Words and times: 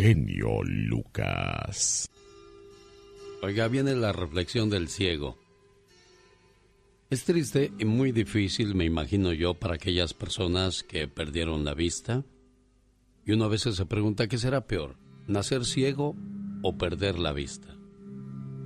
genio 0.00 0.62
Lucas. 0.64 2.10
Oiga, 3.42 3.68
viene 3.68 3.94
la 3.94 4.12
reflexión 4.12 4.70
del 4.70 4.88
ciego. 4.88 5.36
Es 7.10 7.24
triste 7.24 7.70
y 7.78 7.84
muy 7.84 8.12
difícil, 8.12 8.74
me 8.74 8.84
imagino 8.84 9.32
yo, 9.32 9.54
para 9.54 9.74
aquellas 9.74 10.14
personas 10.14 10.82
que 10.82 11.06
perdieron 11.06 11.64
la 11.64 11.74
vista. 11.74 12.22
Y 13.26 13.32
uno 13.32 13.44
a 13.44 13.48
veces 13.48 13.76
se 13.76 13.84
pregunta, 13.84 14.26
¿qué 14.26 14.38
será 14.38 14.62
peor? 14.62 14.96
¿Nacer 15.26 15.64
ciego 15.64 16.16
o 16.62 16.78
perder 16.78 17.18
la 17.18 17.32
vista? 17.32 17.68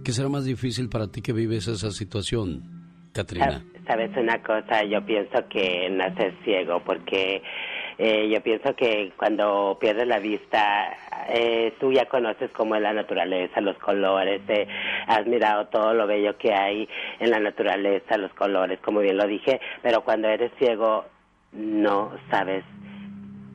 ¿Qué 0.05 0.13
será 0.13 0.29
más 0.29 0.45
difícil 0.45 0.89
para 0.89 1.09
ti 1.09 1.21
que 1.21 1.33
vives 1.33 1.67
esa 1.67 1.91
situación, 1.91 3.11
Katrina? 3.13 3.65
Sabes 3.89 4.17
una 4.17 4.41
cosa, 4.43 4.85
yo 4.85 5.05
pienso 5.05 5.49
que 5.49 5.89
nacer 5.91 6.35
ciego, 6.45 6.83
porque 6.85 7.43
eh, 7.99 8.29
yo 8.33 8.43
pienso 8.43 8.75
que 8.75 9.13
cuando 9.17 9.77
pierdes 9.81 10.07
la 10.07 10.19
vista, 10.19 10.97
eh, 11.29 11.75
tú 11.79 11.93
ya 11.93 12.07
conoces 12.07 12.51
cómo 12.51 12.75
es 12.75 12.83
la 12.83 12.93
naturaleza, 12.93 13.61
los 13.61 13.79
colores, 13.79 14.43
eh, 14.49 14.67
has 15.07 15.27
mirado 15.27 15.67
todo 15.67 15.95
lo 15.95 16.07
bello 16.07 16.37
que 16.37 16.53
hay 16.53 16.89
en 17.21 17.31
la 17.31 17.41
naturaleza, 17.41 18.19
los 18.19 18.33
colores, 18.35 18.79
como 18.81 19.01
bien 19.01 19.17
lo 19.17 19.27
dije, 19.27 19.61
pero 19.83 20.03
cuando 20.03 20.29
eres 20.29 20.53
ciego 20.59 21.05
no 21.53 22.13
sabes 22.31 22.65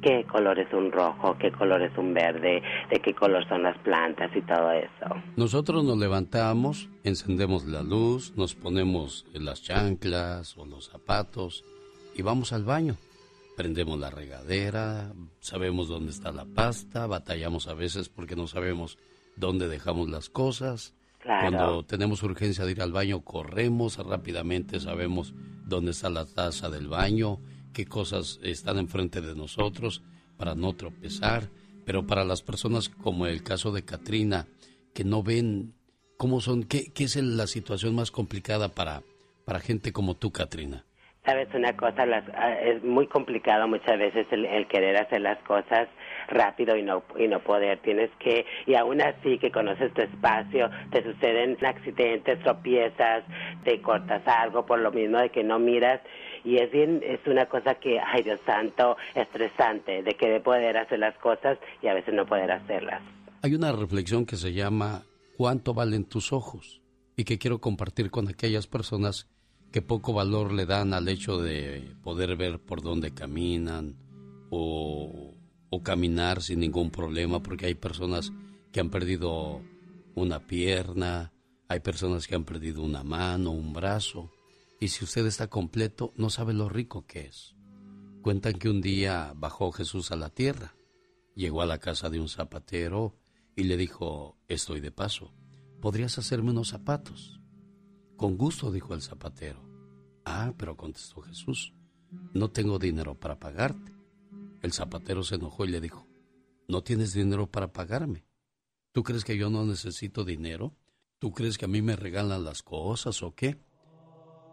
qué 0.01 0.25
color 0.25 0.59
es 0.59 0.71
un 0.73 0.91
rojo, 0.91 1.37
qué 1.37 1.51
color 1.51 1.81
es 1.81 1.97
un 1.97 2.13
verde, 2.13 2.61
de 2.89 2.99
qué 2.99 3.13
color 3.13 3.47
son 3.47 3.63
las 3.63 3.77
plantas 3.79 4.31
y 4.35 4.41
todo 4.41 4.71
eso. 4.71 5.21
Nosotros 5.35 5.83
nos 5.83 5.97
levantamos, 5.97 6.89
encendemos 7.03 7.65
la 7.65 7.83
luz, 7.83 8.33
nos 8.35 8.55
ponemos 8.55 9.25
las 9.33 9.61
chanclas 9.61 10.57
o 10.57 10.65
los 10.65 10.89
zapatos 10.89 11.65
y 12.15 12.21
vamos 12.21 12.53
al 12.53 12.63
baño. 12.63 12.95
Prendemos 13.59 13.99
la 13.99 14.09
regadera, 14.09 15.13
sabemos 15.41 15.89
dónde 15.89 16.11
está 16.11 16.31
la 16.31 16.45
pasta, 16.45 17.07
batallamos 17.07 17.67
a 17.67 17.73
veces 17.73 18.07
porque 18.07 18.37
no 18.37 18.47
sabemos 18.47 18.97
dónde 19.35 19.67
dejamos 19.67 20.09
las 20.09 20.29
cosas. 20.29 20.93
Cuando 21.21 21.83
tenemos 21.83 22.23
urgencia 22.23 22.63
de 22.63 22.71
ir 22.71 22.81
al 22.81 22.93
baño, 22.93 23.19
corremos 23.19 23.97
rápidamente, 23.97 24.79
sabemos 24.79 25.33
dónde 25.65 25.91
está 25.91 26.09
la 26.09 26.23
taza 26.23 26.69
del 26.69 26.87
baño, 26.87 27.41
qué 27.73 27.85
cosas 27.85 28.39
están 28.43 28.77
enfrente 28.77 29.19
de 29.19 29.35
nosotros 29.35 30.03
para 30.37 30.55
no 30.55 30.71
tropezar, 30.71 31.49
pero 31.85 32.07
para 32.07 32.23
las 32.23 32.41
personas 32.41 32.87
como 32.87 33.25
el 33.25 33.43
caso 33.43 33.73
de 33.73 33.83
Katrina, 33.83 34.47
que 34.93 35.03
no 35.03 35.21
ven 35.21 35.73
cómo 36.15 36.39
son, 36.39 36.63
qué, 36.63 36.93
qué 36.93 37.03
es 37.03 37.17
la 37.17 37.45
situación 37.45 37.93
más 37.93 38.09
complicada 38.09 38.69
para, 38.69 39.03
para 39.43 39.59
gente 39.59 39.91
como 39.91 40.15
tú, 40.15 40.31
Katrina. 40.31 40.85
Sabes 41.29 41.47
una 41.53 41.77
cosa, 41.77 42.05
ah, 42.33 42.53
es 42.53 42.83
muy 42.83 43.05
complicado 43.05 43.67
muchas 43.67 43.99
veces 43.99 44.25
el, 44.31 44.45
el, 44.45 44.67
querer 44.67 44.97
hacer 44.97 45.21
las 45.21 45.37
cosas 45.43 45.87
rápido 46.27 46.75
y 46.75 46.81
no 46.81 47.03
y 47.19 47.27
no 47.27 47.39
poder. 47.39 47.77
Tienes 47.83 48.09
que 48.17 48.47
y 48.65 48.73
aún 48.73 48.99
así 48.99 49.37
que 49.37 49.51
conoces 49.51 49.93
tu 49.93 50.01
espacio, 50.01 50.71
te 50.91 51.03
suceden 51.03 51.55
accidentes, 51.63 52.39
tropiezas, 52.39 53.23
te 53.63 53.79
cortas 53.79 54.23
algo 54.25 54.65
por 54.65 54.79
lo 54.79 54.91
mismo 54.91 55.19
de 55.19 55.29
que 55.29 55.43
no 55.43 55.59
miras 55.59 56.01
y 56.43 56.57
es 56.57 56.71
bien, 56.71 56.99
es 57.03 57.19
una 57.27 57.45
cosa 57.45 57.75
que, 57.75 57.99
ay 57.99 58.23
Dios 58.23 58.39
santo, 58.43 58.97
estresante, 59.13 60.01
de 60.01 60.15
que 60.15 60.29
de 60.29 60.39
poder 60.39 60.77
hacer 60.77 60.97
las 60.97 61.15
cosas 61.19 61.59
y 61.83 61.89
a 61.89 61.93
veces 61.93 62.15
no 62.15 62.25
poder 62.25 62.51
hacerlas. 62.51 63.03
Hay 63.43 63.53
una 63.53 63.71
reflexión 63.71 64.25
que 64.25 64.35
se 64.35 64.53
llama 64.53 65.03
¿cuánto 65.37 65.75
valen 65.75 66.05
tus 66.05 66.33
ojos? 66.33 66.81
y 67.19 67.25
que 67.25 67.37
quiero 67.37 67.59
compartir 67.59 68.11
con 68.11 68.29
aquellas 68.29 68.65
personas 68.65 69.27
que 69.71 69.81
poco 69.81 70.13
valor 70.13 70.51
le 70.51 70.65
dan 70.65 70.93
al 70.93 71.07
hecho 71.07 71.37
de 71.37 71.95
poder 72.03 72.35
ver 72.35 72.59
por 72.59 72.81
dónde 72.81 73.13
caminan 73.13 73.97
o, 74.49 75.35
o 75.69 75.83
caminar 75.83 76.41
sin 76.41 76.59
ningún 76.59 76.89
problema, 76.89 77.41
porque 77.41 77.67
hay 77.67 77.75
personas 77.75 78.31
que 78.71 78.79
han 78.79 78.89
perdido 78.89 79.61
una 80.15 80.39
pierna, 80.39 81.33
hay 81.67 81.79
personas 81.81 82.27
que 82.27 82.35
han 82.35 82.45
perdido 82.45 82.83
una 82.83 83.03
mano, 83.03 83.51
un 83.51 83.73
brazo, 83.73 84.31
y 84.79 84.87
si 84.89 85.03
usted 85.03 85.25
está 85.25 85.47
completo, 85.47 86.13
no 86.15 86.29
sabe 86.29 86.53
lo 86.53 86.69
rico 86.69 87.05
que 87.05 87.27
es. 87.27 87.55
Cuentan 88.21 88.53
que 88.53 88.69
un 88.69 88.81
día 88.81 89.33
bajó 89.35 89.71
Jesús 89.71 90.11
a 90.11 90.15
la 90.15 90.29
tierra, 90.29 90.75
llegó 91.35 91.61
a 91.61 91.65
la 91.65 91.79
casa 91.79 92.09
de 92.09 92.19
un 92.19 92.27
zapatero 92.27 93.15
y 93.55 93.63
le 93.63 93.77
dijo, 93.77 94.37
estoy 94.47 94.79
de 94.79 94.91
paso, 94.91 95.33
¿podrías 95.79 96.17
hacerme 96.17 96.51
unos 96.51 96.69
zapatos? 96.69 97.38
Con 98.19 98.35
gusto, 98.35 98.69
dijo 98.69 98.93
el 98.93 99.01
zapatero. 99.01 99.61
Ah, 100.25 100.53
pero 100.57 100.75
contestó 100.75 101.21
Jesús, 101.21 101.73
no 102.33 102.51
tengo 102.51 102.77
dinero 102.77 103.17
para 103.17 103.39
pagarte. 103.39 103.93
El 104.61 104.73
zapatero 104.73 105.23
se 105.23 105.35
enojó 105.35 105.63
y 105.63 105.69
le 105.69 105.79
dijo, 105.79 106.05
no 106.67 106.83
tienes 106.83 107.13
dinero 107.13 107.49
para 107.49 107.71
pagarme. 107.71 108.25
¿Tú 108.91 109.03
crees 109.03 109.23
que 109.23 109.37
yo 109.37 109.49
no 109.49 109.63
necesito 109.63 110.25
dinero? 110.25 110.75
¿Tú 111.17 111.31
crees 111.31 111.57
que 111.57 111.63
a 111.63 111.69
mí 111.69 111.81
me 111.81 111.95
regalan 111.95 112.43
las 112.43 112.61
cosas 112.61 113.23
o 113.23 113.33
qué? 113.33 113.57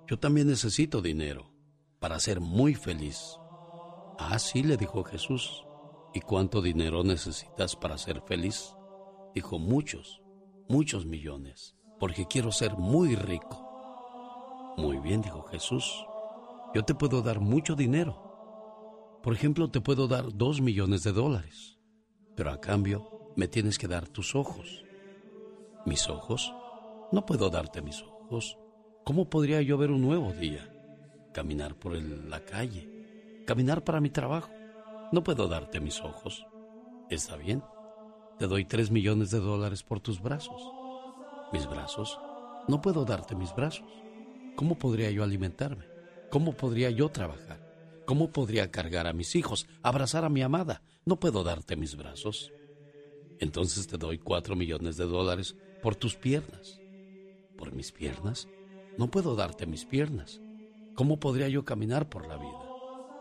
Yo 0.06 0.20
también 0.20 0.46
necesito 0.46 1.02
dinero 1.02 1.52
para 1.98 2.20
ser 2.20 2.38
muy 2.38 2.76
feliz. 2.76 3.40
Ah, 4.16 4.38
sí, 4.38 4.62
le 4.62 4.76
dijo 4.76 5.02
Jesús. 5.02 5.66
¿Y 6.14 6.20
cuánto 6.20 6.62
dinero 6.62 7.02
necesitas 7.02 7.74
para 7.74 7.98
ser 7.98 8.22
feliz? 8.22 8.76
Dijo, 9.34 9.58
muchos, 9.58 10.22
muchos 10.68 11.04
millones, 11.04 11.75
porque 11.98 12.26
quiero 12.26 12.52
ser 12.52 12.76
muy 12.76 13.14
rico. 13.14 14.74
Muy 14.76 14.98
bien, 14.98 15.22
dijo 15.22 15.42
Jesús. 15.42 16.06
Yo 16.74 16.84
te 16.84 16.94
puedo 16.94 17.22
dar 17.22 17.40
mucho 17.40 17.74
dinero. 17.74 19.20
Por 19.22 19.34
ejemplo, 19.34 19.70
te 19.70 19.80
puedo 19.80 20.08
dar 20.08 20.32
dos 20.32 20.60
millones 20.60 21.02
de 21.02 21.12
dólares. 21.12 21.78
Pero 22.36 22.50
a 22.50 22.60
cambio, 22.60 23.32
me 23.36 23.48
tienes 23.48 23.78
que 23.78 23.88
dar 23.88 24.06
tus 24.08 24.34
ojos. 24.34 24.84
¿Mis 25.86 26.08
ojos? 26.08 26.52
No 27.12 27.24
puedo 27.24 27.48
darte 27.48 27.80
mis 27.80 28.02
ojos 28.02 28.16
¿Cómo 29.04 29.30
podría 29.30 29.62
yo 29.62 29.78
ver 29.78 29.92
un 29.92 30.02
nuevo 30.02 30.32
día? 30.32 30.68
Caminar 31.32 31.76
por 31.76 31.92
la 31.92 32.44
calle, 32.44 33.44
caminar 33.46 33.84
para 33.84 34.00
mi 34.00 34.10
trabajo. 34.10 34.50
No 35.12 35.22
puedo 35.22 35.46
darte 35.46 35.78
mis 35.78 36.00
ojos. 36.00 36.44
Está 37.08 37.36
bien, 37.36 37.62
te 38.36 38.48
doy 38.48 38.64
tres 38.64 38.90
millones 38.90 39.30
de 39.30 39.38
dólares 39.38 39.84
por 39.84 40.00
tus 40.00 40.20
brazos. 40.20 40.60
¿Mis 41.52 41.68
brazos? 41.68 42.18
No 42.66 42.80
puedo 42.80 43.04
darte 43.04 43.36
mis 43.36 43.54
brazos. 43.54 43.86
¿Cómo 44.56 44.76
podría 44.76 45.10
yo 45.10 45.22
alimentarme? 45.22 45.86
¿Cómo 46.30 46.52
podría 46.52 46.90
yo 46.90 47.08
trabajar? 47.08 47.60
¿Cómo 48.04 48.30
podría 48.32 48.70
cargar 48.70 49.06
a 49.06 49.12
mis 49.12 49.36
hijos, 49.36 49.66
abrazar 49.82 50.24
a 50.24 50.28
mi 50.28 50.42
amada? 50.42 50.82
No 51.04 51.20
puedo 51.20 51.44
darte 51.44 51.76
mis 51.76 51.96
brazos. 51.96 52.52
Entonces 53.38 53.86
te 53.86 53.96
doy 53.96 54.18
cuatro 54.18 54.56
millones 54.56 54.96
de 54.96 55.04
dólares 55.04 55.56
por 55.82 55.94
tus 55.94 56.16
piernas. 56.16 56.80
¿Por 57.56 57.72
mis 57.72 57.92
piernas? 57.92 58.48
No 58.98 59.08
puedo 59.10 59.36
darte 59.36 59.66
mis 59.66 59.84
piernas. 59.84 60.40
¿Cómo 60.94 61.20
podría 61.20 61.48
yo 61.48 61.64
caminar 61.64 62.08
por 62.08 62.26
la 62.26 62.36
vida? 62.36 62.66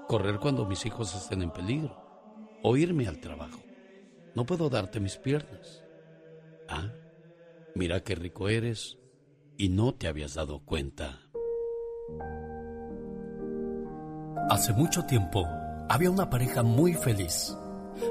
Correr 0.08 0.40
cuando 0.40 0.66
mis 0.66 0.86
hijos 0.86 1.14
estén 1.16 1.42
en 1.44 1.52
peligro. 1.52 2.02
O 2.64 2.76
irme 2.76 3.08
al 3.08 3.20
trabajo. 3.20 3.62
No 4.34 4.46
puedo 4.46 4.70
darte 4.70 5.00
mis 5.00 5.18
piernas. 5.18 5.84
Ah, 6.68 6.92
mira 7.76 8.00
qué 8.00 8.16
rico 8.16 8.48
eres 8.48 8.98
y 9.58 9.68
no 9.68 9.94
te 9.94 10.08
habías 10.08 10.34
dado 10.34 10.60
cuenta. 10.60 11.20
Hace 14.50 14.72
mucho 14.74 15.06
tiempo 15.06 15.46
había 15.90 16.10
una 16.10 16.30
pareja 16.30 16.64
muy 16.64 16.94
feliz. 16.94 17.56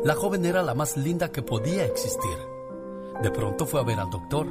La 0.05 0.15
joven 0.15 0.45
era 0.45 0.63
la 0.63 0.75
más 0.75 0.97
linda 0.99 1.33
que 1.33 1.43
podía 1.43 1.87
existir. 1.87 2.37
De 3.23 3.31
pronto 3.31 3.65
fue 3.67 3.81
a 3.81 3.85
ver 3.85 3.99
al 3.99 4.11
doctor 4.11 4.47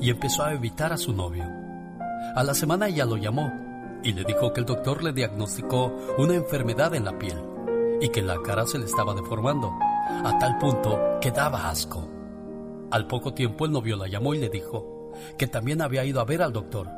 y 0.00 0.08
empezó 0.08 0.42
a 0.42 0.54
evitar 0.54 0.92
a 0.92 0.96
su 0.96 1.12
novio. 1.12 1.44
A 2.34 2.42
la 2.42 2.54
semana 2.54 2.88
ella 2.88 3.04
lo 3.04 3.18
llamó 3.18 3.52
y 4.02 4.14
le 4.14 4.24
dijo 4.24 4.52
que 4.52 4.60
el 4.60 4.66
doctor 4.66 5.02
le 5.02 5.12
diagnosticó 5.12 5.94
una 6.16 6.34
enfermedad 6.34 6.94
en 6.94 7.04
la 7.04 7.18
piel 7.18 7.38
y 8.00 8.08
que 8.08 8.22
la 8.22 8.40
cara 8.42 8.66
se 8.66 8.78
le 8.78 8.86
estaba 8.86 9.14
deformando 9.14 9.70
a 10.24 10.38
tal 10.38 10.56
punto 10.58 10.98
que 11.20 11.30
daba 11.30 11.68
asco. 11.68 12.15
Al 12.90 13.06
poco 13.06 13.34
tiempo 13.34 13.64
el 13.64 13.72
novio 13.72 13.96
la 13.96 14.06
llamó 14.06 14.34
y 14.34 14.38
le 14.38 14.48
dijo 14.48 15.12
que 15.38 15.46
también 15.46 15.82
había 15.82 16.04
ido 16.04 16.20
a 16.20 16.24
ver 16.24 16.42
al 16.42 16.52
doctor 16.52 16.88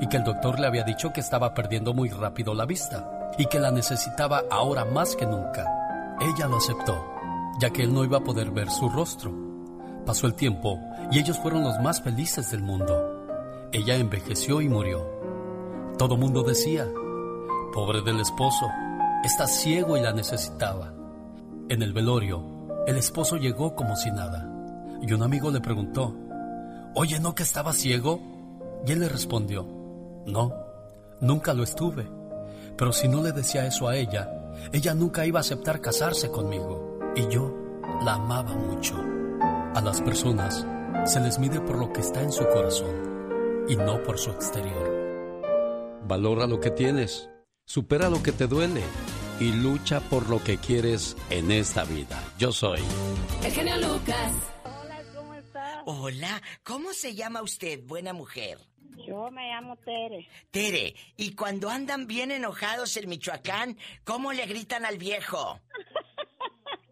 y 0.00 0.06
que 0.06 0.16
el 0.16 0.24
doctor 0.24 0.58
le 0.58 0.66
había 0.66 0.84
dicho 0.84 1.12
que 1.12 1.20
estaba 1.20 1.54
perdiendo 1.54 1.94
muy 1.94 2.08
rápido 2.08 2.54
la 2.54 2.64
vista 2.64 3.32
y 3.38 3.46
que 3.46 3.58
la 3.58 3.70
necesitaba 3.70 4.44
ahora 4.50 4.84
más 4.84 5.16
que 5.16 5.26
nunca. 5.26 5.66
Ella 6.20 6.46
lo 6.46 6.56
aceptó, 6.56 7.04
ya 7.60 7.70
que 7.70 7.82
él 7.82 7.92
no 7.92 8.04
iba 8.04 8.18
a 8.18 8.24
poder 8.24 8.50
ver 8.50 8.70
su 8.70 8.88
rostro. 8.88 9.32
Pasó 10.06 10.26
el 10.26 10.34
tiempo 10.34 10.78
y 11.10 11.18
ellos 11.18 11.38
fueron 11.38 11.64
los 11.64 11.78
más 11.80 12.02
felices 12.02 12.50
del 12.50 12.62
mundo. 12.62 13.26
Ella 13.72 13.96
envejeció 13.96 14.60
y 14.60 14.68
murió. 14.68 15.04
Todo 15.98 16.16
mundo 16.16 16.42
decía, 16.42 16.86
pobre 17.72 18.02
del 18.02 18.20
esposo, 18.20 18.66
está 19.24 19.46
ciego 19.46 19.96
y 19.96 20.00
la 20.00 20.12
necesitaba. 20.12 20.92
En 21.68 21.82
el 21.82 21.92
velorio, 21.92 22.44
el 22.86 22.96
esposo 22.96 23.36
llegó 23.36 23.74
como 23.74 23.96
si 23.96 24.10
nada, 24.10 24.51
y 25.02 25.12
un 25.12 25.22
amigo 25.22 25.50
le 25.50 25.60
preguntó, 25.60 26.14
Oye, 26.94 27.18
¿no 27.20 27.34
que 27.34 27.42
estaba 27.42 27.72
ciego? 27.72 28.20
Y 28.86 28.92
él 28.92 29.00
le 29.00 29.08
respondió, 29.08 29.66
No, 30.26 30.54
nunca 31.20 31.52
lo 31.54 31.64
estuve, 31.64 32.06
pero 32.76 32.92
si 32.92 33.08
no 33.08 33.22
le 33.22 33.32
decía 33.32 33.66
eso 33.66 33.88
a 33.88 33.96
ella, 33.96 34.30
ella 34.72 34.94
nunca 34.94 35.26
iba 35.26 35.40
a 35.40 35.42
aceptar 35.42 35.80
casarse 35.80 36.30
conmigo, 36.30 36.98
y 37.16 37.26
yo 37.28 37.52
la 38.04 38.14
amaba 38.14 38.54
mucho. 38.54 38.94
A 39.74 39.80
las 39.80 40.00
personas 40.00 40.66
se 41.04 41.20
les 41.20 41.38
mide 41.38 41.60
por 41.60 41.78
lo 41.78 41.92
que 41.92 42.00
está 42.00 42.22
en 42.22 42.30
su 42.32 42.46
corazón 42.46 43.66
y 43.68 43.76
no 43.76 44.02
por 44.02 44.18
su 44.18 44.30
exterior. 44.30 45.02
Valora 46.06 46.46
lo 46.46 46.60
que 46.60 46.70
tienes, 46.70 47.28
supera 47.64 48.08
lo 48.08 48.22
que 48.22 48.32
te 48.32 48.46
duele 48.46 48.82
y 49.40 49.52
lucha 49.52 50.00
por 50.00 50.28
lo 50.28 50.42
que 50.42 50.58
quieres 50.58 51.16
en 51.30 51.50
esta 51.50 51.84
vida. 51.84 52.22
Yo 52.38 52.52
soy 52.52 52.80
el 53.44 53.50
genio 53.50 53.76
Lucas. 53.76 54.32
Hola, 55.84 55.90
¿cómo 55.92 56.10
estás? 56.10 56.32
Hola, 56.32 56.42
¿cómo 56.62 56.92
se 56.92 57.14
llama 57.14 57.42
usted, 57.42 57.80
buena 57.84 58.12
mujer? 58.12 58.58
Yo 59.06 59.30
me 59.30 59.48
llamo 59.48 59.76
Tere. 59.76 60.28
Tere, 60.50 60.94
y 61.16 61.34
cuando 61.34 61.70
andan 61.70 62.06
bien 62.06 62.30
enojados 62.30 62.96
en 62.96 63.08
Michoacán, 63.08 63.78
¿cómo 64.04 64.32
le 64.32 64.46
gritan 64.46 64.84
al 64.84 64.98
viejo? 64.98 65.60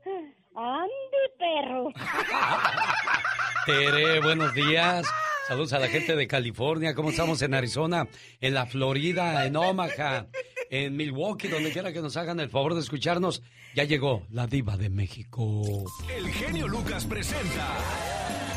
¡Andy, 0.55 0.91
perro! 1.39 1.93
Tere, 3.67 4.21
buenos 4.21 4.55
días. 4.55 5.07
Saludos 5.47 5.73
a 5.73 5.79
la 5.79 5.89
gente 5.89 6.17
de 6.17 6.27
California. 6.27 6.95
¿Cómo 6.95 7.11
estamos 7.11 7.43
en 7.43 7.55
Arizona? 7.55 8.09
En 8.41 8.55
la 8.55 8.67
Florida, 8.67 9.47
en 9.47 9.57
Omaha, 9.57 10.27
en 10.71 10.97
Milwaukee, 10.97 11.49
donde 11.49 11.73
quiera 11.73 11.93
que 11.93 12.01
nos 12.01 12.17
hagan 12.17 12.41
el 12.41 12.51
favor 12.51 12.75
de 12.75 12.81
escucharnos. 12.81 13.43
Ya 13.75 13.85
llegó 13.85 14.27
la 14.31 14.47
diva 14.47 14.77
de 14.77 14.91
México. 14.91 15.85
El 16.09 16.29
genio 16.31 16.69
Lucas 16.69 17.05
presenta 17.07 18.50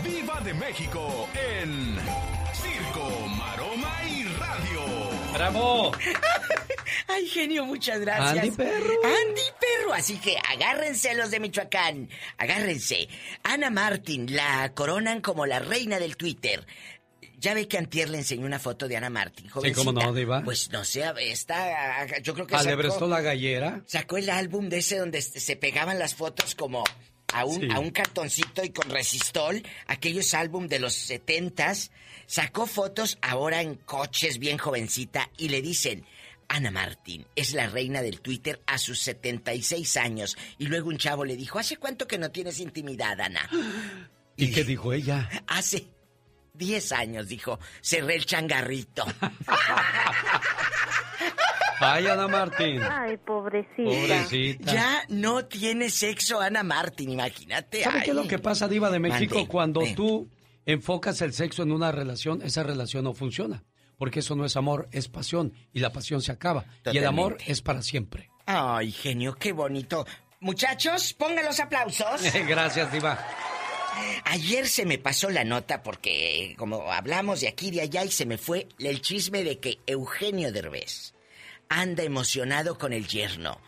a 0.00 0.02
la 0.02 0.08
diva 0.08 0.40
de 0.40 0.54
México 0.54 1.28
en 1.34 1.96
Circo, 2.54 3.28
Maroma 3.28 3.94
y 4.08 4.24
Radio. 4.24 4.80
¡Bravo! 5.34 5.92
Ay, 7.08 7.26
genio, 7.26 7.64
muchas 7.64 8.00
gracias. 8.00 8.44
Andy 8.44 8.50
Perro. 8.52 8.94
Andy 9.04 9.42
Perro. 9.60 9.92
Así 9.92 10.18
que 10.18 10.36
agárrense 10.48 11.14
los 11.14 11.30
de 11.30 11.40
Michoacán. 11.40 12.08
Agárrense. 12.38 13.08
Ana 13.42 13.70
Martín 13.70 14.34
la 14.34 14.72
coronan 14.74 15.20
como 15.20 15.46
la 15.46 15.58
reina 15.58 15.98
del 15.98 16.16
Twitter. 16.16 16.66
Ya 17.38 17.54
ve 17.54 17.66
que 17.68 17.78
Antier 17.78 18.10
le 18.10 18.18
enseñó 18.18 18.44
una 18.44 18.58
foto 18.58 18.86
de 18.86 18.98
Ana 18.98 19.08
Martín, 19.08 19.48
jovencita. 19.48 19.80
Sí, 19.80 19.86
cómo 19.86 19.98
no, 19.98 20.12
Diva. 20.12 20.42
Pues 20.44 20.70
no 20.70 20.84
sé, 20.84 21.04
está... 21.20 22.06
Yo 22.22 22.34
creo 22.34 22.46
que 22.46 22.54
¿Alebrestó 22.54 23.00
sacó, 23.00 23.08
la 23.08 23.22
gallera? 23.22 23.80
Sacó 23.86 24.18
el 24.18 24.28
álbum 24.28 24.68
de 24.68 24.78
ese 24.78 24.98
donde 24.98 25.22
se 25.22 25.56
pegaban 25.56 25.98
las 25.98 26.14
fotos 26.14 26.54
como 26.54 26.84
a 27.32 27.44
un, 27.44 27.60
Sí. 27.60 27.68
a 27.70 27.78
un 27.78 27.90
cartoncito 27.90 28.64
y 28.64 28.70
con 28.70 28.88
resistol, 28.90 29.62
aquellos 29.86 30.34
álbum 30.34 30.66
de 30.68 30.78
los 30.78 30.94
setentas. 30.94 31.90
Sacó 32.26 32.66
fotos 32.66 33.18
ahora 33.22 33.60
en 33.62 33.74
coches 33.76 34.38
bien 34.38 34.58
jovencita 34.58 35.30
y 35.36 35.48
le 35.48 35.62
dicen... 35.62 36.04
Ana 36.52 36.72
Martín 36.72 37.24
es 37.36 37.52
la 37.52 37.68
reina 37.68 38.02
del 38.02 38.20
Twitter 38.20 38.60
a 38.66 38.76
sus 38.76 38.98
76 38.98 39.96
años. 39.98 40.36
Y 40.58 40.66
luego 40.66 40.88
un 40.88 40.98
chavo 40.98 41.24
le 41.24 41.36
dijo, 41.36 41.60
¿hace 41.60 41.76
cuánto 41.76 42.08
que 42.08 42.18
no 42.18 42.32
tienes 42.32 42.58
intimidad, 42.58 43.20
Ana? 43.20 43.48
¿Y 44.36 44.50
qué 44.50 44.64
dijo 44.64 44.92
ella? 44.92 45.28
Hace 45.46 45.86
10 46.54 46.90
años, 46.90 47.28
dijo, 47.28 47.60
cerré 47.80 48.16
el 48.16 48.26
changarrito. 48.26 49.04
Ay, 51.80 52.06
Ana 52.06 52.28
Martín. 52.28 52.80
Ay, 52.82 53.16
pobrecita. 53.16 53.82
Pobrecita. 53.84 54.72
ya 54.72 55.02
no 55.08 55.46
tiene 55.46 55.88
sexo 55.90 56.40
Ana 56.40 56.62
Martín, 56.62 57.10
imagínate. 57.10 57.82
¿Sabe 57.82 58.02
qué 58.02 58.10
es 58.10 58.16
lo 58.16 58.22
Ay. 58.22 58.28
que 58.28 58.38
pasa, 58.38 58.68
Diva 58.68 58.90
de 58.90 58.98
México? 58.98 59.34
Mande, 59.36 59.48
Cuando 59.50 59.80
ven. 59.80 59.94
tú 59.94 60.28
enfocas 60.66 61.22
el 61.22 61.32
sexo 61.32 61.62
en 61.62 61.72
una 61.72 61.90
relación, 61.90 62.42
esa 62.42 62.62
relación 62.62 63.04
no 63.04 63.14
funciona. 63.14 63.64
Porque 63.96 64.20
eso 64.20 64.36
no 64.36 64.44
es 64.44 64.56
amor, 64.56 64.88
es 64.92 65.08
pasión. 65.08 65.52
Y 65.72 65.80
la 65.80 65.92
pasión 65.92 66.22
se 66.22 66.32
acaba. 66.32 66.64
Y 66.90 66.96
el 66.98 67.06
amor 67.06 67.36
es 67.46 67.60
para 67.62 67.82
siempre. 67.82 68.30
Ay, 68.46 68.92
genio, 68.92 69.34
qué 69.34 69.52
bonito. 69.52 70.06
Muchachos, 70.40 71.12
pongan 71.14 71.44
los 71.44 71.60
aplausos. 71.60 72.22
Gracias, 72.48 72.92
Diva. 72.92 73.18
Ayer 74.24 74.66
se 74.68 74.86
me 74.86 74.98
pasó 74.98 75.28
la 75.30 75.44
nota 75.44 75.82
porque 75.82 76.54
como 76.56 76.90
hablamos 76.90 77.40
de 77.40 77.48
aquí 77.48 77.68
y 77.68 77.72
de 77.72 77.80
allá 77.82 78.04
y 78.04 78.10
se 78.10 78.24
me 78.24 78.38
fue 78.38 78.68
el 78.78 79.02
chisme 79.02 79.42
de 79.44 79.58
que 79.58 79.78
Eugenio 79.86 80.52
Derbez 80.52 81.12
anda 81.70 82.02
emocionado 82.02 82.76
con 82.76 82.92
el 82.92 83.06
yerno. 83.06 83.58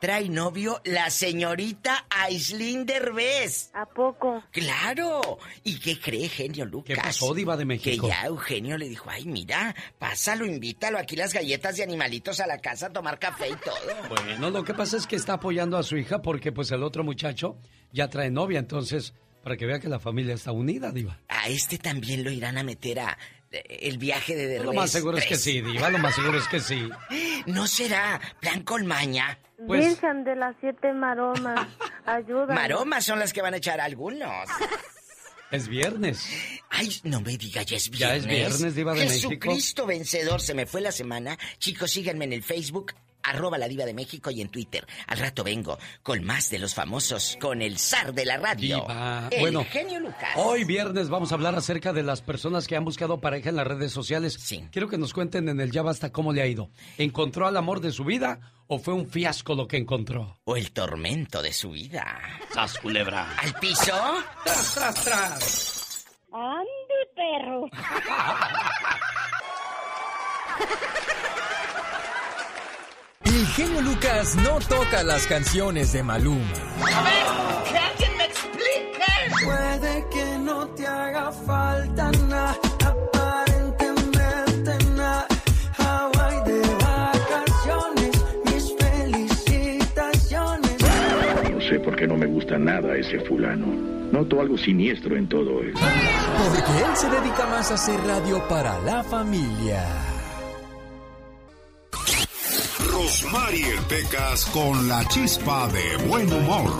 Trae 0.00 0.28
novio 0.28 0.80
la 0.84 1.10
señorita 1.10 2.06
Aislinn 2.10 2.84
Derbez. 2.84 3.70
¿A 3.72 3.86
poco? 3.86 4.42
¡Claro! 4.50 5.38
¿Y 5.62 5.78
qué 5.78 6.00
cree 6.00 6.28
Genio 6.28 6.64
Lucas? 6.66 6.96
¿Qué 6.96 7.00
pasó, 7.00 7.32
Diva 7.32 7.56
de 7.56 7.64
México? 7.64 8.08
Que 8.08 8.12
ya 8.12 8.26
Eugenio 8.26 8.76
le 8.76 8.88
dijo, 8.88 9.08
ay, 9.08 9.26
mira, 9.26 9.76
pásalo, 10.00 10.44
invítalo 10.44 10.98
aquí 10.98 11.14
las 11.14 11.32
galletas 11.32 11.76
de 11.76 11.84
animalitos 11.84 12.40
a 12.40 12.48
la 12.48 12.58
casa 12.58 12.86
a 12.86 12.92
tomar 12.92 13.20
café 13.20 13.50
y 13.50 13.56
todo. 13.56 13.72
Bueno, 14.08 14.50
lo 14.50 14.64
que 14.64 14.74
pasa 14.74 14.96
es 14.96 15.06
que 15.06 15.14
está 15.14 15.34
apoyando 15.34 15.78
a 15.78 15.84
su 15.84 15.96
hija 15.96 16.20
porque 16.20 16.50
pues 16.50 16.72
el 16.72 16.82
otro 16.82 17.04
muchacho 17.04 17.56
ya 17.92 18.10
trae 18.10 18.30
novia, 18.30 18.58
entonces 18.58 19.14
para 19.44 19.56
que 19.56 19.66
vea 19.66 19.78
que 19.78 19.88
la 19.88 20.00
familia 20.00 20.34
está 20.34 20.50
unida, 20.50 20.90
Diva. 20.90 21.20
A 21.28 21.48
este 21.48 21.78
también 21.78 22.24
lo 22.24 22.30
irán 22.32 22.58
a 22.58 22.64
meter 22.64 23.00
a 23.00 23.18
el 23.52 23.98
viaje 23.98 24.34
de 24.36 24.46
Derbez. 24.46 24.66
Lo 24.66 24.72
más 24.72 24.90
seguro 24.90 25.18
es 25.18 25.26
que 25.26 25.36
sí, 25.36 25.60
Diva, 25.60 25.90
lo 25.90 25.98
más 25.98 26.14
seguro 26.14 26.38
es 26.38 26.48
que 26.48 26.60
sí. 26.60 26.88
¿No 27.46 27.66
será 27.66 28.20
plan 28.40 28.62
con 28.62 28.86
maña? 28.86 29.38
Pues- 29.66 29.86
Virgen 29.86 30.24
de 30.24 30.36
las 30.36 30.56
siete 30.60 30.92
maromas, 30.92 31.68
ayúdame. 32.06 32.54
Maromas 32.54 33.04
son 33.04 33.18
las 33.18 33.32
que 33.32 33.42
van 33.42 33.54
a 33.54 33.58
echar 33.58 33.80
algunos. 33.80 34.48
Es 35.50 35.68
viernes. 35.68 36.26
Ay, 36.70 36.90
no 37.04 37.20
me 37.20 37.36
diga, 37.36 37.60
ya 37.60 37.76
es 37.76 37.90
viernes. 37.90 38.24
Ya 38.24 38.30
es 38.32 38.56
viernes, 38.58 38.74
Diva 38.74 38.94
de 38.94 39.02
Jesucristo 39.06 39.84
vencedor, 39.84 40.40
se 40.40 40.54
me 40.54 40.64
fue 40.64 40.80
la 40.80 40.90
semana. 40.92 41.38
Chicos, 41.58 41.90
síganme 41.90 42.24
en 42.24 42.32
el 42.32 42.42
Facebook, 42.42 42.94
arroba 43.22 43.58
la 43.58 43.68
diva 43.68 43.84
de 43.84 43.94
México 43.94 44.30
y 44.30 44.40
en 44.40 44.48
Twitter. 44.48 44.86
Al 45.06 45.18
rato 45.18 45.44
vengo 45.44 45.78
con 46.02 46.24
más 46.24 46.50
de 46.50 46.58
los 46.58 46.74
famosos, 46.74 47.36
con 47.40 47.62
el 47.62 47.78
zar 47.78 48.12
de 48.14 48.24
la 48.24 48.36
radio. 48.36 48.76
Diva. 48.76 49.28
El 49.30 49.40
Bueno, 49.40 49.64
genio 49.70 50.00
Lucas. 50.00 50.30
Hoy 50.36 50.64
viernes 50.64 51.08
vamos 51.08 51.30
a 51.32 51.36
hablar 51.36 51.54
acerca 51.54 51.92
de 51.92 52.02
las 52.02 52.20
personas 52.22 52.66
que 52.66 52.76
han 52.76 52.84
buscado 52.84 53.20
pareja 53.20 53.50
en 53.50 53.56
las 53.56 53.66
redes 53.66 53.92
sociales. 53.92 54.34
Sí. 54.40 54.66
Quiero 54.72 54.88
que 54.88 54.98
nos 54.98 55.12
cuenten 55.12 55.48
en 55.48 55.60
el 55.60 55.70
Ya 55.70 55.82
Basta 55.82 56.10
cómo 56.10 56.32
le 56.32 56.42
ha 56.42 56.46
ido. 56.46 56.70
¿Encontró 56.98 57.46
al 57.46 57.56
amor 57.56 57.80
de 57.80 57.92
su 57.92 58.04
vida 58.04 58.40
o 58.66 58.78
fue 58.78 58.94
un 58.94 59.08
fiasco 59.08 59.54
lo 59.54 59.68
que 59.68 59.76
encontró? 59.76 60.40
O 60.44 60.56
el 60.56 60.72
tormento 60.72 61.42
de 61.42 61.52
su 61.52 61.70
vida. 61.70 62.18
¡Sas, 62.52 62.78
culebra! 62.78 63.36
¿Al 63.38 63.54
piso? 63.54 63.94
¡Tras, 64.44 64.74
tras, 64.74 65.04
tras! 65.04 66.06
Andy, 66.32 67.12
perro. 67.14 67.66
El 73.24 73.46
genio 73.46 73.80
Lucas 73.82 74.34
no 74.36 74.58
toca 74.68 75.02
las 75.02 75.26
canciones 75.26 75.92
de 75.92 76.02
Maluma. 76.02 76.52
A 76.80 77.02
ver, 77.02 77.24
que 77.70 77.78
alguien 77.78 78.16
me 78.18 78.24
explique. 78.24 79.44
Puede 79.44 80.06
que 80.10 80.38
no 80.38 80.66
te 80.68 80.86
haga 80.86 81.30
falta 81.32 82.10
nada, 82.28 82.56
aparentemente 82.84 84.78
nada. 84.96 85.26
Hawaii 85.78 86.40
de 86.44 86.60
vacaciones, 86.84 88.24
mis 88.44 88.74
felicitaciones. 88.78 90.76
No 91.52 91.60
sé 91.60 91.80
por 91.80 91.96
qué 91.96 92.06
no 92.06 92.16
me 92.16 92.26
gusta 92.26 92.58
nada 92.58 92.94
ese 92.96 93.18
fulano. 93.20 93.66
Noto 94.12 94.40
algo 94.40 94.58
siniestro 94.58 95.16
en 95.16 95.28
todo 95.28 95.62
esto. 95.62 95.80
Porque 95.80 96.84
él 96.84 96.96
se 96.96 97.08
dedica 97.08 97.46
más 97.46 97.70
a 97.70 97.74
hacer 97.74 97.98
radio 98.04 98.46
para 98.48 98.78
la 98.80 99.02
familia. 99.02 100.11
Rosmarie 103.02 103.76
Pecas 103.88 104.46
con 104.46 104.88
la 104.88 105.04
chispa 105.08 105.66
de 105.68 105.96
buen 106.06 106.32
humor. 106.32 106.70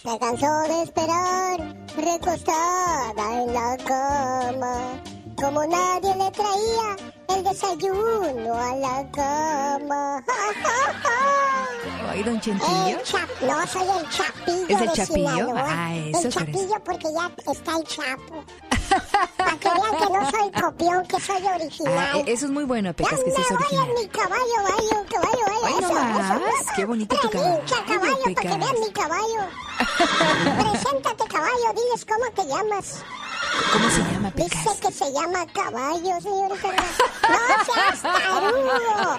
Se 0.00 0.18
cansó 0.20 0.46
de 0.68 0.82
esperar, 0.84 1.74
recostada 1.96 3.42
en 3.42 3.52
la 3.54 3.76
cama. 3.78 5.02
Como 5.36 5.66
nadie 5.66 6.14
le 6.14 6.30
traía 6.30 6.96
el 7.30 7.42
desayuno 7.42 8.54
a 8.54 8.76
la 8.76 9.10
cama. 9.10 10.22
Ay, 12.08 12.22
don 12.22 12.40
Chentillo. 12.40 12.98
No, 13.40 13.66
soy 13.66 13.82
el 13.98 14.08
chapillo 14.10 14.66
¿Es 14.68 14.80
el 14.80 14.86
de 14.86 14.92
Chapillo? 14.92 15.28
Sinaloa. 15.34 15.64
Ah, 15.66 15.96
eso 15.96 16.06
El 16.06 16.12
parece. 16.12 16.30
chapillo 16.30 16.84
porque 16.84 17.08
ya 17.12 17.52
está 17.52 17.76
el 17.78 17.84
chapo. 17.84 18.44
Para 19.62 19.98
que 19.98 20.12
no 20.12 20.30
soy 20.30 20.50
copión, 20.62 21.06
que 21.06 21.20
soy 21.20 21.46
Ah, 21.46 21.54
original. 21.56 22.16
eh, 22.18 22.24
eso 22.26 22.46
es 22.46 22.50
muy 22.50 22.64
bueno, 22.64 22.92
Pecas, 22.94 23.20
que 23.24 23.30
seas 23.30 23.48
voy 23.50 23.56
original. 23.58 23.88
en 23.88 23.94
mi 23.94 24.08
caballo, 24.08 24.56
vaya, 24.62 25.04
caballo, 25.08 25.62
vaya. 25.62 25.78
Eso, 25.78 25.92
más. 25.94 26.40
eso. 26.60 26.72
Qué 26.76 26.84
bonito 26.84 27.16
tu 27.16 27.30
caballo, 27.30 27.60
caballo, 27.86 28.16
para 28.22 28.34
que 28.34 28.58
vean 28.58 28.80
mi 28.80 28.92
caballo. 28.92 29.40
Preséntate, 30.70 31.24
caballo, 31.28 31.72
diles 31.74 32.04
cómo 32.06 32.24
te 32.34 32.44
llamas. 32.46 33.04
¿Cómo 33.72 33.90
se 33.90 34.00
llama, 34.12 34.30
Dice 34.34 34.48
Pecas? 34.50 34.76
que 34.80 34.92
se 34.92 35.12
llama 35.12 35.46
caballo, 35.52 36.20
señorita. 36.20 36.68
No 37.28 37.64
seas 37.74 38.02
tarugo. 38.02 39.18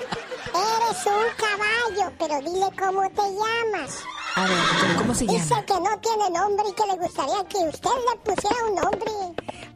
Eres 0.54 1.06
un 1.06 1.28
caballo, 1.38 2.14
pero 2.20 2.40
dile 2.42 2.68
cómo 2.80 3.10
te 3.10 3.22
llamas. 3.22 4.00
A 4.36 4.42
ver, 4.48 4.58
¿pero 4.82 4.98
¿cómo 5.00 5.14
se 5.14 5.26
Dice 5.26 5.50
llama? 5.50 5.66
que 5.66 5.74
no 5.80 6.00
tiene 6.00 6.30
nombre 6.32 6.66
y 6.70 6.74
que 6.74 6.86
le 6.88 6.96
gustaría 6.98 7.44
que 7.48 7.58
usted 7.70 7.90
le 8.10 8.34
pusiera 8.34 8.66
un 8.66 8.76
nombre. 8.76 9.12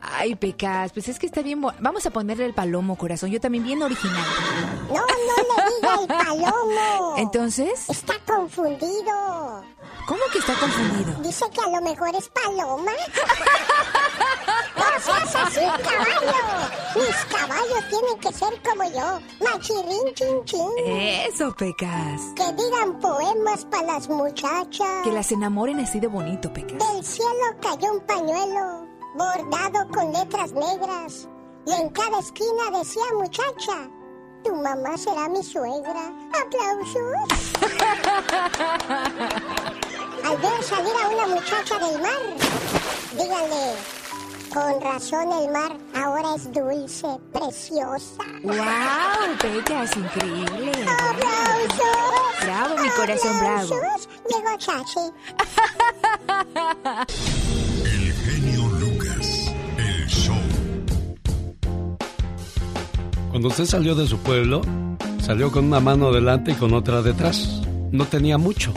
Ay, 0.09 0.35
Pecas, 0.35 0.93
pues 0.93 1.09
es 1.09 1.19
que 1.19 1.25
está 1.25 1.41
bien. 1.41 1.61
Vamos 1.61 2.05
a 2.05 2.11
ponerle 2.11 2.45
el 2.45 2.53
palomo, 2.53 2.95
corazón. 2.95 3.29
Yo 3.29 3.41
también 3.41 3.63
bien 3.63 3.81
original. 3.83 4.23
No, 4.87 4.95
no 4.95 5.03
le 5.03 5.75
diga 5.75 6.01
el 6.01 6.07
palomo. 6.07 7.15
Entonces, 7.17 7.89
Está 7.89 8.13
confundido. 8.25 9.63
¿Cómo 10.07 10.21
que 10.31 10.39
está 10.39 10.53
confundido? 10.53 11.21
Dice 11.21 11.45
que 11.53 11.61
a 11.61 11.69
lo 11.69 11.81
mejor 11.81 12.15
es 12.15 12.29
paloma. 12.29 12.91
¡No 14.77 15.01
seas 15.01 15.35
así, 15.35 15.59
caballo! 15.59 16.37
Mis 16.95 17.25
caballos 17.25 17.83
tienen 17.89 18.19
que 18.19 18.31
ser 18.31 18.61
como 18.63 18.83
yo. 18.89 19.19
Machirrín, 19.43 20.13
chin, 20.13 20.45
chin. 20.45 20.69
Eso, 20.85 21.53
Pecas. 21.55 22.21
Que 22.35 22.53
digan 22.53 22.99
poemas 22.99 23.65
para 23.65 23.87
las 23.87 24.07
muchachas. 24.07 25.03
Que 25.03 25.11
las 25.11 25.31
enamoren 25.31 25.79
así 25.81 25.99
de 25.99 26.07
bonito, 26.07 26.51
Pecas. 26.53 26.77
Del 26.79 27.03
cielo 27.03 27.57
cayó 27.61 27.91
un 27.91 27.99
pañuelo 28.01 28.86
bordado 29.17 29.87
con 29.89 30.13
letras 30.13 30.51
negras. 30.53 31.27
Y 31.65 31.73
en 31.73 31.89
cada 31.89 32.19
esquina 32.19 32.71
decía 32.71 33.03
muchacha, 33.13 33.89
tu 34.43 34.55
mamá 34.55 34.97
será 34.97 35.27
mi 35.27 35.43
suegra. 35.43 36.13
¡Aplausos! 36.31 37.53
Al 40.23 40.37
ver 40.37 40.63
salir 40.63 40.93
a 41.03 41.09
una 41.09 41.27
muchacha 41.27 41.77
del 41.79 42.01
mar, 42.01 42.21
díganle, 43.11 43.75
con 44.53 44.81
razón 44.81 45.31
el 45.31 45.51
mar 45.51 45.77
ahora 45.95 46.35
es 46.35 46.51
dulce, 46.51 47.07
preciosa. 47.33 48.23
¡Wow! 48.43 49.37
Pecas, 49.41 49.97
increíble. 49.97 50.71
¡Aplausos! 50.83 52.43
Bravo, 52.43 52.77
mi 52.77 52.89
corazón, 52.89 53.39
bravo. 53.39 53.75
¡Aplausos! 53.75 54.09
Llegó 54.29 54.57
Chachi. 54.57 55.11
Cuando 63.29 63.49
usted 63.49 63.65
salió 63.65 63.95
de 63.95 64.07
su 64.07 64.17
pueblo, 64.19 64.61
salió 65.21 65.51
con 65.51 65.65
una 65.65 65.79
mano 65.79 66.11
delante 66.11 66.51
y 66.51 66.55
con 66.55 66.73
otra 66.73 67.01
detrás. 67.01 67.61
No 67.91 68.05
tenía 68.05 68.37
mucho. 68.37 68.73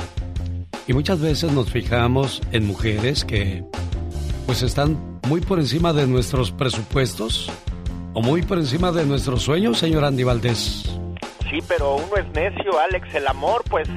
Y 0.87 0.93
muchas 0.93 1.21
veces 1.21 1.53
nos 1.53 1.71
fijamos 1.71 2.41
en 2.53 2.67
mujeres 2.67 3.25
que 3.25 3.65
pues 4.47 4.63
están 4.63 5.21
muy 5.29 5.41
por 5.41 5.61
encima 5.61 5.93
de 5.93 6.07
nuestros 6.07 6.51
presupuestos 6.51 7.51
o 8.15 8.23
muy 8.23 8.43
por 8.43 8.59
encima 8.59 8.91
de 8.91 9.07
nuestros 9.07 9.43
sueños, 9.43 9.79
señor 9.79 10.05
Andy 10.05 10.25
Valdés. 10.25 10.91
Sí, 11.49 11.59
pero 11.67 11.97
uno 11.97 12.17
es 12.17 12.27
necio, 12.35 12.79
Alex. 12.79 13.15
El 13.15 13.27
amor, 13.29 13.63
pues, 13.69 13.89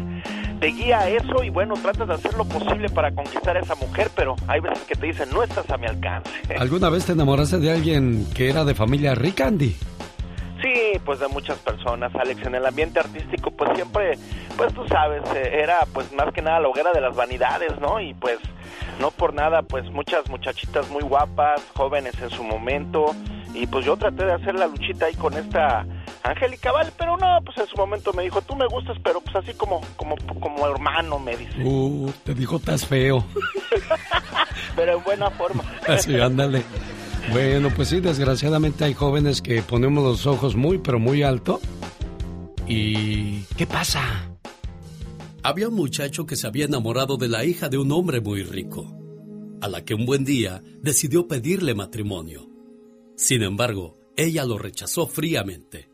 te 0.60 0.68
guía 0.68 1.00
a 1.00 1.10
eso 1.10 1.44
y 1.44 1.50
bueno, 1.50 1.76
tratas 1.82 2.08
de 2.08 2.14
hacer 2.14 2.34
lo 2.36 2.46
posible 2.46 2.90
para 2.90 3.12
conquistar 3.14 3.58
a 3.58 3.60
esa 3.60 3.76
mujer, 3.76 4.10
pero 4.16 4.36
hay 4.48 4.60
veces 4.60 4.80
que 4.88 4.96
te 4.96 5.08
dicen, 5.08 5.30
no 5.32 5.44
estás 5.44 5.70
a 5.70 5.78
mi 5.78 5.88
alcance. 5.88 6.30
¿Alguna 6.58 6.90
vez 6.90 7.06
te 7.06 7.12
enamoraste 7.12 7.58
de 7.60 7.72
alguien 7.72 8.28
que 8.34 8.50
era 8.50 8.64
de 8.64 8.74
familia 8.76 9.16
rica, 9.16 9.48
Andy? 9.48 9.76
Sí, 10.64 10.98
pues 11.04 11.20
de 11.20 11.28
muchas 11.28 11.58
personas, 11.60 12.16
Alex. 12.16 12.46
En 12.46 12.56
el 12.56 12.66
ambiente 12.66 13.00
artístico, 13.00 13.52
pues 13.52 13.72
siempre, 13.76 14.18
pues 14.56 14.74
tú 14.74 14.88
sabes, 14.88 15.22
eh, 15.36 15.60
era 15.62 15.86
pues 15.94 16.12
más 16.14 16.34
que 16.34 16.42
nada 16.42 16.62
la 16.62 16.70
hoguera 16.70 16.94
de 16.94 17.02
las 17.02 17.14
vanidades, 17.16 17.78
¿no? 17.82 18.00
Y 18.00 18.14
pues 18.14 18.40
no 19.00 19.12
por 19.12 19.34
nada, 19.34 19.62
pues 19.62 19.84
muchas 19.92 20.30
muchachitas 20.30 20.90
muy 20.90 21.04
guapas, 21.04 21.62
jóvenes 21.76 22.14
en 22.22 22.30
su 22.30 22.44
momento. 22.44 23.14
Y 23.54 23.68
pues 23.68 23.86
yo 23.86 23.98
traté 23.98 24.26
de 24.26 24.34
hacer 24.34 24.56
la 24.56 24.68
luchita 24.68 25.08
ahí 25.08 25.16
con 25.16 25.34
esta 25.34 25.86
Angélica 26.24 26.72
Vale, 26.72 26.92
pero 26.98 27.18
no, 27.18 27.40
pues 27.44 27.58
en 27.58 27.68
su 27.68 27.76
momento 27.76 28.14
me 28.14 28.24
dijo, 28.24 28.42
tú 28.42 28.56
me 28.56 28.66
gustas, 28.68 28.98
pero 29.04 29.20
pues 29.20 29.36
así 29.36 29.54
como, 29.56 29.82
como, 29.98 30.16
como 30.40 30.66
hermano, 30.66 31.20
me 31.20 31.36
dice. 31.36 31.62
Uh, 31.62 32.10
te 32.24 32.34
dijo, 32.34 32.56
estás 32.56 32.88
feo. 32.88 33.26
pero 34.76 34.98
en 34.98 35.04
buena 35.04 35.30
forma. 35.32 35.64
Así, 35.88 36.20
ándale. 36.20 36.64
Bueno, 37.32 37.72
pues 37.76 37.90
sí, 37.90 38.00
desgraciadamente 38.00 38.84
hay 38.84 38.94
jóvenes 38.94 39.42
que 39.42 39.62
ponemos 39.62 40.04
los 40.04 40.26
ojos 40.26 40.56
muy, 40.56 40.78
pero 40.78 41.00
muy 41.00 41.24
alto. 41.24 41.60
¿Y 42.68 43.42
qué 43.58 43.66
pasa? 43.66 44.30
Había 45.42 45.70
un 45.70 45.76
muchacho 45.76 46.26
que 46.26 46.36
se 46.36 46.48
había 46.48 46.66
enamorado 46.66 47.18
de 47.18 47.28
la 47.28 47.44
hija 47.44 47.70
de 47.70 47.78
un 47.78 47.92
hombre 47.92 48.22
muy 48.22 48.44
rico, 48.44 48.96
a 49.62 49.68
la 49.68 49.84
que 49.84 49.94
un 49.94 50.06
buen 50.06 50.24
día 50.24 50.64
decidió 50.82 51.28
pedirle 51.28 51.74
matrimonio. 51.74 52.50
Sin 53.16 53.42
embargo, 53.44 53.98
ella 54.16 54.46
lo 54.46 54.58
rechazó 54.58 55.08
fríamente. 55.08 55.90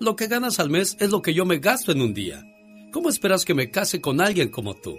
Lo 0.00 0.16
que 0.16 0.26
ganas 0.26 0.60
al 0.60 0.70
mes 0.70 0.96
es 1.00 1.10
lo 1.10 1.22
que 1.22 1.34
yo 1.34 1.44
me 1.46 1.58
gasto 1.58 1.92
en 1.92 2.02
un 2.02 2.14
día. 2.14 2.42
¿Cómo 2.92 3.08
esperas 3.08 3.44
que 3.44 3.54
me 3.54 3.70
case 3.70 4.00
con 4.00 4.20
alguien 4.20 4.50
como 4.50 4.74
tú? 4.74 4.98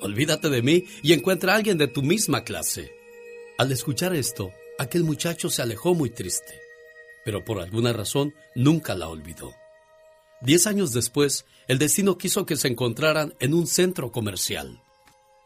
Olvídate 0.00 0.48
de 0.48 0.62
mí 0.62 0.84
y 1.02 1.12
encuentra 1.12 1.52
a 1.52 1.56
alguien 1.56 1.78
de 1.78 1.86
tu 1.86 2.02
misma 2.02 2.42
clase. 2.42 2.90
Al 3.58 3.70
escuchar 3.70 4.14
esto, 4.16 4.50
aquel 4.78 5.04
muchacho 5.04 5.50
se 5.50 5.62
alejó 5.62 5.94
muy 5.94 6.10
triste, 6.10 6.60
pero 7.24 7.44
por 7.44 7.60
alguna 7.60 7.92
razón 7.92 8.34
nunca 8.54 8.94
la 8.94 9.08
olvidó. 9.08 9.52
Diez 10.40 10.66
años 10.66 10.92
después, 10.92 11.46
el 11.68 11.78
destino 11.78 12.18
quiso 12.18 12.46
que 12.46 12.56
se 12.56 12.68
encontraran 12.68 13.34
en 13.38 13.54
un 13.54 13.66
centro 13.66 14.10
comercial. 14.10 14.82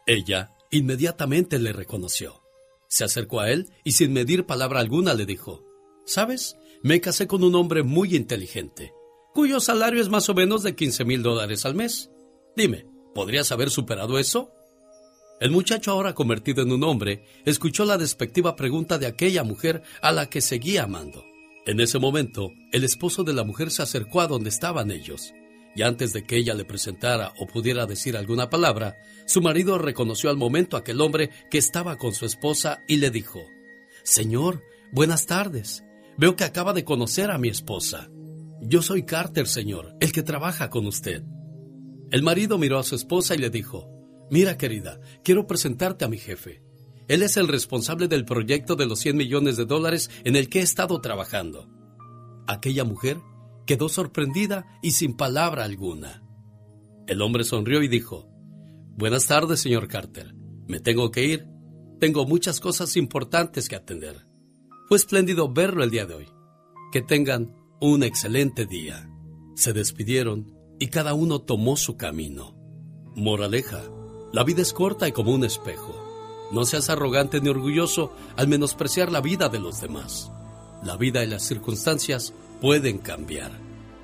Ella 0.06 0.52
inmediatamente 0.70 1.58
le 1.58 1.72
reconoció. 1.72 2.42
Se 2.88 3.04
acercó 3.04 3.40
a 3.40 3.50
él 3.50 3.70
y 3.84 3.92
sin 3.92 4.12
medir 4.12 4.46
palabra 4.46 4.80
alguna 4.80 5.12
le 5.14 5.26
dijo, 5.26 5.62
¿Sabes? 6.06 6.56
Me 6.82 7.00
casé 7.00 7.26
con 7.26 7.42
un 7.42 7.54
hombre 7.56 7.82
muy 7.82 8.14
inteligente, 8.14 8.92
cuyo 9.34 9.60
salario 9.60 10.00
es 10.00 10.08
más 10.08 10.28
o 10.28 10.34
menos 10.34 10.62
de 10.62 10.76
15 10.76 11.04
mil 11.04 11.22
dólares 11.22 11.66
al 11.66 11.74
mes. 11.74 12.10
Dime, 12.56 12.86
¿podrías 13.14 13.52
haber 13.52 13.70
superado 13.70 14.18
eso? 14.18 14.52
El 15.38 15.50
muchacho, 15.50 15.90
ahora 15.90 16.14
convertido 16.14 16.62
en 16.62 16.72
un 16.72 16.82
hombre, 16.82 17.24
escuchó 17.44 17.84
la 17.84 17.98
despectiva 17.98 18.56
pregunta 18.56 18.98
de 18.98 19.06
aquella 19.06 19.44
mujer 19.44 19.82
a 20.00 20.10
la 20.12 20.30
que 20.30 20.40
seguía 20.40 20.84
amando. 20.84 21.24
En 21.66 21.80
ese 21.80 21.98
momento, 21.98 22.52
el 22.72 22.84
esposo 22.84 23.22
de 23.22 23.34
la 23.34 23.44
mujer 23.44 23.70
se 23.70 23.82
acercó 23.82 24.22
a 24.22 24.28
donde 24.28 24.48
estaban 24.48 24.90
ellos, 24.90 25.34
y 25.74 25.82
antes 25.82 26.14
de 26.14 26.24
que 26.24 26.38
ella 26.38 26.54
le 26.54 26.64
presentara 26.64 27.34
o 27.38 27.46
pudiera 27.46 27.84
decir 27.84 28.16
alguna 28.16 28.48
palabra, 28.48 28.96
su 29.26 29.42
marido 29.42 29.76
reconoció 29.76 30.30
al 30.30 30.38
momento 30.38 30.76
aquel 30.76 31.02
hombre 31.02 31.28
que 31.50 31.58
estaba 31.58 31.96
con 31.96 32.14
su 32.14 32.24
esposa 32.24 32.78
y 32.88 32.96
le 32.96 33.10
dijo, 33.10 33.42
Señor, 34.04 34.62
buenas 34.90 35.26
tardes. 35.26 35.84
Veo 36.16 36.34
que 36.34 36.44
acaba 36.44 36.72
de 36.72 36.84
conocer 36.84 37.30
a 37.30 37.36
mi 37.36 37.48
esposa. 37.48 38.08
Yo 38.62 38.80
soy 38.80 39.02
Carter, 39.02 39.46
señor, 39.46 39.94
el 40.00 40.12
que 40.12 40.22
trabaja 40.22 40.70
con 40.70 40.86
usted. 40.86 41.24
El 42.10 42.22
marido 42.22 42.56
miró 42.56 42.78
a 42.78 42.84
su 42.84 42.94
esposa 42.94 43.34
y 43.34 43.38
le 43.38 43.50
dijo, 43.50 43.95
Mira, 44.30 44.56
querida, 44.56 45.00
quiero 45.22 45.46
presentarte 45.46 46.04
a 46.04 46.08
mi 46.08 46.18
jefe. 46.18 46.62
Él 47.08 47.22
es 47.22 47.36
el 47.36 47.46
responsable 47.46 48.08
del 48.08 48.24
proyecto 48.24 48.74
de 48.74 48.86
los 48.86 48.98
100 49.00 49.16
millones 49.16 49.56
de 49.56 49.64
dólares 49.64 50.10
en 50.24 50.34
el 50.34 50.48
que 50.48 50.60
he 50.60 50.62
estado 50.62 51.00
trabajando. 51.00 51.68
Aquella 52.48 52.84
mujer 52.84 53.18
quedó 53.66 53.88
sorprendida 53.88 54.66
y 54.82 54.92
sin 54.92 55.16
palabra 55.16 55.64
alguna. 55.64 56.22
El 57.06 57.22
hombre 57.22 57.44
sonrió 57.44 57.82
y 57.82 57.88
dijo, 57.88 58.28
Buenas 58.96 59.26
tardes, 59.26 59.60
señor 59.60 59.88
Carter. 59.88 60.34
Me 60.66 60.80
tengo 60.80 61.10
que 61.10 61.24
ir. 61.24 61.46
Tengo 62.00 62.26
muchas 62.26 62.60
cosas 62.60 62.96
importantes 62.96 63.68
que 63.68 63.76
atender. 63.76 64.26
Fue 64.88 64.96
espléndido 64.96 65.52
verlo 65.52 65.84
el 65.84 65.90
día 65.90 66.06
de 66.06 66.14
hoy. 66.14 66.28
Que 66.92 67.02
tengan 67.02 67.54
un 67.80 68.02
excelente 68.02 68.66
día. 68.66 69.08
Se 69.54 69.72
despidieron 69.72 70.56
y 70.78 70.88
cada 70.88 71.14
uno 71.14 71.42
tomó 71.42 71.76
su 71.76 71.96
camino. 71.96 72.56
Moraleja. 73.14 73.82
La 74.32 74.44
vida 74.44 74.62
es 74.62 74.72
corta 74.72 75.08
y 75.08 75.12
como 75.12 75.32
un 75.32 75.44
espejo. 75.44 75.94
No 76.52 76.64
seas 76.64 76.90
arrogante 76.90 77.40
ni 77.40 77.48
orgulloso 77.48 78.12
al 78.36 78.48
menospreciar 78.48 79.10
la 79.10 79.20
vida 79.20 79.48
de 79.48 79.58
los 79.58 79.80
demás. 79.80 80.30
La 80.82 80.96
vida 80.96 81.24
y 81.24 81.26
las 81.26 81.42
circunstancias 81.42 82.32
pueden 82.60 82.98
cambiar 82.98 83.50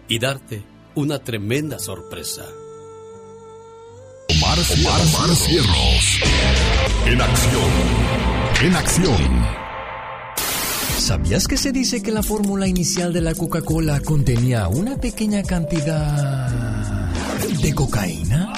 y 0.09 0.19
darte 0.19 0.65
una 0.95 1.19
tremenda 1.19 1.79
sorpresa. 1.79 2.45
Omar, 4.31 4.59
Omar, 4.59 5.37
Cierros. 5.37 6.21
En 7.07 7.21
acción. 7.21 7.71
En 8.63 8.75
acción. 8.75 9.63
¿Sabías 10.99 11.49
que 11.49 11.57
se 11.57 11.73
dice 11.73 12.03
que 12.03 12.13
la 12.13 12.23
fórmula 12.23 12.67
inicial 12.67 13.13
de 13.13 13.21
la 13.21 13.35
Coca-Cola 13.35 14.01
contenía 14.01 14.69
una 14.69 14.97
pequeña 14.97 15.43
cantidad 15.43 16.49
de 17.61 17.75
cocaína? 17.75 18.53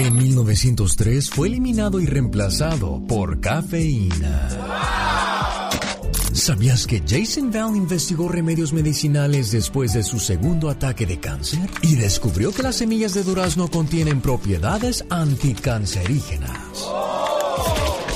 En 0.00 0.16
1903 0.16 1.28
fue 1.28 1.48
eliminado 1.48 2.00
y 2.00 2.06
reemplazado 2.06 3.02
por 3.06 3.38
cafeína. 3.38 4.48
¿Sabías 6.32 6.86
que 6.86 7.02
Jason 7.06 7.50
Bell 7.50 7.76
investigó 7.76 8.26
remedios 8.26 8.72
medicinales 8.72 9.50
después 9.50 9.92
de 9.92 10.02
su 10.02 10.18
segundo 10.18 10.70
ataque 10.70 11.04
de 11.04 11.20
cáncer? 11.20 11.68
Y 11.82 11.96
descubrió 11.96 12.50
que 12.50 12.62
las 12.62 12.76
semillas 12.76 13.12
de 13.12 13.24
durazno 13.24 13.68
contienen 13.68 14.22
propiedades 14.22 15.04
anticancerígenas. 15.10 16.88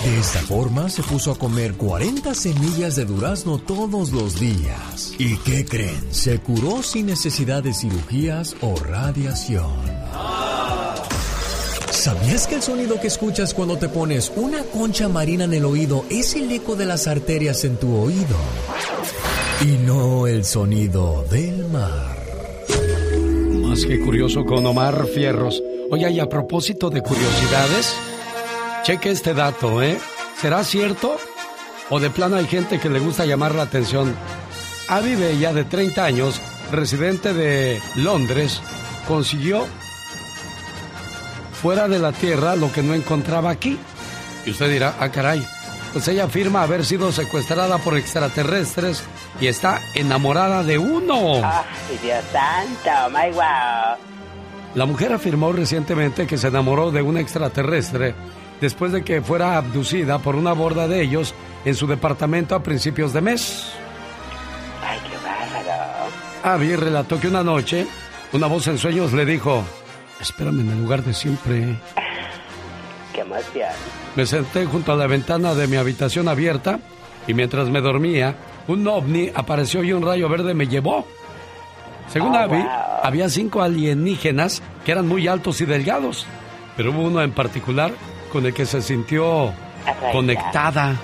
De 0.02 0.18
esta 0.18 0.40
forma 0.40 0.88
se 0.88 1.02
puso 1.02 1.32
a 1.32 1.38
comer 1.38 1.74
40 1.74 2.32
semillas 2.32 2.96
de 2.96 3.04
durazno 3.04 3.58
todos 3.58 4.10
los 4.10 4.40
días. 4.40 5.12
¿Y 5.18 5.36
qué 5.36 5.66
creen? 5.66 6.00
Se 6.12 6.38
curó 6.38 6.82
sin 6.82 7.04
necesidad 7.04 7.62
de 7.62 7.74
cirugías 7.74 8.56
o 8.62 8.74
radiación. 8.74 10.53
¿Sabías 11.94 12.48
que 12.48 12.56
el 12.56 12.62
sonido 12.62 13.00
que 13.00 13.06
escuchas 13.06 13.54
cuando 13.54 13.78
te 13.78 13.88
pones 13.88 14.30
una 14.34 14.62
concha 14.64 15.08
marina 15.08 15.44
en 15.44 15.54
el 15.54 15.64
oído 15.64 16.04
es 16.10 16.34
el 16.34 16.50
eco 16.50 16.74
de 16.74 16.84
las 16.84 17.06
arterias 17.06 17.64
en 17.64 17.76
tu 17.76 17.96
oído? 17.96 18.36
Y 19.62 19.78
no 19.86 20.26
el 20.26 20.44
sonido 20.44 21.24
del 21.30 21.66
mar. 21.68 22.16
Más 23.62 23.86
que 23.86 24.00
curioso 24.00 24.44
con 24.44 24.66
Omar 24.66 25.06
Fierros. 25.06 25.62
Oye, 25.90 26.10
y 26.10 26.20
a 26.20 26.28
propósito 26.28 26.90
de 26.90 27.00
curiosidades, 27.00 27.94
cheque 28.82 29.12
este 29.12 29.32
dato, 29.32 29.80
¿eh? 29.80 29.96
¿Será 30.40 30.64
cierto? 30.64 31.16
¿O 31.90 32.00
de 32.00 32.10
plano 32.10 32.36
hay 32.36 32.46
gente 32.46 32.80
que 32.80 32.90
le 32.90 32.98
gusta 32.98 33.24
llamar 33.24 33.54
la 33.54 33.62
atención? 33.62 34.14
Abby 34.88 35.14
Bella, 35.14 35.54
de 35.54 35.64
30 35.64 36.04
años, 36.04 36.40
residente 36.72 37.32
de 37.32 37.80
Londres, 37.94 38.60
consiguió 39.06 39.64
fuera 41.64 41.88
de 41.88 41.99
la 41.99 42.12
Tierra 42.12 42.56
lo 42.56 42.71
que 42.71 42.83
no 42.83 42.92
encontraba 42.92 43.49
aquí. 43.49 43.78
Y 44.44 44.50
usted 44.50 44.71
dirá, 44.71 44.97
ah, 45.00 45.09
caray, 45.09 45.42
pues 45.94 46.06
ella 46.09 46.25
afirma 46.25 46.61
haber 46.61 46.85
sido 46.85 47.11
secuestrada 47.11 47.78
por 47.78 47.97
extraterrestres 47.97 49.02
y 49.40 49.47
está 49.47 49.80
enamorada 49.94 50.62
de 50.62 50.76
uno. 50.76 51.37
¡Ay, 51.42 51.99
Dios 52.02 52.23
santo! 52.30 53.09
¡My 53.09 53.33
wow! 53.33 53.97
La 54.75 54.85
mujer 54.85 55.14
afirmó 55.14 55.52
recientemente 55.52 56.26
que 56.26 56.37
se 56.37 56.49
enamoró 56.49 56.90
de 56.90 57.00
un 57.00 57.16
extraterrestre 57.16 58.14
después 58.61 58.92
de 58.92 59.02
que 59.02 59.23
fuera 59.23 59.56
abducida 59.56 60.18
por 60.18 60.37
una 60.37 60.52
borda 60.52 60.87
de 60.87 61.00
ellos 61.00 61.35
en 61.64 61.75
su 61.75 61.87
departamento 61.87 62.54
a 62.54 62.62
principios 62.62 63.14
de 63.14 63.23
mes. 63.23 63.71
¡Ay, 64.87 64.99
qué 65.09 65.16
bárbaro! 65.16 66.11
Abby 66.42 66.76
relató 66.76 67.18
que 67.18 67.28
una 67.28 67.42
noche 67.42 67.87
una 68.35 68.49
voz 68.49 68.66
en 68.66 68.76
sueños 68.76 69.14
le 69.14 69.25
dijo, 69.25 69.64
espérame 70.25 70.61
en 70.61 70.71
el 70.71 70.83
lugar 70.83 71.02
de 71.04 71.14
siempre. 71.14 71.76
¡Qué 73.12 73.21
emoción! 73.21 73.69
Me 74.16 74.26
senté 74.26 74.66
junto 74.66 74.93
a 74.93 74.97
la 74.97 75.07
ventana 75.07 75.54
de 75.54 75.66
mi 75.69 75.76
habitación 75.76 76.28
abierta 76.28 76.78
y 77.26 77.35
mientras 77.35 77.69
me 77.69 77.81
dormía, 77.81 78.35
un 78.66 78.87
ovni 78.88 79.31
apareció 79.35 79.83
y 79.85 79.93
un 79.93 80.02
rayo 80.04 80.28
verde 80.28 80.54
me 80.54 80.66
llevó. 80.66 81.07
Según 82.09 82.35
Oh, 82.35 82.38
Abby, 82.38 82.59
wow. 82.59 82.69
había 83.02 83.28
cinco 83.28 83.62
alienígenas 83.62 84.62
que 84.85 84.93
eran 84.93 85.07
muy 85.09 85.26
altos 85.28 85.61
y 85.61 85.64
delgados, 85.66 86.26
pero 86.76 86.90
hubo 86.90 87.02
uno 87.02 87.23
en 87.23 87.33
particular 87.33 87.93
con 88.33 88.45
el 88.47 88.52
que 88.54 88.66
se 88.66 88.83
sintió 88.83 89.52
Atraída. 89.87 90.12
conectada. 90.12 90.97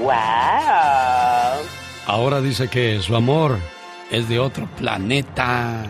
¡Wow! 0.00 1.64
Ahora 2.06 2.40
dice 2.40 2.68
que 2.68 3.00
su 3.00 3.16
amor 3.16 3.58
es 4.10 4.28
de 4.28 4.38
otro 4.38 4.66
planeta. 4.76 5.82
¡Ay, 5.82 5.88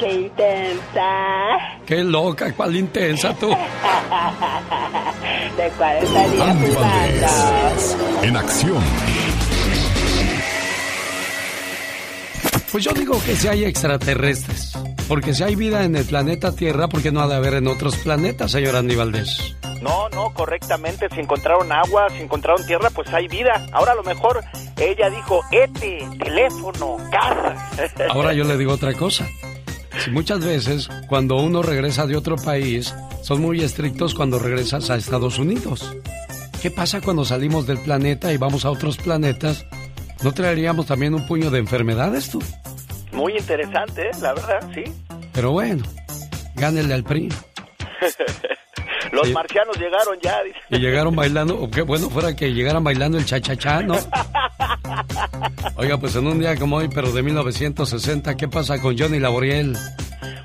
qué 0.00 0.12
intensa! 0.12 1.58
¡Qué 1.86 2.02
loca! 2.02 2.52
¿Cuál 2.54 2.74
intensa 2.76 3.34
tú? 3.34 3.50
¿De 5.56 5.70
cuál 5.76 5.96
estaría 5.98 6.56
en 8.22 8.36
acción. 8.36 8.82
Pues 12.72 12.84
yo 12.84 12.92
digo 12.92 13.20
que 13.24 13.34
si 13.36 13.48
hay 13.48 13.64
extraterrestres. 13.64 14.72
Porque 15.08 15.34
si 15.34 15.42
hay 15.42 15.56
vida 15.56 15.84
en 15.84 15.96
el 15.96 16.04
planeta 16.04 16.52
Tierra, 16.52 16.86
¿por 16.88 17.02
qué 17.02 17.10
no 17.10 17.20
ha 17.20 17.26
de 17.26 17.34
haber 17.34 17.54
en 17.54 17.66
otros 17.66 17.96
planetas, 17.96 18.52
señor 18.52 18.76
Andy 18.76 18.94
Valdés? 18.94 19.56
No, 19.82 20.08
no, 20.10 20.32
correctamente. 20.32 21.08
Si 21.12 21.20
encontraron 21.20 21.72
agua, 21.72 22.06
si 22.10 22.22
encontraron 22.22 22.64
tierra, 22.66 22.90
pues 22.90 23.12
hay 23.12 23.26
vida. 23.28 23.66
Ahora 23.72 23.92
a 23.92 23.94
lo 23.96 24.02
mejor 24.04 24.40
ella 24.76 25.10
dijo, 25.10 25.40
ete, 25.50 26.06
teléfono, 26.18 26.98
casa. 27.10 27.56
Ahora 28.10 28.32
yo 28.34 28.44
le 28.44 28.56
digo 28.56 28.72
otra 28.72 28.92
cosa. 28.92 29.26
Muchas 30.10 30.44
veces 30.44 30.88
cuando 31.08 31.36
uno 31.36 31.62
regresa 31.62 32.06
de 32.06 32.16
otro 32.16 32.36
país, 32.36 32.94
son 33.22 33.40
muy 33.40 33.60
estrictos 33.62 34.14
cuando 34.14 34.38
regresas 34.38 34.90
a 34.90 34.96
Estados 34.96 35.38
Unidos. 35.38 35.94
¿Qué 36.62 36.70
pasa 36.70 37.00
cuando 37.00 37.24
salimos 37.24 37.66
del 37.66 37.80
planeta 37.80 38.32
y 38.32 38.36
vamos 38.36 38.64
a 38.64 38.70
otros 38.70 38.96
planetas? 38.96 39.66
¿No 40.22 40.32
traeríamos 40.32 40.86
también 40.86 41.14
un 41.14 41.26
puño 41.26 41.50
de 41.50 41.58
enfermedades 41.58 42.30
tú? 42.30 42.42
Muy 43.12 43.36
interesante, 43.36 44.08
¿eh? 44.08 44.10
la 44.20 44.34
verdad, 44.34 44.70
sí. 44.74 44.84
Pero 45.32 45.52
bueno, 45.52 45.84
gánele 46.54 46.94
al 46.94 47.04
PRI. 47.04 47.28
Los 49.12 49.26
Sí. 49.26 49.32
marcianos 49.32 49.76
llegaron 49.76 50.18
ya, 50.22 50.42
dice. 50.42 50.58
Y 50.70 50.78
llegaron 50.78 51.14
bailando, 51.16 51.60
o 51.60 51.70
qué 51.70 51.82
bueno 51.82 52.08
fuera 52.10 52.34
que 52.36 52.52
llegaran 52.52 52.84
bailando 52.84 53.18
el 53.18 53.24
cha-cha-cha, 53.26 53.82
¿no? 53.82 53.94
Oiga, 55.76 55.98
pues 55.98 56.14
en 56.16 56.26
un 56.26 56.38
día 56.38 56.56
como 56.56 56.76
hoy, 56.76 56.88
pero 56.92 57.10
de 57.12 57.22
1960, 57.22 58.36
¿qué 58.36 58.48
pasa 58.48 58.80
con 58.80 58.96
Johnny 58.98 59.18
Laboriel? 59.18 59.76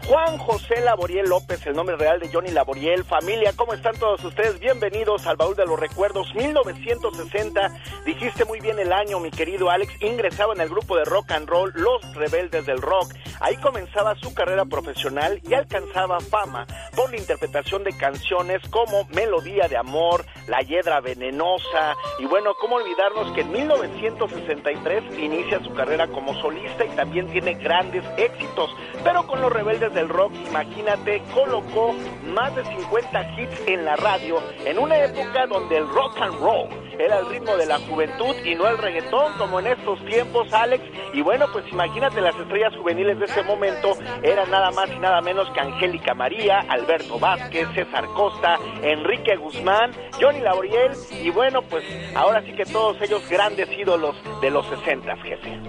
Juan 0.08 0.38
José 0.38 0.82
Laboriel 0.82 1.28
López, 1.28 1.66
el 1.66 1.74
nombre 1.74 1.96
real 1.96 2.20
de 2.20 2.30
Johnny 2.32 2.52
Laboriel. 2.52 3.04
Familia, 3.06 3.54
¿cómo 3.56 3.74
están 3.74 3.96
todos 3.98 4.24
ustedes? 4.24 4.60
Bienvenidos 4.60 5.26
al 5.26 5.36
baúl 5.36 5.56
de 5.56 5.66
los 5.66 5.80
recuerdos. 5.80 6.28
1960, 6.36 7.72
dijiste 8.06 8.46
muy 8.46 8.60
bien 8.60 8.78
el 8.78 8.94
año, 8.94 9.20
mi 9.20 9.32
querido 9.32 9.72
Alex. 9.72 9.92
Ingresaba 10.02 10.54
en 10.54 10.62
el 10.62 10.70
grupo 10.70 10.96
de 10.96 11.06
rock 11.06 11.32
and 11.32 11.50
roll 11.50 11.72
Los 11.74 12.04
Rebeldes 12.13 12.68
del 12.68 12.84
Rock. 12.84 13.16
Ahí 13.39 13.56
comenzaba 13.58 14.13
su 14.22 14.32
carrera 14.36 14.66
profesional 14.66 15.42
y 15.50 15.56
alcanzaba 15.56 16.20
fama 16.20 16.68
por 16.96 17.10
la 17.10 17.18
interpretación 17.18 17.84
de 17.84 17.92
canciones 17.98 18.55
como 18.70 19.06
Melodía 19.13 19.68
de 19.68 19.78
Amor, 19.78 20.26
La 20.48 20.62
Hiedra 20.62 21.02
Venenosa. 21.02 21.96
Y 22.20 22.26
bueno, 22.26 22.54
¿cómo 22.60 22.76
olvidarnos 22.76 23.32
que 23.34 23.41
en 23.41 23.52
1963 23.52 25.18
inicia 25.18 25.63
su 25.63 25.74
carrera 25.74 26.08
como 26.08 26.34
solista 26.41 26.86
y 26.86 26.89
también 26.89 27.28
tiene 27.28 27.56
grandes 27.56 28.04
éxitos? 28.18 28.70
Pero 29.04 29.26
con 29.28 29.41
los 29.41 29.52
Rebeldes 29.52 29.94
del 29.94 30.10
Rock, 30.10 30.34
imagínate, 30.48 31.22
colocó 31.34 31.94
más 32.26 32.56
de 32.56 32.65
50 32.65 33.39
hits 33.39 33.68
en 33.68 33.86
la 33.86 33.96
radio 33.96 34.41
en 34.65 34.80
una 34.80 34.98
época 35.04 35.48
donde 35.48 35.78
el 35.78 35.88
rock 35.88 36.18
and 36.22 36.39
roll 36.39 36.70
era 37.00 37.20
el 37.20 37.30
ritmo 37.30 37.58
de 37.58 37.65
la 37.65 37.80
juventud 37.80 38.36
y 38.46 38.56
no 38.56 38.68
el 38.68 38.78
reggaetón 38.78 39.38
como 39.38 39.60
en 39.60 39.68
estos 39.68 40.04
tiempos, 40.06 40.52
Alex. 40.54 40.84
Y 41.13 41.22
bueno, 41.22 41.46
pues 41.52 41.65
imagínate 41.72 42.22
las 42.22 42.36
estrellas 42.36 42.74
juveniles 42.78 43.20
de 43.20 43.26
ese 43.26 43.44
momento 43.44 43.98
eran 44.24 44.50
nada 44.50 44.72
más 44.72 44.89
y 44.89 45.00
nada 45.00 45.22
menos 45.22 45.50
que 45.52 45.60
Angélica 45.60 46.13
María, 46.13 46.60
Alberto 46.70 47.20
Vázquez, 47.20 47.68
César 47.74 48.06
Costa, 48.15 48.45
Enrique 48.82 49.36
Guzmán, 49.36 49.92
Johnny 50.20 50.40
Laboriel 50.40 50.92
y 51.12 51.30
bueno, 51.30 51.62
pues 51.64 51.84
ahora 52.16 52.42
sí 52.44 52.54
que 52.54 52.66
todos 52.66 53.02
ellos 53.02 53.28
grandes 53.30 53.70
ídolos 53.78 54.16
de 54.42 54.50
los 54.52 54.66
60, 54.68 55.16
jefe. 55.18 55.60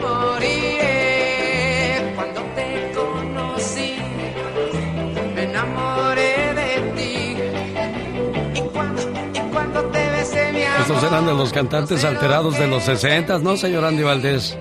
moriré 0.00 0.92
cuando 2.14 2.40
te 2.54 2.92
conocí. 2.94 3.96
Me 5.34 5.42
enamoré 5.44 6.54
de 6.54 6.92
ti. 6.96 7.36
Estos 10.80 11.04
eran 11.04 11.26
de 11.26 11.34
los 11.34 11.52
cantantes 11.52 12.04
alterados 12.04 12.58
de 12.58 12.66
los 12.66 12.82
60, 12.84 13.38
¿no, 13.38 13.56
señor 13.56 13.84
Andy 13.84 14.02
Valdés? 14.02 14.58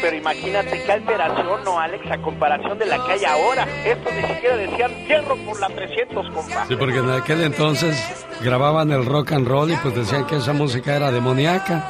Pero 0.00 0.16
imagínate 0.16 0.82
qué 0.82 0.92
alteración, 0.92 1.64
¿no, 1.64 1.78
Alex? 1.78 2.10
A 2.10 2.18
comparación 2.18 2.78
de 2.78 2.86
la 2.86 3.04
que 3.04 3.12
hay 3.12 3.24
ahora. 3.24 3.66
Estos 3.84 4.12
ni 4.14 4.22
siquiera 4.22 4.56
decían 4.56 5.06
hierro 5.06 5.36
por 5.36 5.60
la 5.60 5.68
300, 5.68 6.30
compa. 6.30 6.66
Sí, 6.66 6.76
porque 6.76 6.98
en 6.98 7.10
aquel 7.10 7.42
entonces 7.42 8.26
grababan 8.42 8.90
el 8.92 9.04
rock 9.04 9.32
and 9.32 9.46
roll 9.46 9.70
y 9.70 9.76
pues 9.76 9.94
decían 9.94 10.26
que 10.26 10.36
esa 10.36 10.52
música 10.52 10.96
era 10.96 11.10
demoníaca. 11.10 11.84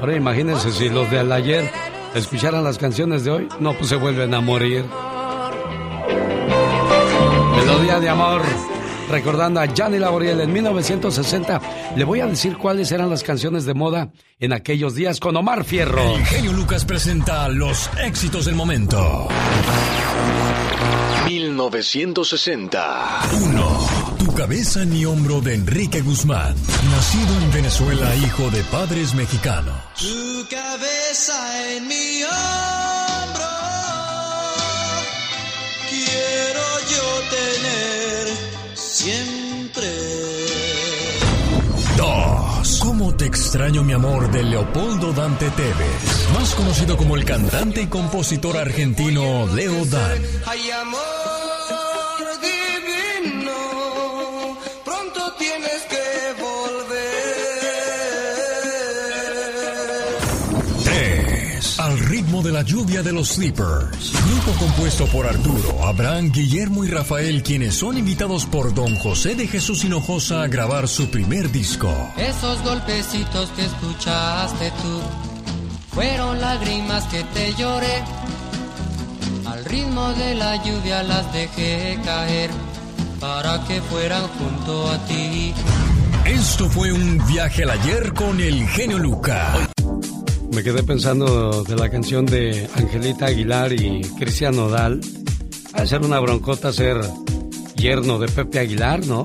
Ahora 0.00 0.14
imagínense 0.14 0.70
si 0.72 0.88
los 0.90 1.10
de 1.10 1.20
al 1.20 1.32
ayer 1.32 1.70
escucharan 2.14 2.62
las 2.62 2.78
canciones 2.78 3.24
de 3.24 3.30
hoy, 3.30 3.48
no, 3.60 3.72
pues 3.74 3.88
se 3.88 3.96
vuelven 3.96 4.34
a 4.34 4.40
morir. 4.40 4.84
Melodía 7.56 8.00
de 8.00 8.08
amor. 8.08 8.42
Recordando 9.10 9.60
a 9.60 9.66
Johnny 9.66 9.98
Laboriel 9.98 10.40
en 10.40 10.52
1960, 10.52 11.60
le 11.96 12.04
voy 12.04 12.20
a 12.20 12.26
decir 12.26 12.56
cuáles 12.56 12.90
eran 12.92 13.10
las 13.10 13.22
canciones 13.22 13.64
de 13.64 13.74
moda 13.74 14.10
en 14.38 14.52
aquellos 14.52 14.94
días 14.94 15.20
con 15.20 15.36
Omar 15.36 15.64
Fierro. 15.64 16.16
El 16.16 16.24
genio 16.24 16.52
Lucas 16.52 16.84
presenta 16.84 17.48
los 17.48 17.90
éxitos 18.02 18.46
del 18.46 18.54
momento. 18.54 19.28
1960. 21.26 23.20
1. 23.32 23.86
Tu 24.18 24.34
cabeza 24.34 24.82
en 24.82 24.90
mi 24.90 25.04
hombro 25.04 25.40
de 25.40 25.54
Enrique 25.54 26.00
Guzmán. 26.02 26.54
Nacido 26.90 27.36
en 27.42 27.52
Venezuela, 27.52 28.14
hijo 28.16 28.50
de 28.50 28.62
padres 28.64 29.14
mexicanos. 29.14 29.74
Tu 29.98 30.46
cabeza 30.48 31.72
en 31.72 31.88
mi 31.88 32.22
hombro. 32.24 33.44
Quiero 35.88 36.62
yo 36.90 37.20
tener 37.30 38.03
siempre. 39.04 39.84
2. 41.96 42.78
¿Cómo 42.80 43.14
te 43.14 43.26
extraño 43.26 43.84
mi 43.84 43.92
amor 43.92 44.30
de 44.30 44.42
Leopoldo 44.42 45.12
Dante 45.12 45.50
Tevez? 45.50 46.30
Más 46.32 46.54
conocido 46.54 46.96
como 46.96 47.16
el 47.16 47.24
cantante 47.24 47.82
y 47.82 47.86
compositor 47.86 48.56
argentino 48.56 49.46
Leo 49.54 49.84
Dan. 49.84 50.22
Hay 50.46 50.70
amor 50.70 51.23
lluvia 62.64 63.02
de 63.02 63.12
los 63.12 63.28
Sleepers. 63.28 64.12
Grupo 64.26 64.58
compuesto 64.58 65.06
por 65.06 65.26
Arturo, 65.26 65.84
Abraham, 65.84 66.30
Guillermo 66.32 66.84
y 66.84 66.88
Rafael, 66.88 67.42
quienes 67.42 67.74
son 67.74 67.98
invitados 67.98 68.46
por 68.46 68.74
Don 68.74 68.96
José 68.96 69.34
de 69.34 69.46
Jesús 69.46 69.84
Hinojosa 69.84 70.42
a 70.42 70.48
grabar 70.48 70.88
su 70.88 71.08
primer 71.08 71.50
disco. 71.52 71.92
Esos 72.16 72.62
golpecitos 72.62 73.50
que 73.50 73.64
escuchaste 73.64 74.70
tú 74.82 75.00
fueron 75.94 76.40
lágrimas 76.40 77.04
que 77.04 77.22
te 77.34 77.54
lloré. 77.54 78.02
Al 79.46 79.64
ritmo 79.64 80.12
de 80.14 80.34
la 80.34 80.56
lluvia 80.64 81.02
las 81.02 81.32
dejé 81.32 81.98
caer 82.04 82.50
para 83.20 83.64
que 83.64 83.80
fueran 83.82 84.26
junto 84.38 84.90
a 84.90 84.98
ti. 85.06 85.54
Esto 86.24 86.68
fue 86.70 86.92
un 86.92 87.24
viaje 87.26 87.64
al 87.64 87.70
ayer 87.70 88.14
con 88.14 88.40
el 88.40 88.66
genio 88.68 88.98
Lucas. 88.98 89.68
Me 90.54 90.62
quedé 90.62 90.82
pensando 90.84 91.64
de 91.64 91.74
la 91.76 91.90
canción 91.90 92.26
de 92.26 92.68
Angelita 92.76 93.26
Aguilar 93.26 93.72
y 93.72 94.02
Cristian 94.18 94.54
Nodal. 94.54 95.00
Hacer 95.72 96.00
una 96.02 96.20
broncota 96.20 96.72
ser 96.72 97.00
yerno 97.74 98.18
de 98.20 98.28
Pepe 98.28 98.60
Aguilar, 98.60 99.04
¿no? 99.04 99.24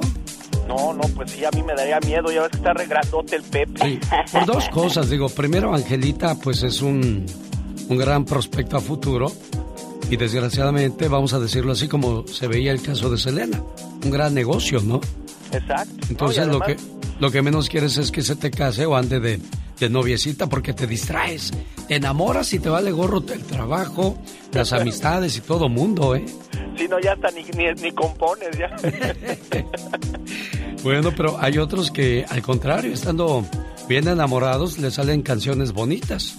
No, 0.67 0.93
no, 0.93 1.01
pues 1.15 1.31
sí, 1.31 1.45
a 1.45 1.51
mí 1.51 1.61
me 1.61 1.75
daría 1.75 1.99
miedo. 1.99 2.31
Ya 2.31 2.41
ves 2.41 2.49
que 2.51 2.57
está 2.57 2.73
regrandote 2.73 3.35
el 3.35 3.43
Pepe. 3.43 3.79
Sí, 3.79 3.99
por 4.31 4.45
dos 4.47 4.69
cosas. 4.73 5.09
Digo, 5.09 5.29
primero, 5.29 5.73
Angelita, 5.73 6.35
pues 6.35 6.63
es 6.63 6.81
un, 6.81 7.25
un 7.87 7.97
gran 7.97 8.25
prospecto 8.25 8.77
a 8.77 8.81
futuro. 8.81 9.31
Y 10.09 10.17
desgraciadamente, 10.17 11.07
vamos 11.07 11.33
a 11.33 11.39
decirlo 11.39 11.73
así 11.73 11.87
como 11.87 12.25
se 12.27 12.47
veía 12.47 12.71
el 12.71 12.81
caso 12.81 13.11
de 13.11 13.19
Selena. 13.19 13.61
Un 14.03 14.09
gran 14.09 14.33
negocio, 14.33 14.81
¿no? 14.81 14.99
Exacto. 15.51 15.93
Entonces, 16.09 16.47
No, 16.47 16.53
lo, 16.53 16.59
que, 16.61 16.75
lo 17.19 17.29
que 17.29 17.41
menos 17.43 17.69
quieres 17.69 17.97
es 17.97 18.11
que 18.11 18.23
se 18.23 18.35
te 18.35 18.49
case 18.49 18.87
o 18.87 18.95
ande 18.95 19.19
de, 19.19 19.39
de 19.79 19.89
noviecita 19.89 20.47
porque 20.47 20.73
te 20.73 20.87
distraes. 20.87 21.51
Te 21.87 21.95
enamoras 21.95 22.53
y 22.53 22.59
te 22.59 22.69
vale 22.69 22.91
gorro 22.91 23.23
el 23.33 23.43
trabajo, 23.43 24.17
las 24.51 24.73
amistades 24.73 25.37
y 25.37 25.41
todo 25.41 25.69
mundo, 25.69 26.15
¿eh? 26.15 26.25
Sí, 26.77 26.87
no, 26.89 26.99
ya 26.99 27.13
hasta 27.13 27.31
ni, 27.31 27.43
ni, 27.57 27.73
ni 27.81 27.91
compones, 27.91 28.49
ya. 28.57 28.75
Bueno, 30.83 31.11
pero 31.15 31.37
hay 31.41 31.57
otros 31.57 31.91
que, 31.91 32.25
al 32.29 32.41
contrario, 32.41 32.93
estando 32.93 33.45
bien 33.89 34.07
enamorados, 34.07 34.77
le 34.79 34.91
salen 34.91 35.21
canciones 35.23 35.73
bonitas. 35.73 36.37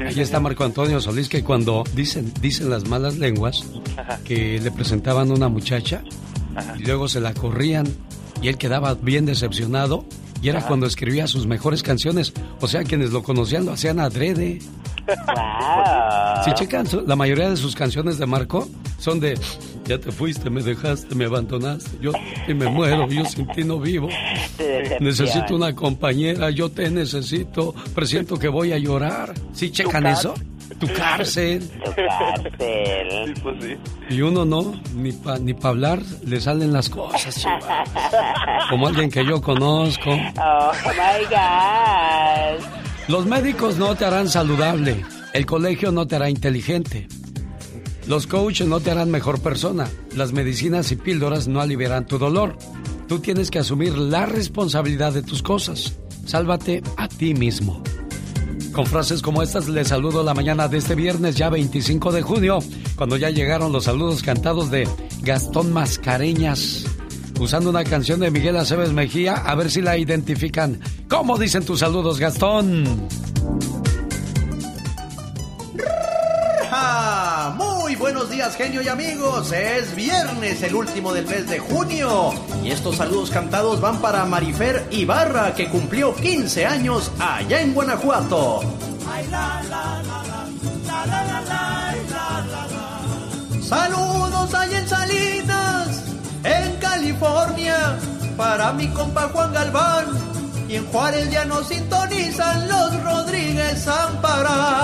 Ahí 0.00 0.20
está 0.20 0.40
Marco 0.40 0.64
Antonio 0.64 1.00
Solís, 1.00 1.28
que 1.28 1.44
cuando 1.44 1.84
dicen, 1.94 2.32
dicen 2.40 2.70
las 2.70 2.88
malas 2.88 3.18
lenguas, 3.18 3.64
Ajá. 3.96 4.18
que 4.24 4.58
le 4.60 4.70
presentaban 4.72 5.30
una 5.30 5.48
muchacha 5.48 6.02
y 6.76 6.82
luego 6.82 7.06
se 7.08 7.20
la 7.20 7.34
corrían 7.34 7.86
y 8.40 8.48
él 8.48 8.58
quedaba 8.58 8.94
bien 8.94 9.26
decepcionado 9.26 10.04
y 10.42 10.48
era 10.48 10.58
Ajá. 10.58 10.68
cuando 10.68 10.86
escribía 10.86 11.26
sus 11.26 11.46
mejores 11.46 11.82
canciones. 11.82 12.32
O 12.60 12.68
sea, 12.68 12.82
quienes 12.82 13.12
lo 13.12 13.22
conocían 13.22 13.64
lo 13.64 13.72
hacían 13.72 14.00
adrede. 14.00 14.58
Si 16.44 16.52
checan, 16.54 16.86
la 17.06 17.16
mayoría 17.16 17.48
de 17.48 17.56
sus 17.56 17.74
canciones 17.74 18.18
de 18.18 18.26
Marco 18.26 18.68
son 18.98 19.20
de 19.20 19.38
ya 19.84 19.98
te 19.98 20.12
fuiste, 20.12 20.48
me 20.48 20.62
dejaste, 20.62 21.14
me 21.14 21.24
abandonaste, 21.24 21.90
yo 22.00 22.12
y 22.46 22.54
me 22.54 22.68
muero, 22.68 23.08
yo 23.08 23.24
sin 23.24 23.46
ti 23.48 23.64
no 23.64 23.80
vivo. 23.80 24.08
Necesito 25.00 25.56
una 25.56 25.74
compañera, 25.74 26.50
yo 26.50 26.70
te 26.70 26.90
necesito, 26.90 27.74
presiento 27.94 28.38
que 28.38 28.48
voy 28.48 28.72
a 28.72 28.78
llorar. 28.78 29.34
¿Sí 29.52 29.70
checan 29.70 30.06
eso? 30.06 30.34
Tu 30.78 30.86
cárcel. 30.92 31.68
Tu 31.84 31.94
cárcel. 31.94 32.52
Sí, 33.34 33.40
pues 33.42 33.56
sí. 33.62 33.76
Y 34.10 34.20
uno 34.20 34.44
no, 34.44 34.80
ni 34.94 35.12
para 35.12 35.38
ni 35.38 35.54
pa 35.54 35.68
hablar, 35.68 36.00
le 36.24 36.40
salen 36.40 36.72
las 36.72 36.88
cosas, 36.88 37.34
chihuahua. 37.34 37.84
Como 38.70 38.88
alguien 38.88 39.10
que 39.10 39.24
yo 39.24 39.40
conozco. 39.40 40.10
Oh 40.10 40.72
my 40.84 41.24
God. 41.28 42.64
Los 43.08 43.26
médicos 43.26 43.78
no 43.78 43.94
te 43.94 44.04
harán 44.04 44.28
saludable, 44.28 45.04
el 45.32 45.46
colegio 45.46 45.92
no 45.92 46.06
te 46.06 46.16
hará 46.16 46.30
inteligente, 46.30 47.08
los 48.06 48.26
coaches 48.26 48.66
no 48.66 48.80
te 48.80 48.90
harán 48.90 49.10
mejor 49.10 49.40
persona, 49.40 49.88
las 50.14 50.32
medicinas 50.32 50.90
y 50.92 50.96
píldoras 50.96 51.48
no 51.48 51.60
aliviarán 51.60 52.06
tu 52.06 52.18
dolor. 52.18 52.56
Tú 53.08 53.18
tienes 53.18 53.50
que 53.50 53.58
asumir 53.58 53.96
la 53.96 54.26
responsabilidad 54.26 55.12
de 55.12 55.22
tus 55.22 55.42
cosas. 55.42 55.98
Sálvate 56.26 56.82
a 56.96 57.08
ti 57.08 57.34
mismo. 57.34 57.82
Con 58.72 58.86
frases 58.86 59.20
como 59.20 59.42
estas 59.42 59.68
les 59.68 59.88
saludo 59.88 60.22
la 60.22 60.32
mañana 60.32 60.66
de 60.66 60.78
este 60.78 60.94
viernes 60.94 61.36
ya 61.36 61.50
25 61.50 62.10
de 62.10 62.22
junio, 62.22 62.58
cuando 62.96 63.18
ya 63.18 63.28
llegaron 63.28 63.70
los 63.70 63.84
saludos 63.84 64.22
cantados 64.22 64.70
de 64.70 64.88
Gastón 65.20 65.74
Mascareñas, 65.74 66.86
usando 67.38 67.68
una 67.68 67.84
canción 67.84 68.20
de 68.20 68.30
Miguel 68.30 68.56
Aceves 68.56 68.94
Mejía, 68.94 69.34
a 69.34 69.54
ver 69.56 69.70
si 69.70 69.82
la 69.82 69.98
identifican. 69.98 70.80
¿Cómo 71.06 71.36
dicen 71.36 71.66
tus 71.66 71.80
saludos, 71.80 72.18
Gastón? 72.18 73.08
Buenos 78.12 78.28
días, 78.28 78.56
genio 78.56 78.82
y 78.82 78.88
amigos. 78.88 79.52
Es 79.52 79.94
viernes, 79.94 80.62
el 80.62 80.74
último 80.74 81.14
del 81.14 81.26
mes 81.26 81.48
de 81.48 81.58
junio. 81.58 82.34
Y 82.62 82.70
estos 82.70 82.96
saludos 82.96 83.30
cantados 83.30 83.80
van 83.80 84.02
para 84.02 84.26
Marifer 84.26 84.86
Ibarra, 84.90 85.54
que 85.54 85.70
cumplió 85.70 86.14
15 86.14 86.66
años 86.66 87.10
allá 87.18 87.62
en 87.62 87.72
Guanajuato. 87.72 88.60
Saludos 93.62 94.52
allá 94.52 94.78
en 94.78 94.88
Salinas, 94.88 96.02
en 96.44 96.76
California, 96.76 97.98
para 98.36 98.74
mi 98.74 98.88
compa 98.88 99.30
Juan 99.32 99.54
Galván. 99.54 100.04
Y 100.68 100.76
en 100.76 100.84
Juárez 100.88 101.30
ya 101.30 101.46
nos 101.46 101.66
sintonizan 101.66 102.68
los 102.68 103.02
Rodríguez 103.02 103.82
Zamparán. 103.82 104.82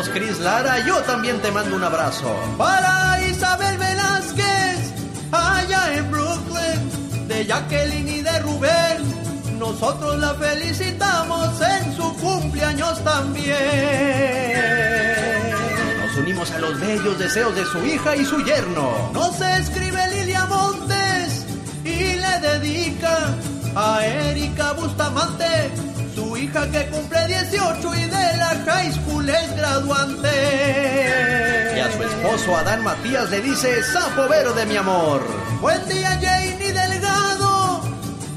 Saludos 0.00 0.18
Cris 0.18 0.38
Lara, 0.40 0.78
yo 0.86 0.96
también 1.02 1.38
te 1.42 1.50
mando 1.50 1.76
un 1.76 1.84
abrazo. 1.84 2.34
Para 2.56 3.20
Isabel 3.28 3.76
Velázquez, 3.76 4.94
allá 5.30 5.94
en 5.94 6.10
Brooklyn, 6.10 7.28
de 7.28 7.44
Jacqueline 7.44 8.08
y 8.08 8.22
de 8.22 8.38
Rubén. 8.38 9.58
Nosotros 9.58 10.18
la 10.18 10.32
felicitamos 10.34 11.60
en 11.60 11.94
su 11.96 12.16
cumpleaños 12.16 13.04
también. 13.04 13.50
Nos 16.00 16.16
unimos 16.16 16.50
a 16.50 16.58
los 16.60 16.80
bellos 16.80 17.18
deseos 17.18 17.54
de 17.54 17.66
su 17.66 17.84
hija 17.84 18.16
y 18.16 18.24
su 18.24 18.42
yerno. 18.42 19.10
Nos 19.12 19.38
escribe 19.42 20.00
Lilia 20.14 20.46
Montes 20.46 21.44
y 21.84 22.14
le 22.14 22.40
dedica 22.40 23.34
a 23.76 24.06
Erika 24.06 24.72
Bustamante, 24.72 25.70
hija 26.40 26.70
que 26.70 26.86
cumple 26.86 27.26
18 27.26 27.94
y 27.94 28.04
de 28.04 28.36
la 28.36 28.62
high 28.66 28.92
school 28.92 29.28
es 29.28 29.56
graduante. 29.56 30.28
Y 31.76 31.80
a 31.80 31.92
su 31.92 32.02
esposo 32.02 32.56
Adán 32.56 32.82
Matías 32.82 33.30
le 33.30 33.40
dice, 33.40 33.82
sapo 33.82 34.28
verde 34.28 34.64
mi 34.66 34.76
amor. 34.76 35.22
Buen 35.60 35.86
día 35.88 36.18
Janie 36.20 36.72
Delgado, 36.72 37.82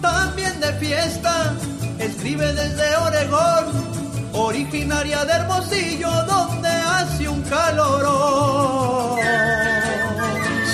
también 0.01 0.59
de 0.59 0.73
fiesta, 0.73 1.53
escribe 1.99 2.53
desde 2.53 2.95
Oregón. 2.97 3.93
Originaria 4.35 5.23
de 5.25 5.33
Hermosillo, 5.33 6.11
donde 6.25 6.67
hace 6.67 7.29
un 7.29 7.41
calorón. 7.43 9.19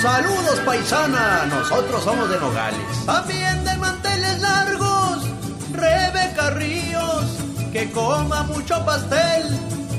Saludos 0.00 0.60
paisana, 0.64 1.44
nosotros 1.44 2.02
somos 2.02 2.30
de 2.30 2.40
Nogales. 2.40 2.80
También 3.04 3.62
de 3.66 3.76
manteles 3.76 4.40
largos, 4.40 5.26
Rebeca 5.72 6.50
Ríos, 6.52 6.89
que 7.72 7.90
coma 7.90 8.42
mucho 8.44 8.84
pastel. 8.84 9.44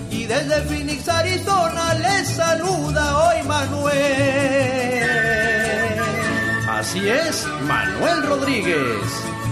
Y 0.10 0.26
desde 0.26 0.62
Phoenix, 0.64 1.08
Arizona, 1.08 1.94
les 1.96 2.28
saluda 2.28 3.18
hoy 3.18 3.44
Manuel. 3.48 5.12
Así 6.70 7.08
es, 7.08 7.46
Manuel 7.68 8.24
Rodríguez. 8.24 9.02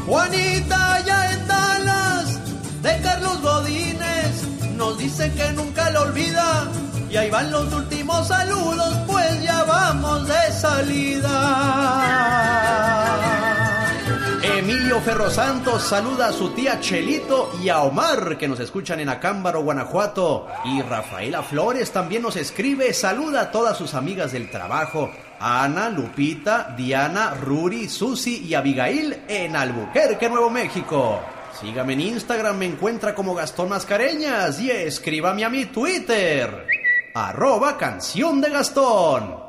Juanita 0.06 0.96
allá 0.96 1.32
en 1.32 1.48
Dallas, 1.48 2.40
de 2.82 3.02
Carlos 3.02 3.42
Godínez, 3.42 4.44
nos 4.76 4.98
dice 4.98 5.32
que 5.34 5.52
nunca 5.54 5.90
lo 5.92 6.02
olvida. 6.02 6.68
Y 7.10 7.18
ahí 7.18 7.30
van 7.30 7.52
los 7.52 7.72
últimos 7.74 8.28
saludos, 8.28 8.98
pues 9.08 9.44
ya 9.44 9.64
vamos 9.64 10.28
de 10.28 10.52
salida. 10.60 11.30
Emilio 14.90 15.06
Ferro 15.06 15.30
Santos 15.30 15.84
saluda 15.84 16.30
a 16.30 16.34
su 16.34 16.50
tía 16.50 16.80
Chelito 16.80 17.52
y 17.62 17.70
a 17.70 17.84
Omar, 17.84 18.40
que 18.40 18.48
nos 18.48 18.60
escuchan 18.60 19.00
en 19.00 19.10
Acámbaro, 19.10 19.62
Guanajuato. 19.62 20.48
Y 20.66 20.82
Rafaela 20.82 21.44
Flores 21.44 21.92
también 21.92 22.24
nos 22.24 22.36
escribe, 22.36 22.92
saluda 22.96 23.42
a 23.42 23.52
todas 23.52 23.78
sus 23.78 23.94
amigas 23.94 24.32
del 24.32 24.50
trabajo. 24.50 25.12
Ana, 25.40 25.92
Lupita, 25.92 26.74
Diana, 26.76 27.36
Ruri, 27.36 27.88
Susi 27.88 28.44
y 28.48 28.56
Abigail 28.56 29.16
en 29.28 29.56
Albuquerque, 29.56 30.28
Nuevo 30.28 30.50
México. 30.50 31.20
Sígame 31.62 31.94
en 31.94 32.02
Instagram, 32.02 32.58
me 32.58 32.66
encuentra 32.66 33.14
como 33.14 33.36
Gastón 33.36 33.70
Mascareñas 33.70 34.60
y 34.60 34.72
escríbame 34.72 35.46
a 35.46 35.50
mi 35.50 35.66
Twitter. 35.66 36.66
Arroba 37.14 37.78
canción 37.78 38.42
de 38.42 38.50
Gastón. 38.50 39.49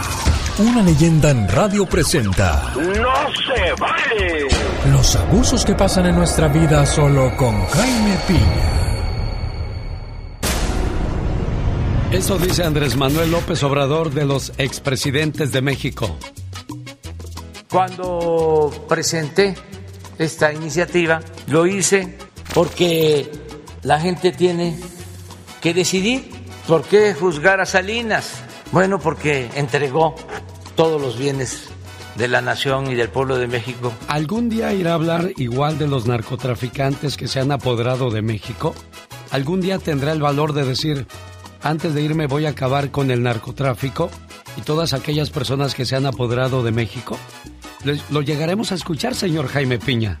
Una 0.61 0.83
leyenda 0.83 1.31
en 1.31 1.47
radio 1.47 1.87
presenta 1.87 2.71
¡No 2.75 2.83
se 3.33 3.73
vale! 3.79 4.47
los 4.91 5.15
abusos 5.15 5.65
que 5.65 5.73
pasan 5.73 6.05
en 6.05 6.15
nuestra 6.15 6.49
vida 6.49 6.85
solo 6.85 7.35
con 7.35 7.65
Jaime 7.65 8.15
Piña. 8.27 8.81
Eso 12.11 12.37
dice 12.37 12.63
Andrés 12.63 12.95
Manuel 12.95 13.31
López 13.31 13.63
Obrador 13.63 14.11
de 14.11 14.25
los 14.25 14.53
expresidentes 14.59 15.51
de 15.51 15.63
México. 15.63 16.15
Cuando 17.67 18.69
presenté 18.87 19.55
esta 20.19 20.53
iniciativa, 20.53 21.21
lo 21.47 21.65
hice 21.65 22.19
porque 22.53 23.31
la 23.81 23.99
gente 23.99 24.31
tiene 24.31 24.79
que 25.59 25.73
decidir 25.73 26.29
por 26.67 26.83
qué 26.83 27.15
juzgar 27.15 27.61
a 27.61 27.65
Salinas. 27.65 28.43
Bueno, 28.71 28.99
porque 28.99 29.49
entregó 29.55 30.15
todos 30.81 30.99
los 30.99 31.15
bienes 31.15 31.69
de 32.15 32.27
la 32.27 32.41
nación 32.41 32.89
y 32.89 32.95
del 32.95 33.07
pueblo 33.07 33.37
de 33.37 33.45
México. 33.45 33.93
¿Algún 34.07 34.49
día 34.49 34.73
irá 34.73 34.93
a 34.93 34.95
hablar 34.95 35.31
igual 35.37 35.77
de 35.77 35.87
los 35.87 36.07
narcotraficantes 36.07 37.17
que 37.17 37.27
se 37.27 37.39
han 37.39 37.51
apoderado 37.51 38.09
de 38.09 38.23
México? 38.23 38.73
¿Algún 39.29 39.61
día 39.61 39.77
tendrá 39.77 40.11
el 40.11 40.23
valor 40.23 40.53
de 40.53 40.65
decir, 40.65 41.05
antes 41.61 41.93
de 41.93 42.01
irme 42.01 42.25
voy 42.25 42.47
a 42.47 42.49
acabar 42.49 42.89
con 42.89 43.11
el 43.11 43.21
narcotráfico 43.21 44.09
y 44.57 44.61
todas 44.61 44.93
aquellas 44.93 45.29
personas 45.29 45.75
que 45.75 45.85
se 45.85 45.95
han 45.95 46.07
apoderado 46.07 46.63
de 46.63 46.71
México? 46.71 47.15
Lo 48.09 48.23
llegaremos 48.23 48.71
a 48.71 48.75
escuchar, 48.75 49.13
señor 49.13 49.49
Jaime 49.49 49.77
Piña. 49.77 50.19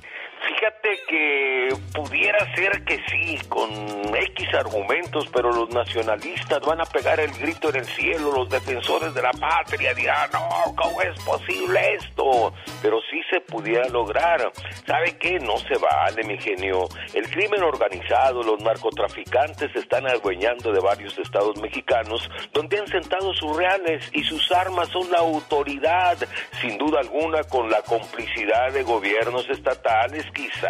Ser 2.55 2.83
que 2.83 2.99
sí, 3.09 3.39
con 3.47 3.69
X 4.13 4.47
argumentos, 4.53 5.25
pero 5.33 5.51
los 5.51 5.69
nacionalistas 5.69 6.59
van 6.61 6.81
a 6.81 6.85
pegar 6.85 7.19
el 7.19 7.31
grito 7.31 7.69
en 7.69 7.77
el 7.77 7.85
cielo, 7.85 8.31
los 8.31 8.49
defensores 8.49 9.13
de 9.13 9.21
la 9.21 9.31
patria 9.31 9.93
dirán, 9.93 10.29
no, 10.33 10.75
¿cómo 10.75 11.01
es 11.01 11.17
posible 11.23 11.95
esto? 11.95 12.53
Pero 12.81 12.99
sí 13.09 13.21
se 13.29 13.39
pudiera 13.41 13.87
lograr. 13.89 14.51
¿Sabe 14.85 15.17
qué? 15.17 15.39
No 15.39 15.57
se 15.57 15.77
vale, 15.77 16.23
mi 16.23 16.37
genio. 16.39 16.87
El 17.13 17.29
crimen 17.29 17.63
organizado, 17.63 18.43
los 18.43 18.61
narcotraficantes 18.61 19.71
se 19.71 19.79
están 19.79 20.07
adueñando 20.07 20.71
de 20.71 20.79
varios 20.79 21.17
estados 21.17 21.57
mexicanos 21.61 22.29
donde 22.53 22.79
han 22.79 22.87
sentado 22.87 23.33
sus 23.33 23.55
reales 23.55 24.09
y 24.13 24.23
sus 24.23 24.51
armas 24.51 24.89
son 24.89 25.09
la 25.11 25.19
autoridad, 25.19 26.17
sin 26.59 26.77
duda 26.77 26.99
alguna 26.99 27.43
con 27.43 27.69
la 27.69 27.81
complicidad 27.83 28.71
de 28.71 28.83
gobiernos 28.83 29.49
estatales, 29.49 30.25
quizá, 30.33 30.69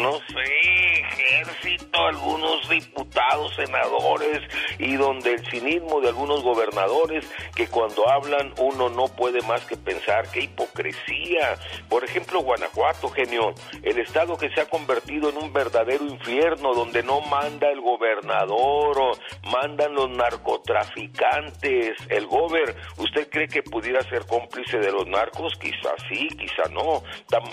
no 0.00 0.14
sé, 0.18 0.47
ejército, 0.48 1.98
algunos 2.06 2.68
diputados, 2.68 3.54
senadores 3.54 4.40
y 4.78 4.96
donde 4.96 5.34
el 5.34 5.46
cinismo 5.50 6.00
de 6.00 6.08
algunos 6.08 6.42
gobernadores 6.42 7.24
que 7.54 7.66
cuando 7.68 8.08
hablan 8.08 8.52
uno 8.58 8.88
no 8.88 9.08
puede 9.08 9.40
más 9.42 9.64
que 9.66 9.76
pensar 9.76 10.30
qué 10.30 10.42
hipocresía. 10.42 11.56
Por 11.88 12.04
ejemplo, 12.04 12.40
Guanajuato, 12.40 13.08
genio, 13.10 13.52
el 13.82 13.98
estado 13.98 14.36
que 14.36 14.48
se 14.50 14.60
ha 14.60 14.66
convertido 14.66 15.30
en 15.30 15.36
un 15.36 15.52
verdadero 15.52 16.04
infierno 16.04 16.74
donde 16.74 17.02
no 17.02 17.20
manda 17.20 17.68
el 17.70 17.80
gobernador 17.80 19.18
mandan 19.50 19.94
los 19.94 20.08
narcotraficantes. 20.10 21.96
El 22.08 22.26
gober, 22.26 22.74
¿usted 22.96 23.28
cree 23.30 23.48
que 23.48 23.62
pudiera 23.62 24.00
ser 24.08 24.26
cómplice 24.26 24.78
de 24.78 24.90
los 24.92 25.06
narcos? 25.06 25.52
Quizá 25.60 25.94
sí, 26.08 26.28
quizá 26.28 26.68
no. 26.70 27.02
Tam- 27.28 27.48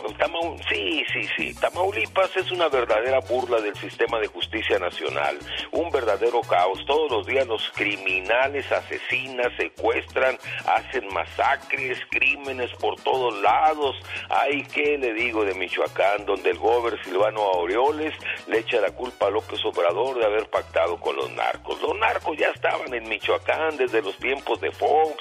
sí, 0.69 1.03
sí, 1.13 1.27
sí. 1.38 1.53
Tamaulipas 1.60 2.36
es 2.38 2.51
una 2.51 2.67
verdadera 2.69 2.85
burla 3.28 3.60
del 3.62 3.76
sistema 3.76 4.19
de 4.19 4.28
justicia 4.28 4.80
nacional. 4.80 5.38
Un 5.71 5.89
verdadero 5.91 6.41
caos. 6.41 6.84
Todos 6.86 7.12
los 7.12 7.28
días 7.28 7.48
los 7.48 7.69
criminales 7.71 8.71
asesinan, 8.71 9.56
secuestran, 9.58 10.38
hacen 10.67 11.08
masacres, 11.13 12.00
crímenes 12.10 12.71
por 12.80 13.00
todos 13.02 13.41
lados. 13.41 13.95
Ay, 14.30 14.63
¿qué 14.74 14.98
le 14.98 15.13
digo 15.13 15.43
de 15.43 15.54
Michoacán, 15.56 16.26
donde 16.26 16.52
el 16.52 16.58
gober 16.58 17.02
Silvano 17.04 17.41
Aureoles 17.41 18.13
le 18.48 18.60
echa 18.60 18.80
la 18.82 18.91
culpa 18.91 19.28
a 19.28 19.30
López 19.30 19.63
Obrador 19.65 20.19
de 20.19 20.26
haber 20.26 20.50
pactado 20.50 21.00
con 21.00 21.15
los 21.15 21.32
narcos? 21.32 21.82
Los 21.82 21.98
narcos 21.98 22.38
ya 22.38 22.50
estaban 22.50 22.93
en 22.93 23.08
Michoacán 23.08 23.78
desde 23.78 24.02
los 24.02 24.17
tiempos 24.17 24.62
de 24.62 24.71
Fox. 24.71 25.15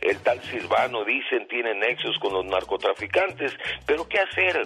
El 0.00 0.18
tal 0.20 0.42
Silvano, 0.42 1.04
dicen, 1.04 1.46
tiene 1.48 1.74
nexos 1.74 2.18
con 2.18 2.32
los 2.32 2.44
narcotraficantes. 2.44 3.52
Pero 3.86 4.08
¿qué 4.08 4.18
hacer? 4.18 4.62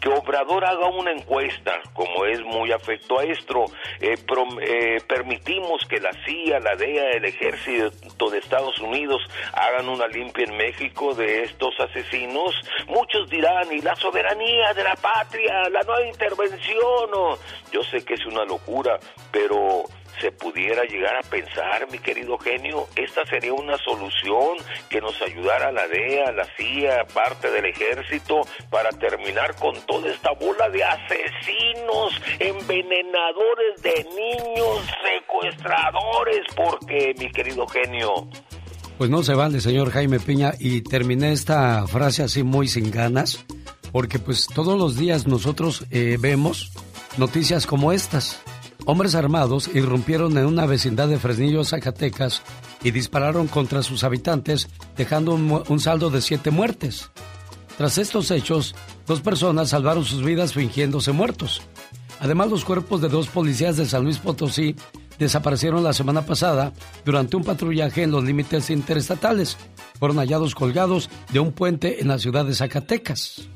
Que 0.00 0.08
Obrador 0.08 0.64
haga 0.64 0.86
una 0.88 1.12
encuesta, 1.12 1.80
como 1.92 2.24
es 2.24 2.40
muy 2.42 2.72
afecto 2.72 3.18
a 3.20 3.24
esto, 3.24 3.66
eh, 4.00 4.16
prom- 4.26 4.58
eh, 4.62 5.00
permitimos 5.06 5.84
que 5.88 6.00
la 6.00 6.12
CIA, 6.24 6.58
la 6.60 6.74
DEA, 6.76 7.10
el 7.12 7.24
ejército 7.26 8.30
de 8.30 8.38
Estados 8.38 8.78
Unidos 8.80 9.20
hagan 9.52 9.88
una 9.88 10.06
limpia 10.08 10.44
en 10.44 10.56
México 10.56 11.14
de 11.14 11.42
estos 11.44 11.78
asesinos. 11.78 12.54
Muchos 12.88 13.28
dirán, 13.28 13.70
y 13.72 13.80
la 13.82 13.94
soberanía 13.96 14.72
de 14.72 14.84
la 14.84 14.94
patria, 14.96 15.68
la 15.70 15.80
nueva 15.82 16.06
intervención. 16.06 17.10
o- 17.14 17.38
Yo 17.72 17.82
sé 17.84 18.04
que 18.04 18.14
es 18.14 18.24
una 18.26 18.44
locura, 18.44 18.98
pero 19.30 19.84
se 20.20 20.32
pudiera 20.32 20.84
llegar 20.84 21.16
a 21.16 21.28
pensar, 21.28 21.86
mi 21.90 21.98
querido 21.98 22.38
genio, 22.38 22.88
esta 22.96 23.24
sería 23.26 23.52
una 23.52 23.76
solución 23.78 24.56
que 24.88 25.00
nos 25.00 25.20
ayudara 25.22 25.68
a 25.68 25.72
la 25.72 25.86
DEA, 25.86 26.32
la 26.32 26.46
CIA, 26.56 27.06
parte 27.12 27.50
del 27.50 27.66
ejército, 27.66 28.42
para 28.70 28.90
terminar 28.90 29.54
con 29.56 29.74
toda 29.86 30.10
esta 30.10 30.32
bola 30.32 30.68
de 30.68 30.84
asesinos, 30.84 32.20
envenenadores 32.38 33.82
de 33.82 34.04
niños, 34.14 34.86
secuestradores, 35.02 36.40
porque, 36.56 37.14
mi 37.18 37.30
querido 37.30 37.66
genio, 37.68 38.28
Pues 38.98 39.08
no 39.08 39.22
se 39.22 39.34
vale, 39.34 39.60
señor 39.60 39.90
Jaime 39.90 40.20
Piña, 40.20 40.52
y 40.58 40.82
terminé 40.82 41.32
esta 41.32 41.86
frase 41.86 42.22
así 42.22 42.42
muy 42.42 42.68
sin 42.68 42.90
ganas, 42.90 43.44
porque 43.92 44.18
pues 44.18 44.46
todos 44.46 44.78
los 44.78 44.96
días 44.96 45.26
nosotros 45.26 45.86
eh, 45.90 46.16
vemos 46.20 46.72
noticias 47.16 47.66
como 47.66 47.92
estas. 47.92 48.42
Hombres 48.90 49.14
armados 49.14 49.70
irrumpieron 49.72 50.36
en 50.36 50.46
una 50.46 50.66
vecindad 50.66 51.06
de 51.06 51.20
Fresnillo, 51.20 51.62
Zacatecas, 51.62 52.42
y 52.82 52.90
dispararon 52.90 53.46
contra 53.46 53.84
sus 53.84 54.02
habitantes, 54.02 54.68
dejando 54.96 55.34
un, 55.34 55.78
saldo 55.78 56.10
de 56.10 56.20
siete 56.20 56.50
muertes. 56.50 57.08
Tras 57.78 57.98
estos 57.98 58.32
hechos, 58.32 58.74
dos 59.06 59.20
personas 59.20 59.68
salvaron 59.68 60.04
sus 60.04 60.24
vidas 60.24 60.54
fingiéndose 60.54 61.12
muertos. 61.12 61.62
Además, 62.18 62.50
los 62.50 62.64
cuerpos 62.64 63.00
de 63.00 63.08
dos 63.08 63.28
policías 63.28 63.76
de 63.76 63.86
San 63.86 64.02
Luis 64.02 64.18
Potosí 64.18 64.74
desaparecieron 65.20 65.84
la 65.84 65.92
semana 65.92 66.26
pasada 66.26 66.72
durante 67.04 67.36
un 67.36 67.44
patrullaje 67.44 68.02
en 68.02 68.10
los 68.10 68.24
límites 68.24 68.70
interestatales. 68.70 69.56
Fueron 70.00 70.18
hallados 70.18 70.56
colgados 70.56 71.10
de 71.32 71.38
un 71.38 71.52
puente 71.52 72.02
en 72.02 72.08
la 72.08 72.18
ciudad 72.18 72.44
de 72.44 72.56
Zacatecas. 72.56 73.48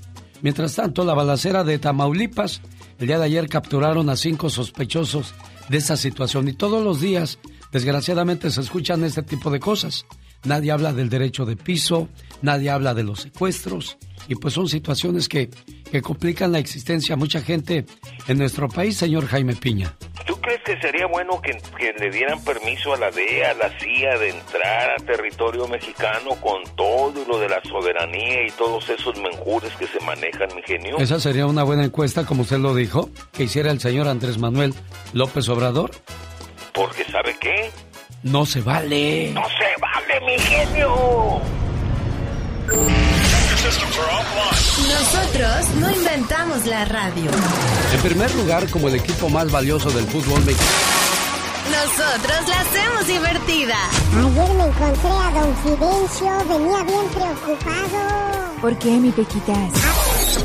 Mientras 0.42 0.76
tanto, 0.76 1.04
la 1.04 1.14
balacera 1.14 1.64
de 1.64 1.80
Tamaulipas, 1.80 2.60
el 2.98 3.06
día 3.06 3.18
de 3.18 3.24
ayer 3.24 3.48
capturaron 3.48 4.08
a 4.08 4.16
cinco 4.16 4.50
sospechosos 4.50 5.34
de 5.68 5.78
esta 5.78 5.96
situación 5.96 6.48
y 6.48 6.52
todos 6.52 6.82
los 6.82 7.00
días, 7.00 7.38
desgraciadamente, 7.72 8.50
se 8.50 8.60
escuchan 8.60 9.04
este 9.04 9.22
tipo 9.22 9.50
de 9.50 9.60
cosas. 9.60 10.06
Nadie 10.44 10.72
habla 10.72 10.92
del 10.92 11.08
derecho 11.08 11.44
de 11.44 11.56
piso, 11.56 12.08
nadie 12.42 12.70
habla 12.70 12.94
de 12.94 13.02
los 13.02 13.22
secuestros 13.22 13.96
y 14.28 14.34
pues 14.34 14.54
son 14.54 14.68
situaciones 14.68 15.28
que, 15.28 15.50
que 15.90 16.02
complican 16.02 16.52
la 16.52 16.58
existencia 16.58 17.14
a 17.14 17.16
mucha 17.16 17.40
gente 17.40 17.84
en 18.28 18.38
nuestro 18.38 18.68
país, 18.68 18.96
señor 18.96 19.26
Jaime 19.26 19.54
Piña. 19.54 19.94
¿Tú 20.26 20.40
crees 20.40 20.62
que 20.62 20.80
sería 20.80 21.06
bueno 21.06 21.40
que, 21.42 21.52
que 21.76 21.92
le 21.98 22.10
dieran 22.10 22.42
permiso 22.42 22.94
a 22.94 22.96
la 22.96 23.10
DEA, 23.10 23.50
a 23.50 23.54
la 23.54 23.78
CIA 23.78 24.18
de 24.18 24.30
entrar 24.30 24.90
a 24.90 25.04
territorio 25.04 25.68
mexicano 25.68 26.30
con 26.40 26.62
todo 26.76 27.24
lo 27.26 27.38
de 27.38 27.48
la 27.48 27.60
soberanía 27.62 28.46
y 28.46 28.50
todos 28.52 28.88
esos 28.88 29.18
menjures 29.20 29.72
que 29.76 29.86
se 29.86 30.00
manejan, 30.00 30.48
mi 30.54 30.62
genio? 30.62 30.96
Esa 30.98 31.20
sería 31.20 31.46
una 31.46 31.62
buena 31.62 31.84
encuesta, 31.84 32.24
como 32.24 32.42
usted 32.42 32.58
lo 32.58 32.74
dijo, 32.74 33.10
que 33.32 33.44
hiciera 33.44 33.70
el 33.70 33.80
señor 33.80 34.08
Andrés 34.08 34.38
Manuel 34.38 34.74
López 35.12 35.48
Obrador. 35.50 35.90
Porque 36.72 37.04
¿sabe 37.04 37.36
qué? 37.38 37.70
No 38.24 38.46
se 38.46 38.62
vale. 38.62 39.32
¡No 39.34 39.42
se 39.42 39.80
vale, 39.82 40.20
mi 40.24 40.38
genio! 40.42 41.42
Nosotros 44.88 45.68
no 45.78 45.90
inventamos 45.90 46.64
la 46.64 46.86
radio. 46.86 47.30
En 47.92 48.00
primer 48.00 48.34
lugar, 48.36 48.70
como 48.70 48.88
el 48.88 48.94
equipo 48.94 49.28
más 49.28 49.52
valioso 49.52 49.90
del 49.90 50.06
fútbol 50.06 50.42
mexicano. 50.46 50.70
Nosotros 51.70 52.48
la 52.48 52.60
hacemos 52.62 53.06
divertida. 53.06 53.76
Ayer 54.16 54.54
me 54.54 54.64
encontré 54.64 55.10
a 55.10 55.30
don 55.30 55.56
Fidencio, 55.58 56.48
venía 56.48 56.82
bien 56.82 57.06
preocupado. 57.12 58.60
¿Por 58.62 58.78
qué, 58.78 58.90
mi 58.92 59.10
Pequitas? 59.10 59.70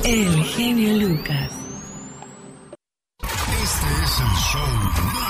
El 0.03 0.43
genio 0.43 1.07
Lucas. 1.07 1.51
Este 3.21 3.87
es 4.03 4.19
el 4.19 4.35
show 4.51 5.28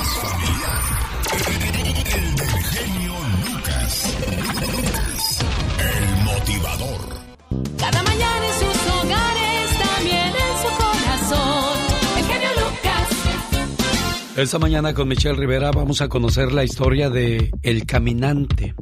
Esta 14.40 14.58
mañana 14.58 14.94
con 14.94 15.10
Michelle 15.10 15.36
Rivera 15.36 15.70
vamos 15.72 16.00
a 16.00 16.08
conocer 16.08 16.54
la 16.54 16.64
historia 16.64 17.10
de 17.10 17.52
El 17.62 17.86
Caminante. 17.86 18.74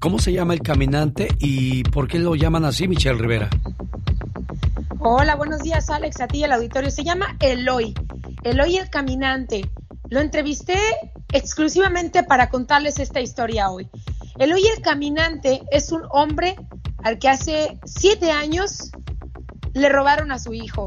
¿Cómo 0.00 0.18
se 0.18 0.32
llama 0.32 0.54
el 0.54 0.62
caminante 0.62 1.28
y 1.38 1.82
por 1.82 2.08
qué 2.08 2.18
lo 2.18 2.34
llaman 2.34 2.64
así, 2.64 2.88
Michelle 2.88 3.18
Rivera? 3.18 3.50
Hola, 4.98 5.36
buenos 5.36 5.60
días, 5.60 5.90
Alex, 5.90 6.22
a 6.22 6.28
ti 6.28 6.38
y 6.38 6.44
al 6.44 6.52
auditorio. 6.52 6.90
Se 6.90 7.04
llama 7.04 7.36
Eloy. 7.40 7.92
Eloy 8.42 8.78
el 8.78 8.88
caminante. 8.88 9.70
Lo 10.08 10.20
entrevisté 10.20 10.78
exclusivamente 11.30 12.22
para 12.22 12.48
contarles 12.48 12.98
esta 12.98 13.20
historia 13.20 13.68
hoy. 13.68 13.90
Eloy 14.38 14.66
el 14.66 14.80
caminante 14.80 15.60
es 15.72 15.92
un 15.92 16.04
hombre 16.08 16.56
al 17.04 17.18
que 17.18 17.28
hace 17.28 17.78
siete 17.84 18.30
años 18.30 18.92
le 19.74 19.90
robaron 19.90 20.32
a 20.32 20.38
su 20.38 20.54
hijo. 20.54 20.86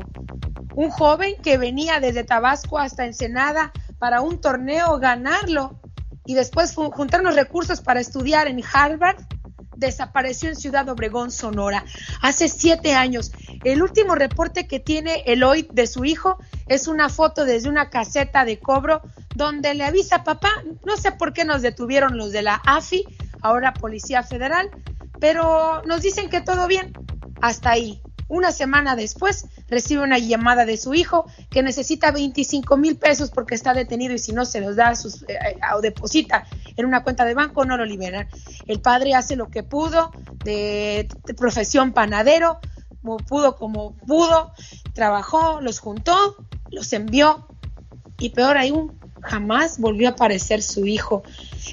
Un 0.74 0.89
joven 0.89 1.36
que 1.43 1.60
venía 1.60 2.00
desde 2.00 2.24
Tabasco 2.24 2.80
hasta 2.80 3.06
Ensenada 3.06 3.72
para 4.00 4.22
un 4.22 4.42
torneo 4.42 4.98
ganarlo 4.98 5.80
y 6.26 6.34
después 6.34 6.74
juntar 6.74 7.22
los 7.22 7.36
recursos 7.36 7.82
para 7.82 8.00
estudiar 8.00 8.48
en 8.48 8.62
Harvard, 8.74 9.18
desapareció 9.76 10.50
en 10.50 10.56
Ciudad 10.56 10.88
Obregón, 10.90 11.32
Sonora, 11.32 11.84
hace 12.22 12.50
siete 12.50 12.94
años. 12.94 13.32
El 13.64 13.82
último 13.82 14.16
reporte 14.16 14.68
que 14.68 14.80
tiene 14.80 15.24
Eloy 15.26 15.68
de 15.72 15.88
su 15.88 16.06
hijo 16.06 16.38
es 16.68 16.88
una 16.88 17.10
foto 17.10 17.46
desde 17.46 17.70
una 17.70 17.90
caseta 17.90 18.46
de 18.46 18.60
cobro 18.60 19.02
donde 19.36 19.74
le 19.74 19.86
avisa 19.86 20.24
papá, 20.24 20.50
no 20.86 20.98
sé 20.98 21.12
por 21.14 21.34
qué 21.34 21.46
nos 21.46 21.62
detuvieron 21.62 22.18
los 22.18 22.32
de 22.32 22.42
la 22.42 22.62
AFI, 22.66 23.06
ahora 23.42 23.74
Policía 23.74 24.22
Federal, 24.24 24.70
pero 25.20 25.82
nos 25.86 26.02
dicen 26.02 26.30
que 26.30 26.42
todo 26.42 26.68
bien. 26.68 26.94
Hasta 27.42 27.72
ahí. 27.72 28.02
Una 28.30 28.52
semana 28.52 28.96
después 28.96 29.48
recibe 29.68 30.04
una 30.04 30.20
llamada 30.20 30.65
de 30.65 30.78
su 30.78 30.94
hijo 30.94 31.26
que 31.50 31.63
necesita 31.63 32.12
25 32.12 32.78
mil 32.78 32.96
pesos 32.96 33.32
porque 33.32 33.56
está 33.56 33.74
detenido 33.74 34.13
y 34.13 34.20
si 34.20 34.34
no 34.34 34.46
se 34.46 34.62
los 34.62 34.76
da 34.76 34.96
sus, 34.96 35.24
eh, 35.24 35.26
eh, 35.30 35.60
o 35.76 35.82
deposita 35.82 36.46
en 36.78 36.86
una 36.86 37.04
cuenta 37.04 37.26
de 37.26 37.34
banco 37.34 37.65
no 37.65 37.76
lo 37.76 37.86
liberan. 37.86 38.28
El 38.68 38.82
padre 38.82 39.15
hace 39.15 39.36
lo 39.36 39.50
que 39.50 39.63
pudo 39.63 40.12
de, 40.44 41.10
profesión 41.36 41.92
panadero, 41.92 42.60
pudo 43.28 43.56
como 43.56 43.98
pudo, 43.98 44.54
trabajó, 44.94 45.60
los 45.62 45.80
juntó, 45.80 46.36
los 46.70 46.94
envió 46.94 47.48
y 48.20 48.30
peor 48.30 48.60
aún, 48.60 49.00
jamás 49.22 49.80
volvió 49.80 50.08
a 50.08 50.12
aparecer 50.12 50.62
su 50.62 50.86
hijo. 50.86 51.24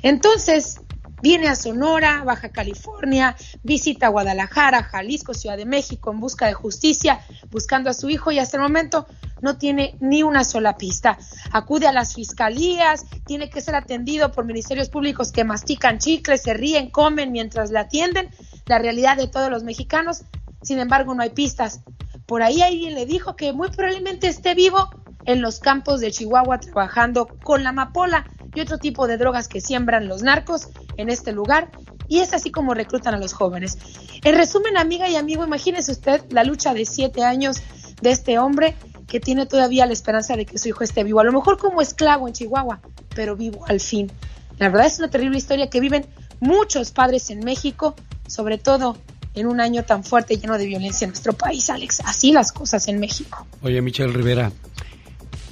Entonces, 0.03 0.81
viene 1.23 1.49
a 1.49 1.57
Sonora, 1.57 2.23
Baja 2.25 2.51
California, 2.51 3.37
visita 3.63 4.09
Guadalajara, 4.09 4.83
Jalisco, 4.83 5.35
Ciudad 5.35 5.57
de 5.57 5.67
México 5.67 6.13
en 6.13 6.21
busca 6.21 6.47
de 6.47 6.55
justicia, 6.55 7.21
buscando 7.51 7.91
a 7.91 7.95
su 7.95 8.09
hijo 8.11 8.33
y 8.33 8.39
hasta 8.39 8.57
el 8.57 8.63
momento 8.63 9.07
no 9.41 9.59
tiene 9.59 9.97
ni 10.01 10.23
una 10.23 10.45
sola 10.45 10.77
pista. 10.77 11.19
Acude 11.53 11.87
a 11.87 11.93
las 11.93 12.15
fiscalías, 12.15 13.05
tiene 13.27 13.51
que 13.51 13.61
ser 13.61 13.75
atendido 13.75 14.33
por 14.33 14.45
ministerios 14.45 14.89
públicos 14.89 15.33
que 15.33 15.45
mastican 15.45 15.99
chicles, 15.99 16.43
se 16.43 16.55
ríen, 16.55 16.91
comen 16.91 17.33
mientras 17.33 17.71
le 17.71 17.79
atienden. 17.79 18.31
La 18.67 18.79
realidad 18.79 19.17
de 19.17 19.29
todos 19.29 19.51
los 19.51 19.63
mexicanos, 19.63 20.23
sin 20.63 20.79
embargo, 20.79 21.15
no 21.15 21.23
hay 21.23 21.31
pistas. 21.31 21.81
Por 22.27 22.43
ahí 22.43 22.63
alguien 22.63 22.95
le 22.95 23.07
dijo 23.07 23.37
que 23.37 23.53
muy 23.53 23.69
probablemente 23.69 24.27
esté 24.27 24.55
vivo 24.55 24.91
en 25.27 25.43
los 25.43 25.61
campos 25.61 26.01
de 26.01 26.11
Chihuahua 26.11 26.59
trabajando 26.59 27.27
con 27.27 27.63
la 27.63 27.71
amapola 27.71 28.27
y 28.55 28.61
otro 28.61 28.79
tipo 28.79 29.07
de 29.07 29.19
drogas 29.19 29.49
que 29.49 29.61
siembran 29.61 30.09
los 30.09 30.23
narcos 30.23 30.69
en 30.97 31.11
este 31.11 31.33
lugar. 31.33 31.71
Y 32.09 32.21
es 32.21 32.33
así 32.33 32.51
como 32.51 32.73
reclutan 32.73 33.15
a 33.15 33.19
los 33.19 33.33
jóvenes. 33.33 33.77
En 34.23 34.37
resumen, 34.37 34.77
amiga 34.77 35.09
y 35.09 35.17
amigo, 35.17 35.45
imagínese 35.45 35.93
usted 35.93 36.23
la 36.31 36.45
lucha 36.45 36.73
de 36.73 36.87
siete 36.87 37.25
años 37.25 37.57
de 38.01 38.11
este 38.11 38.39
hombre 38.39 38.77
que 39.07 39.21
tiene 39.21 39.47
todavía 39.47 39.87
la 39.87 39.93
esperanza 39.93 40.37
de 40.37 40.47
que 40.47 40.59
su 40.59 40.69
hijo 40.69 40.85
esté 40.85 41.05
vivo. 41.05 41.21
A 41.21 41.25
lo 41.25 41.33
mejor 41.33 41.59
como 41.59 41.81
esclavo 41.81 42.29
en 42.29 42.35
Chihuahua, 42.35 42.81
pero 43.15 43.37
vivo 43.37 43.65
al 43.67 43.81
fin. 43.81 44.11
La 44.59 44.69
verdad 44.69 44.87
es 44.87 44.99
una 44.99 45.11
terrible 45.11 45.39
historia 45.39 45.69
que 45.69 45.81
viven 45.81 46.07
muchos 46.41 46.91
padres 46.93 47.31
en 47.31 47.41
México, 47.41 47.95
sobre 48.27 48.59
todo 48.59 48.97
en 49.35 49.47
un 49.47 49.61
año 49.61 49.85
tan 49.85 50.03
fuerte 50.03 50.35
y 50.35 50.39
lleno 50.39 50.59
de 50.59 50.67
violencia 50.67 51.05
en 51.05 51.11
nuestro 51.11 51.35
país, 51.35 51.69
Alex. 51.71 52.01
Así 52.05 52.33
las 52.33 52.53
cosas 52.53 52.89
en 52.89 52.99
México. 52.99 53.47
Oye, 53.63 53.81
Michelle 53.83 54.13
Rivera, 54.13 54.51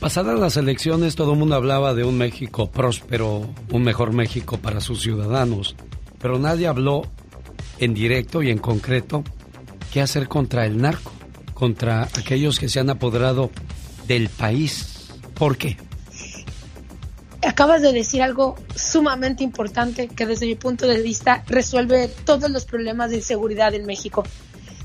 pasadas 0.04 0.38
las 0.38 0.58
elecciones 0.58 1.16
todo 1.16 1.32
el 1.32 1.38
mundo 1.38 1.54
hablaba 1.54 1.94
de 1.94 2.04
un 2.04 2.18
México 2.18 2.70
próspero, 2.70 3.48
un 3.72 3.82
mejor 3.82 4.12
México 4.12 4.58
para 4.58 4.82
sus 4.82 5.00
ciudadanos, 5.00 5.76
pero 6.20 6.38
nadie 6.38 6.66
habló 6.66 7.04
en 7.78 7.94
directo 7.94 8.42
y 8.42 8.50
en 8.50 8.58
concreto 8.58 9.24
qué 9.94 10.02
hacer 10.02 10.28
contra 10.28 10.66
el 10.66 10.76
narco, 10.76 11.10
contra 11.54 12.02
aquellos 12.18 12.58
que 12.58 12.68
se 12.68 12.80
han 12.80 12.90
apoderado 12.90 13.50
del 14.06 14.28
país. 14.28 15.08
¿Por 15.32 15.56
qué? 15.56 15.78
Acabas 17.40 17.80
de 17.80 17.94
decir 17.94 18.20
algo 18.20 18.56
sumamente 18.76 19.42
importante 19.42 20.08
que 20.08 20.26
desde 20.26 20.44
mi 20.44 20.54
punto 20.54 20.86
de 20.86 21.00
vista 21.00 21.44
resuelve 21.46 22.08
todos 22.26 22.50
los 22.50 22.66
problemas 22.66 23.08
de 23.08 23.16
inseguridad 23.16 23.72
en 23.72 23.86
México. 23.86 24.22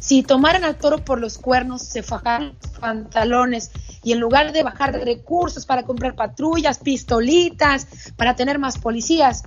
Si 0.09 0.23
tomaran 0.23 0.63
al 0.63 0.75
toro 0.75 1.05
por 1.05 1.21
los 1.21 1.37
cuernos, 1.37 1.83
se 1.83 2.01
fajaran 2.01 2.55
los 2.59 2.71
pantalones 2.79 3.69
y 4.03 4.11
en 4.11 4.19
lugar 4.19 4.53
de 4.53 4.63
bajar 4.63 4.91
recursos 4.91 5.67
para 5.67 5.83
comprar 5.83 6.15
patrullas, 6.15 6.79
pistolitas, 6.79 7.85
para 8.17 8.35
tener 8.35 8.57
más 8.57 8.79
policías, 8.79 9.43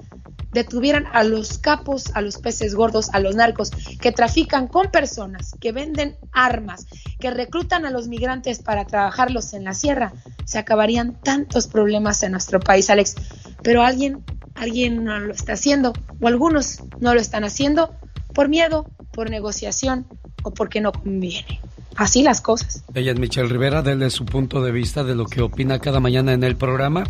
detuvieran 0.53 1.07
a 1.13 1.25
los 1.25 1.59
capos, 1.59 2.13
a 2.15 2.21
los 2.21 2.39
peces 2.39 2.77
gordos, 2.77 3.11
a 3.13 3.19
los 3.19 3.35
narcos 3.35 3.73
que 4.01 4.13
trafican 4.13 4.69
con 4.69 4.93
personas, 4.93 5.57
que 5.61 5.73
venden 5.73 6.17
armas, 6.31 6.87
que 7.19 7.33
reclutan 7.33 7.85
a 7.85 7.91
los 7.91 8.07
migrantes 8.07 8.61
para 8.61 8.85
trabajarlos 8.85 9.55
en 9.55 9.65
la 9.65 9.75
sierra, 9.75 10.13
se 10.45 10.61
acabarían 10.61 11.21
tantos 11.25 11.67
problemas 11.67 12.23
en 12.23 12.31
nuestro 12.31 12.61
país, 12.61 12.89
Alex. 12.89 13.17
Pero 13.65 13.83
alguien, 13.83 14.25
alguien 14.55 15.03
no 15.03 15.19
lo 15.19 15.33
está 15.33 15.55
haciendo, 15.55 15.93
o 16.21 16.29
algunos 16.29 16.85
no 17.01 17.15
lo 17.15 17.21
están 17.21 17.43
haciendo 17.43 17.93
por 18.35 18.49
miedo, 18.49 18.87
por 19.13 19.31
negociación 19.31 20.07
o 20.43 20.53
porque 20.53 20.81
no 20.81 20.93
conviene. 20.93 21.61
Así 21.97 22.23
las 22.23 22.41
cosas. 22.41 22.85
Ella 22.95 23.13
es 23.13 23.19
Michelle 23.19 23.49
Rivera, 23.49 23.83
desde 23.83 24.11
su 24.11 24.25
punto 24.25 24.63
de 24.63 24.73
vista 24.73 25.05
de 25.05 25.15
lo 25.15 25.27
que 25.27 25.43
opina 25.43 25.79
cada 25.79 26.01
mañana 26.01 26.33
en 26.33 26.43
el 26.43 26.57
programa, 26.57 27.05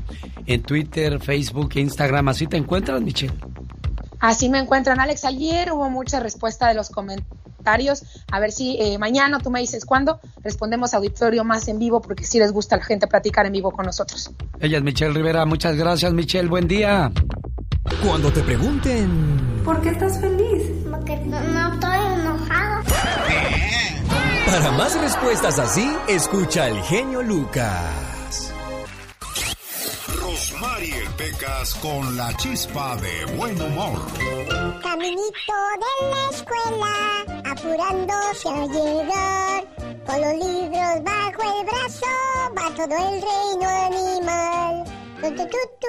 en 0.46 0.62
Twitter, 0.62 1.20
Facebook, 1.20 1.70
e 1.76 1.80
Instagram. 1.80 2.28
Así 2.28 2.46
te 2.46 2.56
encuentras, 2.56 3.00
Michelle. 3.00 3.34
Así 4.18 4.48
me 4.48 4.58
encuentran, 4.58 5.00
Alex. 5.00 5.24
Ayer 5.24 5.72
hubo 5.72 5.88
mucha 5.90 6.20
respuesta 6.20 6.68
de 6.68 6.74
los 6.74 6.90
comentarios. 6.90 7.41
A 8.30 8.40
ver 8.40 8.52
si 8.52 8.76
eh, 8.80 8.98
mañana 8.98 9.38
tú 9.38 9.50
me 9.50 9.60
dices 9.60 9.84
cuándo 9.84 10.20
respondemos 10.42 10.94
auditorio 10.94 11.44
más 11.44 11.68
en 11.68 11.78
vivo, 11.78 12.00
porque 12.00 12.24
sí 12.24 12.38
les 12.38 12.52
gusta 12.52 12.76
a 12.76 12.78
la 12.78 12.84
gente 12.84 13.06
platicar 13.06 13.46
en 13.46 13.52
vivo 13.52 13.70
con 13.70 13.86
nosotros. 13.86 14.30
Ella 14.60 14.78
es 14.78 14.84
Michelle 14.84 15.12
Rivera. 15.12 15.44
Muchas 15.46 15.76
gracias, 15.76 16.12
Michelle. 16.12 16.48
Buen 16.48 16.68
día. 16.68 17.10
Cuando 18.04 18.32
te 18.32 18.42
pregunten 18.42 19.52
¿Por 19.64 19.80
qué 19.80 19.90
estás 19.90 20.20
feliz? 20.20 20.62
Porque 20.90 21.16
no, 21.18 21.40
no 21.40 21.74
estoy 21.74 21.98
enojado. 22.14 22.82
Para 24.46 24.72
más 24.72 25.00
respuestas 25.00 25.58
así, 25.58 25.88
escucha 26.08 26.64
al 26.64 26.82
genio 26.82 27.22
Lucas. 27.22 28.11
Rosmarie 30.62 31.02
Pecas 31.16 31.74
con 31.74 32.16
la 32.16 32.32
chispa 32.36 32.96
de 32.96 33.24
buen 33.34 33.60
humor. 33.60 33.98
Caminito 34.80 35.56
de 35.82 36.08
la 36.08 36.30
escuela, 36.30 36.94
apurándose 37.50 38.48
a 38.48 38.66
llegar. 38.66 39.64
Con 40.06 40.20
los 40.20 40.34
libros 40.34 41.02
bajo 41.02 41.42
el 41.42 41.66
brazo, 41.66 42.06
va 42.56 42.70
todo 42.76 42.96
el 42.96 43.22
reino 43.22 43.68
animal. 43.68 44.91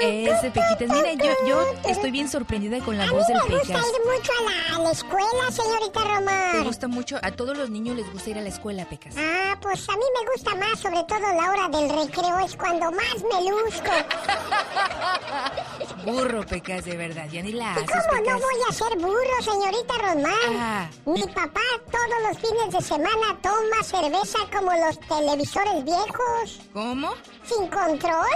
Ese 0.02 0.52
Pequitas, 0.52 0.89
mira, 0.89 1.13
yo, 1.13 1.32
yo 1.48 1.65
estoy 1.88 2.12
bien 2.12 2.30
sorprendida 2.30 2.80
con 2.84 2.98
la 2.98 3.06
A 3.06 3.12
voz 3.12 3.28
mí 3.28 3.34
del 3.34 3.43
me 3.50 3.58
gusta 3.58 3.74
Pecas. 3.74 3.88
ir 3.88 4.02
mucho 4.17 4.32
a 4.39 4.43
la, 4.43 4.76
a 4.76 4.80
la 4.84 4.91
escuela, 4.91 5.52
señorita 5.52 6.00
Román. 6.02 6.63
gusta 6.63 6.88
mucho, 6.88 7.17
a 7.22 7.32
todos 7.32 7.58
los 7.58 7.69
niños 7.69 7.96
les 7.96 8.12
gusta 8.12 8.30
ir 8.30 8.38
a 8.38 8.41
la 8.41 8.50
escuela, 8.50 8.86
Pecas. 8.86 9.15
Ah, 9.17 9.58
pues 9.62 9.88
a 9.89 9.93
mí 9.93 10.04
me 10.22 10.32
gusta 10.32 10.56
más, 10.56 10.80
sobre 10.80 11.04
todo 11.04 11.19
la 11.19 11.50
hora 11.52 11.67
del 11.69 11.89
recreo, 11.89 12.39
es 12.46 12.56
cuando 12.56 12.91
más 12.91 13.15
me 13.24 13.50
luzco. 13.50 13.91
Burro, 16.06 16.46
Pecas, 16.46 16.86
de 16.86 16.98
verdad, 16.98 17.26
ya 17.32 17.41
ni 17.41 17.54
la 17.54 17.74
¿Y 17.74 17.84
haces, 17.84 18.04
cómo 18.10 18.22
no 18.30 18.38
voy 18.38 18.56
a 18.69 18.74
ser 18.74 18.98
burro, 18.98 19.41
señorita 19.41 19.93
Román? 19.98 20.58
Ah. 20.60 20.89
Mi 21.06 21.24
papá 21.24 21.62
todos 21.89 22.22
los 22.28 22.38
fines 22.39 22.72
de 22.74 22.82
semana 22.82 23.38
toma 23.41 23.84
cerveza 23.84 24.39
como 24.51 24.72
los 24.74 24.99
televisores 24.99 25.84
viejos. 25.86 26.60
¿Cómo? 26.74 27.14
¿Sin 27.45 27.68
control? 27.70 28.28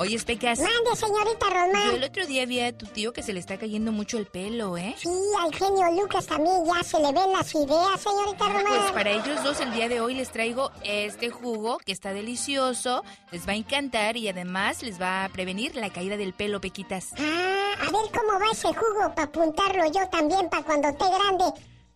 Oye, 0.00 0.16
Pecas, 0.20 0.60
Mande, 0.60 0.94
señorita 0.94 1.46
yo 1.50 1.64
el 1.66 1.72
Román. 1.72 2.04
otro 2.04 2.24
día 2.26 2.46
vi 2.46 2.60
a 2.60 2.76
tu 2.76 2.86
tío 2.86 3.12
que 3.12 3.22
se 3.24 3.32
le 3.32 3.40
está 3.40 3.58
cayendo 3.58 3.90
mucho 3.90 4.16
el 4.16 4.26
pelo, 4.26 4.76
¿eh? 4.76 4.94
Sí, 4.96 5.08
al 5.42 5.52
genio 5.52 5.90
Lucas 6.00 6.24
también 6.26 6.54
ya 6.64 6.84
se 6.84 6.98
le 7.00 7.06
ven 7.12 7.32
las 7.32 7.52
ideas, 7.52 8.00
señorita 8.00 8.36
Pues 8.38 8.52
Román. 8.64 8.94
para 8.94 9.10
ellos 9.10 9.42
dos 9.42 9.60
el 9.60 9.72
día 9.72 9.88
de 9.88 10.00
hoy 10.00 10.14
les 10.14 10.30
traigo 10.30 10.70
este 10.84 11.30
jugo 11.30 11.78
que 11.78 11.90
está 11.90 12.12
delicioso, 12.12 13.02
les 13.32 13.46
va 13.48 13.52
a 13.52 13.56
encantar 13.56 14.16
y 14.16 14.28
además 14.28 14.84
les 14.84 15.00
va 15.00 15.24
a 15.24 15.28
prevenir 15.30 15.74
la 15.74 15.90
caída 15.90 16.16
del 16.16 16.32
pelo, 16.32 16.60
Pequitas. 16.60 17.08
Ah, 17.18 17.72
a 17.80 17.84
ver 17.84 18.10
cómo 18.14 18.38
va 18.38 18.52
ese 18.52 18.68
jugo 18.68 19.12
para 19.16 19.24
apuntarlo 19.24 19.84
yo 19.86 20.08
también 20.10 20.48
para 20.48 20.62
cuando 20.62 20.88
esté 20.90 21.04
grande. 21.10 21.44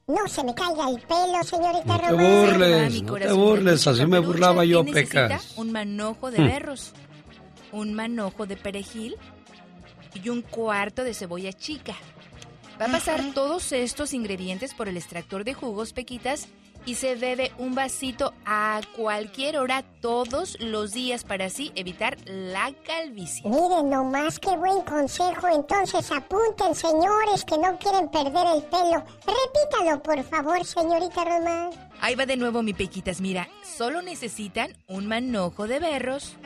No 0.07 0.27
se 0.29 0.43
me 0.45 0.55
caiga 0.55 0.89
el 0.91 1.01
pelo, 1.01 1.43
señorita 1.45 1.97
No 1.97 2.07
te 2.07 2.13
burles, 2.13 3.03
no 3.03 3.15
te 3.15 3.33
burles. 3.33 3.87
Así 3.87 4.07
me 4.07 4.19
burlaba 4.19 4.65
yo. 4.65 4.85
Pecas. 4.85 5.55
Un 5.57 5.73
manojo 5.73 6.31
de 6.31 6.39
Hmm. 6.41 6.47
berros, 6.47 6.93
un 7.71 7.95
manojo 7.95 8.47
de 8.47 8.57
perejil, 8.57 9.17
y 10.23 10.29
un 10.29 10.43
cuarto 10.43 11.05
de 11.05 11.15
cebolla 11.15 11.53
chica. 11.53 11.95
Va 12.81 12.87
a 12.87 12.89
pasar 12.93 13.23
todos 13.35 13.73
estos 13.73 14.13
ingredientes 14.13 14.75
por 14.75 14.89
el 14.89 14.97
extractor 14.97 15.45
de 15.45 15.55
jugos 15.55 15.93
Pequitas 15.93 16.49
y 16.85 16.95
se 16.97 17.15
bebe 17.15 17.53
un 17.59 17.75
vasito 17.75 18.33
a 18.45 18.81
cualquier 18.97 19.59
hora 19.59 19.83
todos 20.01 20.59
los 20.61 20.93
días 20.93 21.25
para 21.25 21.47
así 21.47 21.73
evitar 21.75 22.17
la 22.27 22.73
calvicie. 22.85 23.43
Miren 23.49 23.91
nomás 23.91 24.39
qué 24.39 24.57
buen 24.57 24.81
consejo. 24.83 25.49
Entonces 25.49 26.11
apunten, 26.11 26.75
señores, 26.75 27.45
que 27.45 27.59
no 27.59 27.79
quieren 27.79 28.11
perder 28.11 28.47
el 28.57 28.63
pelo. 28.65 29.05
Repítalo, 29.27 30.03
por 30.03 30.23
favor, 30.25 30.65
señorita 30.65 31.25
Román. 31.25 31.71
Ahí 32.01 32.15
va 32.15 32.27
de 32.27 32.37
nuevo 32.37 32.63
mi 32.63 32.73
Pequitas, 32.73 33.21
mira, 33.21 33.49
solo 33.63 34.03
necesitan 34.03 34.77
un 34.89 35.07
manojo 35.07 35.69
de 35.69 35.79
berros, 35.79 36.37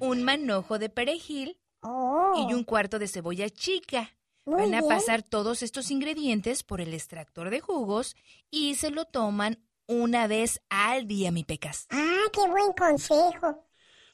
un 0.00 0.24
manojo 0.24 0.78
de 0.78 0.88
perejil 0.88 1.56
y 1.82 2.52
un 2.52 2.64
cuarto 2.64 2.98
de 2.98 3.06
cebolla 3.06 3.48
chica. 3.48 4.10
Muy 4.44 4.62
Van 4.62 4.74
a 4.74 4.80
bien. 4.80 4.88
pasar 4.88 5.22
todos 5.22 5.62
estos 5.62 5.90
ingredientes 5.90 6.62
por 6.62 6.80
el 6.80 6.94
extractor 6.94 7.50
de 7.50 7.60
jugos 7.60 8.16
y 8.50 8.76
se 8.76 8.90
lo 8.90 9.04
toman 9.04 9.58
una 9.88 10.26
vez 10.26 10.60
al 10.68 11.08
día, 11.08 11.32
mi 11.32 11.42
Pecas. 11.44 11.86
Ah, 11.90 12.24
qué 12.32 12.46
buen 12.48 12.72
consejo. 12.72 13.64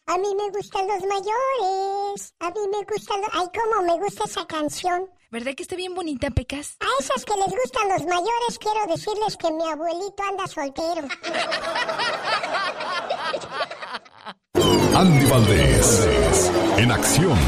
A 0.06 0.18
mí 0.18 0.28
me 0.36 0.50
gustan 0.50 0.86
los 0.86 1.00
mayores. 1.00 2.34
A 2.38 2.50
mí 2.50 2.60
me 2.70 2.84
gustan 2.84 3.20
los... 3.20 3.30
Ay, 3.32 3.46
cómo 3.52 3.82
me 3.86 3.98
gusta 4.04 4.24
esa 4.24 4.46
canción. 4.46 5.10
¿Verdad 5.30 5.54
que 5.56 5.64
está 5.64 5.76
bien 5.76 5.94
bonita, 5.94 6.30
Pecas? 6.30 6.76
A 6.80 7.02
esas 7.02 7.24
que 7.24 7.34
les 7.36 7.50
gustan 7.50 7.88
los 7.88 8.06
mayores, 8.06 8.58
quiero 8.60 8.86
decirles 8.86 9.36
que 9.36 9.50
mi 9.50 9.68
abuelito 9.68 10.22
anda 10.28 10.46
soltero. 10.46 11.08
Andy 14.94 15.26
Valdés, 15.26 16.50
en 16.76 16.90
acción. 16.92 17.38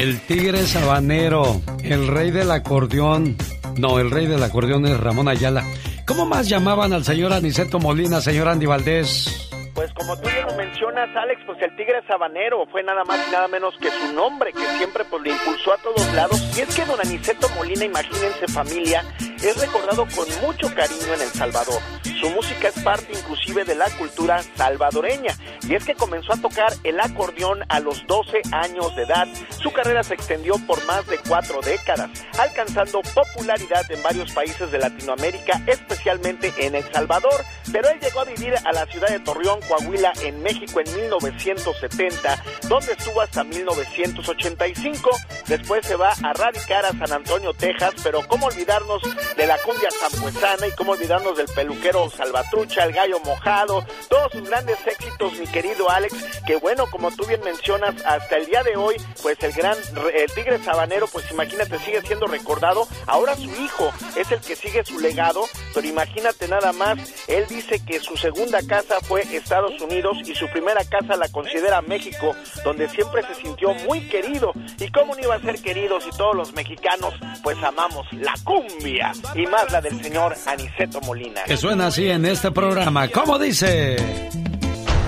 El 0.00 0.20
tigre 0.22 0.66
sabanero, 0.66 1.60
el 1.84 2.08
rey 2.08 2.32
del 2.32 2.50
acordeón. 2.50 3.36
No, 3.76 3.98
el 3.98 4.10
rey 4.10 4.26
del 4.26 4.42
acordeón 4.42 4.86
es 4.86 4.98
Ramón 4.98 5.28
Ayala. 5.28 5.64
¿Cómo 6.06 6.26
más 6.26 6.48
llamaban 6.48 6.92
al 6.92 7.04
señor 7.04 7.32
Aniceto 7.32 7.78
Molina, 7.78 8.20
señor 8.20 8.48
Andy 8.48 8.66
Valdés? 8.66 9.50
Pues 9.74 9.92
como 9.94 10.16
tú 10.16 10.28
bien 10.28 10.46
lo 10.46 10.54
mencionas, 10.54 11.08
Alex, 11.16 11.42
pues 11.46 11.60
el 11.60 11.74
tigre 11.76 12.00
sabanero 12.06 12.64
fue 12.70 12.84
nada 12.84 13.02
más 13.04 13.18
y 13.26 13.32
nada 13.32 13.48
menos 13.48 13.74
que 13.80 13.90
su 13.90 14.12
nombre, 14.12 14.52
que 14.52 14.64
siempre 14.78 15.04
pues 15.04 15.22
le 15.22 15.30
impulsó 15.30 15.72
a 15.72 15.78
todos 15.78 16.14
lados. 16.14 16.40
Y 16.56 16.60
es 16.60 16.74
que 16.74 16.84
don 16.84 17.00
Aniceto 17.00 17.48
Molina, 17.56 17.84
imagínense 17.84 18.46
familia, 18.46 19.02
es 19.42 19.60
recordado 19.60 20.06
con 20.14 20.28
mucho 20.42 20.72
cariño 20.74 21.14
en 21.14 21.22
El 21.22 21.28
Salvador. 21.30 21.80
Su 22.24 22.30
música 22.30 22.68
es 22.68 22.82
parte 22.82 23.12
inclusive 23.12 23.64
de 23.64 23.74
la 23.74 23.90
cultura 23.98 24.42
salvadoreña. 24.56 25.36
Y 25.68 25.74
es 25.74 25.84
que 25.84 25.94
comenzó 25.94 26.32
a 26.32 26.38
tocar 26.38 26.72
el 26.82 26.98
acordeón 26.98 27.62
a 27.68 27.80
los 27.80 28.06
12 28.06 28.40
años 28.50 28.96
de 28.96 29.02
edad. 29.02 29.28
Su 29.62 29.70
carrera 29.74 30.02
se 30.02 30.14
extendió 30.14 30.54
por 30.66 30.82
más 30.86 31.06
de 31.06 31.18
cuatro 31.18 31.60
décadas, 31.60 32.08
alcanzando 32.38 33.02
popularidad 33.14 33.84
en 33.90 34.02
varios 34.02 34.32
países 34.32 34.70
de 34.70 34.78
Latinoamérica, 34.78 35.60
especialmente 35.66 36.50
en 36.56 36.76
El 36.76 36.90
Salvador. 36.90 37.44
Pero 37.70 37.90
él 37.90 38.00
llegó 38.00 38.20
a 38.20 38.24
vivir 38.24 38.54
a 38.64 38.72
la 38.72 38.86
ciudad 38.86 39.08
de 39.08 39.20
Torreón, 39.20 39.60
Coahuila, 39.68 40.14
en 40.22 40.42
México 40.42 40.80
en 40.80 40.94
1970, 40.94 42.42
donde 42.70 42.92
estuvo 42.92 43.20
hasta 43.20 43.44
1985. 43.44 45.10
Después 45.46 45.86
se 45.86 45.96
va 45.96 46.14
a 46.22 46.32
radicar 46.32 46.86
a 46.86 46.92
San 46.92 47.12
Antonio, 47.12 47.52
Texas, 47.52 47.92
pero 48.02 48.26
cómo 48.26 48.46
olvidarnos 48.46 49.02
de 49.36 49.46
la 49.46 49.58
cumbia 49.58 49.90
zampuesana 49.90 50.68
y 50.68 50.72
cómo 50.72 50.92
olvidarnos 50.92 51.36
del 51.36 51.48
peluquero 51.48 52.13
Salvatrucha, 52.14 52.84
el 52.84 52.92
gallo 52.92 53.20
mojado, 53.20 53.84
todos 54.08 54.32
sus 54.32 54.48
grandes 54.48 54.78
éxitos, 54.86 55.38
mi 55.38 55.46
querido 55.46 55.90
Alex, 55.90 56.14
que 56.46 56.56
bueno, 56.56 56.86
como 56.90 57.10
tú 57.10 57.26
bien 57.26 57.40
mencionas, 57.44 57.94
hasta 58.04 58.36
el 58.36 58.46
día 58.46 58.62
de 58.62 58.76
hoy, 58.76 58.96
pues 59.22 59.42
el 59.42 59.52
gran, 59.52 59.76
el 60.14 60.32
tigre 60.32 60.62
sabanero, 60.62 61.06
pues 61.08 61.30
imagínate, 61.30 61.78
sigue 61.80 62.02
siendo 62.02 62.26
recordado. 62.26 62.86
Ahora 63.06 63.34
su 63.36 63.50
hijo 63.62 63.92
es 64.16 64.30
el 64.30 64.40
que 64.40 64.56
sigue 64.56 64.84
su 64.84 64.98
legado, 65.00 65.44
pero 65.74 65.86
imagínate 65.86 66.48
nada 66.48 66.72
más, 66.72 66.98
él 67.28 67.46
dice 67.48 67.84
que 67.84 68.00
su 68.00 68.16
segunda 68.16 68.60
casa 68.66 69.00
fue 69.02 69.22
Estados 69.22 69.80
Unidos 69.80 70.18
y 70.24 70.34
su 70.34 70.48
primera 70.48 70.84
casa 70.84 71.16
la 71.16 71.28
considera 71.28 71.82
México, 71.82 72.34
donde 72.64 72.88
siempre 72.88 73.22
se 73.26 73.34
sintió 73.34 73.74
muy 73.86 74.08
querido. 74.08 74.52
¿Y 74.78 74.90
cómo 74.90 75.14
no 75.14 75.22
iba 75.22 75.34
a 75.34 75.40
ser 75.40 75.60
querido 75.60 76.00
si 76.00 76.10
todos 76.10 76.34
los 76.34 76.52
mexicanos 76.52 77.14
pues 77.42 77.62
amamos 77.62 78.06
la 78.12 78.34
cumbia 78.44 79.12
y 79.34 79.46
más 79.46 79.70
la 79.72 79.80
del 79.80 80.02
señor 80.02 80.34
Aniceto 80.46 81.00
Molina? 81.02 81.42
Que 81.44 81.56
suena 81.56 81.88
así 81.88 82.03
en 82.10 82.26
este 82.26 82.50
programa. 82.50 83.08
¿Cómo 83.08 83.38
dice? 83.38 83.96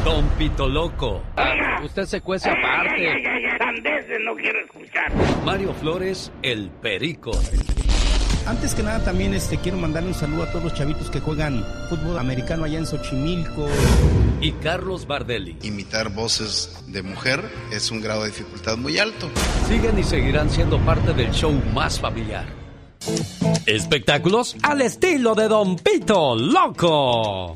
Don 0.05 0.29
Pito 0.39 0.69
Loco. 0.69 1.23
Usted 1.85 2.05
se 2.05 2.21
cuece 2.21 2.49
aparte. 2.49 3.23
Sandeces 3.59 4.19
no 4.25 4.35
quiero 4.35 4.59
escuchar. 4.61 5.13
Mario 5.45 5.75
Flores, 5.75 6.33
el 6.43 6.71
perico. 6.71 7.33
Antes 8.47 8.75
que 8.75 8.83
nada 8.83 9.05
también 9.05 9.35
este 9.35 9.59
quiero 9.59 9.77
mandarle 9.77 10.11
un 10.11 10.15
saludo 10.15 10.45
a 10.45 10.47
todos 10.47 10.65
los 10.65 10.75
chavitos 10.75 11.11
que 11.11 11.19
juegan 11.21 11.65
fútbol 11.89 12.19
americano 12.19 12.65
allá 12.65 12.79
en 12.79 12.87
Xochimilco. 12.87 13.69
Y 14.41 14.53
Carlos 14.53 15.07
Bardelli. 15.07 15.59
Imitar 15.63 16.11
voces 16.11 16.85
de 16.87 17.03
mujer 17.03 17.43
es 17.73 17.91
un 17.91 18.01
grado 18.01 18.23
de 18.23 18.29
dificultad 18.29 18.77
muy 18.77 18.99
alto. 18.99 19.29
Siguen 19.67 19.99
y 19.99 20.05
seguirán 20.05 20.49
siendo 20.51 20.79
parte 20.81 21.13
del 21.13 21.33
show 21.33 21.53
más 21.75 21.99
familiar. 21.99 22.66
Espectáculos 23.67 24.57
al 24.63 24.83
estilo 24.83 25.35
de 25.35 25.47
Don 25.47 25.77
Pito 25.77 26.35
Loco. 26.35 27.53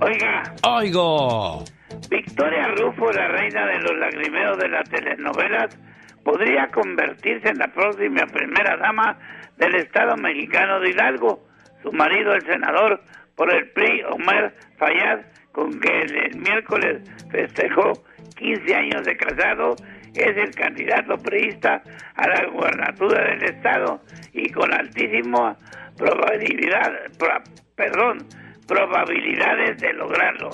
Oiga, 0.00 0.54
Oigo. 0.66 1.64
Victoria 2.10 2.68
Rufo, 2.76 3.12
la 3.12 3.28
reina 3.28 3.66
de 3.66 3.78
los 3.78 3.98
lagrimeos 3.98 4.58
de 4.58 4.68
las 4.68 4.88
telenovelas, 4.90 5.78
podría 6.24 6.68
convertirse 6.72 7.50
en 7.50 7.58
la 7.58 7.68
próxima 7.68 8.26
primera 8.26 8.76
dama 8.78 9.16
del 9.58 9.76
Estado 9.76 10.16
mexicano 10.16 10.80
de 10.80 10.90
Hidalgo. 10.90 11.46
Su 11.82 11.92
marido, 11.92 12.34
el 12.34 12.42
senador 12.42 13.00
por 13.36 13.54
el 13.54 13.70
PRI, 13.70 14.02
Omar 14.10 14.54
Fayad, 14.76 15.20
con 15.52 15.78
que 15.78 16.00
el, 16.00 16.16
el 16.16 16.40
miércoles 16.40 17.02
festejó 17.30 17.92
15 18.36 18.74
años 18.74 19.04
de 19.04 19.16
casado, 19.16 19.76
es 20.14 20.36
el 20.36 20.50
candidato 20.54 21.16
priista 21.18 21.82
a 22.16 22.28
la 22.28 22.46
gubernatura 22.46 23.24
del 23.30 23.44
Estado 23.44 24.00
y 24.32 24.50
con 24.50 24.72
altísima 24.72 25.56
probabilidad, 25.96 26.90
pro- 27.18 27.42
perdón, 27.76 28.18
probabilidades 28.66 29.78
de 29.80 29.92
lograrlo. 29.92 30.50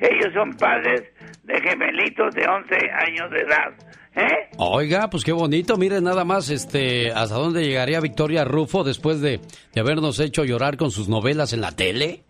Ellos 0.00 0.32
son 0.34 0.52
padres 0.54 1.02
de 1.44 1.60
gemelitos 1.60 2.34
de 2.34 2.46
11 2.46 2.74
años 3.06 3.30
de 3.30 3.40
edad. 3.40 3.72
¿Eh? 4.14 4.48
Oiga, 4.58 5.10
pues 5.10 5.24
qué 5.24 5.32
bonito. 5.32 5.76
Mire 5.76 6.00
nada 6.00 6.24
más 6.24 6.48
este, 6.48 7.12
hasta 7.12 7.34
dónde 7.34 7.64
llegaría 7.66 8.00
Victoria 8.00 8.44
Rufo 8.44 8.82
después 8.82 9.20
de, 9.20 9.40
de 9.74 9.80
habernos 9.80 10.20
hecho 10.20 10.44
llorar 10.44 10.76
con 10.78 10.90
sus 10.90 11.08
novelas 11.08 11.52
en 11.52 11.60
la 11.60 11.72
tele. 11.72 12.22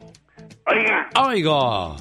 Oiga, 0.66 1.08
Oigo. 1.28 1.94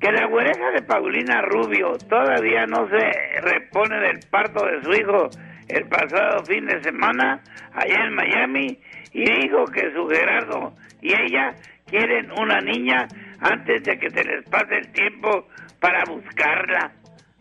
que 0.00 0.10
la 0.10 0.26
güereja 0.26 0.70
de 0.74 0.82
Paulina 0.82 1.42
Rubio 1.42 1.92
todavía 2.08 2.66
no 2.66 2.88
se 2.88 3.40
repone 3.40 4.00
del 4.00 4.18
parto 4.28 4.64
de 4.66 4.82
su 4.82 4.90
hijo 5.00 5.28
el 5.72 5.88
pasado 5.88 6.44
fin 6.44 6.66
de 6.66 6.82
semana 6.82 7.42
allá 7.72 8.04
en 8.06 8.14
Miami 8.14 8.78
y 9.12 9.24
dijo 9.24 9.64
que 9.66 9.92
su 9.94 10.06
Gerardo 10.08 10.72
y 11.02 11.08
ella 11.12 11.54
quieren 11.86 12.30
una 12.32 12.60
niña 12.60 13.08
antes 13.40 13.82
de 13.84 13.98
que 13.98 14.10
se 14.10 14.24
les 14.24 14.44
pase 14.48 14.76
el 14.78 14.92
tiempo 14.92 15.46
para 15.80 16.04
buscarla. 16.04 16.92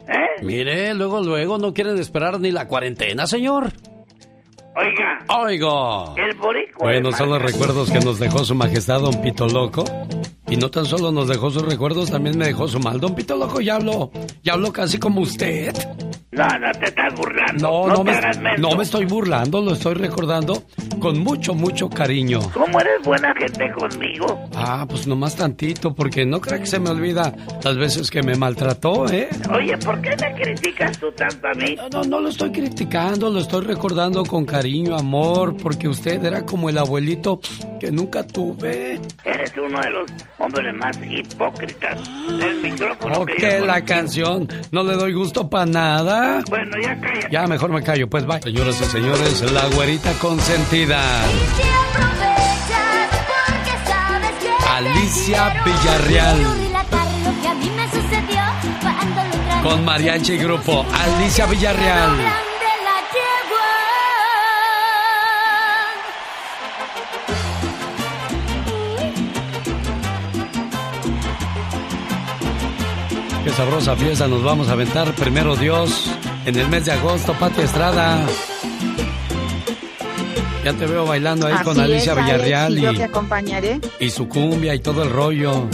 ¿Eh? 0.07 0.43
Mire, 0.43 0.93
luego, 0.95 1.21
luego 1.21 1.57
no 1.57 1.73
quieren 1.73 1.97
esperar 1.99 2.39
ni 2.39 2.51
la 2.51 2.67
cuarentena, 2.67 3.27
señor. 3.27 3.71
Oiga, 4.75 5.19
Oigo. 5.27 6.15
el 6.17 6.35
boricua. 6.37 6.87
Bueno, 6.87 7.11
son 7.11 7.29
los 7.29 7.41
recuerdos 7.41 7.91
que 7.91 7.99
nos 7.99 8.17
dejó 8.17 8.45
su 8.45 8.55
majestad 8.55 9.01
Don 9.01 9.21
Pito 9.21 9.47
Loco. 9.47 9.83
Y 10.49 10.57
no 10.57 10.69
tan 10.71 10.85
solo 10.85 11.11
nos 11.11 11.27
dejó 11.27 11.51
sus 11.51 11.63
recuerdos, 11.63 12.09
también 12.11 12.37
me 12.37 12.45
dejó 12.47 12.67
su 12.67 12.79
mal. 12.79 12.99
Don 12.99 13.13
Pito 13.15 13.35
Loco 13.37 13.61
ya 13.61 13.75
habló, 13.75 14.11
ya 14.43 14.53
habló 14.53 14.73
casi 14.73 14.97
como 14.97 15.21
usted. 15.21 15.73
No, 16.31 16.47
no 16.47 16.71
te 16.79 16.85
estás 16.85 17.13
burlando. 17.15 17.67
No, 17.67 17.87
No, 17.87 17.93
no, 17.95 18.03
me, 18.03 18.57
no 18.57 18.75
me 18.75 18.83
estoy 18.83 19.05
burlando, 19.05 19.61
lo 19.61 19.73
estoy 19.73 19.95
recordando 19.95 20.63
con 20.99 21.19
mucho, 21.19 21.53
mucho 21.53 21.89
cariño. 21.89 22.39
¿Cómo 22.53 22.79
eres 22.79 23.01
buena 23.03 23.33
gente 23.35 23.71
conmigo? 23.73 24.39
Ah, 24.55 24.85
pues 24.87 25.05
nomás 25.07 25.35
tantito, 25.35 25.93
porque 25.93 26.25
no 26.25 26.39
creo 26.39 26.59
que 26.59 26.65
se 26.65 26.79
me 26.79 26.89
olvida 26.89 27.33
las 27.63 27.77
veces 27.77 28.09
que 28.09 28.21
me 28.23 28.35
maltrató, 28.35 29.07
¿eh? 29.11 29.27
Oye, 29.53 29.77
¿por 29.79 29.99
qué 30.01 30.11
me 30.21 30.33
criticas 30.41 30.97
tú 30.99 31.11
tanto 31.11 31.47
a 31.47 31.53
mí? 31.55 31.75
No, 31.75 31.89
no, 31.89 32.03
no 32.03 32.19
lo 32.21 32.29
estoy 32.29 32.51
criticando, 32.51 33.29
lo 33.29 33.39
estoy 33.39 33.65
recordando 33.65 34.23
con 34.23 34.45
cariño, 34.45 34.95
amor, 34.97 35.57
porque 35.57 35.87
usted 35.87 36.23
era 36.23 36.45
como 36.45 36.69
el 36.69 36.77
abuelito 36.77 37.39
que 37.79 37.91
nunca 37.91 38.25
tuve. 38.25 38.99
Eres 39.25 39.53
uno 39.57 39.81
de 39.81 39.89
los 39.89 40.11
hombres 40.39 40.73
más 40.75 40.97
hipócritas 41.09 41.99
del 42.39 42.61
micrófono. 42.61 43.25
que 43.25 43.59
Ok, 43.59 43.65
la 43.65 43.83
canción, 43.83 44.47
no 44.71 44.83
le 44.83 44.93
doy 44.93 45.13
gusto 45.13 45.49
para 45.49 45.65
nada. 45.65 46.43
Bueno, 46.49 46.77
ya 46.81 46.99
cállate. 46.99 47.27
Ya, 47.31 47.47
mejor 47.47 47.69
me 47.71 47.83
callo, 47.83 48.09
pues 48.09 48.25
bye. 48.25 48.41
Señoras 48.41 48.81
y 48.81 48.85
señores, 48.85 49.51
la 49.51 49.67
güerita 49.75 50.13
consentida. 50.13 50.99
Alicia 54.75 55.63
Villarreal. 55.65 56.37
Con 59.61 59.83
Mariachi 59.83 60.37
Grupo, 60.37 60.85
Alicia 60.93 61.45
Villarreal. 61.47 62.48
Qué 73.43 73.51
sabrosa 73.51 73.95
fiesta 73.95 74.27
nos 74.27 74.43
vamos 74.43 74.67
a 74.67 74.73
aventar 74.73 75.13
primero 75.13 75.55
Dios 75.55 76.11
en 76.45 76.57
el 76.57 76.67
mes 76.67 76.85
de 76.85 76.91
agosto, 76.91 77.33
Pati 77.33 77.61
Estrada. 77.61 78.25
Ya 80.63 80.73
te 80.73 80.85
veo 80.85 81.05
bailando 81.05 81.47
ahí 81.47 81.55
con 81.63 81.79
Alicia 81.79 82.11
es, 82.11 82.17
Alex, 82.17 82.25
Villarreal 82.25 82.77
y 82.77 82.81
yo 82.81 82.91
y, 82.91 82.97
te 82.97 83.03
acompañaré. 83.03 83.79
y 83.99 84.09
su 84.09 84.27
cumbia 84.27 84.75
y 84.75 84.79
todo 84.79 85.03
el 85.03 85.09
rollo. 85.09 85.67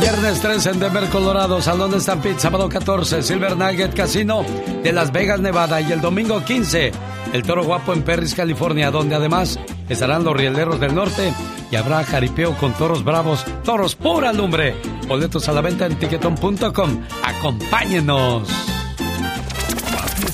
Viernes 0.00 0.40
13 0.40 0.70
en 0.70 0.80
Denver, 0.80 1.08
Colorado, 1.08 1.60
Salón 1.60 1.90
de 1.90 2.00
Stampede, 2.00 2.38
sábado 2.38 2.68
14, 2.68 3.22
Silver 3.22 3.56
Nugget 3.56 3.92
Casino 3.92 4.44
de 4.84 4.92
Las 4.92 5.10
Vegas, 5.10 5.40
Nevada, 5.40 5.80
y 5.80 5.90
el 5.90 6.00
domingo 6.00 6.44
15, 6.44 6.92
el 7.32 7.42
Toro 7.42 7.64
Guapo 7.64 7.92
en 7.92 8.02
Perris, 8.02 8.34
California, 8.34 8.90
donde 8.90 9.14
además 9.14 9.58
estarán 9.88 10.24
los 10.24 10.36
rieleros 10.36 10.80
del 10.80 10.94
norte 10.94 11.32
y 11.70 11.76
habrá 11.76 12.02
jaripeo 12.04 12.56
con 12.56 12.72
toros 12.74 13.04
bravos, 13.04 13.44
toros 13.64 13.94
pura 13.96 14.32
lumbre. 14.32 14.74
Boletos 15.06 15.48
a 15.48 15.52
la 15.52 15.60
venta 15.60 15.86
en 15.86 15.96
tiquetón.com. 15.98 17.00
Acompáñenos. 17.24 18.48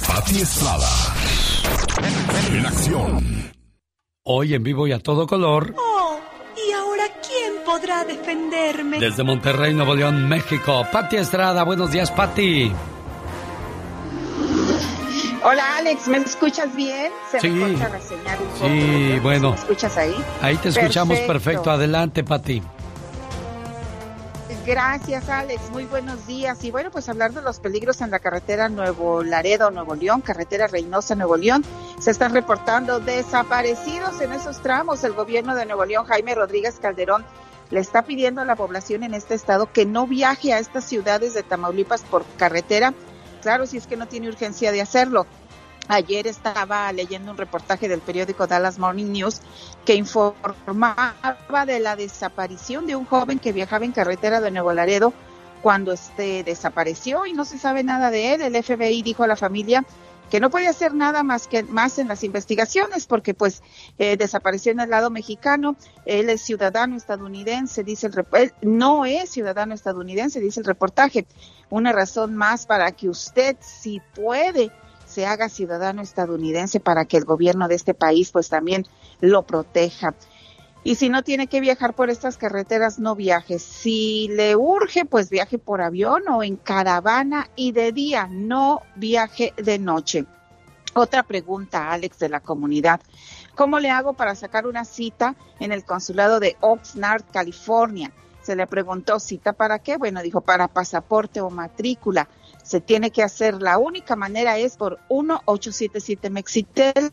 Pati 0.06 0.40
Estrada. 0.40 0.88
En 2.52 2.66
acción. 2.66 3.52
Hoy 4.24 4.54
en 4.54 4.62
vivo 4.62 4.86
y 4.86 4.92
a 4.92 4.98
todo 5.00 5.26
color, 5.26 5.74
Oh, 5.78 6.16
¿y 6.56 6.72
ahora 6.72 7.04
quién 7.26 7.54
podrá 7.66 8.04
defenderme? 8.04 9.00
desde 9.00 9.24
Monterrey, 9.24 9.74
Nuevo 9.74 9.94
León, 9.94 10.28
México. 10.28 10.86
Pati 10.92 11.16
Estrada, 11.16 11.64
buenos 11.64 11.90
días, 11.90 12.10
Pati. 12.12 12.70
Hola 15.44 15.76
Alex, 15.78 16.06
¿me 16.08 16.18
escuchas 16.18 16.74
bien? 16.74 17.10
Se 17.30 17.40
Sí. 17.40 17.48
me 17.50 17.72
corta 17.72 17.88
la 17.88 18.00
señal 18.00 18.38
un 18.40 18.48
poco. 18.48 18.66
Sí, 18.66 19.18
bueno. 19.22 19.50
¿Me 19.50 19.56
escuchas 19.56 19.96
ahí? 19.96 20.14
Ahí 20.40 20.56
te 20.56 20.68
escuchamos 20.68 21.16
perfecto. 21.18 21.32
Perfecto. 21.32 21.70
Adelante, 21.70 22.22
Pati. 22.22 22.62
Gracias 24.64 25.28
Alex, 25.28 25.70
muy 25.70 25.86
buenos 25.86 26.24
días. 26.28 26.62
Y 26.62 26.70
bueno, 26.70 26.92
pues 26.92 27.08
hablar 27.08 27.32
de 27.32 27.42
los 27.42 27.58
peligros 27.58 28.00
en 28.00 28.12
la 28.12 28.20
carretera 28.20 28.68
Nuevo 28.68 29.24
Laredo, 29.24 29.72
Nuevo 29.72 29.96
León, 29.96 30.20
carretera 30.20 30.68
Reynosa, 30.68 31.16
Nuevo 31.16 31.36
León. 31.36 31.64
Se 31.98 32.12
están 32.12 32.32
reportando 32.32 33.00
desaparecidos 33.00 34.20
en 34.20 34.32
esos 34.32 34.62
tramos. 34.62 35.02
El 35.02 35.14
gobierno 35.14 35.56
de 35.56 35.66
Nuevo 35.66 35.84
León, 35.84 36.06
Jaime 36.06 36.36
Rodríguez 36.36 36.78
Calderón, 36.80 37.24
le 37.70 37.80
está 37.80 38.02
pidiendo 38.02 38.40
a 38.42 38.44
la 38.44 38.54
población 38.54 39.02
en 39.02 39.14
este 39.14 39.34
estado 39.34 39.72
que 39.72 39.84
no 39.84 40.06
viaje 40.06 40.52
a 40.52 40.60
estas 40.60 40.84
ciudades 40.84 41.34
de 41.34 41.42
Tamaulipas 41.42 42.02
por 42.02 42.24
carretera. 42.36 42.94
Claro, 43.42 43.66
si 43.66 43.76
es 43.76 43.86
que 43.86 43.96
no 43.96 44.06
tiene 44.06 44.28
urgencia 44.28 44.72
de 44.72 44.80
hacerlo. 44.80 45.26
Ayer 45.88 46.28
estaba 46.28 46.90
leyendo 46.92 47.32
un 47.32 47.36
reportaje 47.36 47.88
del 47.88 48.00
periódico 48.00 48.46
Dallas 48.46 48.78
Morning 48.78 49.10
News 49.10 49.40
que 49.84 49.94
informaba 49.94 51.16
de 51.66 51.80
la 51.80 51.96
desaparición 51.96 52.86
de 52.86 52.94
un 52.94 53.04
joven 53.04 53.40
que 53.40 53.52
viajaba 53.52 53.84
en 53.84 53.90
carretera 53.90 54.40
de 54.40 54.52
Nuevo 54.52 54.72
Laredo 54.72 55.12
cuando 55.60 55.92
este 55.92 56.44
desapareció 56.44 57.26
y 57.26 57.32
no 57.32 57.44
se 57.44 57.58
sabe 57.58 57.82
nada 57.82 58.10
de 58.10 58.34
él. 58.34 58.42
El 58.42 58.62
FBI 58.62 59.02
dijo 59.02 59.24
a 59.24 59.26
la 59.26 59.36
familia 59.36 59.84
que 60.32 60.40
no 60.40 60.48
puede 60.48 60.66
hacer 60.66 60.94
nada 60.94 61.22
más 61.22 61.46
que 61.46 61.62
más 61.62 61.98
en 61.98 62.08
las 62.08 62.24
investigaciones 62.24 63.04
porque 63.04 63.34
pues 63.34 63.62
eh, 63.98 64.16
desapareció 64.16 64.72
en 64.72 64.80
el 64.80 64.88
lado 64.88 65.10
mexicano. 65.10 65.76
Él 66.06 66.30
es 66.30 66.40
ciudadano 66.40 66.96
estadounidense, 66.96 67.84
dice 67.84 68.06
el 68.06 68.14
él 68.32 68.54
no 68.62 69.04
es 69.04 69.28
ciudadano 69.28 69.74
estadounidense, 69.74 70.40
dice 70.40 70.60
el 70.60 70.64
reportaje. 70.64 71.26
Una 71.68 71.92
razón 71.92 72.34
más 72.34 72.64
para 72.64 72.92
que 72.92 73.10
usted, 73.10 73.58
si 73.60 74.00
puede, 74.14 74.72
se 75.04 75.26
haga 75.26 75.50
ciudadano 75.50 76.00
estadounidense 76.00 76.80
para 76.80 77.04
que 77.04 77.18
el 77.18 77.26
gobierno 77.26 77.68
de 77.68 77.74
este 77.74 77.92
país 77.92 78.30
pues 78.30 78.48
también 78.48 78.86
lo 79.20 79.42
proteja. 79.42 80.14
Y 80.84 80.96
si 80.96 81.08
no 81.08 81.22
tiene 81.22 81.46
que 81.46 81.60
viajar 81.60 81.94
por 81.94 82.10
estas 82.10 82.36
carreteras, 82.36 82.98
no 82.98 83.14
viaje. 83.14 83.60
Si 83.60 84.28
le 84.28 84.56
urge, 84.56 85.04
pues 85.04 85.30
viaje 85.30 85.58
por 85.58 85.80
avión 85.80 86.22
o 86.28 86.42
en 86.42 86.56
caravana 86.56 87.48
y 87.54 87.70
de 87.70 87.92
día, 87.92 88.26
no 88.28 88.82
viaje 88.96 89.54
de 89.56 89.78
noche. 89.78 90.24
Otra 90.94 91.22
pregunta, 91.22 91.92
Alex, 91.92 92.18
de 92.18 92.28
la 92.28 92.40
comunidad. 92.40 93.00
¿Cómo 93.54 93.78
le 93.78 93.90
hago 93.90 94.14
para 94.14 94.34
sacar 94.34 94.66
una 94.66 94.84
cita 94.84 95.36
en 95.60 95.70
el 95.70 95.84
consulado 95.84 96.40
de 96.40 96.56
Oxnard, 96.60 97.24
California? 97.32 98.12
Se 98.42 98.56
le 98.56 98.66
preguntó, 98.66 99.20
¿cita 99.20 99.52
para 99.52 99.78
qué? 99.78 99.96
Bueno, 99.96 100.20
dijo, 100.20 100.40
para 100.40 100.66
pasaporte 100.66 101.40
o 101.40 101.48
matrícula. 101.48 102.28
Se 102.64 102.80
tiene 102.80 103.12
que 103.12 103.22
hacer, 103.22 103.62
la 103.62 103.78
única 103.78 104.16
manera 104.16 104.58
es 104.58 104.76
por 104.76 104.98
1877 105.10 106.28
Mexitel 106.30 107.12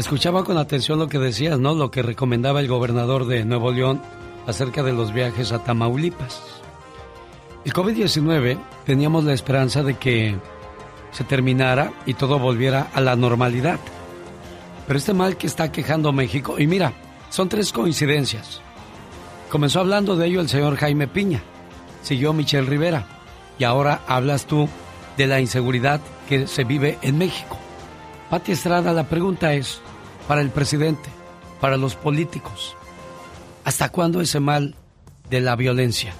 Escuchaba 0.00 0.44
con 0.44 0.56
atención 0.56 0.98
lo 0.98 1.10
que 1.10 1.18
decías, 1.18 1.58
¿no? 1.60 1.74
Lo 1.74 1.90
que 1.90 2.00
recomendaba 2.00 2.60
el 2.60 2.68
gobernador 2.68 3.26
de 3.26 3.44
Nuevo 3.44 3.70
León 3.70 4.00
acerca 4.46 4.82
de 4.82 4.94
los 4.94 5.12
viajes 5.12 5.52
a 5.52 5.62
Tamaulipas. 5.62 6.40
El 7.66 7.74
COVID-19 7.74 8.56
teníamos 8.86 9.24
la 9.24 9.34
esperanza 9.34 9.82
de 9.82 9.98
que 9.98 10.36
se 11.12 11.24
terminara 11.24 11.92
y 12.06 12.14
todo 12.14 12.38
volviera 12.38 12.88
a 12.94 13.02
la 13.02 13.14
normalidad. 13.14 13.78
Pero 14.86 14.98
este 14.98 15.12
mal 15.12 15.36
que 15.36 15.46
está 15.46 15.70
quejando 15.70 16.14
México, 16.14 16.58
y 16.58 16.66
mira, 16.66 16.94
son 17.28 17.50
tres 17.50 17.70
coincidencias. 17.70 18.62
Comenzó 19.50 19.80
hablando 19.80 20.16
de 20.16 20.28
ello 20.28 20.40
el 20.40 20.48
señor 20.48 20.76
Jaime 20.76 21.08
Piña, 21.08 21.42
siguió 22.00 22.32
Michelle 22.32 22.66
Rivera, 22.66 23.04
y 23.58 23.64
ahora 23.64 24.00
hablas 24.06 24.46
tú 24.46 24.66
de 25.18 25.26
la 25.26 25.40
inseguridad 25.40 26.00
que 26.26 26.46
se 26.46 26.64
vive 26.64 26.98
en 27.02 27.18
México. 27.18 27.58
Pati 28.30 28.52
Estrada, 28.52 28.94
la 28.94 29.04
pregunta 29.04 29.52
es, 29.52 29.82
para 30.30 30.42
el 30.42 30.50
presidente, 30.50 31.08
para 31.60 31.76
los 31.76 31.96
políticos, 31.96 32.76
¿hasta 33.64 33.88
cuándo 33.88 34.20
ese 34.20 34.38
mal 34.38 34.76
de 35.28 35.40
la 35.40 35.56
violencia? 35.56 36.14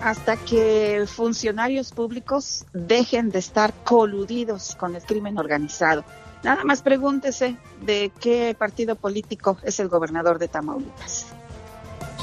hasta 0.00 0.36
que 0.36 1.06
funcionarios 1.08 1.90
públicos 1.90 2.66
dejen 2.74 3.30
de 3.30 3.38
estar 3.38 3.72
coludidos 3.84 4.76
con 4.76 4.94
el 4.94 5.02
crimen 5.02 5.38
organizado. 5.38 6.04
Nada 6.42 6.62
más 6.62 6.82
pregúntese 6.82 7.56
de 7.80 8.12
qué 8.20 8.54
partido 8.56 8.94
político 8.96 9.56
es 9.62 9.80
el 9.80 9.88
gobernador 9.88 10.38
de 10.38 10.48
Tamaulipas. 10.48 11.26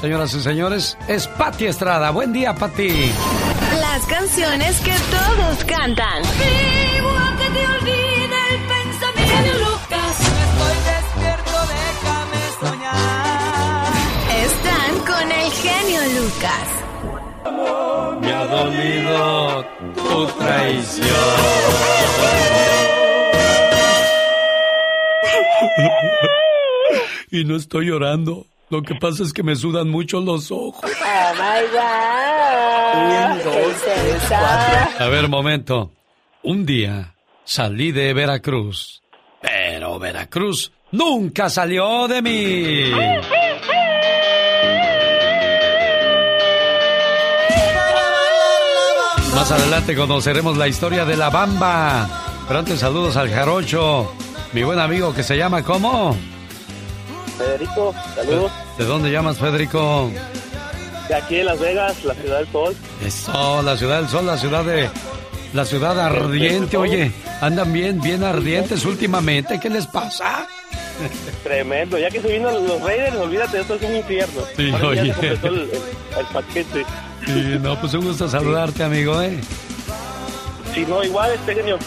Señoras 0.00 0.32
y 0.34 0.40
señores, 0.40 0.96
es 1.08 1.26
Pati 1.26 1.66
Estrada. 1.66 2.10
Buen 2.12 2.32
día, 2.32 2.54
Pati. 2.54 3.12
Las 3.80 4.06
canciones 4.06 4.80
que 4.80 4.94
todos 5.10 5.64
cantan. 5.64 6.22
Vivo 6.22 7.10
a 7.10 7.36
que 7.36 7.50
te 7.50 7.66
olvide 7.66 8.01
Me 18.20 18.32
ha 18.32 18.46
dolido 18.46 19.64
tu 19.94 20.26
traición. 20.38 21.08
y 27.30 27.44
no 27.44 27.56
estoy 27.56 27.86
llorando. 27.86 28.46
Lo 28.70 28.82
que 28.82 28.94
pasa 28.94 29.22
es 29.22 29.32
que 29.32 29.42
me 29.42 29.54
sudan 29.54 29.90
mucho 29.90 30.20
los 30.20 30.50
ojos. 30.50 30.82
Oh 30.84 31.34
my 31.34 31.60
God. 31.72 32.94
Un, 32.94 33.38
dos, 33.44 33.82
tres, 33.82 34.22
cuatro. 34.28 35.04
A 35.04 35.08
ver, 35.08 35.28
momento. 35.28 35.90
Un 36.42 36.64
día 36.64 37.14
salí 37.44 37.92
de 37.92 38.14
Veracruz, 38.14 39.02
pero 39.40 39.98
Veracruz 39.98 40.72
nunca 40.90 41.48
salió 41.50 42.08
de 42.08 42.22
mí. 42.22 42.92
Más 49.34 49.50
adelante 49.50 49.96
conoceremos 49.96 50.56
la 50.56 50.68
historia 50.68 51.04
de 51.04 51.16
la 51.16 51.30
bamba. 51.30 52.08
Pero 52.46 52.58
antes 52.58 52.80
saludos 52.80 53.16
al 53.16 53.30
jarocho, 53.30 54.12
mi 54.52 54.62
buen 54.62 54.78
amigo 54.78 55.14
que 55.14 55.22
se 55.22 55.36
llama 55.36 55.62
¿cómo? 55.62 56.16
Federico, 57.38 57.94
saludos. 58.14 58.52
¿De 58.76 58.84
dónde 58.84 59.10
llamas, 59.10 59.38
Federico? 59.38 60.10
De 61.08 61.14
aquí 61.14 61.36
de 61.36 61.44
Las 61.44 61.58
Vegas, 61.58 62.04
la 62.04 62.14
ciudad 62.14 62.38
del 62.38 62.52
sol. 62.52 62.76
Eso, 63.04 63.62
la 63.62 63.76
ciudad 63.76 64.00
del 64.00 64.08
sol, 64.08 64.26
la 64.26 64.36
ciudad 64.36 64.64
de... 64.64 64.90
La 65.54 65.66
ciudad 65.66 66.00
ardiente, 66.00 66.78
oye, 66.78 67.12
andan 67.42 67.72
bien, 67.74 68.00
bien 68.00 68.24
ardientes 68.24 68.86
últimamente, 68.86 69.60
¿qué 69.60 69.68
les 69.68 69.86
pasa? 69.86 70.46
Tremendo, 71.42 71.98
ya 71.98 72.10
que 72.10 72.20
se 72.20 72.28
vino 72.28 72.50
los 72.50 72.80
Raiders, 72.82 73.16
olvídate, 73.16 73.60
esto 73.60 73.74
es 73.74 73.82
un 73.82 73.96
infierno. 73.96 74.42
Sí, 74.56 74.70
Ahora 74.70 74.94
ya 74.94 75.02
oye. 75.02 75.06
se 75.06 75.12
completó 75.12 75.46
el, 75.48 75.54
el- 75.60 75.70
el 76.18 76.26
paquete. 76.32 76.86
Sí, 77.26 77.58
no, 77.60 77.80
pues 77.80 77.94
un 77.94 78.04
gusto 78.04 78.28
saludarte, 78.28 78.82
amigo, 78.84 79.20
¿eh? 79.22 79.38
Si 80.74 80.80
no, 80.86 81.02
igual 81.04 81.30
este 81.32 81.54
genio. 81.54 81.78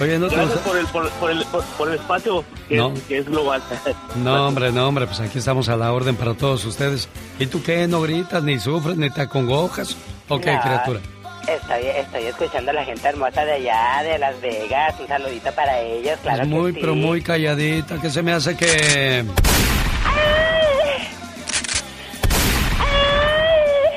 Oye, 0.00 0.18
no 0.18 0.26
te 0.28 0.34
Gracias 0.34 0.54
gusta- 0.56 0.68
por 0.70 0.78
el, 0.78 0.86
por, 0.86 1.10
por 1.10 1.30
el, 1.30 1.44
por, 1.46 1.64
por 1.64 1.88
el 1.88 1.94
espacio 1.94 2.44
que, 2.68 2.76
No. 2.76 2.92
es, 2.92 3.00
que 3.02 3.18
es 3.18 3.26
global. 3.26 3.62
No, 4.16 4.48
hombre, 4.48 4.72
no, 4.72 4.88
hombre, 4.88 5.06
pues 5.06 5.20
aquí 5.20 5.38
estamos 5.38 5.68
a 5.68 5.76
la 5.76 5.92
orden 5.92 6.16
para 6.16 6.34
todos 6.34 6.64
ustedes. 6.64 7.08
¿Y 7.38 7.46
tú 7.46 7.62
qué? 7.62 7.86
¿No 7.88 8.00
gritas, 8.02 8.42
ni 8.42 8.58
sufres, 8.58 8.96
ni 8.96 9.10
te 9.10 9.22
acongojas? 9.22 9.96
¿O 10.28 10.38
qué, 10.40 10.58
criatura? 10.62 11.00
Estoy, 11.48 11.86
estoy 11.96 12.24
escuchando 12.24 12.70
a 12.70 12.74
la 12.74 12.84
gente 12.84 13.06
hermosa 13.08 13.44
de 13.44 13.52
allá, 13.52 14.02
de 14.02 14.18
Las 14.18 14.40
Vegas. 14.40 14.94
Un 14.98 15.06
saludito 15.08 15.52
para 15.52 15.78
ellos, 15.80 16.18
claro 16.22 16.42
Es 16.42 16.48
muy, 16.48 16.72
que 16.72 16.74
sí. 16.74 16.80
pero 16.80 16.94
muy 16.94 17.20
calladita, 17.22 18.00
que 18.00 18.10
se 18.10 18.22
me 18.22 18.32
hace 18.32 18.56
que... 18.56 19.24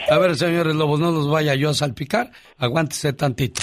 A 0.10 0.18
ver, 0.20 0.38
señores 0.38 0.74
lobos, 0.76 1.00
no 1.00 1.12
los 1.12 1.30
vaya 1.30 1.54
yo 1.56 1.70
a 1.70 1.74
salpicar. 1.74 2.32
Aguántese 2.58 3.12
tantito. 3.14 3.62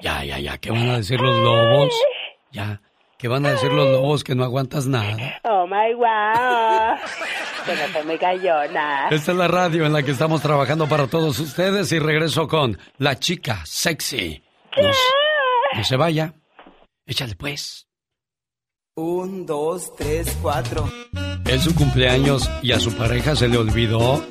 Ya, 0.00 0.24
ya, 0.24 0.38
ya, 0.38 0.58
¿qué 0.58 0.70
van 0.70 0.88
a 0.90 0.96
decir 0.98 1.20
los 1.20 1.36
lobos? 1.38 1.92
Ya, 2.52 2.80
¿qué 3.18 3.28
van 3.28 3.46
a 3.46 3.50
decir 3.52 3.72
los 3.72 3.88
lobos 3.90 4.24
que 4.24 4.34
no 4.34 4.44
aguantas 4.44 4.86
nada? 4.86 5.16
Oh 5.44 5.66
my 5.66 5.94
wow. 5.94 6.96
que 7.66 7.74
no 7.74 7.92
soy 7.92 8.04
muy 8.06 8.16
gallona. 8.18 9.08
Esta 9.10 9.32
es 9.32 9.38
la 9.38 9.48
radio 9.48 9.86
en 9.86 9.92
la 9.92 10.02
que 10.02 10.10
estamos 10.10 10.42
trabajando 10.42 10.86
para 10.88 11.06
todos 11.06 11.38
ustedes 11.38 11.90
y 11.92 11.98
regreso 11.98 12.46
con 12.48 12.78
la 12.98 13.18
chica 13.18 13.62
sexy. 13.64 14.42
No, 14.76 14.92
se- 14.92 15.78
no 15.78 15.84
se 15.84 15.96
vaya. 15.96 16.34
Échale 17.06 17.34
pues. 17.36 17.86
Un, 18.96 19.44
dos, 19.46 19.94
tres, 19.96 20.36
cuatro. 20.40 20.88
Es 21.46 21.62
su 21.62 21.74
cumpleaños 21.74 22.48
y 22.62 22.72
a 22.72 22.80
su 22.80 22.92
pareja 22.96 23.34
se 23.36 23.48
le 23.48 23.56
olvidó. 23.58 24.22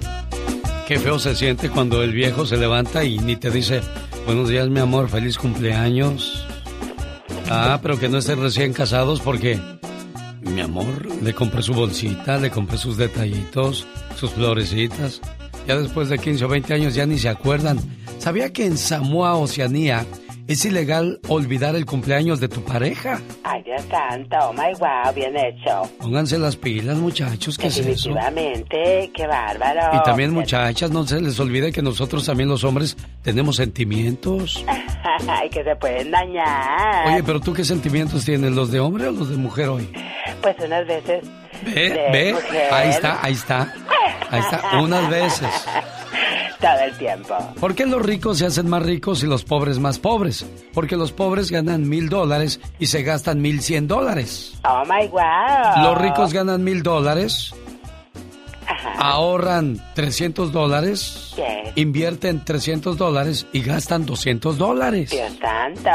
Qué 0.87 0.99
feo 0.99 1.19
se 1.19 1.35
siente 1.35 1.69
cuando 1.69 2.01
el 2.03 2.11
viejo 2.13 2.45
se 2.45 2.57
levanta 2.57 3.03
y 3.03 3.17
ni 3.19 3.35
te 3.35 3.51
dice, 3.51 3.81
buenos 4.25 4.49
días 4.49 4.67
mi 4.69 4.79
amor, 4.79 5.09
feliz 5.09 5.37
cumpleaños. 5.37 6.45
Ah, 7.55 7.79
pero 7.83 7.99
que 7.99 8.09
no 8.09 8.17
estén 8.17 8.41
recién 8.41 8.73
casados 8.73 9.21
porque, 9.21 9.59
mi 10.41 10.59
amor, 10.59 10.87
le 11.21 11.35
compré 11.35 11.61
su 11.61 11.75
bolsita, 11.75 12.39
le 12.39 12.49
compré 12.49 12.79
sus 12.79 12.97
detallitos, 12.97 13.85
sus 14.15 14.31
florecitas. 14.31 15.21
Ya 15.67 15.77
después 15.77 16.09
de 16.09 16.17
15 16.17 16.45
o 16.45 16.47
20 16.47 16.73
años 16.73 16.95
ya 16.95 17.05
ni 17.05 17.19
se 17.19 17.29
acuerdan. 17.29 17.79
¿Sabía 18.17 18.51
que 18.51 18.65
en 18.65 18.75
Samoa, 18.75 19.35
Oceanía, 19.35 20.03
es 20.47 20.65
ilegal 20.65 21.19
olvidar 21.27 21.75
el 21.75 21.85
cumpleaños 21.85 22.39
de 22.39 22.47
tu 22.47 22.63
pareja? 22.63 23.21
Ay, 23.43 23.63
Dios 23.63 23.81
santo. 23.89 24.35
Oh 24.41 24.53
my 24.53 24.73
wow, 24.79 25.13
bien 25.13 25.35
hecho. 25.37 25.83
Pónganse 25.99 26.37
las 26.37 26.55
pilas, 26.55 26.97
muchachos, 26.97 27.57
¿qué 27.57 27.67
es 27.67 27.77
eso? 27.77 28.09
Definitivamente, 28.09 29.11
qué 29.13 29.27
bárbaro. 29.27 29.97
Y 29.97 30.03
también 30.03 30.31
muchachas, 30.33 30.91
no 30.91 31.05
se 31.05 31.21
les 31.21 31.39
olvide 31.39 31.71
que 31.71 31.81
nosotros 31.81 32.25
también 32.25 32.49
los 32.49 32.63
hombres 32.63 32.97
tenemos 33.21 33.55
sentimientos. 33.55 34.63
Ay, 35.27 35.49
que 35.49 35.63
se 35.63 35.75
pueden 35.75 36.11
dañar. 36.11 37.07
Oye, 37.07 37.23
pero 37.23 37.39
tú 37.39 37.53
qué 37.53 37.63
sentimientos 37.63 38.25
tienes, 38.25 38.51
los 38.51 38.71
de 38.71 38.79
hombre 38.79 39.07
o 39.07 39.11
los 39.11 39.29
de 39.29 39.37
mujer 39.37 39.69
hoy? 39.69 39.89
Pues 40.41 40.55
unas 40.63 40.85
veces. 40.87 41.23
Ve, 41.63 42.09
ve, 42.11 42.33
mujer. 42.33 42.73
ahí 42.73 42.89
está, 42.89 43.19
ahí 43.21 43.33
está, 43.33 43.73
ahí 44.29 44.39
está, 44.39 44.79
unas 44.81 45.09
veces. 45.09 45.49
Todo 46.59 46.79
el 46.85 46.97
tiempo. 46.97 47.35
¿Por 47.59 47.75
qué 47.75 47.85
los 47.85 48.01
ricos 48.01 48.37
se 48.37 48.45
hacen 48.45 48.69
más 48.69 48.83
ricos 48.83 49.21
y 49.23 49.27
los 49.27 49.43
pobres 49.43 49.79
más 49.79 49.99
pobres? 49.99 50.45
Porque 50.73 50.95
los 50.95 51.11
pobres 51.11 51.51
ganan 51.51 51.89
mil 51.89 52.07
dólares 52.07 52.61
y 52.79 52.85
se 52.85 53.03
gastan 53.03 53.41
mil 53.41 53.61
cien 53.61 53.85
dólares. 53.87 54.53
Oh 54.63 54.83
my 54.85 55.07
wow. 55.09 55.83
Los 55.83 55.97
ricos 55.97 56.31
ganan 56.31 56.63
mil 56.63 56.81
dólares, 56.81 57.53
ahorran 58.97 59.79
300 59.93 60.51
dólares, 60.51 61.35
invierten 61.75 62.43
300 62.43 62.97
dólares 62.97 63.47
y 63.51 63.61
gastan 63.61 64.05
200 64.05 64.57
dólares. 64.57 65.09
Dios 65.09 65.33
santo. 65.39 65.89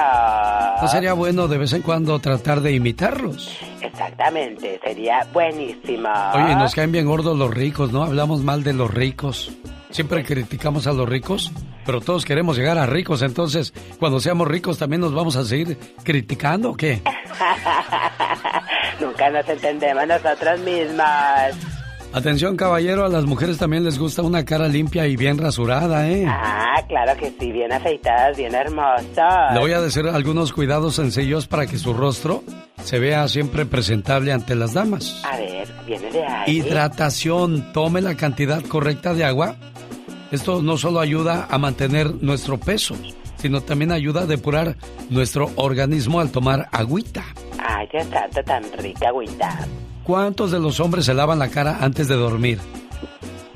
¿No 0.83 0.89
sería 0.89 1.13
bueno 1.13 1.49
de 1.49 1.59
vez 1.59 1.73
en 1.73 1.83
cuando 1.83 2.19
tratar 2.19 2.61
de 2.61 2.73
imitarlos? 2.73 3.59
Exactamente, 3.81 4.81
sería 4.83 5.27
buenísimo. 5.33 6.09
Oye, 6.35 6.55
nos 6.57 6.75
caen 6.75 6.93
bien 6.93 7.07
gordos 7.07 7.37
los 7.37 7.53
ricos, 7.53 7.93
¿no? 7.93 8.05
Hablamos 8.05 8.43
mal 8.43 8.63
de 8.63 8.73
los 8.73 8.93
ricos. 8.93 9.51
Siempre 9.91 10.23
criticamos 10.23 10.87
a 10.87 10.93
los 10.93 11.09
ricos, 11.09 11.51
pero 11.87 12.01
todos 12.03 12.27
queremos 12.27 12.59
llegar 12.59 12.77
a 12.77 12.85
ricos, 12.85 13.23
entonces 13.23 13.73
cuando 13.99 14.21
seamos 14.21 14.47
ricos 14.47 14.79
también 14.79 15.01
nos 15.01 15.15
vamos 15.15 15.37
a 15.37 15.45
seguir 15.45 15.79
criticando, 16.05 16.73
¿o 16.73 16.77
qué? 16.77 17.01
Nunca 19.01 19.31
nos 19.31 19.49
entendemos 19.49 20.07
nosotros 20.07 20.61
mismos. 20.61 21.78
Atención, 22.13 22.57
caballero, 22.57 23.05
a 23.05 23.09
las 23.09 23.27
mujeres 23.27 23.59
también 23.59 23.85
les 23.85 23.99
gusta 23.99 24.23
una 24.23 24.45
cara 24.45 24.67
limpia 24.67 25.07
y 25.07 25.17
bien 25.17 25.37
rasurada, 25.37 26.09
¿eh? 26.09 26.25
Ah, 26.27 26.83
claro 26.89 27.15
que 27.19 27.31
sí, 27.39 27.53
bien 27.53 27.71
afeitadas, 27.71 28.37
bien 28.37 28.55
hermosos. 28.55 29.07
Le 29.53 29.61
voy 29.61 29.73
a 29.73 29.81
decir 29.81 30.07
algunos 30.07 30.53
cuidados 30.55 30.95
sencillos 30.95 31.47
para 31.47 31.67
que 31.67 31.77
su 31.77 31.93
rostro 31.93 32.43
se 32.83 32.99
vea 32.99 33.29
siempre 33.29 33.67
presentable 33.67 34.33
ante 34.33 34.55
las 34.55 34.73
damas. 34.73 35.23
A 35.31 35.37
ver, 35.37 35.69
viene 35.87 36.11
de 36.11 36.25
ahí. 36.25 36.57
Hidratación, 36.57 37.73
tome 37.75 38.01
la 38.01 38.17
cantidad 38.17 38.63
correcta 38.63 39.13
de 39.13 39.25
agua. 39.25 39.57
Esto 40.33 40.63
no 40.63 40.79
solo 40.79 41.01
ayuda 41.01 41.47
a 41.51 41.59
mantener 41.59 42.15
nuestro 42.23 42.59
peso, 42.59 42.97
sino 43.37 43.61
también 43.61 43.93
ayuda 43.93 44.23
a 44.23 44.27
depurar 44.27 44.77
nuestro 45.11 45.51
organismo 45.57 46.21
al 46.21 46.31
tomar 46.31 46.69
agüita. 46.73 47.25
Ay, 47.63 47.87
Dios 47.93 48.07
santo, 48.07 48.43
tan 48.45 48.65
rica 48.79 49.09
agüita. 49.09 49.67
¿Cuántos 50.09 50.51
de 50.51 50.59
los 50.59 50.81
hombres 50.81 51.05
se 51.05 51.13
lavan 51.13 51.39
la 51.39 51.51
cara 51.51 51.81
antes 51.83 52.09
de 52.09 52.15
dormir? 52.15 52.59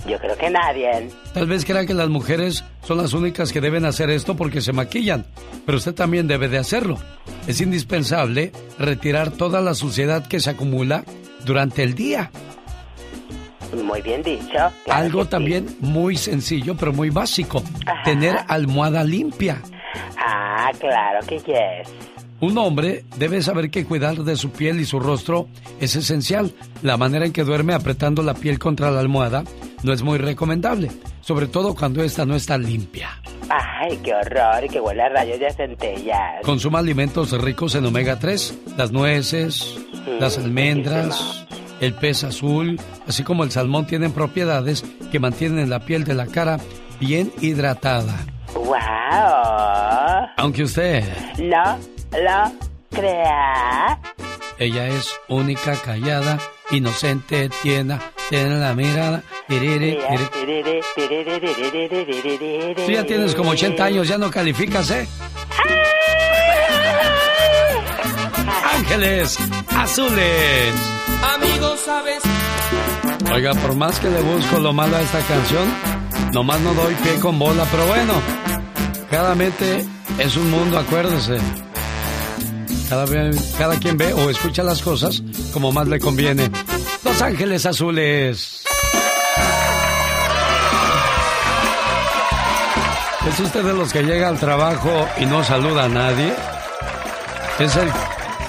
Yo 0.07 0.19
creo 0.19 0.37
que 0.37 0.51
nadie. 0.51 1.09
Tal 1.33 1.47
vez 1.47 1.65
crea 1.65 1.87
que 1.87 1.95
las 1.95 2.11
mujeres 2.11 2.63
son 2.83 2.99
las 2.99 3.15
únicas 3.15 3.55
que 3.55 3.63
deben 3.63 3.87
hacer 3.87 4.11
esto 4.11 4.37
porque 4.37 4.61
se 4.61 4.75
maquillan, 4.75 5.25
pero 5.65 5.79
usted 5.79 5.95
también 5.95 6.29
debe 6.29 6.49
de 6.51 6.59
hacerlo. 6.59 6.99
Es 7.47 7.63
indispensable 7.63 8.53
retirar 8.79 9.31
toda 9.31 9.63
la 9.63 9.73
suciedad 9.73 10.27
que 10.27 10.41
se 10.41 10.51
acumula 10.51 11.05
durante 11.47 11.85
el 11.85 11.95
día. 11.95 12.31
Muy 13.83 14.03
bien 14.03 14.23
dicho. 14.23 14.45
claro 14.53 14.73
Algo 14.91 15.23
sí. 15.23 15.31
también 15.31 15.75
muy 15.81 16.17
sencillo, 16.19 16.77
pero 16.77 16.93
muy 16.93 17.09
básico. 17.09 17.63
Tener 18.05 18.37
almohada 18.47 19.03
limpia. 19.05 19.63
Ah, 20.19 20.71
claro 20.79 21.27
que 21.27 21.39
yes. 21.39 22.12
Un 22.43 22.59
hombre 22.59 23.05
debe 23.19 23.41
saber 23.41 23.71
que 23.71 23.85
cuidar 23.85 24.17
de 24.17 24.35
su 24.35 24.51
piel 24.51 24.81
y 24.81 24.85
su 24.85 24.99
rostro 24.99 25.47
es 25.81 25.95
esencial. 25.95 26.53
La 26.83 26.97
manera 26.97 27.25
en 27.25 27.33
que 27.33 27.45
duerme 27.45 27.73
apretando 27.73 28.21
la 28.21 28.35
piel 28.35 28.59
contra 28.59 28.91
la 28.91 28.99
almohada 28.99 29.45
no 29.85 29.93
es 29.93 30.03
muy 30.03 30.19
recomendable, 30.19 30.91
sobre 31.21 31.47
todo 31.47 31.77
cuando 31.77 32.03
esta 32.03 32.27
no 32.27 32.35
está 32.35 32.59
limpia. 32.59 33.23
Ay, 33.49 33.97
qué 34.03 34.13
horror, 34.13 34.69
que 34.69 34.81
huele 34.81 35.03
a 35.03 35.09
rayos 35.11 35.39
de 35.39 35.53
centellas. 35.53 36.43
Consuma 36.43 36.81
alimentos 36.81 37.31
ricos 37.41 37.77
en 37.77 37.87
omega 37.87 38.19
3, 38.19 38.59
las 38.77 38.91
nueces, 38.91 39.79
las 40.19 40.37
almendras, 40.37 41.47
el 41.81 41.95
pez 41.95 42.25
azul, 42.25 42.77
así 43.07 43.23
como 43.23 43.45
el 43.45 43.53
salmón 43.53 43.87
tienen 43.87 44.11
propiedades 44.11 44.85
que 45.13 45.21
mantienen 45.21 45.71
la 45.71 45.79
piel 45.79 46.03
de 46.03 46.15
la 46.15 46.27
cara 46.27 46.59
bien 46.99 47.31
hidratada. 47.41 48.27
¡Wow! 48.53 50.29
Aunque 50.39 50.65
usted, 50.65 51.05
No 51.39 52.02
lo 52.13 52.53
crea. 52.91 53.99
ella 54.59 54.89
es 54.89 55.13
única, 55.29 55.75
callada, 55.77 56.39
inocente, 56.71 57.49
tiene, 57.63 57.99
tiene 58.29 58.59
la 58.59 58.75
mirada. 58.75 59.23
tiriri, 59.49 59.99
tiri. 59.99 60.81
Tú 62.87 62.93
ya 62.93 63.05
tienes 63.05 63.35
como 63.35 63.51
80 63.51 63.85
años, 63.85 64.09
ya 64.09 64.19
no 64.19 64.31
calificas, 64.31 64.91
¿eh? 64.91 65.09
Ángeles 68.75 69.39
Azules. 69.69 70.75
Amigos, 71.35 71.81
¿sabes? 71.81 72.23
Oiga, 73.33 73.55
por 73.55 73.75
más 73.75 73.99
que 74.01 74.11
le 74.11 74.21
busco 74.21 74.59
lo 74.59 74.73
malo 74.73 74.97
a 74.97 75.01
esta 75.01 75.21
canción, 75.21 75.73
nomás 76.33 76.61
no 76.61 76.75
doy 76.75 76.95
pie 76.97 77.19
con 77.21 77.39
bola, 77.39 77.65
pero 77.71 77.87
bueno, 77.87 78.15
cada 79.11 79.35
mente 79.35 79.85
es 80.19 80.37
un 80.37 80.51
mundo, 80.51 80.79
acuérdese. 80.79 81.39
Cada, 82.93 83.07
cada 83.57 83.81
quien 83.81 83.97
ve 83.97 84.13
o 84.13 84.29
escucha 84.29 84.63
las 84.63 84.83
cosas 84.83 85.23
como 85.55 85.73
más 85.73 85.89
le 85.89 85.99
conviene. 85.99 86.51
Los 87.03 87.23
Ángeles 87.23 87.65
Azules. 87.65 88.65
¿Es 93.27 93.41
usted 93.41 93.65
de 93.65 93.73
los 93.73 93.95
que 93.95 94.03
llega 94.03 94.29
al 94.29 94.39
trabajo 94.39 95.09
y 95.19 95.25
no 95.25 95.43
saluda 95.43 95.85
a 95.85 95.89
nadie? 95.89 96.35
¿Es 97.59 97.75
el 97.77 97.89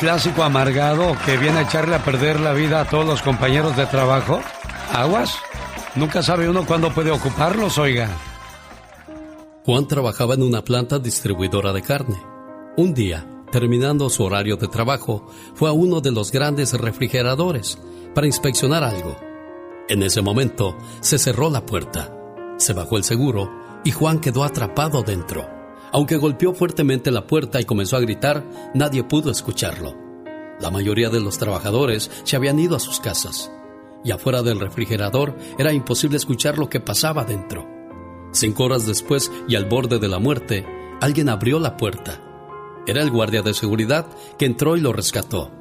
clásico 0.01 0.43
amargado 0.43 1.15
que 1.25 1.37
viene 1.37 1.59
a 1.59 1.61
echarle 1.61 1.95
a 1.95 2.03
perder 2.03 2.41
la 2.41 2.51
vida 2.51 2.81
a 2.81 2.89
todos 2.89 3.05
los 3.05 3.21
compañeros 3.21 3.77
de 3.77 3.85
trabajo? 3.85 4.41
¿Aguas? 4.91 5.37
Nunca 5.95 6.21
sabe 6.21 6.49
uno 6.49 6.65
cuándo 6.65 6.93
puede 6.93 7.11
ocuparlos, 7.11 7.77
oiga. 7.77 8.09
Juan 9.63 9.87
trabajaba 9.87 10.33
en 10.33 10.43
una 10.43 10.61
planta 10.65 10.99
distribuidora 10.99 11.71
de 11.71 11.81
carne. 11.81 12.17
Un 12.75 12.93
día, 12.93 13.25
terminando 13.53 14.09
su 14.09 14.23
horario 14.23 14.57
de 14.57 14.67
trabajo, 14.67 15.27
fue 15.53 15.69
a 15.69 15.73
uno 15.73 16.01
de 16.01 16.11
los 16.11 16.31
grandes 16.31 16.73
refrigeradores 16.73 17.77
para 18.15 18.25
inspeccionar 18.25 18.83
algo. 18.83 19.15
En 19.87 20.01
ese 20.01 20.23
momento, 20.23 20.75
se 21.01 21.19
cerró 21.19 21.51
la 21.51 21.63
puerta, 21.63 22.11
se 22.57 22.73
bajó 22.73 22.97
el 22.97 23.03
seguro 23.03 23.51
y 23.83 23.91
Juan 23.91 24.19
quedó 24.19 24.43
atrapado 24.43 25.03
dentro. 25.03 25.47
Aunque 25.91 26.17
golpeó 26.17 26.55
fuertemente 26.55 27.11
la 27.11 27.27
puerta 27.27 27.61
y 27.61 27.65
comenzó 27.65 27.95
a 27.95 27.99
gritar, 27.99 28.43
nadie 28.73 29.03
pudo 29.03 29.29
escucharlo. 29.29 29.95
La 30.59 30.71
mayoría 30.71 31.11
de 31.11 31.21
los 31.21 31.37
trabajadores 31.37 32.09
se 32.23 32.35
habían 32.35 32.57
ido 32.57 32.75
a 32.75 32.79
sus 32.79 32.99
casas 32.99 33.51
y 34.03 34.09
afuera 34.09 34.41
del 34.41 34.59
refrigerador 34.59 35.37
era 35.59 35.73
imposible 35.73 36.17
escuchar 36.17 36.57
lo 36.57 36.69
que 36.69 36.79
pasaba 36.79 37.23
dentro. 37.23 37.69
Cinco 38.31 38.63
horas 38.63 38.87
después 38.87 39.31
y 39.47 39.55
al 39.55 39.65
borde 39.65 39.99
de 39.99 40.07
la 40.07 40.17
muerte, 40.17 40.65
alguien 41.01 41.29
abrió 41.29 41.59
la 41.59 41.77
puerta. 41.77 42.32
Era 42.86 43.01
el 43.01 43.11
guardia 43.11 43.41
de 43.41 43.53
seguridad 43.53 44.07
que 44.38 44.45
entró 44.45 44.75
y 44.75 44.81
lo 44.81 44.93
rescató. 44.93 45.51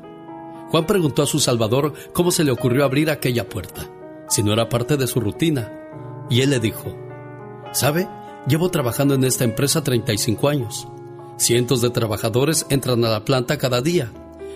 Juan 0.70 0.86
preguntó 0.86 1.22
a 1.22 1.26
su 1.26 1.38
salvador 1.38 1.92
cómo 2.12 2.30
se 2.30 2.44
le 2.44 2.50
ocurrió 2.50 2.84
abrir 2.84 3.10
aquella 3.10 3.48
puerta, 3.48 3.90
si 4.28 4.42
no 4.42 4.52
era 4.52 4.68
parte 4.68 4.96
de 4.96 5.06
su 5.06 5.20
rutina, 5.20 5.70
y 6.30 6.40
él 6.40 6.50
le 6.50 6.60
dijo, 6.60 6.96
¿sabe? 7.72 8.08
Llevo 8.46 8.70
trabajando 8.70 9.14
en 9.14 9.24
esta 9.24 9.44
empresa 9.44 9.84
35 9.84 10.48
años. 10.48 10.88
Cientos 11.36 11.80
de 11.80 11.90
trabajadores 11.90 12.66
entran 12.70 13.04
a 13.04 13.10
la 13.10 13.24
planta 13.24 13.58
cada 13.58 13.82
día, 13.82 14.10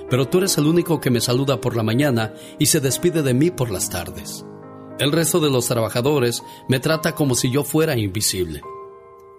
pero 0.08 0.26
tú 0.26 0.38
eres 0.38 0.56
el 0.58 0.66
único 0.66 1.00
que 1.00 1.10
me 1.10 1.20
saluda 1.20 1.60
por 1.60 1.76
la 1.76 1.82
mañana 1.82 2.32
y 2.58 2.66
se 2.66 2.80
despide 2.80 3.22
de 3.22 3.34
mí 3.34 3.50
por 3.50 3.70
las 3.70 3.90
tardes. 3.90 4.44
El 4.98 5.12
resto 5.12 5.40
de 5.40 5.50
los 5.50 5.66
trabajadores 5.66 6.42
me 6.68 6.80
trata 6.80 7.14
como 7.14 7.34
si 7.34 7.50
yo 7.50 7.62
fuera 7.62 7.96
invisible. 7.96 8.62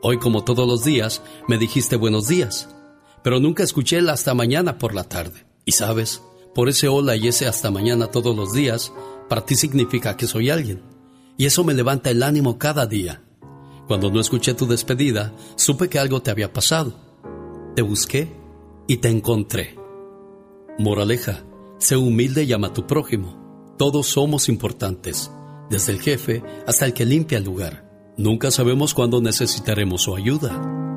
Hoy, 0.02 0.20
como 0.20 0.44
todos 0.44 0.68
los 0.68 0.84
días, 0.84 1.24
me 1.48 1.58
dijiste 1.58 1.96
buenos 1.96 2.28
días, 2.28 2.70
pero 3.24 3.40
nunca 3.40 3.64
escuché 3.64 3.98
el 3.98 4.10
hasta 4.10 4.34
mañana 4.34 4.78
por 4.78 4.94
la 4.94 5.04
tarde. 5.04 5.46
Y 5.66 5.74
sabes, 5.74 6.22
por 6.56 6.70
ese 6.70 6.88
hola 6.88 7.16
y 7.16 7.28
ese 7.28 7.48
hasta 7.48 7.72
mañana 7.72 8.08
todos 8.08 8.36
los 8.36 8.54
días, 8.54 8.94
para 9.30 9.46
ti 9.46 9.56
significa 9.56 10.18
que 10.18 10.28
soy 10.28 10.50
alguien. 10.50 10.82
Y 11.38 11.46
eso 11.46 11.64
me 11.64 11.74
levanta 11.74 12.10
el 12.10 12.24
ánimo 12.24 12.58
cada 12.58 12.86
día. 12.86 13.22
Cuando 13.88 14.10
no 14.12 14.20
escuché 14.20 14.54
tu 14.54 14.66
despedida, 14.66 15.34
supe 15.56 15.88
que 15.88 16.00
algo 16.00 16.22
te 16.22 16.32
había 16.32 16.52
pasado. 16.52 16.94
Te 17.76 17.82
busqué 17.82 18.32
y 18.88 18.98
te 18.98 19.10
encontré. 19.10 19.76
Moraleja, 20.80 21.44
sé 21.78 21.96
humilde 21.96 22.44
y 22.44 22.54
ama 22.54 22.68
a 22.68 22.74
tu 22.74 22.88
prójimo. 22.88 23.76
Todos 23.78 24.08
somos 24.08 24.50
importantes, 24.50 25.32
desde 25.70 25.94
el 25.94 26.02
jefe 26.02 26.44
hasta 26.66 26.86
el 26.86 26.94
que 26.94 27.06
limpia 27.06 27.38
el 27.38 27.44
lugar. 27.44 28.14
Nunca 28.18 28.50
sabemos 28.50 28.96
cuándo 28.96 29.22
necesitaremos 29.22 30.02
su 30.02 30.16
ayuda. 30.16 30.97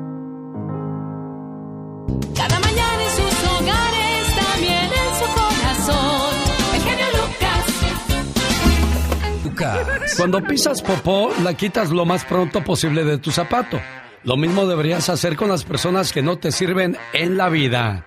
Cuando 10.17 10.41
pisas 10.41 10.81
popó, 10.81 11.31
la 11.43 11.53
quitas 11.53 11.89
lo 11.89 12.05
más 12.05 12.25
pronto 12.25 12.63
posible 12.63 13.03
de 13.03 13.17
tu 13.17 13.31
zapato. 13.31 13.79
Lo 14.23 14.37
mismo 14.37 14.67
deberías 14.67 15.09
hacer 15.09 15.35
con 15.35 15.49
las 15.49 15.63
personas 15.63 16.11
que 16.11 16.21
no 16.21 16.37
te 16.37 16.51
sirven 16.51 16.97
en 17.13 17.37
la 17.37 17.49
vida. 17.49 18.05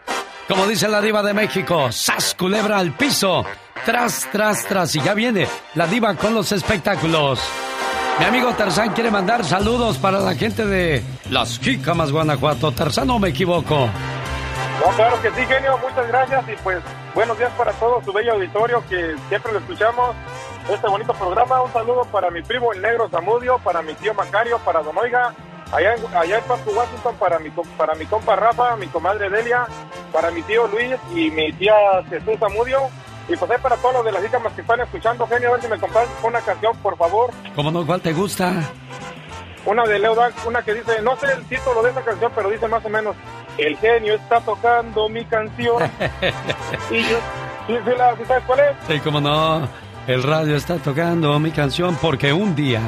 Como 0.49 0.67
dice 0.67 0.89
la 0.89 1.01
diva 1.01 1.23
de 1.23 1.35
México, 1.35 1.91
¡sas 1.91 2.35
culebra 2.35 2.79
al 2.79 2.97
piso! 2.97 3.45
Tras, 3.85 4.29
tras, 4.31 4.67
tras. 4.67 4.95
Y 4.95 5.01
ya 5.01 5.15
viene 5.15 5.47
la 5.75 5.87
diva 5.87 6.15
con 6.15 6.35
los 6.35 6.53
espectáculos. 6.53 7.41
Mi 8.19 8.27
amigo 8.27 8.53
Tarzán 8.53 8.93
quiere 8.93 9.11
mandar 9.11 9.45
saludos 9.45 9.99
para 9.99 10.21
la 10.21 10.35
gente 10.35 10.65
de 10.65 11.03
Las 11.31 11.59
Jícamas, 11.59 12.13
Guanajuato. 12.13 12.71
Tarzán, 12.71 13.11
¿o 13.11 13.19
me 13.19 13.31
equivoco? 13.31 13.89
No, 14.81 14.91
claro 14.97 15.21
que 15.23 15.31
sí, 15.31 15.47
genio, 15.47 15.79
muchas 15.79 16.09
gracias 16.09 16.49
y 16.49 16.57
pues 16.63 16.79
buenos 17.15 17.39
días 17.39 17.53
para 17.57 17.73
todo 17.75 18.03
su 18.05 18.13
bello 18.13 18.33
auditorio 18.33 18.83
que 18.89 19.15
siempre 19.29 19.53
lo 19.53 19.59
escuchamos. 19.61 20.17
Este 20.69 20.89
bonito 20.89 21.13
programa, 21.15 21.63
un 21.63 21.73
saludo 21.73 22.05
para 22.11 22.31
mi 22.31 22.43
primo 22.43 22.73
el 22.73 22.83
negro 22.83 23.09
Zamudio, 23.09 23.59
para 23.59 23.83
mi 23.83 23.95
tío 23.95 24.13
Macario, 24.15 24.59
para 24.59 24.83
Don 24.83 24.97
Oiga, 24.99 25.33
allá 25.73 25.95
en, 25.95 26.17
allá 26.17 26.39
en 26.39 26.45
Pasto, 26.45 26.71
Washington, 26.73 27.15
para 27.19 27.39
mi, 27.39 27.51
para 27.77 27.95
mi 27.95 28.07
compa 28.07 28.37
Rafa, 28.37 28.77
mi 28.77 28.87
comadre 28.89 29.31
Delia, 29.31 29.67
para 30.13 30.31
mi 30.31 30.43
tío 30.43 30.67
Luis 30.67 30.97
y 31.15 31.31
mi 31.31 31.53
tía 31.53 31.75
Jesús 32.11 32.39
Zamudio. 32.39 32.81
Y 33.29 33.37
pues 33.37 33.51
ahí 33.51 33.59
para 33.63 33.77
todos 33.77 33.95
los 33.95 34.05
de 34.05 34.13
las 34.13 34.23
jícamas 34.23 34.53
que 34.53 34.61
están 34.61 34.81
escuchando, 34.81 35.27
genio, 35.27 35.49
a 35.49 35.53
ver 35.53 35.63
si 35.63 35.69
me 35.69 35.79
compas 35.79 36.09
una 36.23 36.41
canción, 36.41 36.77
por 36.79 36.97
favor. 36.99 37.31
¿Cómo 37.55 37.71
no? 37.71 37.87
¿Cuál 37.87 38.03
te 38.03 38.13
gusta? 38.13 38.53
Una 39.65 39.85
de 39.85 39.99
Leo 39.99 40.15
Dan, 40.15 40.33
una 40.47 40.63
que 40.63 40.75
dice, 40.75 41.01
no 41.01 41.17
sé 41.17 41.33
el 41.33 41.45
título 41.47 41.83
de 41.83 41.91
esa 41.91 42.03
canción, 42.03 42.31
pero 42.35 42.51
dice 42.51 42.69
más 42.69 42.85
o 42.85 42.89
menos, 42.91 43.17
el 43.59 43.77
genio 43.79 44.15
está 44.15 44.41
tocando 44.41 45.09
mi 45.09 45.25
canción. 45.25 45.83
y 46.91 47.03
yo, 47.03 47.19
¿sí, 47.67 47.75
sí 47.85 47.91
la- 47.97 48.17
sí 48.17 48.23
sabes 48.27 48.45
cuál 48.47 48.61
es? 48.61 48.67
Sí, 48.89 49.01
cómo 49.01 49.21
no. 49.21 49.69
El 50.07 50.23
radio 50.23 50.57
está 50.57 50.77
tocando 50.77 51.39
mi 51.39 51.51
canción 51.51 51.97
porque 52.01 52.33
un 52.33 52.55
día 52.55 52.81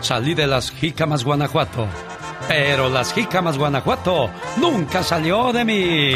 salí 0.00 0.34
de 0.34 0.46
las 0.46 0.70
Jícamas, 0.70 1.24
Guanajuato. 1.24 1.86
Pero 2.46 2.88
las 2.88 3.12
Jícamas, 3.12 3.58
Guanajuato 3.58 4.30
nunca 4.58 5.02
salió 5.02 5.52
de 5.52 5.64
mí. 5.64 6.14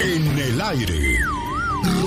En 0.00 0.38
el 0.38 0.60
aire, 0.60 0.97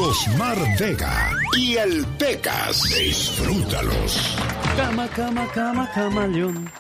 Rosmar 0.02 0.58
Vega 0.80 1.30
y 1.56 1.76
el 1.78 2.04
Pecas. 2.18 2.82
Disfrútalos. 2.86 4.36
Cama, 4.76 5.08
cama, 5.10 5.48
cama, 5.54 5.92
camaleón. 5.94 6.72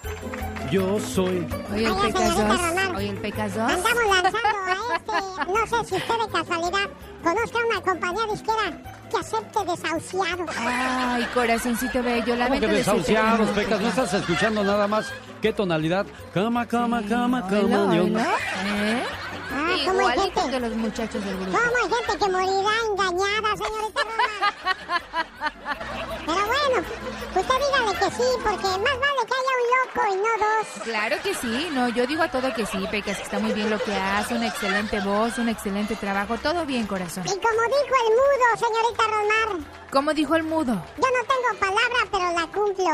Yo 0.71 0.99
soy. 0.99 1.47
Oye, 1.71 1.85
el 1.85 1.93
Pecas 1.97 2.35
2. 2.35 2.95
Oye, 2.95 3.09
el 3.09 3.17
Pecas 3.17 3.53
2. 3.53 3.71
Andamos 3.71 4.05
lanzando 4.09 4.39
a 4.39 4.95
este, 4.95 5.51
no 5.53 5.67
sé 5.67 5.87
si 5.87 5.95
usted 5.97 6.15
de 6.17 6.31
casualidad 6.31 6.89
conozca 7.21 7.57
una 7.67 7.81
compañía 7.81 8.25
disquera 8.31 8.71
que 9.09 9.17
acepte 9.17 9.59
desahuciados. 9.65 10.55
Ay, 10.57 11.23
corazoncito 11.33 12.01
bello, 12.03 12.25
¿Cómo 12.25 12.37
lamento 12.37 12.67
que 12.67 12.73
decirte 12.73 12.97
desahuciados. 12.99 13.49
Pecas? 13.49 13.81
¿No 13.81 13.87
estás 13.89 14.13
escuchando 14.13 14.63
nada 14.63 14.87
más? 14.87 15.11
¿Qué 15.41 15.53
tonalidad? 15.53 16.05
Cama, 16.33 16.65
cama, 16.65 17.03
cama, 17.07 17.45
oílo. 17.49 18.19
¿Eh? 18.19 19.03
Ah, 19.53 19.75
¿cómo 19.85 20.07
hay 20.07 20.19
gente? 20.19 20.41
que 20.49 20.59
los 20.59 20.75
muchachos 20.75 21.25
del 21.25 21.35
grupo. 21.37 21.57
¿Cómo 21.57 21.75
hay 21.77 21.89
gente 21.93 22.25
que 22.25 22.31
morirá 22.31 22.71
engañada, 22.89 23.57
señorita 23.57 24.01
Román? 24.01 25.41
Pero 26.25 26.41
bueno, 26.47 26.87
usted 27.35 27.55
dígale 27.55 27.99
que 27.99 28.11
sí, 28.15 28.29
porque 28.43 28.67
más 28.67 28.97
vale 29.01 29.21
que 29.27 29.33
haya 29.39 29.53
un 29.57 29.65
loco 29.75 30.01
y 30.09 30.15
no 30.15 30.33
dos. 30.45 30.83
Claro 30.83 31.15
que 31.23 31.33
sí, 31.33 31.69
no, 31.73 31.89
yo 31.89 32.07
digo 32.07 32.23
a 32.23 32.29
todo 32.29 32.53
que 32.53 32.65
sí, 32.65 32.77
Pecas, 32.89 33.17
que 33.17 33.23
está 33.23 33.39
muy 33.39 33.51
bien 33.53 33.69
lo 33.69 33.79
que 33.79 33.93
hace, 33.93 34.35
una 34.35 34.47
excelente 34.47 34.99
voz, 35.01 35.37
un 35.37 35.49
excelente 35.49 35.95
trabajo, 35.95 36.37
todo 36.37 36.65
bien, 36.65 36.85
corazón. 36.87 37.10
Y 37.17 37.35
como 37.39 37.61
dijo 37.67 37.95
el 38.07 38.13
mudo, 38.15 38.47
señorita 38.57 39.03
Román, 39.07 39.67
¿Cómo 39.91 40.13
dijo 40.13 40.35
el 40.35 40.43
mudo? 40.43 40.73
yo 40.97 41.07
no 41.07 41.23
tengo 41.27 41.59
palabra, 41.59 42.07
pero 42.11 42.31
la 42.31 42.47
cumplo. 42.47 42.93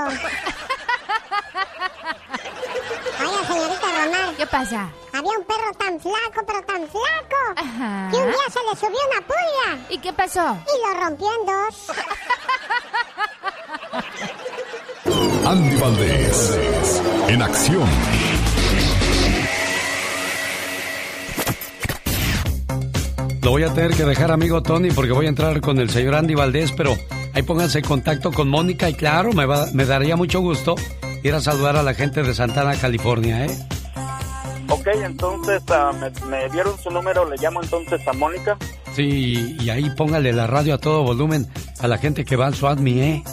Oiga, 3.20 3.48
señorita 3.48 3.88
Román. 4.06 4.36
¿Qué 4.36 4.48
pasa? 4.48 4.90
Había 5.14 5.32
un 5.38 5.44
perro 5.46 5.72
tan 5.78 6.00
flaco, 6.00 6.44
pero 6.46 6.62
tan 6.64 6.88
flaco, 6.88 7.54
Ajá. 7.56 8.10
que 8.12 8.18
un 8.18 8.28
día 8.28 8.50
se 8.52 8.60
le 8.64 8.76
subió 8.80 9.00
una 9.12 9.22
pulga. 9.28 9.86
¿Y 9.90 9.98
qué 10.00 10.14
pasó? 10.14 10.58
Y 10.68 10.88
lo 10.88 11.00
rompió 11.02 11.28
en 11.40 11.46
dos. 11.46 11.92
Andy 15.48 15.76
Valdés. 15.78 16.60
En 17.28 17.42
acción. 17.42 17.88
Lo 23.48 23.52
voy 23.52 23.64
a 23.64 23.74
tener 23.74 23.92
que 23.92 24.04
dejar, 24.04 24.30
amigo 24.30 24.62
Tony, 24.62 24.92
porque 24.92 25.14
voy 25.14 25.26
a 25.26 25.30
entrar 25.30 25.62
con 25.62 25.80
el 25.80 25.90
señor 25.90 26.16
Andy 26.16 26.36
Valdés, 26.36 26.74
pero 26.74 26.98
ahí 27.34 27.44
pónganse 27.44 27.78
en 27.78 27.86
contacto 27.86 28.30
con 28.34 28.50
Mónica 28.50 28.90
y 28.90 28.94
claro, 28.94 29.32
me, 29.32 29.46
va, 29.46 29.68
me 29.74 29.86
daría 29.86 30.18
mucho 30.18 30.42
gusto 30.42 30.76
ir 31.24 31.34
a 31.34 31.40
saludar 31.40 31.78
a 31.78 31.82
la 31.82 31.94
gente 31.94 32.24
de 32.24 32.34
Santana, 32.34 32.76
California, 32.76 33.46
¿eh? 33.46 33.68
Ok, 34.68 34.88
entonces 35.02 35.64
ah, 35.70 35.94
me, 35.94 36.28
me 36.30 36.50
dieron 36.50 36.78
su 36.78 36.92
número, 36.92 37.24
le 37.24 37.38
llamo 37.38 37.64
entonces 37.64 38.06
a 38.06 38.12
Mónica. 38.12 38.58
Sí, 38.94 39.56
y 39.62 39.70
ahí 39.70 39.90
póngale 39.92 40.34
la 40.34 40.46
radio 40.46 40.74
a 40.74 40.78
todo 40.78 41.04
volumen 41.04 41.48
a 41.80 41.88
la 41.88 41.98
gente 41.98 42.26
que 42.26 42.36
va 42.36 42.48
al 42.48 42.54
SWATMI, 42.54 43.00
¿eh? 43.00 43.24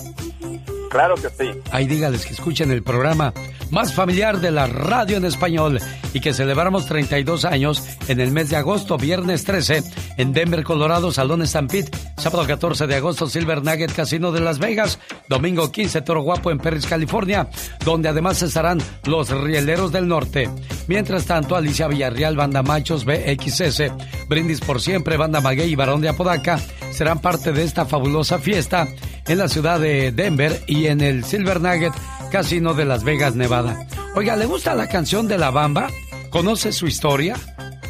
Claro 0.91 1.17
que 1.17 1.29
sí. 1.31 1.51
Ahí 1.73 1.89
dígales 1.89 2.25
que 2.25 2.35
escuchen 2.35 2.71
el 2.71 2.85
programa 2.85 3.35
más 3.71 3.95
familiar 3.95 4.41
de 4.41 4.51
la 4.51 4.67
radio 4.67 5.17
en 5.17 5.25
español 5.25 5.81
y 6.13 6.21
que 6.21 6.33
celebramos 6.33 6.87
32 6.87 7.45
años 7.45 7.83
en 8.09 8.21
el 8.21 8.31
mes 8.31 8.51
de 8.51 8.57
agosto, 8.57 8.97
viernes 8.97 9.45
13, 9.45 9.83
en 10.17 10.33
Denver, 10.33 10.63
Colorado, 10.63 11.13
Salón 11.13 11.47
Stampede, 11.47 11.91
sábado 12.17 12.47
14 12.47 12.87
de 12.87 12.95
agosto, 12.95 13.29
Silver 13.29 13.63
Nugget 13.65 13.93
Casino 13.93 14.31
de 14.33 14.41
Las 14.41 14.59
Vegas, 14.59 14.99
domingo 15.29 15.73
15, 15.73 16.03
Toro 16.03 16.23
Guapo 16.23 16.51
en 16.51 16.59
Perris, 16.59 16.87
California, 16.87 17.49
donde 17.85 18.09
además 18.09 18.43
estarán 18.43 18.81
los 19.05 19.31
Rieleros 19.31 19.93
del 19.93 20.09
Norte. 20.09 20.49
Mientras 20.87 21.25
tanto, 21.25 21.57
Alicia 21.57 21.89
Villarreal, 21.89 22.37
Banda 22.37 22.63
Machos, 22.63 23.05
BXS, 23.05 23.93
Brindis 24.29 24.61
por 24.61 24.81
Siempre, 24.81 25.17
Banda 25.17 25.41
Maguey 25.41 25.73
y 25.73 25.77
Barón 25.77 26.01
de 26.01 26.09
Apodaca 26.09 26.61
serán 26.93 27.21
parte 27.21 27.53
de 27.53 27.65
esta 27.65 27.87
fabulosa 27.87 28.39
fiesta 28.39 28.87
en 29.27 29.39
la 29.39 29.49
ciudad 29.49 29.81
de 29.81 30.13
Denver 30.13 30.63
y 30.67 30.87
en 30.87 31.01
el 31.01 31.25
Silver 31.25 31.61
Nugget 31.61 31.93
Casino 32.31 32.75
de 32.75 32.85
Las 32.85 33.05
Vegas, 33.05 33.35
Nevada. 33.35 33.87
Oiga, 34.15 34.37
¿le 34.37 34.47
gusta 34.47 34.75
la 34.75 34.89
canción 34.89 35.29
de 35.29 35.39
La 35.39 35.51
Bamba? 35.51 35.89
¿Conoce 36.31 36.73
su 36.73 36.87
historia? 36.87 37.37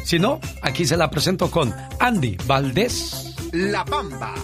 Si 0.03 0.19
no, 0.19 0.39
aquí 0.61 0.85
se 0.85 0.97
la 0.97 1.09
presento 1.09 1.49
con 1.49 1.73
Andy 1.99 2.37
Valdés. 2.45 3.35
La 3.51 3.83
Bamba. 3.83 4.35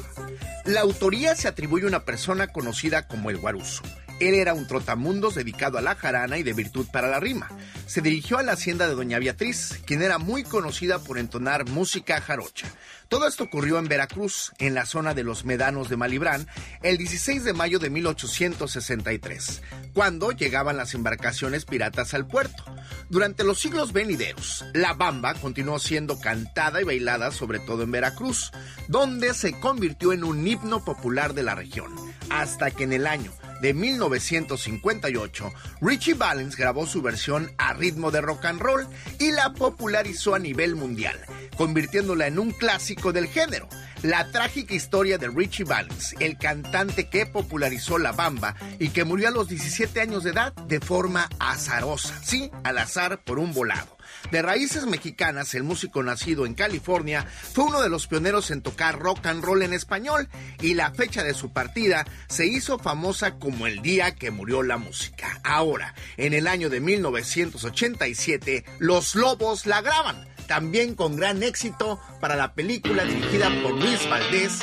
La 0.65 0.81
autoría 0.81 1.35
se 1.35 1.47
atribuye 1.47 1.85
a 1.85 1.87
una 1.87 2.05
persona 2.05 2.47
conocida 2.47 3.07
como 3.07 3.29
el 3.29 3.37
Guaruzo. 3.37 3.83
Él 4.21 4.35
era 4.35 4.53
un 4.53 4.67
trotamundos 4.67 5.33
dedicado 5.33 5.79
a 5.79 5.81
la 5.81 5.95
jarana 5.95 6.37
y 6.37 6.43
de 6.43 6.53
virtud 6.53 6.85
para 6.93 7.07
la 7.07 7.19
rima. 7.19 7.49
Se 7.87 8.01
dirigió 8.01 8.37
a 8.37 8.43
la 8.43 8.51
hacienda 8.51 8.87
de 8.87 8.93
Doña 8.93 9.17
Beatriz, 9.17 9.81
quien 9.87 10.03
era 10.03 10.19
muy 10.19 10.43
conocida 10.43 10.99
por 10.99 11.17
entonar 11.17 11.67
música 11.67 12.21
jarocha. 12.21 12.67
Todo 13.09 13.27
esto 13.27 13.45
ocurrió 13.45 13.79
en 13.79 13.87
Veracruz, 13.87 14.53
en 14.59 14.75
la 14.75 14.85
zona 14.85 15.15
de 15.15 15.23
los 15.23 15.43
Medanos 15.43 15.89
de 15.89 15.97
Malibrán, 15.97 16.45
el 16.83 16.99
16 16.99 17.43
de 17.43 17.53
mayo 17.53 17.79
de 17.79 17.89
1863, 17.89 19.63
cuando 19.95 20.31
llegaban 20.31 20.77
las 20.77 20.93
embarcaciones 20.93 21.65
piratas 21.65 22.13
al 22.13 22.27
puerto. 22.27 22.63
Durante 23.09 23.43
los 23.43 23.59
siglos 23.59 23.91
venideros, 23.91 24.63
la 24.73 24.93
bamba 24.93 25.33
continuó 25.33 25.79
siendo 25.79 26.19
cantada 26.19 26.79
y 26.79 26.83
bailada 26.83 27.31
sobre 27.31 27.57
todo 27.57 27.81
en 27.81 27.91
Veracruz, 27.91 28.51
donde 28.87 29.33
se 29.33 29.59
convirtió 29.59 30.13
en 30.13 30.23
un 30.23 30.47
himno 30.47 30.85
popular 30.85 31.33
de 31.33 31.41
la 31.41 31.55
región, 31.55 31.91
hasta 32.29 32.69
que 32.69 32.83
en 32.83 32.93
el 32.93 33.07
año 33.07 33.33
de 33.61 33.73
1958, 33.73 35.53
Richie 35.81 36.15
Valens 36.15 36.57
grabó 36.57 36.87
su 36.87 37.01
versión 37.01 37.51
a 37.57 37.73
ritmo 37.73 38.11
de 38.11 38.21
rock 38.21 38.45
and 38.45 38.59
roll 38.59 38.87
y 39.19 39.31
la 39.31 39.53
popularizó 39.53 40.35
a 40.35 40.39
nivel 40.39 40.75
mundial, 40.75 41.19
convirtiéndola 41.57 42.27
en 42.27 42.39
un 42.39 42.51
clásico 42.51 43.13
del 43.13 43.27
género. 43.27 43.69
La 44.01 44.31
trágica 44.31 44.73
historia 44.73 45.19
de 45.19 45.29
Richie 45.29 45.63
Valens, 45.63 46.15
el 46.19 46.37
cantante 46.37 47.07
que 47.07 47.27
popularizó 47.27 47.99
la 47.99 48.11
bamba 48.11 48.55
y 48.79 48.89
que 48.89 49.05
murió 49.05 49.27
a 49.27 49.31
los 49.31 49.47
17 49.47 50.01
años 50.01 50.23
de 50.23 50.31
edad 50.31 50.53
de 50.53 50.79
forma 50.79 51.29
azarosa, 51.37 52.19
sí, 52.23 52.49
al 52.63 52.79
azar 52.79 53.23
por 53.23 53.37
un 53.37 53.53
volado. 53.53 54.00
De 54.31 54.41
raíces 54.41 54.85
mexicanas, 54.85 55.53
el 55.55 55.63
músico 55.63 56.01
nacido 56.03 56.45
en 56.45 56.53
California 56.53 57.25
fue 57.25 57.65
uno 57.65 57.81
de 57.81 57.89
los 57.89 58.07
pioneros 58.07 58.49
en 58.49 58.61
tocar 58.61 58.97
rock 58.97 59.25
and 59.25 59.43
roll 59.43 59.61
en 59.61 59.73
español 59.73 60.29
y 60.61 60.73
la 60.73 60.91
fecha 60.91 61.21
de 61.23 61.33
su 61.33 61.51
partida 61.51 62.05
se 62.29 62.47
hizo 62.47 62.79
famosa 62.79 63.35
como 63.35 63.67
el 63.67 63.81
día 63.81 64.15
que 64.15 64.31
murió 64.31 64.63
la 64.63 64.77
música. 64.77 65.41
Ahora, 65.43 65.95
en 66.15 66.33
el 66.33 66.47
año 66.47 66.69
de 66.69 66.79
1987, 66.79 68.63
Los 68.79 69.15
Lobos 69.15 69.65
la 69.65 69.81
graban, 69.81 70.25
también 70.47 70.95
con 70.95 71.17
gran 71.17 71.43
éxito 71.43 71.99
para 72.21 72.37
la 72.37 72.53
película 72.53 73.03
dirigida 73.03 73.49
por 73.61 73.73
Luis 73.73 74.09
Valdés, 74.09 74.59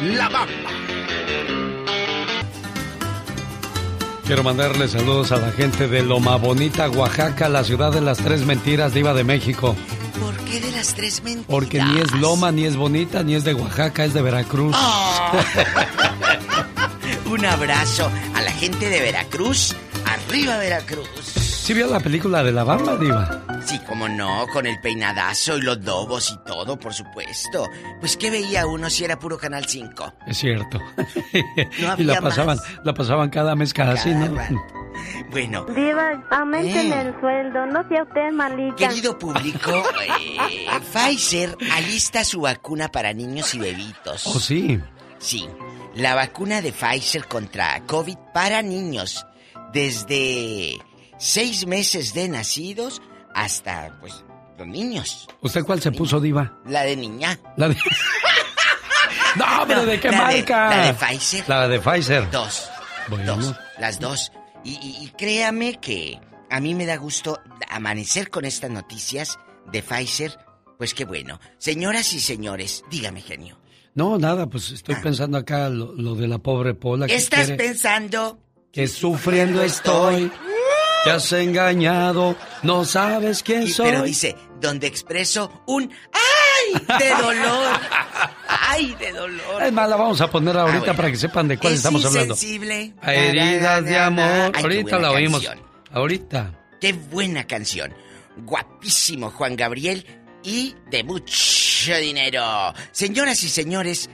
La 0.00 0.30
Bamba. 0.30 1.79
Quiero 4.30 4.44
mandarle 4.44 4.86
saludos 4.86 5.32
a 5.32 5.38
la 5.38 5.50
gente 5.50 5.88
de 5.88 6.04
Loma 6.04 6.36
Bonita, 6.36 6.88
Oaxaca, 6.88 7.48
la 7.48 7.64
ciudad 7.64 7.90
de 7.90 8.00
las 8.00 8.18
tres 8.18 8.46
mentiras, 8.46 8.94
diva 8.94 9.12
de 9.12 9.24
México. 9.24 9.74
¿Por 10.20 10.36
qué 10.44 10.60
de 10.60 10.70
las 10.70 10.94
tres 10.94 11.20
mentiras? 11.24 11.46
Porque 11.48 11.82
ni 11.82 11.98
es 11.98 12.12
Loma, 12.12 12.52
ni 12.52 12.64
es 12.64 12.76
bonita, 12.76 13.24
ni 13.24 13.34
es 13.34 13.42
de 13.42 13.54
Oaxaca, 13.54 14.04
es 14.04 14.14
de 14.14 14.22
Veracruz. 14.22 14.76
Oh. 14.78 15.32
Un 17.32 17.44
abrazo 17.44 18.08
a 18.32 18.42
la 18.42 18.52
gente 18.52 18.88
de 18.88 19.00
Veracruz. 19.00 19.74
Arriba 20.04 20.58
Veracruz. 20.58 21.39
¿Sí 21.70 21.74
vio 21.74 21.86
la 21.86 22.00
película 22.00 22.42
de 22.42 22.50
la 22.50 22.64
bamba, 22.64 22.96
diva? 22.96 23.44
Sí, 23.64 23.78
cómo 23.86 24.08
no, 24.08 24.44
con 24.52 24.66
el 24.66 24.80
peinadazo 24.80 25.56
y 25.56 25.60
los 25.62 25.78
lobos 25.84 26.32
y 26.32 26.38
todo, 26.44 26.76
por 26.76 26.92
supuesto. 26.92 27.68
Pues 28.00 28.16
¿qué 28.16 28.28
veía 28.28 28.66
uno 28.66 28.90
si 28.90 29.04
era 29.04 29.16
puro 29.20 29.38
Canal 29.38 29.64
5? 29.66 30.14
Es 30.26 30.38
cierto. 30.38 30.80
No 31.80 31.94
y 31.96 32.02
la 32.02 32.20
pasaban, 32.20 32.56
más. 32.56 32.66
la 32.84 32.92
pasaban 32.92 33.30
cada 33.30 33.54
mes, 33.54 33.72
cada 33.72 33.96
sí, 33.96 34.10
¿no? 34.14 34.34
Bueno, 35.30 35.64
Diva, 35.66 36.20
aumenten 36.32 36.92
Eh. 36.92 37.00
el 37.02 37.20
sueldo, 37.20 37.64
no 37.66 37.88
sea 37.88 38.02
usted 38.02 38.32
malita. 38.32 38.88
querido 38.88 39.16
público, 39.16 39.70
eh, 40.50 40.66
Pfizer 40.92 41.56
alista 41.72 42.24
su 42.24 42.40
vacuna 42.40 42.88
para 42.88 43.12
niños 43.12 43.54
y 43.54 43.60
bebitos. 43.60 44.26
¿Oh, 44.26 44.40
sí? 44.40 44.80
Sí, 45.20 45.48
la 45.94 46.16
vacuna 46.16 46.62
de 46.62 46.72
Pfizer 46.72 47.28
contra 47.28 47.80
COVID 47.86 48.16
para 48.34 48.60
niños, 48.60 49.24
desde 49.72 50.76
seis 51.20 51.66
meses 51.66 52.12
de 52.14 52.28
nacidos 52.28 53.00
hasta, 53.34 53.96
pues, 54.00 54.24
los 54.58 54.66
niños. 54.66 55.28
¿Usted 55.40 55.62
cuál 55.64 55.80
se 55.80 55.92
puso, 55.92 56.18
diva? 56.20 56.58
La 56.66 56.82
de 56.82 56.96
niña. 56.96 57.38
La 57.56 57.68
de... 57.68 57.76
no, 59.36 59.44
pero 59.66 59.86
¿de 59.86 60.00
qué 60.00 60.10
la 60.10 60.28
de- 60.28 60.36
marca? 60.38 60.70
la 60.70 60.86
de 60.86 60.94
Pfizer. 60.94 61.48
La 61.48 61.68
de 61.68 61.78
Pfizer. 61.80 62.30
Dos. 62.30 62.68
Bueno. 63.08 63.36
Dos. 63.36 63.54
Las 63.78 64.00
dos. 64.00 64.32
Y, 64.64 64.72
y- 64.72 65.04
y 65.04 65.08
créame 65.16 65.78
que 65.80 66.20
a 66.50 66.60
mí 66.60 66.74
me 66.74 66.86
da 66.86 66.96
gusto 66.96 67.38
amanecer 67.68 68.30
con 68.30 68.44
estas 68.44 68.70
noticias 68.70 69.38
de 69.72 69.82
Pfizer. 69.82 70.38
Pues 70.78 70.94
qué 70.94 71.04
bueno. 71.04 71.38
Señoras 71.58 72.12
y 72.14 72.20
señores, 72.20 72.84
dígame, 72.90 73.20
genio. 73.20 73.58
No, 73.94 74.18
nada, 74.18 74.46
pues 74.48 74.70
estoy 74.70 74.94
pensando 74.96 75.36
acá 75.38 75.68
lo, 75.68 75.92
lo 75.94 76.14
de 76.14 76.26
la 76.28 76.38
pobre 76.38 76.74
Pola. 76.74 77.06
que 77.06 77.12
Ah. 77.12 77.16
¿Estás 77.16 77.46
quiere- 77.46 77.56
pensando? 77.56 78.38
Que 78.72 78.86
sufriendo 78.86 79.62
estoy. 79.62 80.30
Te 81.04 81.10
has 81.10 81.32
engañado, 81.32 82.36
no 82.62 82.84
sabes 82.84 83.42
quién 83.42 83.62
Y- 83.64 83.70
soy. 83.70 83.90
pero 83.90 84.02
dice, 84.02 84.36
donde 84.60 84.86
expreso 84.86 85.62
un 85.66 85.90
¡ay! 86.12 86.98
de 86.98 87.08
dolor. 87.10 87.72
¡Ay! 88.48 88.94
de 88.98 89.12
dolor. 89.12 89.62
Es 89.62 89.72
más, 89.72 89.88
la 89.88 89.96
vamos 89.96 90.20
a 90.20 90.30
poner 90.30 90.56
ahorita 90.56 90.76
Ah, 90.76 90.80
bueno. 90.80 90.96
para 90.96 91.10
que 91.10 91.16
sepan 91.16 91.48
de 91.48 91.56
cuál 91.58 91.72
Es 91.72 91.78
estamos 91.78 92.04
hablando. 92.04 92.34
A 93.00 93.14
heridas 93.14 93.84
de 93.84 93.98
amor. 93.98 94.52
Ay, 94.54 94.62
ahorita 94.62 94.98
la 94.98 95.10
oímos. 95.12 95.42
canción. 95.42 95.66
Ahorita. 95.92 96.52
Qué 96.80 96.92
buena 96.92 97.46
canción. 97.46 97.94
Guapísimo 98.36 99.30
Juan 99.30 99.56
Gabriel 99.56 100.06
y 100.42 100.74
de 100.90 101.02
mucho 101.02 101.96
dinero. 101.96 102.74
Señoras 102.92 103.42
y 103.42 103.48
señores, 103.48 104.08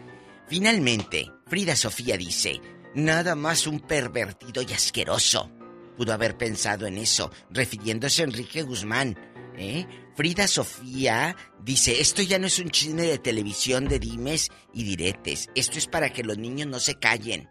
finalmente 0.48 1.30
Frida 1.48 1.74
Sofía 1.76 2.16
dice, 2.16 2.60
nada 2.94 3.34
más 3.34 3.66
un 3.66 3.80
pervertido 3.80 4.62
y 4.62 4.72
asqueroso. 4.72 5.50
Pudo 5.96 6.12
haber 6.12 6.36
pensado 6.36 6.86
en 6.86 6.98
eso, 6.98 7.30
refiriéndose 7.50 8.22
a 8.22 8.26
Enrique 8.26 8.62
Guzmán. 8.62 9.16
¿eh? 9.56 9.86
Frida 10.14 10.46
Sofía 10.46 11.36
dice, 11.62 12.00
esto 12.00 12.22
ya 12.22 12.38
no 12.38 12.46
es 12.46 12.58
un 12.58 12.70
chisme 12.70 13.02
de 13.02 13.18
televisión 13.18 13.88
de 13.88 13.98
dimes 13.98 14.50
y 14.72 14.84
diretes. 14.84 15.48
Esto 15.54 15.78
es 15.78 15.86
para 15.86 16.10
que 16.10 16.24
los 16.24 16.38
niños 16.38 16.68
no 16.68 16.80
se 16.80 16.98
callen, 16.98 17.48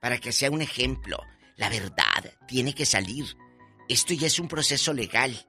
para 0.00 0.18
que 0.18 0.32
sea 0.32 0.50
un 0.50 0.62
ejemplo. 0.62 1.18
La 1.56 1.68
verdad 1.68 2.34
tiene 2.46 2.74
que 2.74 2.86
salir. 2.86 3.24
Esto 3.88 4.14
ya 4.14 4.26
es 4.26 4.38
un 4.38 4.48
proceso 4.48 4.92
legal. 4.92 5.48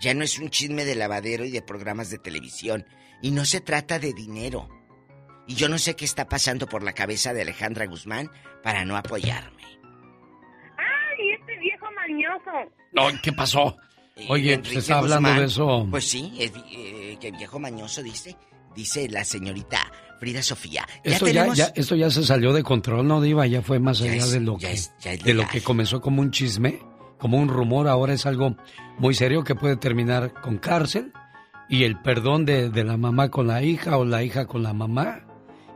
Ya 0.00 0.12
no 0.12 0.24
es 0.24 0.38
un 0.38 0.50
chisme 0.50 0.84
de 0.84 0.94
lavadero 0.94 1.44
y 1.44 1.50
de 1.50 1.62
programas 1.62 2.10
de 2.10 2.18
televisión. 2.18 2.86
Y 3.22 3.30
no 3.30 3.46
se 3.46 3.60
trata 3.62 3.98
de 3.98 4.12
dinero. 4.12 4.68
Y 5.46 5.54
yo 5.54 5.68
no 5.68 5.78
sé 5.78 5.96
qué 5.96 6.04
está 6.04 6.28
pasando 6.28 6.68
por 6.68 6.82
la 6.82 6.92
cabeza 6.92 7.32
de 7.32 7.42
Alejandra 7.42 7.86
Guzmán 7.86 8.30
para 8.62 8.84
no 8.84 8.96
apoyarme. 8.96 9.55
No, 12.92 13.08
¿qué 13.22 13.32
pasó? 13.32 13.76
Oye, 14.28 14.54
Enrique 14.54 14.74
se 14.74 14.78
está 14.80 14.98
hablando 14.98 15.28
Guzmán, 15.28 15.40
de 15.40 15.46
eso. 15.46 15.86
Pues 15.90 16.08
sí, 16.08 16.32
es, 16.38 16.52
eh, 16.72 17.18
que 17.20 17.30
viejo 17.32 17.58
mañoso 17.58 18.02
dice, 18.02 18.36
dice 18.74 19.08
la 19.10 19.24
señorita 19.24 19.78
Frida 20.18 20.42
Sofía. 20.42 20.86
Ya 21.04 21.12
Esto 21.12 21.26
ya, 21.26 21.32
tenemos... 21.32 21.56
ya, 21.58 21.72
esto 21.74 21.94
ya 21.96 22.08
se 22.10 22.24
salió 22.24 22.52
de 22.54 22.62
control, 22.62 23.06
¿no, 23.06 23.20
Diva? 23.20 23.46
Ya 23.46 23.60
fue 23.60 23.78
más 23.78 24.00
allá 24.00 24.14
es- 24.14 24.30
de 24.32 24.40
lo 24.40 24.56
que, 24.56 24.72
es- 24.72 24.92
de 25.22 25.34
lo 25.34 25.46
que 25.46 25.60
comenzó 25.62 26.00
como 26.00 26.22
un 26.22 26.30
chisme, 26.30 26.78
como 27.18 27.36
un 27.38 27.48
rumor, 27.48 27.88
ahora 27.88 28.14
es 28.14 28.24
algo 28.24 28.56
muy 28.98 29.14
serio 29.14 29.44
que 29.44 29.54
puede 29.54 29.76
terminar 29.76 30.32
con 30.40 30.56
cárcel 30.56 31.12
y 31.68 31.84
el 31.84 32.00
perdón 32.00 32.46
de, 32.46 32.70
de 32.70 32.84
la 32.84 32.96
mamá 32.96 33.30
con 33.30 33.46
la 33.46 33.62
hija 33.62 33.98
o 33.98 34.04
la 34.06 34.22
hija 34.22 34.46
con 34.46 34.62
la 34.62 34.72
mamá 34.72 35.26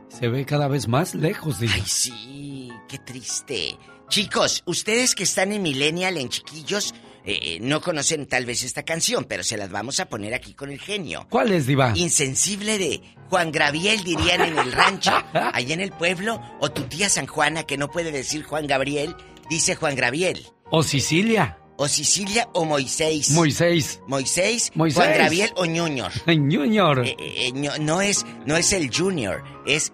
se 0.07 0.27
ve 0.29 0.45
cada 0.45 0.67
vez 0.67 0.87
más 0.87 1.13
lejos, 1.15 1.59
Diva. 1.59 1.73
Ay, 1.75 1.83
sí, 1.85 2.71
qué 2.87 2.97
triste. 2.97 3.77
Chicos, 4.11 4.61
ustedes 4.65 5.15
que 5.15 5.23
están 5.23 5.53
en 5.53 5.61
Millennial, 5.61 6.17
en 6.17 6.27
chiquillos, 6.27 6.93
eh, 7.23 7.39
eh, 7.41 7.59
no 7.61 7.79
conocen 7.79 8.25
tal 8.25 8.45
vez 8.45 8.61
esta 8.61 8.83
canción, 8.83 9.23
pero 9.23 9.41
se 9.41 9.55
las 9.55 9.71
vamos 9.71 10.01
a 10.01 10.09
poner 10.09 10.33
aquí 10.33 10.53
con 10.53 10.69
el 10.69 10.81
genio. 10.81 11.25
¿Cuál 11.29 11.53
es, 11.53 11.65
Diva? 11.65 11.93
Insensible 11.95 12.77
de 12.77 12.99
Juan 13.29 13.53
Gabriel, 13.53 14.03
dirían 14.03 14.41
en 14.41 14.59
el 14.59 14.73
rancho, 14.73 15.13
allá 15.33 15.73
en 15.73 15.79
el 15.79 15.91
pueblo, 15.91 16.41
o 16.59 16.69
tu 16.69 16.81
tía 16.83 17.07
San 17.07 17.25
Juana, 17.25 17.63
que 17.63 17.77
no 17.77 17.89
puede 17.89 18.11
decir 18.11 18.43
Juan 18.43 18.67
Gabriel, 18.67 19.15
dice 19.49 19.75
Juan 19.75 19.95
Gabriel. 19.95 20.45
O 20.71 20.83
Sicilia. 20.83 21.57
O 21.77 21.87
Sicilia 21.87 22.49
o 22.51 22.65
Moisés. 22.65 23.31
Moisés. 23.31 24.01
Moisés, 24.07 24.73
Moisés. 24.75 24.97
Juan 24.97 25.17
Gabriel 25.17 25.51
o 25.55 25.63
Junior. 25.63 26.11
Junior. 26.25 27.05
Eh, 27.17 27.53
no, 27.53 27.77
no 27.77 28.01
es, 28.01 28.25
no 28.45 28.57
es 28.57 28.73
el 28.73 28.93
Junior, 28.93 29.41
es 29.65 29.93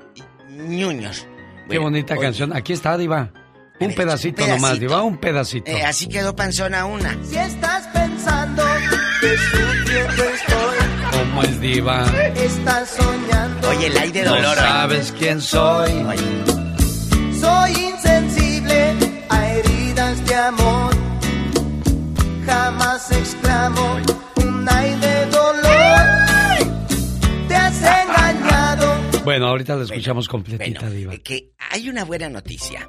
Junior. 0.50 1.14
Qué 1.70 1.78
bonita 1.78 2.16
oye, 2.16 2.22
canción. 2.24 2.52
Aquí 2.56 2.74
está, 2.74 2.98
Diva. 2.98 3.32
Un 3.80 3.94
pedacito, 3.94 4.38
pedacito. 4.38 4.48
nomás, 4.48 4.80
Diva, 4.80 5.02
un 5.04 5.18
pedacito. 5.18 5.70
eh, 5.72 5.84
así 5.84 6.08
quedó 6.08 6.36
panzona 6.36 6.86
una. 6.86 7.16
Si 7.24 7.38
estás 7.38 7.88
pensando 7.88 8.64
que 9.22 9.38
sufriendo 9.38 10.24
estoy, 10.24 11.20
¿Cómo 11.20 11.44
es, 11.44 11.62
Diva? 11.62 12.06
estás 12.36 12.90
soñando. 12.90 13.70
Oye, 13.70 13.88
el 13.88 13.98
aire 13.98 14.20
de 14.22 14.26
No 14.26 14.36
dolor. 14.36 14.56
sabes 14.56 15.14
quién 15.18 15.42
soy. 15.42 15.92
Soy 17.40 17.72
insensible 17.72 18.94
a 19.30 19.48
heridas 19.52 20.26
de 20.26 20.36
amor. 20.36 20.96
Jamás 22.46 23.12
exclamo 23.12 23.98
un 24.38 24.68
ay 24.70 24.96
de 25.00 25.26
dolor. 25.28 26.00
Te 27.48 27.56
has 27.56 27.78
engañado. 27.78 28.96
Bueno, 29.24 29.48
ahorita 29.48 29.76
la 29.76 29.84
escuchamos 29.84 30.28
completita, 30.28 30.90
Diva. 30.90 31.14
que 31.18 31.52
hay 31.72 31.90
una 31.90 32.04
buena 32.06 32.30
noticia. 32.30 32.88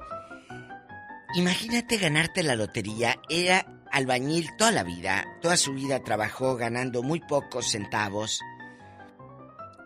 Imagínate 1.34 1.98
ganarte 1.98 2.42
la 2.42 2.56
lotería. 2.56 3.20
Era 3.28 3.84
albañil 3.90 4.48
toda 4.56 4.72
la 4.72 4.82
vida. 4.82 5.24
Toda 5.40 5.56
su 5.56 5.74
vida 5.74 6.02
trabajó 6.02 6.56
ganando 6.56 7.02
muy 7.02 7.20
pocos 7.20 7.70
centavos. 7.70 8.40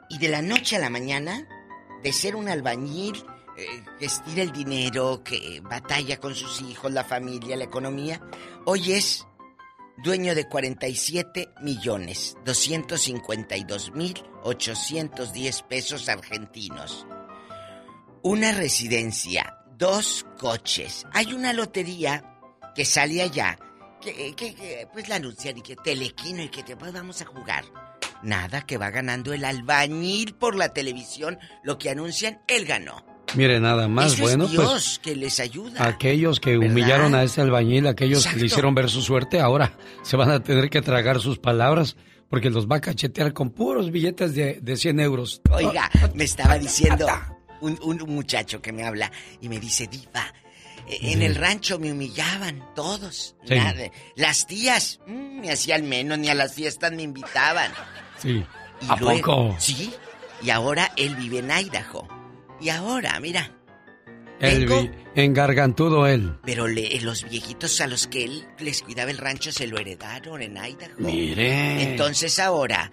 Y 0.09 0.19
de 0.19 0.29
la 0.29 0.43
noche 0.43 0.77
a 0.77 0.81
la 0.81 0.91
mañana, 0.91 1.49
de 2.03 2.13
ser 2.13 2.37
un 2.37 2.49
albañil 2.49 3.25
eh, 3.57 3.83
el 4.37 4.53
dinero, 4.53 5.23
que 5.23 5.61
batalla 5.63 6.19
con 6.19 6.35
sus 6.35 6.61
hijos, 6.63 6.93
la 6.93 7.05
familia, 7.05 7.57
la 7.57 7.65
economía, 7.65 8.21
hoy 8.65 8.93
es 8.93 9.27
dueño 10.03 10.35
de 10.35 10.49
47 10.49 11.51
millones 11.61 12.37
252 12.45 13.93
mil 13.93 14.23
810 14.43 15.63
pesos 15.63 16.09
argentinos. 16.09 17.07
Una 18.23 18.53
residencia, 18.53 19.62
dos 19.83 20.25
coches. 20.39 21.05
Hay 21.13 21.33
una 21.35 21.53
lotería 21.53 22.23
que 22.75 22.85
sale 22.85 23.21
allá, 23.21 23.59
que, 24.01 24.33
que- 24.37 24.55
que, 24.55 24.87
pues 24.93 25.09
la 25.09 25.17
anuncian 25.17 25.59
y 25.59 25.63
que 25.63 25.75
telequino 25.75 26.41
y 26.45 26.49
que 26.51 26.63
te 26.63 26.77
pues, 26.77 26.93
vamos 26.93 27.21
a 27.21 27.25
jugar. 27.27 27.65
Nada, 28.23 28.63
que 28.63 28.79
va 28.79 28.91
ganando 28.91 29.33
el 29.33 29.45
albañil 29.45 30.35
por 30.37 30.55
la 30.55 30.69
televisión. 30.73 31.37
Lo 31.65 31.79
que 31.79 31.91
anuncian, 31.91 32.41
él 32.47 32.65
ganó. 32.65 33.05
Mire, 33.35 33.59
nada 33.59 33.89
más, 33.89 34.13
Eso 34.13 34.23
bueno, 34.23 34.45
es 34.45 34.51
Dios 34.53 34.71
pues 34.71 34.99
que 35.01 35.17
les 35.17 35.41
ayuda. 35.41 35.85
aquellos 35.85 36.39
que 36.39 36.57
¿Verdad? 36.57 36.71
humillaron 36.71 37.15
a 37.17 37.25
ese 37.25 37.41
albañil, 37.41 37.89
aquellos 37.89 38.25
que 38.27 38.37
le 38.37 38.47
hicieron 38.47 38.75
ver 38.77 38.89
su 38.89 39.03
suerte, 39.03 39.41
ahora 39.41 39.77
se 40.03 40.17
van 40.17 40.31
a 40.31 40.41
tener 40.45 40.71
que 40.71 40.81
tragar 40.83 41.19
sus 41.19 41.39
palabras 41.41 41.97
porque 42.29 42.51
los 42.51 42.69
va 42.69 42.77
a 42.77 42.81
cachetear 42.81 43.33
con 43.33 43.51
puros 43.51 43.91
billetes 43.91 44.35
de, 44.37 44.61
de 44.63 44.77
100 44.77 45.01
euros. 45.01 45.41
Oiga, 45.51 45.91
me 46.15 46.25
estaba 46.25 46.57
diciendo 46.59 47.07
un, 47.63 47.79
un 47.83 48.15
muchacho 48.15 48.61
que 48.61 48.73
me 48.73 48.85
habla 48.85 49.11
y 49.41 49.49
me 49.49 49.59
dice, 49.59 49.87
Diva, 49.87 50.33
eh, 50.89 50.99
en 51.03 51.23
el 51.23 51.35
rancho 51.35 51.79
me 51.79 51.91
humillaban 51.93 52.75
todos. 52.75 53.35
Sí. 53.47 53.55
Nada. 53.55 53.91
Las 54.17 54.47
tías 54.47 55.01
mm, 55.07 55.41
me 55.41 55.51
hacían 55.53 55.89
menos, 55.89 56.19
ni 56.19 56.29
a 56.29 56.35
las 56.35 56.53
fiestas 56.55 56.93
me 56.93 57.03
invitaban. 57.03 57.73
Sí. 58.19 58.45
Y 58.83 58.87
¿A 58.91 58.97
luego- 58.97 59.21
poco? 59.49 59.57
Sí. 59.59 59.93
Y 60.43 60.51
ahora 60.51 60.93
él 60.97 61.15
vive 61.17 61.39
en 61.39 61.51
Idaho. 61.51 62.07
Y 62.61 62.69
ahora, 62.69 63.19
mira, 63.21 63.51
vi- 64.41 64.91
engargantudo 65.15 66.07
él. 66.07 66.37
pero 66.45 66.67
le- 66.69 67.01
los 67.01 67.29
viejitos 67.29 67.81
a 67.81 67.87
los 67.87 68.07
que 68.07 68.25
él 68.25 68.45
les 68.59 68.83
cuidaba 68.83 69.11
el 69.11 69.19
rancho 69.19 69.53
se 69.53 69.67
lo 69.67 69.79
heredaron 69.79 70.43
en 70.43 70.57
Idaho. 70.57 70.95
Mire. 70.99 71.83
Entonces 71.83 72.39
ahora, 72.39 72.91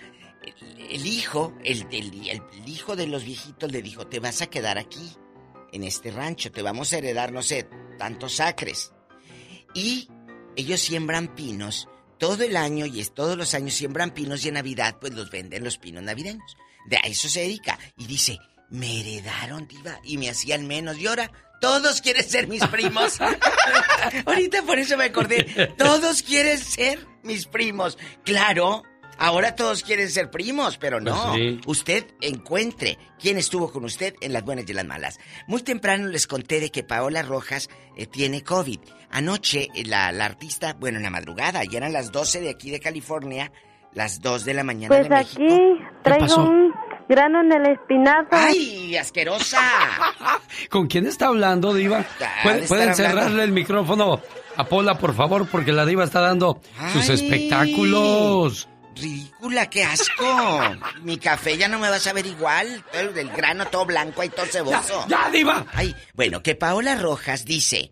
el, 0.90 1.06
hijo, 1.06 1.54
el, 1.64 1.86
el- 1.92 2.30
el 2.30 2.68
hijo 2.70 2.96
de 2.96 3.08
los 3.08 3.24
viejitos 3.24 3.72
le 3.72 3.82
dijo, 3.82 4.08
te 4.08 4.20
vas 4.20 4.42
a 4.42 4.48
quedar 4.48 4.78
aquí, 4.78 5.12
en 5.72 5.84
este 5.84 6.12
rancho, 6.12 6.52
te 6.52 6.62
vamos 6.62 6.92
a 6.94 6.98
heredar, 6.98 7.32
no 7.32 7.42
sé, 7.44 7.68
tantos 7.98 8.40
acres. 8.40 8.92
Y 9.74 10.10
ellos 10.56 10.80
siembran 10.82 11.36
pinos 11.36 11.88
todo 12.18 12.44
el 12.44 12.58
año 12.58 12.86
y 12.86 13.00
es 13.00 13.14
todos 13.14 13.38
los 13.38 13.54
años 13.54 13.74
siembran 13.76 14.12
pinos 14.12 14.44
y 14.44 14.48
en 14.50 14.56
Navidad 14.56 14.98
pues 15.00 15.14
los 15.14 15.30
venden 15.32 15.64
los 15.64 15.78
pinos 15.78 16.04
navideños. 16.04 16.58
De 16.88 16.98
a 16.98 17.02
eso 17.02 17.30
se 17.30 17.42
dedica. 17.42 17.78
Y 17.98 18.08
dice, 18.08 18.40
me 18.70 19.00
heredaron, 19.00 19.68
diva, 19.68 20.00
y 20.04 20.18
me 20.18 20.30
hacían 20.30 20.66
menos. 20.68 20.98
Y 20.98 21.06
ahora, 21.08 21.32
todos 21.62 22.02
quieren 22.02 22.28
ser 22.28 22.48
mis 22.48 22.66
primos. 22.68 23.20
Ahorita 24.26 24.64
por 24.64 24.80
eso 24.80 24.98
me 24.98 25.06
acordé. 25.06 25.74
Todos 25.78 26.24
quieren 26.24 26.58
ser 26.58 27.06
mis 27.24 27.46
primos. 27.46 27.98
Claro, 28.26 28.84
ahora 29.20 29.56
todos 29.56 29.84
quieren 29.84 30.10
ser 30.10 30.32
primos, 30.32 30.78
pero 30.78 31.00
no. 31.00 31.14
Pues 31.28 31.36
sí. 31.36 31.62
Usted 31.68 32.08
encuentre 32.22 32.98
quién 33.20 33.38
estuvo 33.38 33.72
con 33.72 33.84
usted 33.86 34.16
en 34.22 34.34
las 34.34 34.44
buenas 34.44 34.68
y 34.70 34.74
las 34.74 34.86
malas. 34.86 35.20
Muy 35.48 35.62
temprano 35.62 36.08
les 36.08 36.26
conté 36.26 36.60
de 36.60 36.72
que 36.72 36.84
Paola 36.84 37.22
Rojas 37.22 37.70
eh, 37.96 38.06
tiene 38.08 38.44
COVID. 38.44 38.80
Anoche, 39.12 39.68
eh, 39.76 39.84
la, 39.86 40.12
la 40.12 40.26
artista, 40.26 40.76
bueno, 40.80 40.98
en 40.98 41.04
la 41.04 41.10
madrugada, 41.10 41.64
ya 41.64 41.78
eran 41.78 41.94
las 41.94 42.12
12 42.12 42.42
de 42.42 42.50
aquí 42.50 42.72
de 42.72 42.80
California, 42.80 43.52
las 43.94 44.22
2 44.22 44.46
de 44.46 44.54
la 44.54 44.64
mañana 44.64 44.88
Pues 44.96 45.04
de 45.10 45.16
México. 45.16 45.42
aquí 45.44 45.84
traigo 46.04 46.26
pasó? 46.28 46.42
un 46.44 46.72
grano 47.10 47.42
en 47.42 47.52
el 47.54 47.72
espinazo. 47.74 48.28
¡Ay, 48.32 48.96
asquerosa! 48.98 49.60
¿Con 50.70 50.88
quién 50.88 51.08
está 51.08 51.28
hablando, 51.28 51.74
Diva? 51.74 52.06
Ah, 52.22 52.26
¿Puede- 52.44 52.62
de 52.62 52.68
¿Pueden 52.68 52.90
hablando. 52.90 53.10
cerrarle 53.16 53.44
el 53.46 53.52
micrófono 53.52 54.22
a 54.56 54.64
Pola, 54.66 54.98
por 55.00 55.16
favor? 55.16 55.48
Porque 55.48 55.72
la 55.72 55.86
Diva 55.88 56.04
está 56.04 56.22
dando 56.22 56.62
sus 56.94 57.10
espectáculos. 57.10 58.70
Ridícula, 59.00 59.70
qué 59.70 59.84
asco. 59.84 60.62
Mi 61.04 61.18
café 61.18 61.58
ya 61.58 61.68
no 61.68 61.80
me 61.80 61.90
vas 61.90 62.06
a 62.08 62.14
ver 62.14 62.26
igual. 62.26 62.84
El 62.94 63.14
del 63.14 63.30
grano 63.30 63.66
todo 63.68 63.86
blanco 63.86 64.24
y 64.24 64.30
todo 64.30 64.46
ceboso. 64.46 65.06
Ya, 65.08 65.26
ya, 65.26 65.30
diva. 65.32 65.66
Ay, 65.74 65.96
bueno, 66.14 66.42
que 66.44 66.56
Paola 66.56 66.96
Rojas 66.96 67.46
dice, 67.46 67.92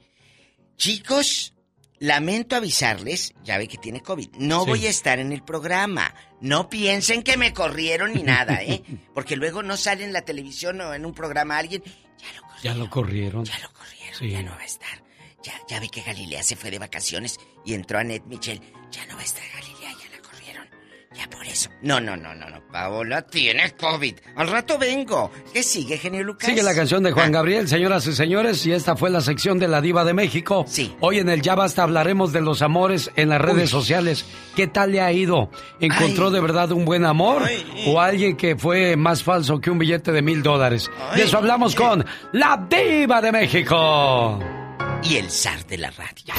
chicos, 0.75 1.53
lamento 1.99 2.55
avisarles, 2.55 3.33
ya 3.43 3.57
ve 3.57 3.67
que 3.67 3.77
tiene 3.77 4.01
COVID, 4.01 4.29
no 4.37 4.63
Sí. 4.63 4.69
voy 4.69 4.85
a 4.87 4.89
estar 4.89 5.19
en 5.19 5.31
el 5.31 5.43
programa. 5.43 6.13
No 6.41 6.69
piensen 6.69 7.23
que 7.23 7.37
me 7.37 7.53
corrieron 7.53 8.13
ni 8.13 8.23
nada, 8.23 8.61
¿eh? 8.61 8.83
Porque 9.15 9.35
luego 9.35 9.63
no 9.63 9.77
sale 9.77 10.03
en 10.03 10.13
la 10.13 10.21
televisión 10.21 10.79
o 10.81 10.93
en 10.93 11.05
un 11.05 11.13
programa 11.13 11.57
alguien, 11.57 11.83
Ya 12.63 12.73
lo 12.75 12.89
corrieron. 12.89 13.45
ya 13.45 13.57
lo 13.59 13.71
corrieron, 13.73 14.17
Sí. 14.19 14.29
ya 14.29 14.41
no 14.43 14.51
va 14.51 14.61
a 14.61 14.65
estar. 14.65 15.03
Ya, 15.43 15.53
ya 15.69 15.79
ve 15.79 15.89
que 15.89 16.01
Galilea 16.01 16.43
se 16.43 16.55
fue 16.55 16.71
de 16.71 16.79
vacaciones 16.79 17.39
y 17.63 17.73
entró 17.73 17.99
Annette 17.99 18.25
Michel. 18.25 18.59
Ya 18.91 19.05
no 19.05 19.15
va 19.15 19.21
a 19.21 19.23
estar 19.25 19.43
Galilea, 19.53 19.63
ya 19.63 19.75
corrieron. 19.75 19.76
Ya 21.17 21.27
por 21.29 21.45
eso. 21.47 21.69
No, 21.81 21.99
no, 21.99 22.15
no, 22.15 22.35
no, 22.35 22.47
no. 22.47 22.61
Paola 22.71 23.23
tiene 23.23 23.71
COVID. 23.71 24.15
Al 24.35 24.47
rato 24.49 24.77
vengo. 24.77 25.31
¿Qué 25.51 25.63
sigue, 25.63 25.97
genio 25.97 26.23
Lucas? 26.23 26.47
Sigue 26.47 26.61
la 26.61 26.75
canción 26.75 27.01
de 27.01 27.09
Ah. 27.09 27.13
Juan 27.13 27.31
Gabriel, 27.31 27.67
señoras 27.67 28.05
y 28.05 28.13
señores, 28.13 28.63
y 28.67 28.71
esta 28.73 28.95
fue 28.95 29.09
la 29.09 29.21
sección 29.21 29.57
de 29.57 29.67
la 29.67 29.81
Diva 29.81 30.05
de 30.05 30.13
México. 30.13 30.65
Sí. 30.67 30.93
Hoy 30.99 31.17
en 31.19 31.29
el 31.29 31.41
Ya 31.41 31.55
Basta 31.55 31.81
hablaremos 31.81 32.33
de 32.33 32.41
los 32.41 32.61
amores 32.61 33.09
en 33.15 33.29
las 33.29 33.41
redes 33.41 33.63
Uy. 33.73 33.79
sociales. 33.79 34.25
¿Qué 34.55 34.67
tal 34.67 34.91
le 34.91 35.01
ha 35.01 35.11
ido? 35.11 35.49
¿Encontró 35.79 36.27
Ay. 36.27 36.33
de 36.33 36.39
verdad 36.39 36.71
un 36.71 36.85
buen 36.85 37.03
amor? 37.03 37.41
Ay. 37.45 37.85
¿O 37.87 37.99
alguien 37.99 38.37
que 38.37 38.55
fue 38.55 38.95
más 38.95 39.23
falso 39.23 39.59
que 39.59 39.71
un 39.71 39.79
billete 39.79 40.11
de 40.11 40.21
mil 40.21 40.43
dólares? 40.43 40.91
De 41.15 41.23
eso 41.23 41.37
hablamos 41.37 41.73
con 41.73 42.05
la 42.33 42.67
Diva 42.69 43.21
de 43.21 43.31
México. 43.31 44.39
Y 45.03 45.17
el 45.17 45.29
zar 45.29 45.65
de 45.67 45.77
la 45.77 45.91
radio. 45.91 46.33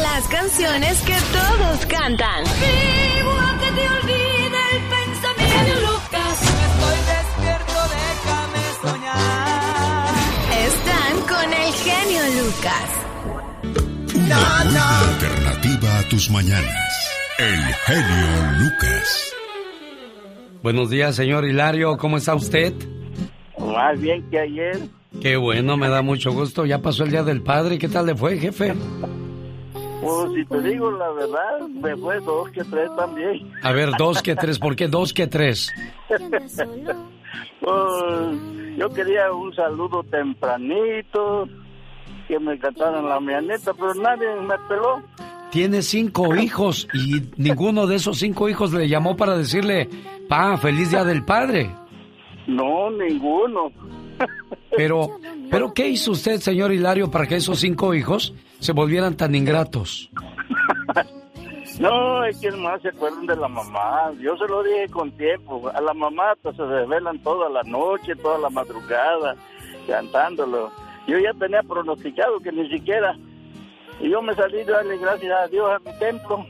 Las 0.00 0.28
canciones 0.28 1.00
que 1.02 1.16
todos 1.32 1.86
cantan. 1.86 2.44
Vivo 2.44 3.30
a 3.32 3.58
que 3.58 3.70
te 3.72 3.88
olvide 3.88 4.60
el 4.72 4.82
pensamiento 4.88 5.80
Lucas. 5.80 6.42
Estoy 6.42 6.98
despierto, 7.12 7.78
déjame 7.98 8.64
soñar. 8.82 10.14
Están 10.68 11.14
con 11.28 11.52
el 11.52 11.72
genio 11.74 12.22
Lucas. 12.42 12.88
Una 14.14 14.38
buena 14.38 14.98
alternativa 15.00 15.98
a 15.98 16.08
tus 16.08 16.30
mañanas. 16.30 17.10
El 17.38 17.74
genio 17.86 18.52
Lucas. 18.58 19.34
Buenos 20.62 20.90
días, 20.90 21.16
señor 21.16 21.44
Hilario, 21.44 21.96
¿cómo 21.96 22.16
está 22.18 22.34
usted? 22.36 22.72
Más 23.58 24.00
bien 24.00 24.22
que 24.30 24.38
ayer. 24.38 24.78
Qué 25.20 25.36
bueno, 25.36 25.76
me 25.76 25.88
da 25.88 26.02
mucho 26.02 26.32
gusto. 26.32 26.64
Ya 26.66 26.80
pasó 26.80 27.04
el 27.04 27.10
Día 27.10 27.22
del 27.22 27.42
Padre. 27.42 27.78
¿Qué 27.78 27.88
tal 27.88 28.06
le 28.06 28.14
fue, 28.14 28.38
jefe? 28.38 28.74
Pues 30.00 30.32
si 30.34 30.44
te 30.46 30.60
digo 30.62 30.90
la 30.90 31.10
verdad, 31.12 31.68
me 31.68 31.96
fue 31.96 32.18
dos 32.20 32.50
que 32.50 32.64
tres 32.64 32.90
también. 32.96 33.52
A 33.62 33.70
ver, 33.70 33.90
dos 33.96 34.20
que 34.20 34.34
tres. 34.34 34.58
¿Por 34.58 34.74
qué 34.74 34.88
dos 34.88 35.12
que 35.12 35.26
tres? 35.26 35.72
Pues 37.60 38.76
yo 38.76 38.88
quería 38.90 39.32
un 39.32 39.54
saludo 39.54 40.02
tempranito 40.02 41.48
que 42.26 42.38
me 42.40 42.58
cantaran 42.58 43.08
la 43.08 43.20
mañanita, 43.20 43.72
pero 43.74 43.94
nadie 43.94 44.26
me 44.40 44.58
peló. 44.68 45.00
Tiene 45.52 45.82
cinco 45.82 46.34
hijos 46.34 46.88
y 46.92 47.22
ninguno 47.36 47.86
de 47.86 47.96
esos 47.96 48.18
cinco 48.18 48.48
hijos 48.48 48.72
le 48.72 48.88
llamó 48.88 49.16
para 49.16 49.36
decirle, 49.36 49.88
pa, 50.28 50.56
feliz 50.56 50.90
día 50.90 51.04
del 51.04 51.24
padre. 51.24 51.70
No, 52.48 52.90
ninguno. 52.90 53.70
Pero, 54.76 55.18
pero 55.50 55.72
¿qué 55.74 55.88
hizo 55.88 56.12
usted, 56.12 56.40
señor 56.40 56.72
Hilario, 56.72 57.10
para 57.10 57.26
que 57.26 57.36
esos 57.36 57.60
cinco 57.60 57.94
hijos 57.94 58.34
se 58.58 58.72
volvieran 58.72 59.16
tan 59.16 59.34
ingratos? 59.34 60.10
No, 61.78 62.24
es 62.24 62.38
que 62.38 62.50
más 62.52 62.82
se 62.82 62.88
acuerdan 62.88 63.26
de 63.26 63.36
la 63.36 63.48
mamá. 63.48 64.12
Yo 64.20 64.36
se 64.36 64.46
lo 64.46 64.62
dije 64.62 64.88
con 64.88 65.10
tiempo. 65.12 65.70
A 65.74 65.80
la 65.80 65.94
mamá 65.94 66.34
pues, 66.42 66.56
se 66.56 66.62
desvelan 66.62 67.18
toda 67.22 67.48
la 67.48 67.62
noche, 67.62 68.14
toda 68.16 68.38
la 68.38 68.50
madrugada, 68.50 69.36
cantándolo. 69.86 70.70
Yo 71.06 71.18
ya 71.18 71.32
tenía 71.34 71.62
pronosticado 71.62 72.40
que 72.40 72.52
ni 72.52 72.68
siquiera. 72.68 73.16
Y 74.00 74.10
yo 74.10 74.22
me 74.22 74.34
salí 74.34 74.58
de 74.58 74.72
darle 74.72 74.98
gracias 74.98 75.32
a 75.32 75.48
Dios 75.48 75.70
a 75.70 75.78
mi 75.78 75.98
templo. 75.98 76.46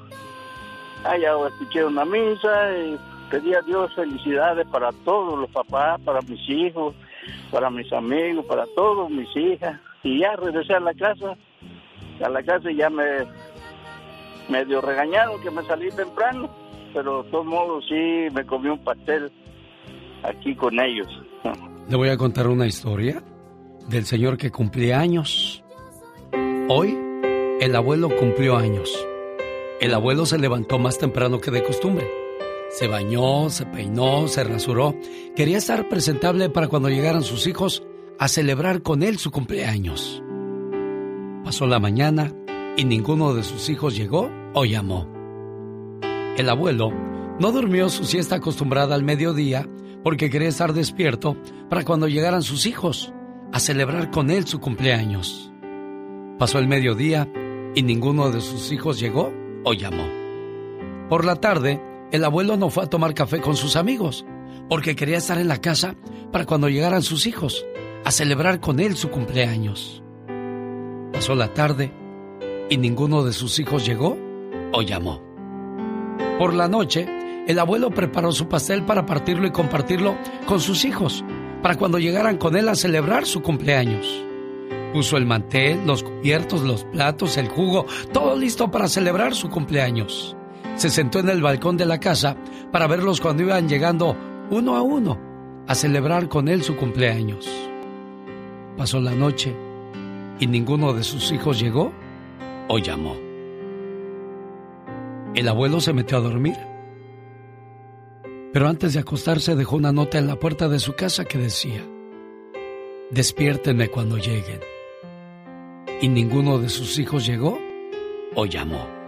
Allá 1.05 1.33
escuché 1.49 1.85
una 1.85 2.05
misa 2.05 2.77
y 2.77 2.99
pedí 3.31 3.55
a 3.55 3.63
Dios 3.63 3.93
felicidades 3.95 4.67
para 4.69 4.93
todos 5.05 5.39
los 5.39 5.51
papás, 5.51 6.01
para 6.03 6.21
mis 6.23 6.49
hijos, 6.49 6.95
para 7.51 7.71
mis 7.71 7.93
amigos, 7.93 8.45
para 8.47 8.67
todos 8.75 9.11
mis 9.11 9.29
hijas. 9.37 9.79
Y 10.03 10.21
ya 10.21 10.37
regresé 10.37 10.75
a 10.75 10.81
la 10.81 10.95
casa. 10.95 11.37
A 12.25 12.29
la 12.29 12.43
casa 12.43 12.71
ya 12.71 12.91
me 12.91 13.05
medio 14.49 14.81
regañaron 14.81 15.41
que 15.41 15.51
me 15.51 15.63
salí 15.65 15.91
temprano, 15.91 16.51
pero 16.93 17.23
de 17.23 17.31
todos 17.31 17.47
modos 17.47 17.85
sí 17.89 18.29
me 18.33 18.45
comí 18.45 18.69
un 18.69 18.83
pastel 18.83 19.31
aquí 20.23 20.55
con 20.55 20.79
ellos. 20.79 21.09
Le 21.89 21.97
voy 21.97 22.09
a 22.09 22.17
contar 22.17 22.49
una 22.49 22.67
historia 22.67 23.23
del 23.89 24.05
señor 24.05 24.37
que 24.37 24.51
cumplía 24.51 25.01
años. 25.01 25.65
Hoy, 26.69 26.97
el 27.61 27.75
abuelo 27.75 28.09
cumplió 28.17 28.57
años. 28.57 29.07
El 29.81 29.95
abuelo 29.95 30.27
se 30.27 30.39
levantó 30.39 30.79
más 30.79 30.99
temprano 30.99 31.41
que 31.41 31.51
de 31.51 31.63
costumbre. 31.63 32.22
Se 32.73 32.89
bañó, 32.89 33.51
se 33.51 33.67
peinó, 33.67 34.29
se 34.29 34.45
rasuró. 34.45 34.95
Quería 35.37 35.59
estar 35.59 35.89
presentable 35.89 36.49
para 36.49 36.69
cuando 36.69 36.89
llegaran 36.89 37.23
sus 37.23 37.47
hijos 37.47 37.83
a 38.19 38.29
celebrar 38.29 38.83
con 38.83 39.03
él 39.03 39.19
su 39.19 39.31
cumpleaños. 39.31 40.23
Pasó 41.45 41.67
la 41.67 41.79
mañana 41.79 42.33
y 42.77 42.85
ninguno 42.85 43.35
de 43.35 43.43
sus 43.43 43.69
hijos 43.69 43.95
llegó 43.95 44.31
o 44.55 44.65
llamó. 44.65 45.07
El 46.37 46.49
abuelo 46.49 46.91
no 47.39 47.53
durmió 47.53 47.91
su 47.91 48.05
siesta 48.05 48.37
acostumbrada 48.37 48.95
al 48.95 49.03
mediodía 49.03 49.69
porque 50.03 50.31
quería 50.31 50.49
estar 50.49 50.73
despierto 50.73 51.37
para 51.69 51.85
cuando 51.85 52.09
llegaran 52.09 52.43
sus 52.43 52.65
hijos 52.65 53.13
a 53.53 53.61
celebrar 53.61 54.11
con 54.11 54.31
él 54.31 54.47
su 54.47 54.61
cumpleaños. 54.61 55.53
Pasó 56.39 56.59
el 56.59 56.69
mediodía 56.69 57.31
y 57.75 57.83
ninguno 57.83 58.31
de 58.31 58.41
sus 58.41 58.73
hijos 58.73 58.99
llegó 58.99 59.31
o 59.65 59.75
llamó. 59.75 60.09
Por 61.09 61.27
la 61.27 61.37
tarde, 61.37 61.81
el 62.13 62.25
abuelo 62.25 62.59
no 62.59 62.69
fue 62.69 62.85
a 62.85 62.91
tomar 62.91 63.15
café 63.15 63.41
con 63.41 63.57
sus 63.57 63.75
amigos 63.75 64.25
porque 64.69 64.95
quería 64.95 65.17
estar 65.17 65.39
en 65.39 65.49
la 65.49 65.61
casa 65.61 65.97
para 66.31 66.45
cuando 66.45 66.69
llegaran 66.69 67.03
sus 67.03 67.27
hijos 67.27 67.67
a 68.05 68.11
celebrar 68.11 68.61
con 68.61 68.81
él 68.81 68.97
su 68.97 69.11
cumpleaños. 69.11 70.03
Pasó 71.13 71.35
la 71.35 71.53
tarde 71.53 71.93
y 72.69 72.77
ninguno 72.77 73.25
de 73.25 73.33
sus 73.33 73.59
hijos 73.59 73.87
llegó 73.87 74.17
o 74.73 74.83
llamó. 74.83 75.23
Por 76.39 76.55
la 76.55 76.69
noche, 76.69 77.09
el 77.47 77.59
abuelo 77.59 77.91
preparó 77.91 78.31
su 78.33 78.47
pastel 78.47 78.85
para 78.85 79.07
partirlo 79.07 79.47
y 79.47 79.51
compartirlo 79.53 80.17
con 80.47 80.61
sus 80.61 80.85
hijos, 80.85 81.25
para 81.63 81.77
cuando 81.77 81.99
llegaran 81.99 82.37
con 82.37 82.57
él 82.57 82.69
a 82.69 82.75
celebrar 82.75 83.25
su 83.27 83.41
cumpleaños. 83.43 84.25
Puso 84.93 85.17
el 85.17 85.27
mantel, 85.27 85.87
los 85.87 86.03
cubiertos, 86.03 86.63
los 86.63 86.85
platos, 86.85 87.39
el 87.39 87.49
jugo, 87.49 87.87
todo 88.13 88.37
listo 88.37 88.71
para 88.71 88.89
celebrar 88.89 89.35
su 89.35 89.49
cumpleaños. 89.49 90.37
Se 90.77 90.91
sentó 90.91 91.21
en 91.21 91.29
el 91.29 91.43
balcón 91.43 91.77
de 91.77 91.87
la 91.87 92.01
casa 92.01 92.37
para 92.71 92.87
verlos 92.87 93.21
cuando 93.21 93.43
iban 93.43 93.69
llegando 93.69 94.17
uno 94.51 94.77
a 94.77 94.83
uno 94.83 95.19
a 95.67 95.75
celebrar 95.75 96.29
con 96.29 96.49
él 96.49 96.63
su 96.63 96.77
cumpleaños. 96.77 97.49
Pasó 98.77 99.01
la 99.01 99.15
noche 99.15 99.55
y 100.41 100.47
ninguno 100.47 100.93
de 100.93 101.05
sus 101.05 101.31
hijos 101.33 101.61
llegó 101.61 101.93
o 102.69 102.79
llamó. 102.79 103.17
El 105.35 105.49
abuelo 105.49 105.81
se 105.81 105.93
metió 105.93 106.19
a 106.19 106.21
dormir. 106.21 106.57
Pero 108.53 108.69
antes 108.69 108.93
de 108.93 109.01
acostarse 109.01 109.57
dejó 109.57 109.77
una 109.77 109.93
nota 109.93 110.19
en 110.19 110.27
la 110.27 110.37
puerta 110.37 110.69
de 110.69 110.79
su 110.79 110.95
casa 110.95 111.25
que 111.25 111.39
decía, 111.39 111.83
despiértenme 113.11 113.89
cuando 113.89 114.19
lleguen. 114.19 114.61
Y 116.03 116.09
ninguno 116.09 116.59
de 116.59 116.69
sus 116.69 116.99
hijos 116.99 117.25
llegó 117.25 117.59
o 118.35 118.45
llamó. 118.45 119.02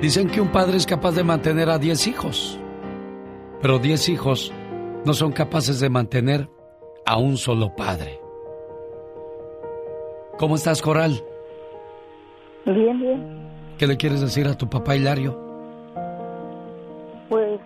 Dicen 0.00 0.28
que 0.28 0.40
un 0.40 0.52
padre 0.52 0.76
es 0.76 0.86
capaz 0.86 1.12
de 1.12 1.24
mantener 1.24 1.70
a 1.70 1.78
diez 1.78 2.06
hijos, 2.06 2.60
pero 3.62 3.78
diez 3.78 4.08
hijos 4.08 4.52
no 5.04 5.14
son 5.14 5.32
capaces 5.32 5.80
de 5.80 5.88
mantener 5.88 6.48
a 7.06 7.18
un 7.18 7.36
solo 7.36 7.74
padre. 7.74 8.20
¿Cómo 10.38 10.56
estás, 10.56 10.82
Coral? 10.82 11.22
Bien, 12.66 13.00
bien. 13.00 13.48
¿Qué 13.78 13.86
le 13.86 13.96
quieres 13.96 14.20
decir 14.20 14.46
a 14.48 14.58
tu 14.58 14.68
papá 14.68 14.96
Hilario? 14.96 15.38
Pues 17.28 17.60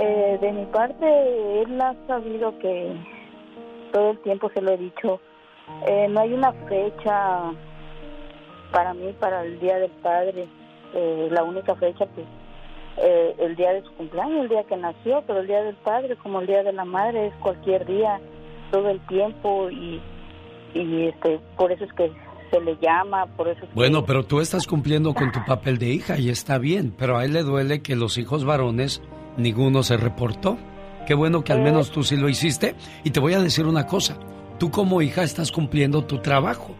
eh, 0.00 0.38
de 0.40 0.52
mi 0.52 0.66
parte, 0.66 1.62
él 1.62 1.80
ha 1.80 1.94
sabido 2.06 2.58
que 2.58 2.94
todo 3.92 4.10
el 4.10 4.18
tiempo 4.20 4.50
se 4.52 4.60
lo 4.60 4.72
he 4.72 4.76
dicho. 4.76 5.20
Eh, 5.86 6.08
no 6.10 6.20
hay 6.20 6.34
una 6.34 6.52
fecha 6.68 7.52
para 8.72 8.92
mí, 8.92 9.14
para 9.18 9.42
el 9.44 9.58
Día 9.60 9.78
del 9.78 9.90
Padre. 10.02 10.48
Eh, 10.94 11.28
la 11.30 11.42
única 11.42 11.74
fecha, 11.74 12.06
pues, 12.06 12.26
eh, 12.98 13.34
el 13.40 13.56
día 13.56 13.72
de 13.72 13.82
su 13.82 13.92
cumpleaños, 13.94 14.42
el 14.44 14.48
día 14.48 14.62
que 14.64 14.76
nació, 14.76 15.22
pero 15.26 15.40
el 15.40 15.46
Día 15.48 15.62
del 15.62 15.74
Padre, 15.76 16.16
como 16.22 16.40
el 16.40 16.46
Día 16.46 16.62
de 16.62 16.72
la 16.72 16.84
Madre, 16.84 17.26
es 17.28 17.34
cualquier 17.42 17.84
día, 17.86 18.20
todo 18.70 18.88
el 18.90 19.00
tiempo 19.06 19.68
y, 19.70 20.00
y 20.74 21.06
este, 21.08 21.40
por 21.56 21.72
eso 21.72 21.84
es 21.84 21.92
que 21.94 22.12
se 22.50 22.60
le 22.60 22.76
llama, 22.80 23.26
por 23.36 23.48
eso 23.48 23.64
es 23.64 23.68
que- 23.70 23.74
Bueno, 23.74 24.04
pero 24.04 24.22
tú 24.24 24.40
estás 24.40 24.66
cumpliendo 24.68 25.12
con 25.14 25.32
tu 25.32 25.40
papel 25.44 25.78
de 25.78 25.88
hija 25.88 26.18
y 26.18 26.28
está 26.30 26.58
bien, 26.58 26.94
pero 26.96 27.16
a 27.16 27.24
él 27.24 27.32
le 27.32 27.42
duele 27.42 27.82
que 27.82 27.96
los 27.96 28.16
hijos 28.16 28.44
varones 28.44 29.02
ninguno 29.36 29.82
se 29.82 29.96
reportó. 29.96 30.56
Qué 31.06 31.14
bueno 31.14 31.42
que 31.42 31.52
al 31.52 31.60
menos 31.62 31.90
tú 31.90 32.02
sí 32.04 32.16
lo 32.16 32.28
hiciste. 32.28 32.76
Y 33.02 33.10
te 33.10 33.20
voy 33.20 33.34
a 33.34 33.40
decir 33.40 33.66
una 33.66 33.86
cosa, 33.86 34.16
tú 34.58 34.70
como 34.70 35.02
hija 35.02 35.22
estás 35.24 35.50
cumpliendo 35.52 36.04
tu 36.04 36.18
trabajo. 36.18 36.74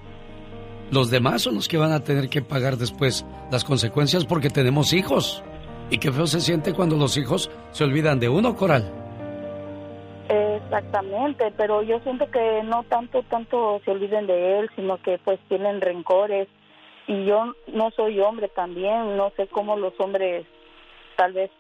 Los 0.95 1.11
demás 1.11 1.43
son 1.43 1.57
los 1.57 1.67
que 1.67 1.77
van 1.77 1.91
a 1.91 2.05
tener 2.05 2.29
que 2.29 2.41
pagar 2.41 2.77
después 2.77 3.27
las 3.51 3.65
consecuencias 3.65 4.25
porque 4.25 4.49
tenemos 4.49 4.93
hijos. 4.93 5.43
Y 5.91 5.99
qué 5.99 6.13
feo 6.13 6.29
se 6.29 6.41
siente 6.41 6.73
cuando 6.73 6.95
los 6.95 7.17
hijos 7.17 7.51
se 7.73 7.83
olvidan 7.83 8.21
de 8.21 8.29
uno, 8.29 8.55
Coral. 8.55 8.93
Exactamente, 10.29 11.53
pero 11.57 11.83
yo 11.83 11.99
siento 12.05 12.31
que 12.31 12.63
no 12.63 12.85
tanto 12.85 13.25
tanto 13.25 13.81
se 13.85 13.91
olviden 13.91 14.29
de 14.29 14.61
él, 14.61 14.71
sino 14.77 15.03
que 15.03 15.19
pues 15.19 15.41
tienen 15.49 15.81
rencores 15.81 16.47
y 17.09 17.25
yo 17.25 17.55
no 17.73 17.91
soy 17.91 18.21
hombre 18.21 18.49
también, 18.49 19.17
no 19.17 19.33
sé 19.37 19.49
cómo 19.49 19.77
los 19.77 19.99
hombres 19.99 20.47
tal 21.17 21.33
vez 21.33 21.51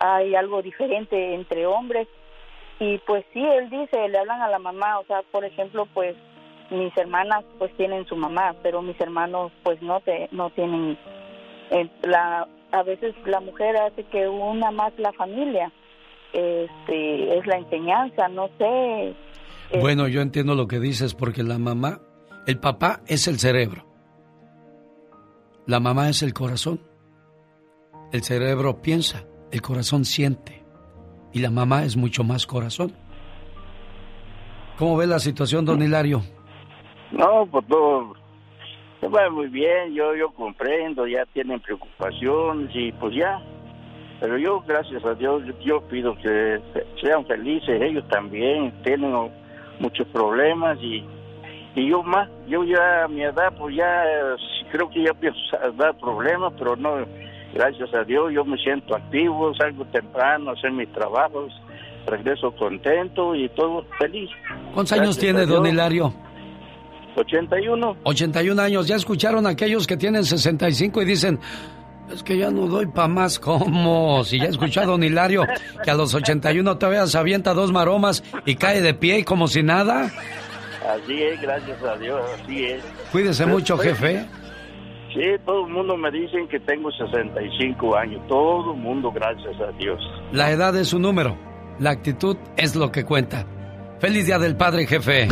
hay 0.00 0.34
algo 0.34 0.62
diferente 0.62 1.34
entre 1.34 1.64
hombres 1.66 2.08
y 2.80 2.98
pues 3.06 3.24
sí, 3.32 3.40
él 3.40 3.70
dice, 3.70 4.08
le 4.08 4.18
hablan 4.18 4.42
a 4.42 4.48
la 4.48 4.58
mamá, 4.58 4.98
o 4.98 5.04
sea, 5.04 5.22
por 5.30 5.44
ejemplo, 5.44 5.86
pues 5.94 6.16
mis 6.72 6.96
hermanas 6.96 7.44
pues 7.58 7.74
tienen 7.76 8.06
su 8.06 8.16
mamá, 8.16 8.54
pero 8.62 8.82
mis 8.82 9.00
hermanos 9.00 9.52
pues 9.62 9.80
no 9.82 10.00
te 10.00 10.28
no 10.32 10.50
tienen 10.50 10.98
eh, 11.70 11.88
la 12.02 12.48
a 12.72 12.82
veces 12.82 13.14
la 13.26 13.40
mujer 13.40 13.76
hace 13.76 14.04
que 14.04 14.28
una 14.28 14.70
más 14.70 14.92
la 14.98 15.12
familia 15.12 15.70
este 16.32 17.38
es 17.38 17.46
la 17.46 17.58
enseñanza 17.58 18.28
no 18.28 18.48
sé 18.58 19.14
eh, 19.72 19.80
Bueno, 19.80 20.08
yo 20.08 20.20
entiendo 20.20 20.54
lo 20.54 20.68
que 20.68 20.80
dices 20.80 21.14
porque 21.14 21.42
la 21.42 21.58
mamá, 21.58 22.00
el 22.46 22.58
papá 22.58 23.00
es 23.06 23.26
el 23.26 23.38
cerebro. 23.38 23.86
La 25.66 25.80
mamá 25.80 26.08
es 26.08 26.22
el 26.22 26.34
corazón. 26.34 26.80
El 28.12 28.22
cerebro 28.22 28.82
piensa, 28.82 29.24
el 29.50 29.62
corazón 29.62 30.04
siente. 30.04 30.62
Y 31.32 31.40
la 31.40 31.50
mamá 31.50 31.84
es 31.84 31.96
mucho 31.96 32.24
más 32.24 32.46
corazón. 32.46 32.92
¿Cómo 34.76 34.96
ve 34.96 35.06
la 35.06 35.18
situación, 35.18 35.64
don 35.64 35.82
Hilario? 35.82 36.22
No, 37.12 37.46
pues 37.46 37.66
todo 37.66 38.14
va 39.14 39.28
muy 39.30 39.48
bien, 39.48 39.94
yo 39.94 40.14
yo 40.14 40.30
comprendo, 40.30 41.06
ya 41.06 41.24
tienen 41.32 41.60
preocupaciones 41.60 42.70
y 42.74 42.92
pues 42.92 43.14
ya. 43.14 43.40
Pero 44.20 44.38
yo, 44.38 44.60
gracias 44.66 45.04
a 45.04 45.14
Dios, 45.14 45.42
yo, 45.64 45.80
pido 45.88 46.14
que 46.16 46.60
se- 46.72 46.86
sean 47.00 47.26
felices, 47.26 47.80
ellos 47.82 48.06
también 48.08 48.72
tienen 48.84 49.12
muchos 49.80 50.06
problemas 50.08 50.78
y, 50.80 51.04
y 51.74 51.88
yo 51.90 52.04
más, 52.04 52.28
yo 52.46 52.62
ya 52.62 53.04
a 53.04 53.08
mi 53.08 53.22
edad, 53.22 53.52
pues 53.58 53.74
ya 53.74 54.04
creo 54.70 54.88
que 54.90 55.02
ya 55.02 55.12
pienso 55.14 55.40
a 55.60 55.70
dar 55.70 55.94
problemas, 55.98 56.52
pero 56.56 56.76
no, 56.76 57.04
gracias 57.52 57.92
a 57.94 58.04
Dios 58.04 58.32
yo 58.32 58.44
me 58.44 58.56
siento 58.58 58.94
activo, 58.94 59.52
salgo 59.56 59.84
temprano 59.86 60.50
a 60.50 60.52
hacer 60.52 60.70
mis 60.70 60.90
trabajos, 60.92 61.52
regreso 62.06 62.52
contento 62.52 63.34
y 63.34 63.48
todo 63.48 63.84
feliz. 63.98 64.30
¿Cuántos 64.72 64.92
años 64.92 65.16
Gracias 65.16 65.18
tiene 65.18 65.46
don. 65.46 65.66
Hilario? 65.66 66.12
81. 67.16 67.96
81 68.04 68.62
años. 68.62 68.86
¿Ya 68.86 68.96
escucharon 68.96 69.46
a 69.46 69.50
aquellos 69.50 69.86
que 69.86 69.96
tienen 69.96 70.24
65 70.24 71.02
y 71.02 71.04
dicen, 71.04 71.38
es 72.12 72.22
que 72.22 72.36
ya 72.36 72.50
no 72.50 72.66
doy 72.66 72.86
pa' 72.86 73.08
más? 73.08 73.38
¿Cómo? 73.38 74.24
Si 74.24 74.38
ya 74.38 74.46
he 74.46 74.50
escuchado 74.50 74.88
a 74.88 74.90
don 74.92 75.02
Hilario 75.02 75.44
que 75.84 75.90
a 75.90 75.94
los 75.94 76.14
81 76.14 76.78
todavía 76.78 77.06
se 77.06 77.18
avienta 77.18 77.54
dos 77.54 77.72
maromas 77.72 78.22
y 78.44 78.56
cae 78.56 78.80
de 78.80 78.94
pie 78.94 79.20
y 79.20 79.24
como 79.24 79.48
si 79.48 79.62
nada. 79.62 80.10
Así 80.88 81.22
es, 81.22 81.40
gracias 81.40 81.82
a 81.82 81.96
Dios, 81.96 82.20
así 82.42 82.64
es. 82.64 82.82
Cuídese 83.12 83.46
mucho, 83.46 83.78
jefe. 83.78 84.26
Sí, 85.14 85.20
todo 85.44 85.66
el 85.66 85.72
mundo 85.72 85.96
me 85.96 86.10
dicen 86.10 86.48
que 86.48 86.58
tengo 86.60 86.90
65 86.90 87.96
años. 87.96 88.26
Todo 88.28 88.72
el 88.72 88.80
mundo, 88.80 89.12
gracias 89.12 89.60
a 89.60 89.70
Dios. 89.78 90.00
La 90.32 90.50
edad 90.50 90.74
es 90.76 90.92
un 90.92 91.02
número. 91.02 91.36
La 91.78 91.90
actitud 91.90 92.36
es 92.56 92.74
lo 92.76 92.90
que 92.90 93.04
cuenta. 93.04 93.46
Feliz 94.00 94.26
Día 94.26 94.38
del 94.38 94.56
Padre, 94.56 94.86
jefe. 94.86 95.28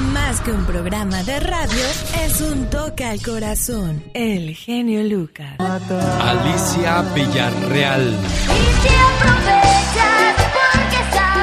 Más 0.00 0.40
que 0.40 0.52
un 0.52 0.64
programa 0.64 1.22
de 1.22 1.38
radio, 1.40 1.84
es 2.24 2.40
un 2.40 2.68
toque 2.70 3.04
al 3.04 3.22
corazón. 3.22 4.02
El 4.14 4.54
genio 4.54 5.02
Lucas. 5.04 5.58
Alicia 5.60 7.02
Villarreal. 7.14 8.16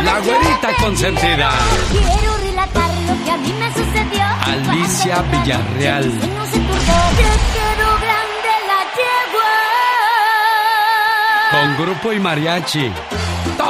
La 0.04 0.20
güerita 0.20 0.70
consentida. 0.82 1.52
Quiero 1.92 2.38
relatar 2.38 2.90
lo 3.08 3.24
que 3.26 3.32
a 3.32 3.38
mí 3.38 3.54
me 3.54 3.74
sucedió. 3.74 4.24
Alicia 4.46 5.22
Villarreal. 5.24 6.04
Te 6.04 6.28
quiero 7.54 7.88
grande 8.02 8.52
la 8.68 8.82
yegua. 8.98 9.52
Con 11.52 11.78
grupo 11.86 12.14
y 12.14 12.20
mariachi. 12.20 12.92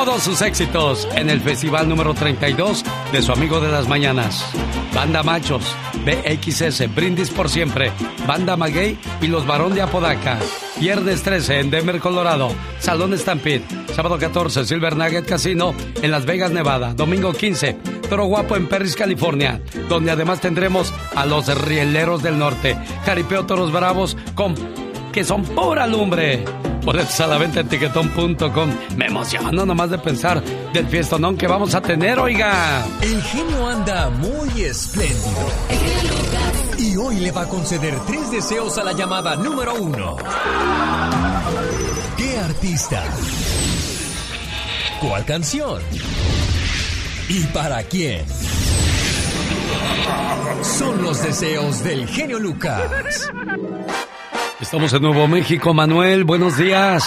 Todos 0.06 0.24
sus 0.24 0.42
éxitos 0.42 1.10
en 1.14 1.30
el 1.30 1.42
festival 1.42 1.90
número 1.90 2.14
32 2.14 2.86
de 3.12 3.22
su 3.22 3.34
amigo 3.34 3.60
de 3.60 3.70
las 3.70 3.90
mañanas. 3.90 4.50
Banda 4.96 5.24
Machos, 5.24 5.76
BXS, 6.06 6.96
Brindis 6.96 7.30
por 7.30 7.50
Siempre, 7.50 7.92
Banda 8.26 8.56
Maguey 8.56 8.98
y 9.20 9.28
Los 9.28 9.46
Barón 9.46 9.76
de 9.76 9.82
Apodaca. 9.82 10.40
Viernes 10.80 11.22
13 11.24 11.60
en 11.60 11.70
Denver, 11.70 12.00
Colorado, 12.00 12.56
Salón 12.80 13.12
Stampede. 13.18 13.66
Sábado 13.94 14.18
14, 14.18 14.66
Silver 14.66 14.96
Nugget 14.96 15.26
Casino 15.26 15.76
en 16.02 16.12
Las 16.12 16.26
Vegas, 16.26 16.52
Nevada. 16.52 16.94
Domingo 16.94 17.34
15, 17.34 17.74
Toro 18.10 18.24
Guapo 18.24 18.56
en 18.56 18.70
Perris, 18.70 18.96
California, 18.96 19.62
donde 19.90 20.12
además 20.12 20.40
tendremos 20.40 20.94
a 21.14 21.26
los 21.26 21.54
Rieleros 21.66 22.24
del 22.24 22.40
Norte. 22.40 22.78
Jaripeo 23.06 23.46
Toros 23.46 23.74
Bravos 23.74 24.16
con 24.34 24.56
que 25.12 25.26
son 25.26 25.44
pura 25.44 25.86
lumbre. 25.88 26.46
Boletos 26.84 27.20
a 27.20 27.28
la 27.28 27.38
venta 27.38 27.60
en 27.60 27.68
tiquetón.com. 27.68 28.70
Me 28.96 29.06
emociono 29.08 29.66
nomás 29.66 29.90
de 29.90 29.98
pensar 29.98 30.42
del 30.74 30.88
fiestonón 30.88 31.38
que 31.38 31.48
vamos 31.48 31.76
a 31.76 31.82
tener, 31.82 32.20
oiga. 32.20 32.86
El 33.02 33.22
genio 33.24 33.68
anda 33.68 34.10
muy 34.10 34.64
espléndido. 34.64 35.50
Y 36.78 36.96
hoy 36.96 37.20
le 37.20 37.32
va 37.32 37.42
a 37.42 37.50
conceder 37.50 37.96
tres 38.08 38.32
deseos 38.32 38.78
a 38.78 38.84
la 38.84 38.94
llamada 38.94 39.36
número 39.36 39.76
uno. 39.76 40.16
¿Qué 42.18 42.38
artista? 42.38 43.04
¿Cuál 45.02 45.26
canción? 45.26 45.82
¿Y 47.30 47.44
para 47.48 47.84
quién? 47.84 48.26
Son 50.64 51.02
los 51.04 51.22
deseos 51.22 51.84
del 51.84 52.08
genio 52.08 52.40
Lucas. 52.40 53.30
Estamos 54.60 54.92
en 54.94 55.02
Nuevo 55.02 55.28
México, 55.28 55.74
Manuel. 55.74 56.24
Buenos 56.26 56.58
días. 56.58 57.04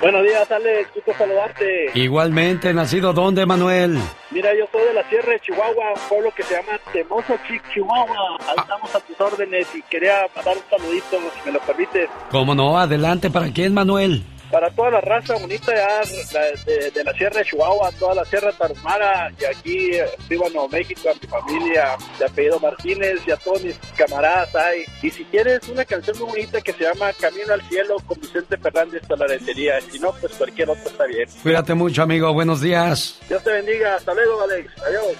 Buenos 0.00 0.22
días, 0.22 0.50
Alex. 0.50 0.90
Gusto 0.94 1.12
saludarte. 1.16 1.90
Igualmente, 1.94 2.72
¿nacido 2.74 3.12
dónde, 3.12 3.46
Manuel? 3.46 3.98
Mira, 4.30 4.50
yo 4.58 4.64
soy 4.72 4.82
de 4.84 4.94
la 4.94 5.08
Sierra 5.08 5.32
de 5.32 5.40
Chihuahua, 5.40 5.92
un 5.94 6.08
pueblo 6.08 6.30
que 6.34 6.42
se 6.42 6.54
llama 6.54 6.78
Temoso 6.92 7.34
Chi- 7.46 7.60
Chihuahua. 7.72 8.38
Ahí 8.48 8.54
estamos 8.58 8.94
a 8.94 9.00
tus 9.00 9.20
órdenes 9.20 9.66
y 9.74 9.82
quería 9.82 10.26
dar 10.44 10.56
un 10.56 10.62
saludito, 10.78 11.18
si 11.38 11.46
me 11.46 11.52
lo 11.52 11.60
permites. 11.60 12.08
¿Cómo 12.30 12.54
no? 12.54 12.78
Adelante, 12.78 13.30
¿para 13.30 13.50
quién, 13.52 13.74
Manuel? 13.74 14.22
Para 14.50 14.68
toda 14.70 14.90
la 14.90 15.00
raza 15.00 15.34
bonita 15.34 15.72
ya 15.74 16.00
la- 16.32 16.62
de, 16.66 16.90
de 16.90 17.04
la 17.04 17.12
Sierra 17.12 17.38
de 17.38 17.44
Chihuahua, 17.44 17.90
toda 17.98 18.16
la 18.16 18.24
Sierra 18.24 18.50
Tarahumara 18.52 19.30
y 19.40 19.44
aquí 19.44 19.94
eh, 19.94 20.04
vivo 20.28 20.46
en 20.48 20.52
Nuevo 20.54 20.68
México, 20.68 21.08
a 21.08 21.14
mi 21.14 21.26
familia 21.28 21.96
de 22.18 22.24
apellido 22.24 22.58
Martínez 22.58 23.20
y 23.26 23.30
a 23.30 23.36
todos 23.36 23.62
mis 23.62 23.76
camaradas 23.96 24.52
ahí. 24.56 24.84
Y 25.02 25.10
si 25.10 25.24
quieres 25.26 25.68
una 25.68 25.84
canción 25.84 26.18
muy 26.18 26.28
bonita 26.30 26.60
que 26.60 26.72
se 26.72 26.82
llama 26.84 27.12
Camino 27.12 27.52
al 27.52 27.62
Cielo 27.68 27.96
con 28.06 28.20
Vicente 28.20 28.56
Fernández 28.58 29.02
Talarentería, 29.06 29.80
si 29.82 29.98
no, 30.00 30.10
pues 30.12 30.32
cualquier 30.34 30.70
otra 30.70 30.84
está 30.90 31.04
bien. 31.06 31.28
Cuídate 31.42 31.74
mucho, 31.74 32.02
amigo. 32.02 32.32
Buenos 32.32 32.60
días. 32.60 33.18
Dios 33.28 33.42
te 33.44 33.52
bendiga. 33.52 33.94
Hasta 33.94 34.12
luego, 34.14 34.42
Alex. 34.42 34.70
Adiós. 34.82 35.16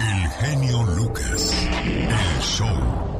El 0.00 0.28
genio 0.30 0.82
Lucas. 0.96 1.52
El 1.84 2.40
show. 2.42 3.11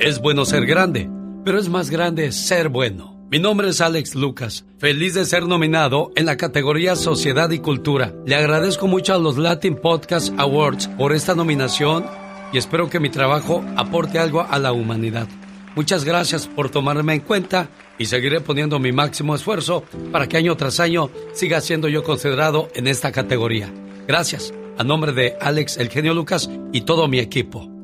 Es 0.00 0.20
bueno 0.20 0.44
ser 0.44 0.64
grande, 0.64 1.10
pero 1.44 1.58
es 1.58 1.68
más 1.68 1.90
grande 1.90 2.30
ser 2.30 2.68
bueno. 2.68 3.18
Mi 3.32 3.40
nombre 3.40 3.70
es 3.70 3.80
Alex 3.80 4.14
Lucas, 4.14 4.64
feliz 4.78 5.14
de 5.14 5.24
ser 5.24 5.44
nominado 5.44 6.12
en 6.14 6.24
la 6.24 6.36
categoría 6.36 6.94
Sociedad 6.94 7.50
y 7.50 7.58
Cultura. 7.58 8.14
Le 8.24 8.36
agradezco 8.36 8.86
mucho 8.86 9.12
a 9.14 9.18
los 9.18 9.36
Latin 9.38 9.74
Podcast 9.74 10.32
Awards 10.38 10.86
por 10.86 11.12
esta 11.12 11.34
nominación 11.34 12.06
y 12.52 12.58
espero 12.58 12.88
que 12.88 13.00
mi 13.00 13.10
trabajo 13.10 13.64
aporte 13.76 14.20
algo 14.20 14.46
a 14.48 14.60
la 14.60 14.70
humanidad. 14.70 15.26
Muchas 15.74 16.04
gracias 16.04 16.46
por 16.46 16.70
tomarme 16.70 17.14
en 17.14 17.20
cuenta 17.20 17.68
y 17.98 18.06
seguiré 18.06 18.40
poniendo 18.40 18.78
mi 18.78 18.92
máximo 18.92 19.34
esfuerzo 19.34 19.82
para 20.12 20.28
que 20.28 20.36
año 20.36 20.56
tras 20.56 20.78
año 20.78 21.10
siga 21.32 21.60
siendo 21.60 21.88
yo 21.88 22.04
considerado 22.04 22.68
en 22.76 22.86
esta 22.86 23.10
categoría. 23.10 23.74
Gracias, 24.06 24.54
a 24.78 24.84
nombre 24.84 25.12
de 25.12 25.36
Alex 25.40 25.76
El 25.76 25.88
Genio 25.88 26.14
Lucas 26.14 26.48
y 26.72 26.82
todo 26.82 27.08
mi 27.08 27.18
equipo. 27.18 27.77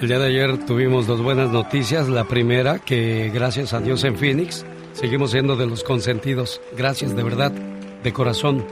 El 0.00 0.08
día 0.08 0.18
de 0.18 0.26
ayer 0.26 0.66
tuvimos 0.66 1.06
dos 1.06 1.22
buenas 1.22 1.50
noticias. 1.50 2.08
La 2.08 2.24
primera, 2.24 2.78
que 2.78 3.30
gracias 3.32 3.72
a 3.72 3.80
Dios 3.80 4.02
en 4.04 4.16
Phoenix, 4.16 4.66
seguimos 4.92 5.30
siendo 5.30 5.56
de 5.56 5.66
los 5.66 5.84
consentidos. 5.84 6.60
Gracias 6.76 7.14
de 7.14 7.22
verdad, 7.22 7.52
de 7.52 8.12
corazón. 8.12 8.64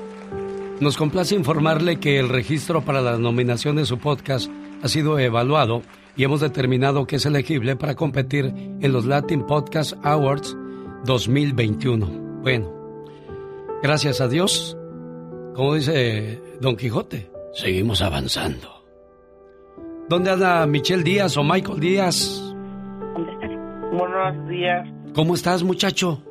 Nos 0.81 0.97
complace 0.97 1.36
informarle 1.36 2.01
que 2.01 2.19
el 2.19 2.28
registro 2.28 2.82
para 2.82 3.01
la 3.01 3.19
nominación 3.19 3.77
de 3.77 3.86
su 3.86 3.99
podcast 3.99 4.51
ha 4.82 4.89
sido 4.89 5.19
evaluado 5.19 5.82
y 6.16 6.24
hemos 6.24 6.40
determinado 6.40 7.07
que 7.07 7.16
es 7.16 7.24
elegible 7.24 7.77
para 7.77 7.94
competir 7.94 8.47
en 8.47 8.93
los 8.93 9.07
Latin 9.07 9.47
Podcast 9.47 9.94
Awards 10.03 10.57
2021. 11.05 12.07
Bueno, 12.43 13.07
gracias 13.81 14.20
a 14.20 14.27
Dios, 14.27 14.77
como 15.55 15.74
dice 15.74 16.40
Don 16.61 16.77
Quijote, 16.77 17.31
seguimos 17.55 18.03
avanzando. 18.03 18.81
¿Dónde 20.12 20.30
anda 20.30 20.66
Michelle 20.66 21.02
Díaz 21.02 21.39
o 21.39 21.43
Michael 21.43 21.80
Díaz? 21.80 22.55
Buenos 23.97 24.47
días. 24.47 24.86
¿Cómo 25.14 25.34
estás, 25.34 25.62
muchacho? 25.62 26.22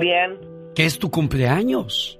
Bien. 0.00 0.38
¿Qué 0.74 0.86
es 0.86 0.98
tu 0.98 1.10
cumpleaños? 1.10 2.18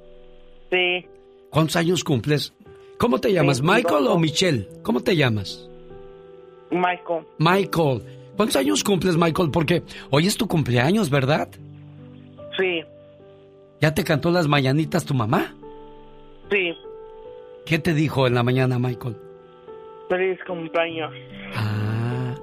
Sí. 0.71 1.07
¿Cuántos 1.49 1.77
años 1.77 2.05
cumples? 2.05 2.53
¿Cómo 2.99 3.19
te 3.19 3.33
llamas, 3.33 3.63
Michael 3.63 4.09
o 4.09 4.19
Michelle? 4.19 4.69
¿Cómo 4.83 5.01
te 5.01 5.17
llamas? 5.17 5.67
Michael. 6.71 7.25
Michael. 7.39 8.03
¿Cuántos 8.37 8.57
años 8.57 8.85
cumples, 8.85 9.17
Michael? 9.17 9.51
Porque 9.51 9.83
hoy 10.11 10.27
es 10.27 10.37
tu 10.37 10.47
cumpleaños, 10.47 11.09
¿verdad? 11.09 11.49
Sí. 12.59 12.83
¿Ya 13.81 13.95
te 13.95 14.05
cantó 14.05 14.31
las 14.31 14.49
mañanitas 14.49 15.07
tu 15.07 15.15
mamá? 15.15 15.57
Sí. 16.51 16.75
¿Qué 17.65 17.79
te 17.79 17.95
dijo 17.95 18.27
en 18.27 18.35
la 18.35 18.43
mañana, 18.43 18.79
Michael? 18.79 19.24
Feliz 20.09 20.39
cumpleaños. 20.47 21.13
Ah. 21.55 22.35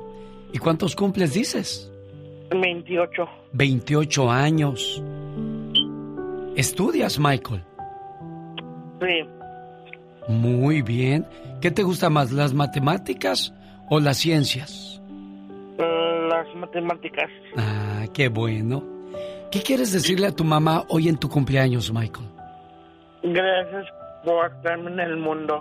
¿Y 0.53 0.57
cuántos 0.57 0.95
cumples 0.95 1.33
dices? 1.33 1.91
28. 2.51 3.23
28 3.53 4.29
años. 4.31 5.01
¿Estudias, 6.55 7.17
Michael? 7.19 7.63
Sí. 9.01 9.23
Muy 10.27 10.81
bien. 10.81 11.25
¿Qué 11.61 11.71
te 11.71 11.83
gusta 11.83 12.09
más, 12.09 12.31
las 12.31 12.53
matemáticas 12.53 13.53
o 13.89 13.99
las 13.99 14.17
ciencias? 14.17 15.01
Mm, 15.77 16.29
Las 16.29 16.55
matemáticas. 16.55 17.29
Ah, 17.57 18.05
qué 18.13 18.27
bueno. 18.29 18.83
¿Qué 19.51 19.61
quieres 19.61 19.91
decirle 19.91 20.27
a 20.27 20.31
tu 20.31 20.43
mamá 20.43 20.83
hoy 20.89 21.07
en 21.09 21.17
tu 21.17 21.29
cumpleaños, 21.29 21.91
Michael? 21.93 22.27
Gracias 23.23 23.85
por 24.23 24.51
estarme 24.51 24.91
en 24.91 24.99
el 24.99 25.17
mundo. 25.17 25.59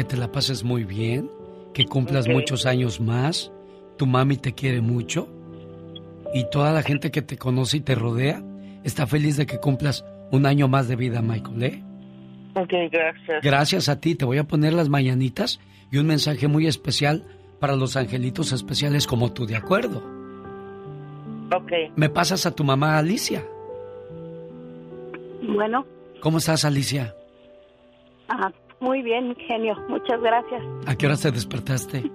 Que 0.00 0.04
te 0.04 0.16
la 0.16 0.32
pases 0.32 0.64
muy 0.64 0.84
bien, 0.84 1.30
que 1.74 1.84
cumplas 1.84 2.26
muchos 2.26 2.64
años 2.64 3.02
más, 3.02 3.52
tu 3.98 4.06
mami 4.06 4.38
te 4.38 4.54
quiere 4.54 4.80
mucho 4.80 5.28
y 6.32 6.48
toda 6.48 6.72
la 6.72 6.82
gente 6.82 7.10
que 7.10 7.20
te 7.20 7.36
conoce 7.36 7.76
y 7.76 7.80
te 7.80 7.94
rodea 7.94 8.42
está 8.82 9.06
feliz 9.06 9.36
de 9.36 9.44
que 9.44 9.58
cumplas 9.58 10.06
un 10.30 10.46
año 10.46 10.68
más 10.68 10.88
de 10.88 10.96
vida, 10.96 11.20
Michael, 11.20 11.62
¿eh? 11.62 11.84
Ok, 12.54 12.72
gracias. 12.90 13.42
Gracias 13.42 13.88
a 13.90 14.00
ti, 14.00 14.14
te 14.14 14.24
voy 14.24 14.38
a 14.38 14.44
poner 14.44 14.72
las 14.72 14.88
mañanitas 14.88 15.60
y 15.92 15.98
un 15.98 16.06
mensaje 16.06 16.48
muy 16.48 16.66
especial 16.66 17.22
para 17.58 17.76
los 17.76 17.94
angelitos 17.94 18.52
especiales 18.52 19.06
como 19.06 19.34
tú, 19.34 19.44
¿de 19.44 19.56
acuerdo? 19.56 20.02
Ok. 21.54 21.72
¿Me 21.94 22.08
pasas 22.08 22.46
a 22.46 22.54
tu 22.54 22.64
mamá 22.64 22.96
Alicia? 22.96 23.44
Bueno, 25.42 25.84
¿Cómo 26.22 26.38
estás, 26.38 26.64
Alicia? 26.64 27.14
ah, 28.30 28.50
muy 28.80 29.02
bien, 29.02 29.36
genio. 29.36 29.76
Muchas 29.88 30.20
gracias. 30.20 30.62
¿A 30.86 30.96
qué 30.96 31.06
hora 31.06 31.16
te 31.16 31.30
despertaste? 31.30 32.10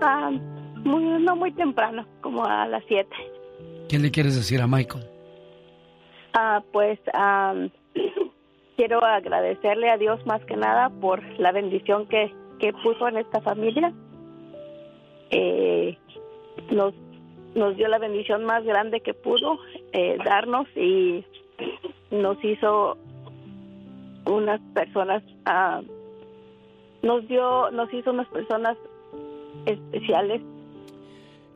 Ah, 0.00 0.30
muy, 0.84 1.04
no 1.04 1.36
muy 1.36 1.52
temprano, 1.52 2.06
como 2.20 2.44
a 2.44 2.66
las 2.66 2.84
7. 2.88 3.08
¿Qué 3.88 3.98
le 3.98 4.10
quieres 4.10 4.36
decir 4.36 4.60
a 4.60 4.66
Michael? 4.66 5.04
Ah, 6.34 6.62
pues 6.72 6.98
am, 7.14 7.70
quiero 8.76 9.04
agradecerle 9.04 9.90
a 9.90 9.96
Dios 9.96 10.24
más 10.26 10.44
que 10.44 10.56
nada 10.56 10.90
por 10.90 11.22
la 11.38 11.52
bendición 11.52 12.06
que, 12.06 12.32
que 12.58 12.72
puso 12.72 13.08
en 13.08 13.18
esta 13.18 13.40
familia. 13.40 13.92
Eh, 15.30 15.96
nos, 16.70 16.94
nos 17.54 17.76
dio 17.76 17.88
la 17.88 17.98
bendición 17.98 18.44
más 18.44 18.64
grande 18.64 19.00
que 19.00 19.14
pudo 19.14 19.58
eh, 19.92 20.18
darnos 20.24 20.66
y 20.76 21.24
nos 22.10 22.42
hizo 22.44 22.98
unas 24.26 24.60
personas, 24.74 25.22
ah, 25.44 25.80
nos 27.02 27.26
dio, 27.28 27.70
nos 27.70 27.92
hizo 27.92 28.10
unas 28.10 28.28
personas 28.28 28.76
especiales. 29.66 30.42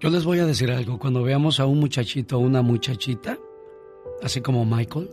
Yo 0.00 0.10
les 0.10 0.24
voy 0.24 0.40
a 0.40 0.46
decir 0.46 0.70
algo. 0.70 0.98
Cuando 0.98 1.22
veamos 1.22 1.60
a 1.60 1.66
un 1.66 1.80
muchachito 1.80 2.36
o 2.36 2.40
una 2.40 2.62
muchachita, 2.62 3.38
así 4.22 4.40
como 4.40 4.64
Michael, 4.64 5.08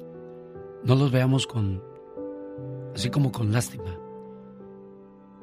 no 0.84 0.96
los 0.96 1.12
veamos 1.12 1.48
con, 1.48 1.82
así 2.94 3.10
como 3.10 3.32
con 3.32 3.52
lástima. 3.52 3.98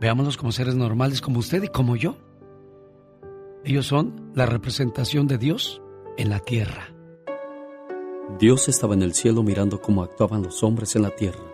Veámoslos 0.00 0.36
como 0.36 0.52
seres 0.52 0.74
normales, 0.74 1.20
como 1.20 1.38
usted 1.38 1.62
y 1.62 1.68
como 1.68 1.96
yo. 1.96 2.16
Ellos 3.64 3.86
son 3.86 4.32
la 4.34 4.46
representación 4.46 5.26
de 5.26 5.38
Dios 5.38 5.82
en 6.16 6.30
la 6.30 6.40
tierra. 6.40 6.88
Dios 8.38 8.68
estaba 8.68 8.94
en 8.94 9.02
el 9.02 9.12
cielo 9.12 9.42
mirando 9.42 9.80
cómo 9.80 10.02
actuaban 10.02 10.42
los 10.42 10.62
hombres 10.62 10.96
en 10.96 11.02
la 11.02 11.10
tierra. 11.10 11.49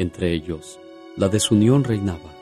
Entre 0.00 0.32
ellos, 0.32 0.80
la 1.14 1.28
desunión 1.28 1.84
reinaba. 1.84 2.34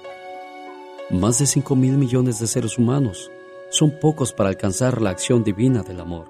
Más 1.10 1.40
de 1.40 1.46
5 1.46 1.74
mil 1.74 1.98
millones 1.98 2.38
de 2.38 2.46
seres 2.46 2.78
humanos 2.78 3.32
son 3.68 3.98
pocos 3.98 4.32
para 4.32 4.48
alcanzar 4.48 5.02
la 5.02 5.10
acción 5.10 5.42
divina 5.42 5.82
del 5.82 5.98
amor. 5.98 6.28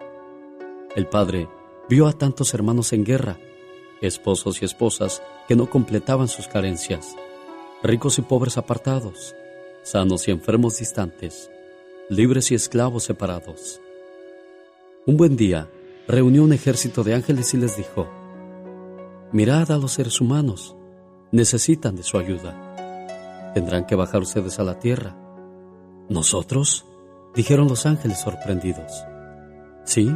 El 0.97 1.07
Padre 1.07 1.47
vio 1.87 2.07
a 2.07 2.15
tantos 2.15 2.55
hermanos 2.55 2.95
en 2.95 3.05
guerra, 3.05 3.37
esposos 4.01 4.63
y 4.63 4.65
esposas 4.65 5.23
que 5.47 5.55
no 5.55 5.69
completaban 5.69 6.29
sus 6.29 6.49
carencias, 6.49 7.15
ricos 7.83 8.19
y 8.19 8.23
pobres 8.23 8.57
apartados, 8.57 9.35
sanos 9.83 10.29
y 10.29 10.31
enfermos 10.31 10.79
distantes, 10.79 11.51
libres 12.09 12.51
y 12.53 12.55
esclavos 12.55 13.05
separados. 13.05 13.83
Un 15.05 15.19
buen 15.19 15.37
día, 15.37 15.69
reunió 16.07 16.43
un 16.43 16.55
ejército 16.55 17.05
de 17.05 17.13
ángeles 17.13 17.53
y 17.53 17.59
les 17.59 17.77
dijo, 17.77 18.09
Mirad 19.31 19.71
a 19.71 19.77
los 19.77 19.93
seres 19.93 20.23
humanos, 20.23 20.75
necesitan 21.33 21.97
de 21.97 22.03
su 22.03 22.19
ayuda. 22.19 23.53
Tendrán 23.55 23.87
que 23.87 23.95
bajar 23.95 24.23
ustedes 24.23 24.59
a 24.59 24.65
la 24.65 24.79
tierra. 24.79 25.17
¿Nosotros? 26.09 26.87
dijeron 27.35 27.69
los 27.69 27.87
ángeles 27.87 28.21
sorprendidos. 28.21 29.05
Sí, 29.85 30.11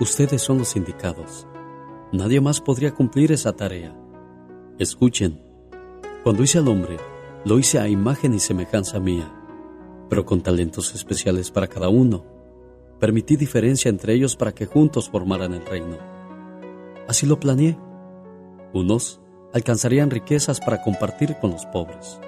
ustedes 0.00 0.42
son 0.42 0.58
los 0.58 0.76
indicados. 0.76 1.46
Nadie 2.12 2.40
más 2.40 2.60
podría 2.60 2.94
cumplir 2.94 3.32
esa 3.32 3.54
tarea. 3.54 3.96
Escuchen, 4.78 5.40
cuando 6.22 6.42
hice 6.42 6.58
al 6.58 6.68
hombre, 6.68 6.98
lo 7.44 7.58
hice 7.58 7.78
a 7.78 7.88
imagen 7.88 8.34
y 8.34 8.38
semejanza 8.38 9.00
mía, 9.00 9.32
pero 10.08 10.26
con 10.26 10.42
talentos 10.42 10.94
especiales 10.94 11.50
para 11.50 11.66
cada 11.66 11.88
uno. 11.88 12.24
Permití 13.00 13.36
diferencia 13.36 13.88
entre 13.88 14.12
ellos 14.14 14.36
para 14.36 14.52
que 14.52 14.66
juntos 14.66 15.08
formaran 15.08 15.54
el 15.54 15.64
reino. 15.64 15.96
Así 17.08 17.26
lo 17.26 17.40
planeé. 17.40 17.76
Unos 18.74 19.21
alcanzarían 19.52 20.10
riquezas 20.10 20.60
para 20.60 20.82
compartir 20.82 21.36
con 21.40 21.50
los 21.50 21.66
pobres. 21.66 22.18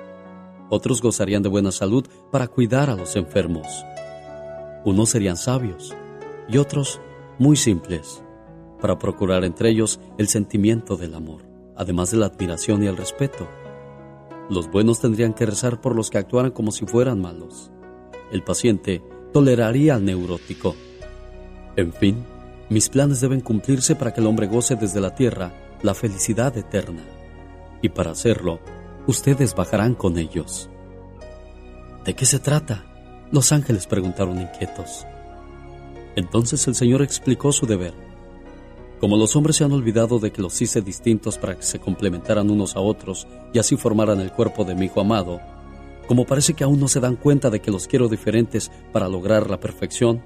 Otros 0.70 1.02
gozarían 1.02 1.42
de 1.42 1.48
buena 1.48 1.72
salud 1.72 2.06
para 2.30 2.48
cuidar 2.48 2.90
a 2.90 2.96
los 2.96 3.16
enfermos. 3.16 3.84
Unos 4.84 5.10
serían 5.10 5.36
sabios 5.36 5.94
y 6.48 6.58
otros 6.58 7.00
muy 7.38 7.56
simples, 7.56 8.22
para 8.80 8.98
procurar 8.98 9.44
entre 9.44 9.70
ellos 9.70 10.00
el 10.18 10.28
sentimiento 10.28 10.96
del 10.96 11.14
amor, 11.14 11.42
además 11.76 12.10
de 12.10 12.18
la 12.18 12.26
admiración 12.26 12.82
y 12.82 12.86
el 12.86 12.96
respeto. 12.96 13.48
Los 14.50 14.70
buenos 14.70 15.00
tendrían 15.00 15.32
que 15.32 15.46
rezar 15.46 15.80
por 15.80 15.96
los 15.96 16.10
que 16.10 16.18
actuaran 16.18 16.50
como 16.50 16.70
si 16.70 16.84
fueran 16.84 17.20
malos. 17.20 17.70
El 18.30 18.42
paciente 18.42 19.02
toleraría 19.32 19.94
al 19.94 20.04
neurótico. 20.04 20.76
En 21.76 21.92
fin, 21.92 22.24
mis 22.68 22.88
planes 22.88 23.20
deben 23.20 23.40
cumplirse 23.40 23.96
para 23.96 24.12
que 24.12 24.20
el 24.20 24.26
hombre 24.26 24.46
goce 24.46 24.76
desde 24.76 25.00
la 25.00 25.14
tierra 25.14 25.52
la 25.82 25.94
felicidad 25.94 26.56
eterna. 26.56 27.13
Y 27.84 27.90
para 27.90 28.12
hacerlo, 28.12 28.60
ustedes 29.06 29.54
bajarán 29.54 29.94
con 29.94 30.16
ellos. 30.16 30.70
¿De 32.06 32.14
qué 32.14 32.24
se 32.24 32.38
trata? 32.38 32.86
Los 33.30 33.52
ángeles 33.52 33.86
preguntaron 33.86 34.40
inquietos. 34.40 35.04
Entonces 36.16 36.66
el 36.66 36.74
Señor 36.74 37.02
explicó 37.02 37.52
su 37.52 37.66
deber. 37.66 37.92
Como 39.00 39.18
los 39.18 39.36
hombres 39.36 39.56
se 39.56 39.64
han 39.64 39.72
olvidado 39.72 40.18
de 40.18 40.32
que 40.32 40.40
los 40.40 40.62
hice 40.62 40.80
distintos 40.80 41.36
para 41.36 41.56
que 41.56 41.62
se 41.62 41.78
complementaran 41.78 42.50
unos 42.50 42.74
a 42.74 42.80
otros 42.80 43.26
y 43.52 43.58
así 43.58 43.76
formaran 43.76 44.18
el 44.18 44.32
cuerpo 44.32 44.64
de 44.64 44.74
mi 44.74 44.86
Hijo 44.86 45.02
amado, 45.02 45.42
como 46.08 46.24
parece 46.24 46.54
que 46.54 46.64
aún 46.64 46.80
no 46.80 46.88
se 46.88 47.00
dan 47.00 47.16
cuenta 47.16 47.50
de 47.50 47.60
que 47.60 47.70
los 47.70 47.86
quiero 47.86 48.08
diferentes 48.08 48.72
para 48.94 49.10
lograr 49.10 49.50
la 49.50 49.60
perfección, 49.60 50.24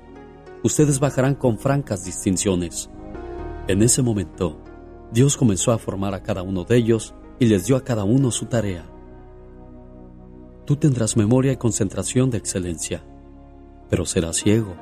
ustedes 0.62 1.00
bajarán 1.00 1.34
con 1.34 1.58
francas 1.58 2.04
distinciones. 2.04 2.88
En 3.66 3.82
ese 3.82 4.00
momento, 4.00 4.62
Dios 5.10 5.36
comenzó 5.36 5.72
a 5.72 5.78
formar 5.78 6.14
a 6.14 6.22
cada 6.22 6.42
uno 6.42 6.62
de 6.62 6.76
ellos 6.76 7.16
y 7.38 7.46
les 7.46 7.66
dio 7.66 7.76
a 7.76 7.84
cada 7.84 8.04
uno 8.04 8.30
su 8.30 8.46
tarea. 8.46 8.84
Tú 10.64 10.76
tendrás 10.76 11.16
memoria 11.16 11.52
y 11.52 11.56
concentración 11.56 12.30
de 12.30 12.38
excelencia, 12.38 13.02
pero 13.88 14.04
serás 14.04 14.36
ciego. 14.36 14.76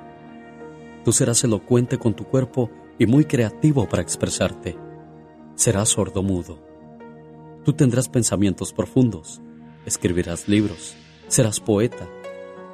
Tú 1.05 1.13
serás 1.13 1.45
elocuente 1.45 1.99
con 1.99 2.15
tu 2.15 2.25
cuerpo 2.25 2.71
y 2.99 3.07
muy 3.07 3.25
creativo 3.25 3.89
para 3.89 4.03
expresarte. 4.03 4.77
Serás 5.55 5.91
sordomudo. 5.91 6.59
Tú 7.65 7.73
tendrás 7.73 8.09
pensamientos 8.09 8.73
profundos, 8.73 9.41
escribirás 9.85 10.49
libros, 10.49 10.97
serás 11.29 11.61
poeta, 11.61 12.09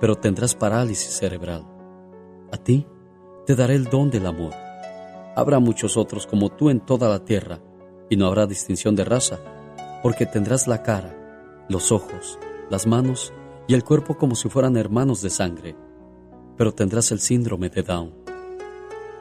pero 0.00 0.16
tendrás 0.16 0.54
parálisis 0.54 1.12
cerebral. 1.16 1.66
A 2.50 2.56
ti 2.56 2.86
te 3.46 3.54
daré 3.54 3.74
el 3.74 3.84
don 3.84 4.10
del 4.10 4.26
amor. 4.26 4.54
Habrá 5.34 5.58
muchos 5.58 5.96
otros 5.96 6.26
como 6.26 6.50
tú 6.50 6.70
en 6.70 6.80
toda 6.80 7.08
la 7.08 7.24
tierra, 7.24 7.60
y 8.08 8.16
no 8.16 8.26
habrá 8.26 8.46
distinción 8.46 8.94
de 8.96 9.04
raza, 9.04 9.40
porque 10.02 10.26
tendrás 10.26 10.66
la 10.66 10.82
cara, 10.82 11.14
los 11.68 11.92
ojos, 11.92 12.38
las 12.70 12.86
manos 12.86 13.32
y 13.66 13.74
el 13.74 13.84
cuerpo 13.84 14.16
como 14.16 14.34
si 14.34 14.48
fueran 14.48 14.76
hermanos 14.76 15.22
de 15.22 15.30
sangre, 15.30 15.76
pero 16.56 16.72
tendrás 16.72 17.12
el 17.12 17.20
síndrome 17.20 17.68
de 17.68 17.82
Down. 17.82 18.12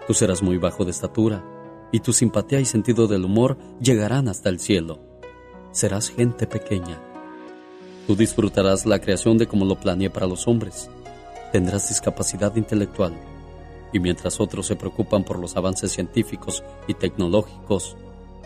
Tú 0.07 0.13
serás 0.13 0.41
muy 0.41 0.57
bajo 0.57 0.83
de 0.83 0.91
estatura, 0.91 1.43
y 1.91 1.99
tu 1.99 2.13
simpatía 2.13 2.59
y 2.59 2.65
sentido 2.65 3.07
del 3.07 3.25
humor 3.25 3.57
llegarán 3.79 4.27
hasta 4.27 4.49
el 4.49 4.59
cielo. 4.59 4.99
Serás 5.71 6.09
gente 6.09 6.47
pequeña. 6.47 6.99
Tú 8.07 8.15
disfrutarás 8.15 8.85
la 8.85 8.99
creación 8.99 9.37
de 9.37 9.47
como 9.47 9.65
lo 9.65 9.79
planeé 9.79 10.09
para 10.09 10.27
los 10.27 10.47
hombres. 10.47 10.89
Tendrás 11.51 11.89
discapacidad 11.89 12.55
intelectual. 12.55 13.13
Y 13.93 13.99
mientras 13.99 14.39
otros 14.39 14.67
se 14.67 14.75
preocupan 14.75 15.23
por 15.23 15.37
los 15.37 15.57
avances 15.57 15.91
científicos 15.91 16.63
y 16.87 16.93
tecnológicos, 16.93 17.97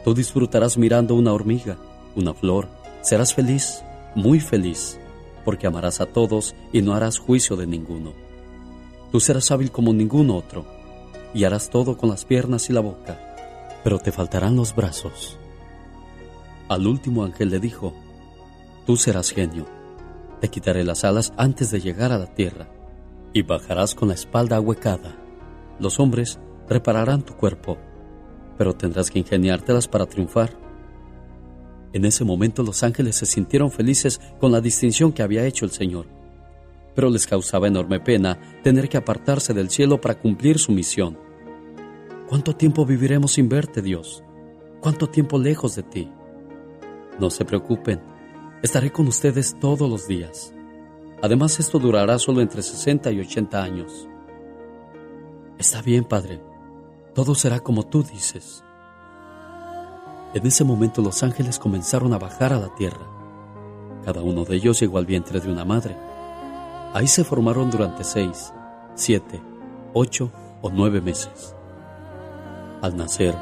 tú 0.04 0.14
disfrutarás 0.14 0.78
mirando 0.78 1.14
una 1.14 1.34
hormiga, 1.34 1.78
una 2.16 2.34
flor. 2.34 2.68
Serás 3.02 3.34
feliz, 3.34 3.84
muy 4.16 4.40
feliz, 4.40 5.00
porque 5.44 5.68
amarás 5.68 6.02
a 6.02 6.06
todos 6.06 6.56
y 6.74 6.82
no 6.82 6.96
harás 6.96 7.20
juicio 7.20 7.56
de 7.56 7.68
ninguno. 7.68 8.14
Tú 9.12 9.20
serás 9.20 9.52
hábil 9.52 9.72
como 9.72 9.94
ningún 9.94 10.30
otro, 10.30 10.66
y 11.34 11.44
harás 11.44 11.70
todo 11.70 11.98
con 11.98 12.10
las 12.10 12.26
piernas 12.26 12.70
y 12.70 12.74
la 12.74 12.82
boca, 12.82 13.20
pero 13.84 14.00
te 14.00 14.12
faltarán 14.12 14.56
los 14.56 14.76
brazos. 14.76 15.38
Al 16.68 16.88
último 16.88 17.24
ángel 17.24 17.50
le 17.50 17.60
dijo, 17.60 17.94
Tú 18.86 18.98
serás 18.98 19.32
genio, 19.32 19.66
te 20.42 20.50
quitaré 20.50 20.84
las 20.84 21.04
alas 21.04 21.34
antes 21.38 21.72
de 21.72 21.82
llegar 21.82 22.12
a 22.12 22.18
la 22.18 22.34
tierra, 22.34 22.68
y 23.34 23.42
bajarás 23.42 23.96
con 23.96 24.08
la 24.08 24.14
espalda 24.14 24.58
ahuecada. 24.58 25.16
Los 25.80 26.00
hombres 26.00 26.40
repararán 26.70 27.22
tu 27.22 27.36
cuerpo, 27.36 27.78
pero 28.58 28.74
tendrás 28.76 29.12
que 29.12 29.20
ingeniártelas 29.20 29.88
para 29.88 30.06
triunfar. 30.06 30.65
En 31.96 32.04
ese 32.04 32.26
momento 32.26 32.62
los 32.62 32.84
ángeles 32.84 33.16
se 33.16 33.26
sintieron 33.26 33.72
felices 33.72 34.20
con 34.42 34.52
la 34.52 34.60
distinción 34.60 35.14
que 35.14 35.24
había 35.24 35.46
hecho 35.46 35.64
el 35.64 35.72
Señor, 35.72 36.08
pero 36.94 37.10
les 37.10 37.26
causaba 37.26 37.70
enorme 37.70 38.02
pena 38.02 38.38
tener 38.64 38.90
que 38.90 38.98
apartarse 38.98 39.54
del 39.54 39.70
cielo 39.70 40.02
para 40.02 40.20
cumplir 40.20 40.60
su 40.60 40.74
misión. 40.74 41.18
¿Cuánto 42.28 42.54
tiempo 42.54 42.86
viviremos 42.86 43.32
sin 43.32 43.48
verte, 43.48 43.82
Dios? 43.82 44.26
¿Cuánto 44.82 45.08
tiempo 45.08 45.40
lejos 45.40 45.78
de 45.78 45.84
ti? 45.84 46.12
No 47.18 47.30
se 47.30 47.46
preocupen, 47.46 48.02
estaré 48.62 48.92
con 48.92 49.08
ustedes 49.08 49.58
todos 49.58 49.90
los 49.90 50.06
días. 50.06 50.54
Además, 51.22 51.62
esto 51.62 51.80
durará 51.80 52.20
solo 52.20 52.42
entre 52.42 52.62
60 52.62 53.10
y 53.14 53.22
80 53.22 53.64
años. 53.64 54.10
Está 55.58 55.82
bien, 55.82 56.04
Padre. 56.04 56.42
Todo 57.14 57.36
será 57.36 57.62
como 57.62 57.84
tú 57.84 58.04
dices. 58.04 58.65
En 60.36 60.46
ese 60.46 60.66
momento 60.66 61.02
los 61.02 61.24
ángeles 61.24 61.58
comenzaron 61.58 62.14
a 62.14 62.18
bajar 62.18 62.52
a 62.52 62.60
la 62.60 62.68
tierra. 62.76 63.08
Cada 64.04 64.22
uno 64.22 64.44
de 64.44 64.58
ellos 64.58 64.78
llegó 64.82 64.98
al 64.98 65.06
vientre 65.06 65.40
de 65.40 65.50
una 65.50 65.64
madre. 65.64 65.96
Ahí 66.94 67.08
se 67.08 67.24
formaron 67.24 67.72
durante 67.72 68.04
seis, 68.04 68.52
siete, 68.96 69.42
ocho 69.94 70.30
o 70.62 70.70
nueve 70.70 71.00
meses. 71.00 71.56
Al 72.82 72.98
nacer, 72.98 73.34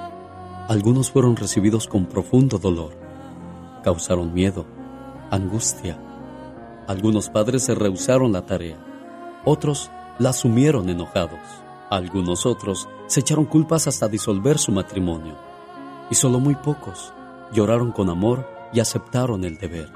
algunos 0.67 1.09
fueron 1.09 1.35
recibidos 1.35 1.87
con 1.87 2.05
profundo 2.05 2.59
dolor. 2.59 2.95
Causaron 3.83 4.31
miedo, 4.31 4.67
angustia. 5.31 5.97
Algunos 6.87 7.27
padres 7.27 7.63
se 7.63 7.73
rehusaron 7.73 8.31
la 8.31 8.45
tarea. 8.45 8.77
Otros 9.45 9.89
la 10.19 10.29
asumieron 10.29 10.89
enojados. 10.89 11.39
Algunos 11.89 12.45
otros 12.45 12.87
se 13.07 13.21
echaron 13.21 13.45
culpas 13.45 13.87
hasta 13.87 14.07
disolver 14.07 14.59
su 14.59 14.71
matrimonio. 14.71 15.52
Y 16.09 16.15
solo 16.15 16.39
muy 16.39 16.55
pocos 16.55 17.13
lloraron 17.51 17.91
con 17.91 18.09
amor 18.09 18.47
y 18.73 18.79
aceptaron 18.79 19.43
el 19.43 19.57
deber. 19.57 19.89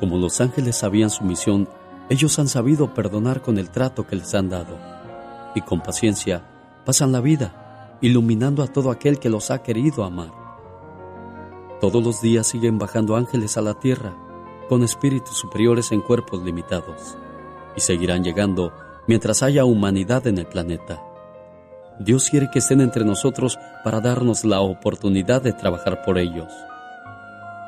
Como 0.00 0.18
los 0.18 0.40
ángeles 0.40 0.76
sabían 0.76 1.10
su 1.10 1.24
misión, 1.24 1.68
ellos 2.08 2.38
han 2.38 2.48
sabido 2.48 2.94
perdonar 2.94 3.42
con 3.42 3.58
el 3.58 3.70
trato 3.70 4.06
que 4.06 4.16
les 4.16 4.34
han 4.34 4.48
dado. 4.48 4.78
Y 5.54 5.62
con 5.62 5.80
paciencia 5.80 6.44
pasan 6.84 7.12
la 7.12 7.20
vida, 7.20 7.96
iluminando 8.00 8.62
a 8.62 8.68
todo 8.68 8.90
aquel 8.90 9.18
que 9.18 9.30
los 9.30 9.50
ha 9.50 9.62
querido 9.62 10.04
amar. 10.04 10.30
Todos 11.80 12.02
los 12.02 12.20
días 12.20 12.46
siguen 12.46 12.78
bajando 12.78 13.16
ángeles 13.16 13.56
a 13.56 13.62
la 13.62 13.74
tierra, 13.74 14.14
con 14.68 14.82
espíritus 14.82 15.36
superiores 15.36 15.92
en 15.92 16.00
cuerpos 16.00 16.42
limitados, 16.42 17.16
y 17.76 17.80
seguirán 17.80 18.22
llegando 18.22 18.72
mientras 19.06 19.42
haya 19.42 19.64
humanidad 19.64 20.26
en 20.26 20.38
el 20.38 20.46
planeta. 20.46 21.02
Dios 21.98 22.28
quiere 22.30 22.50
que 22.50 22.58
estén 22.58 22.80
entre 22.80 23.04
nosotros 23.04 23.58
para 23.82 24.00
darnos 24.00 24.44
la 24.44 24.60
oportunidad 24.60 25.42
de 25.42 25.52
trabajar 25.52 26.02
por 26.02 26.18
ellos. 26.18 26.52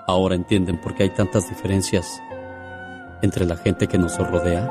Ahora 0.07 0.35
entienden 0.35 0.81
por 0.81 0.95
qué 0.95 1.05
hay 1.05 1.11
tantas 1.11 1.49
diferencias 1.49 2.21
entre 3.23 3.47
la 3.47 3.57
gente 3.57 3.87
que 3.87 3.99
nos 3.99 4.17
rodea. 4.19 4.69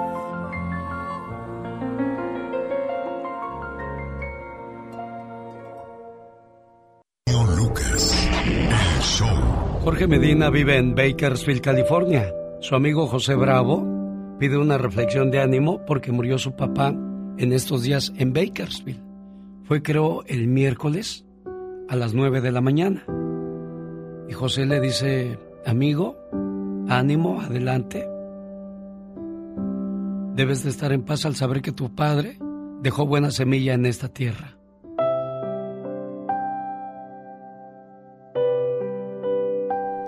Jorge 9.83 10.07
Medina 10.07 10.49
vive 10.49 10.77
en 10.77 10.95
Bakersfield, 10.95 11.61
California. 11.61 12.33
Su 12.59 12.75
amigo 12.75 13.07
José 13.07 13.35
Bravo 13.35 13.85
pide 14.37 14.57
una 14.57 14.77
reflexión 14.77 15.31
de 15.31 15.39
ánimo 15.39 15.85
porque 15.85 16.11
murió 16.11 16.37
su 16.37 16.55
papá 16.55 16.89
en 16.89 17.53
estos 17.53 17.83
días 17.83 18.11
en 18.17 18.33
Bakersfield. 18.33 19.06
Fue 19.67 19.83
creo 19.83 20.23
el 20.27 20.47
miércoles 20.47 21.25
a 21.89 21.97
las 21.97 22.13
9 22.13 22.39
de 22.39 22.53
la 22.53 22.61
mañana. 22.61 23.05
Y 24.29 24.31
José 24.31 24.65
le 24.65 24.79
dice, 24.79 25.37
amigo, 25.65 26.15
ánimo, 26.87 27.41
adelante. 27.41 28.07
Debes 30.35 30.63
de 30.63 30.69
estar 30.69 30.93
en 30.93 31.03
paz 31.03 31.25
al 31.25 31.35
saber 31.35 31.61
que 31.61 31.73
tu 31.73 31.93
padre 31.93 32.39
dejó 32.81 33.05
buena 33.05 33.29
semilla 33.29 33.73
en 33.73 33.85
esta 33.85 34.07
tierra. 34.07 34.57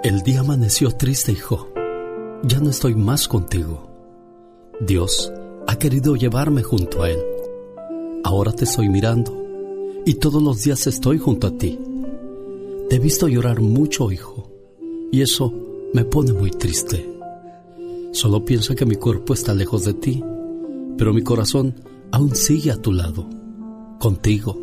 El 0.03 0.21
día 0.21 0.39
amaneció 0.39 0.91
triste, 0.91 1.33
hijo. 1.33 1.67
Ya 2.43 2.61
no 2.61 2.69
estoy 2.69 2.95
más 2.95 3.27
contigo. 3.27 3.89
Dios 4.79 5.33
ha 5.67 5.75
querido 5.75 6.15
llevarme 6.15 6.63
junto 6.63 7.03
a 7.03 7.09
Él. 7.09 7.19
Ahora 8.23 8.53
te 8.53 8.63
estoy 8.63 8.87
mirando 8.87 9.38
y 10.09 10.15
todos 10.15 10.41
los 10.41 10.63
días 10.63 10.87
estoy 10.87 11.19
junto 11.19 11.45
a 11.45 11.51
ti. 11.51 11.77
Te 12.89 12.95
he 12.95 12.99
visto 12.99 13.27
llorar 13.27 13.61
mucho, 13.61 14.11
hijo, 14.11 14.49
y 15.11 15.21
eso 15.21 15.53
me 15.93 16.03
pone 16.03 16.33
muy 16.33 16.49
triste. 16.49 17.07
Solo 18.11 18.43
pienso 18.43 18.73
que 18.73 18.87
mi 18.87 18.95
cuerpo 18.95 19.35
está 19.35 19.53
lejos 19.53 19.85
de 19.85 19.93
ti, 19.93 20.23
pero 20.97 21.13
mi 21.13 21.21
corazón 21.21 21.75
aún 22.09 22.35
sigue 22.35 22.71
a 22.71 22.81
tu 22.81 22.91
lado, 22.91 23.29
contigo. 23.99 24.57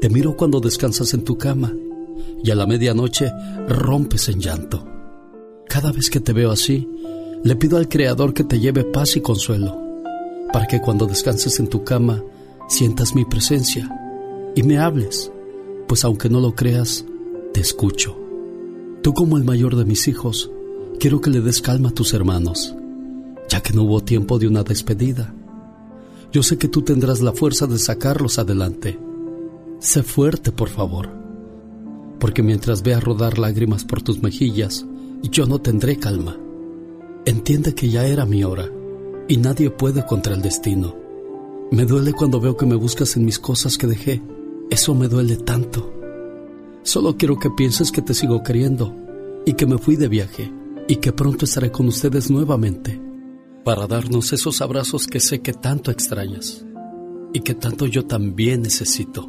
Te 0.00 0.08
miro 0.08 0.36
cuando 0.36 0.58
descansas 0.58 1.14
en 1.14 1.22
tu 1.22 1.38
cama 1.38 1.72
y 2.42 2.50
a 2.50 2.56
la 2.56 2.66
medianoche 2.66 3.30
rompes 3.68 4.30
en 4.30 4.40
llanto. 4.40 4.84
Cada 5.68 5.92
vez 5.92 6.10
que 6.10 6.18
te 6.18 6.32
veo 6.32 6.50
así, 6.50 6.88
le 7.44 7.54
pido 7.54 7.78
al 7.78 7.88
Creador 7.88 8.34
que 8.34 8.42
te 8.42 8.58
lleve 8.58 8.82
paz 8.82 9.14
y 9.14 9.20
consuelo, 9.20 9.80
para 10.52 10.66
que 10.66 10.80
cuando 10.80 11.06
descanses 11.06 11.60
en 11.60 11.68
tu 11.68 11.84
cama 11.84 12.20
sientas 12.68 13.14
mi 13.14 13.24
presencia 13.24 13.88
y 14.54 14.62
me 14.62 14.78
hables, 14.78 15.30
pues 15.86 16.04
aunque 16.04 16.28
no 16.28 16.40
lo 16.40 16.54
creas, 16.54 17.04
te 17.52 17.60
escucho. 17.60 18.16
Tú 19.02 19.14
como 19.14 19.36
el 19.36 19.44
mayor 19.44 19.76
de 19.76 19.84
mis 19.84 20.08
hijos, 20.08 20.50
quiero 20.98 21.20
que 21.20 21.30
le 21.30 21.40
des 21.40 21.62
calma 21.62 21.90
a 21.90 21.94
tus 21.94 22.12
hermanos, 22.12 22.74
ya 23.48 23.62
que 23.62 23.72
no 23.72 23.84
hubo 23.84 24.02
tiempo 24.02 24.38
de 24.38 24.46
una 24.46 24.62
despedida. 24.62 25.34
Yo 26.32 26.42
sé 26.42 26.58
que 26.58 26.68
tú 26.68 26.82
tendrás 26.82 27.20
la 27.20 27.32
fuerza 27.32 27.66
de 27.66 27.78
sacarlos 27.78 28.38
adelante. 28.38 28.98
Sé 29.78 30.02
fuerte, 30.02 30.52
por 30.52 30.68
favor, 30.68 31.08
porque 32.18 32.42
mientras 32.42 32.82
vea 32.82 33.00
rodar 33.00 33.38
lágrimas 33.38 33.84
por 33.84 34.02
tus 34.02 34.22
mejillas, 34.22 34.84
yo 35.22 35.46
no 35.46 35.58
tendré 35.60 35.96
calma. 35.96 36.36
Entiende 37.24 37.74
que 37.74 37.88
ya 37.88 38.06
era 38.06 38.26
mi 38.26 38.44
hora 38.44 38.68
y 39.28 39.36
nadie 39.38 39.70
puede 39.70 40.04
contra 40.04 40.34
el 40.34 40.42
destino. 40.42 40.94
Me 41.70 41.84
duele 41.84 42.12
cuando 42.12 42.40
veo 42.40 42.56
que 42.56 42.66
me 42.66 42.74
buscas 42.74 43.16
en 43.16 43.24
mis 43.24 43.38
cosas 43.38 43.78
que 43.78 43.86
dejé. 43.86 44.22
Eso 44.70 44.94
me 44.94 45.08
duele 45.08 45.36
tanto. 45.36 45.92
Solo 46.82 47.16
quiero 47.16 47.38
que 47.38 47.50
pienses 47.50 47.90
que 47.90 48.02
te 48.02 48.14
sigo 48.14 48.42
queriendo 48.42 48.94
y 49.44 49.54
que 49.54 49.66
me 49.66 49.78
fui 49.78 49.96
de 49.96 50.08
viaje 50.08 50.52
y 50.86 50.96
que 50.96 51.12
pronto 51.12 51.44
estaré 51.44 51.72
con 51.72 51.88
ustedes 51.88 52.30
nuevamente 52.30 53.00
para 53.64 53.86
darnos 53.86 54.32
esos 54.32 54.60
abrazos 54.60 55.06
que 55.06 55.20
sé 55.20 55.40
que 55.40 55.52
tanto 55.52 55.90
extrañas 55.90 56.64
y 57.32 57.40
que 57.40 57.54
tanto 57.54 57.86
yo 57.86 58.06
también 58.06 58.62
necesito. 58.62 59.26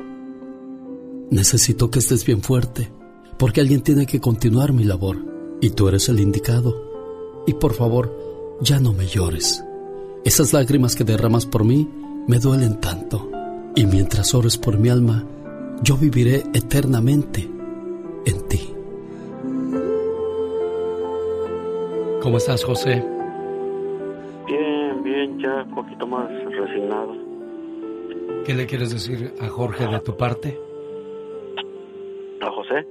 Necesito 1.31 1.89
que 1.89 1.99
estés 1.99 2.23
bien 2.23 2.41
fuerte 2.41 2.91
porque 3.39 3.61
alguien 3.61 3.81
tiene 3.81 4.05
que 4.05 4.19
continuar 4.19 4.73
mi 4.73 4.84
labor 4.84 5.18
y 5.59 5.72
tú 5.72 5.88
eres 5.88 6.07
el 6.09 6.19
indicado. 6.19 6.91
Y 7.47 7.53
por 7.55 7.73
favor, 7.73 8.15
ya 8.61 8.80
no 8.80 8.93
me 8.93 9.07
llores. 9.07 9.63
Esas 10.23 10.53
lágrimas 10.53 10.95
que 10.95 11.03
derramas 11.03 11.47
por 11.47 11.63
mí 11.63 11.89
me 12.27 12.38
duelen 12.38 12.80
tanto. 12.80 13.31
Y 13.76 13.85
mientras 13.85 14.34
ores 14.34 14.57
por 14.57 14.77
mi 14.77 14.89
alma, 14.89 15.23
yo 15.81 15.95
viviré 15.95 16.43
eternamente 16.53 17.49
en 18.26 18.48
ti. 18.48 18.69
¿Cómo 22.22 22.38
estás, 22.38 22.64
José? 22.64 23.03
Bien, 24.45 25.03
bien, 25.03 25.39
ya 25.39 25.64
un 25.64 25.73
poquito 25.73 26.06
más 26.06 26.30
resignado. 26.30 27.15
¿Qué 28.45 28.53
le 28.53 28.65
quieres 28.65 28.91
decir 28.91 29.34
a 29.39 29.48
Jorge 29.48 29.88
de 29.88 29.99
tu 30.02 30.18
parte? 30.18 30.60
¿A 32.41 32.52
José? 32.52 32.88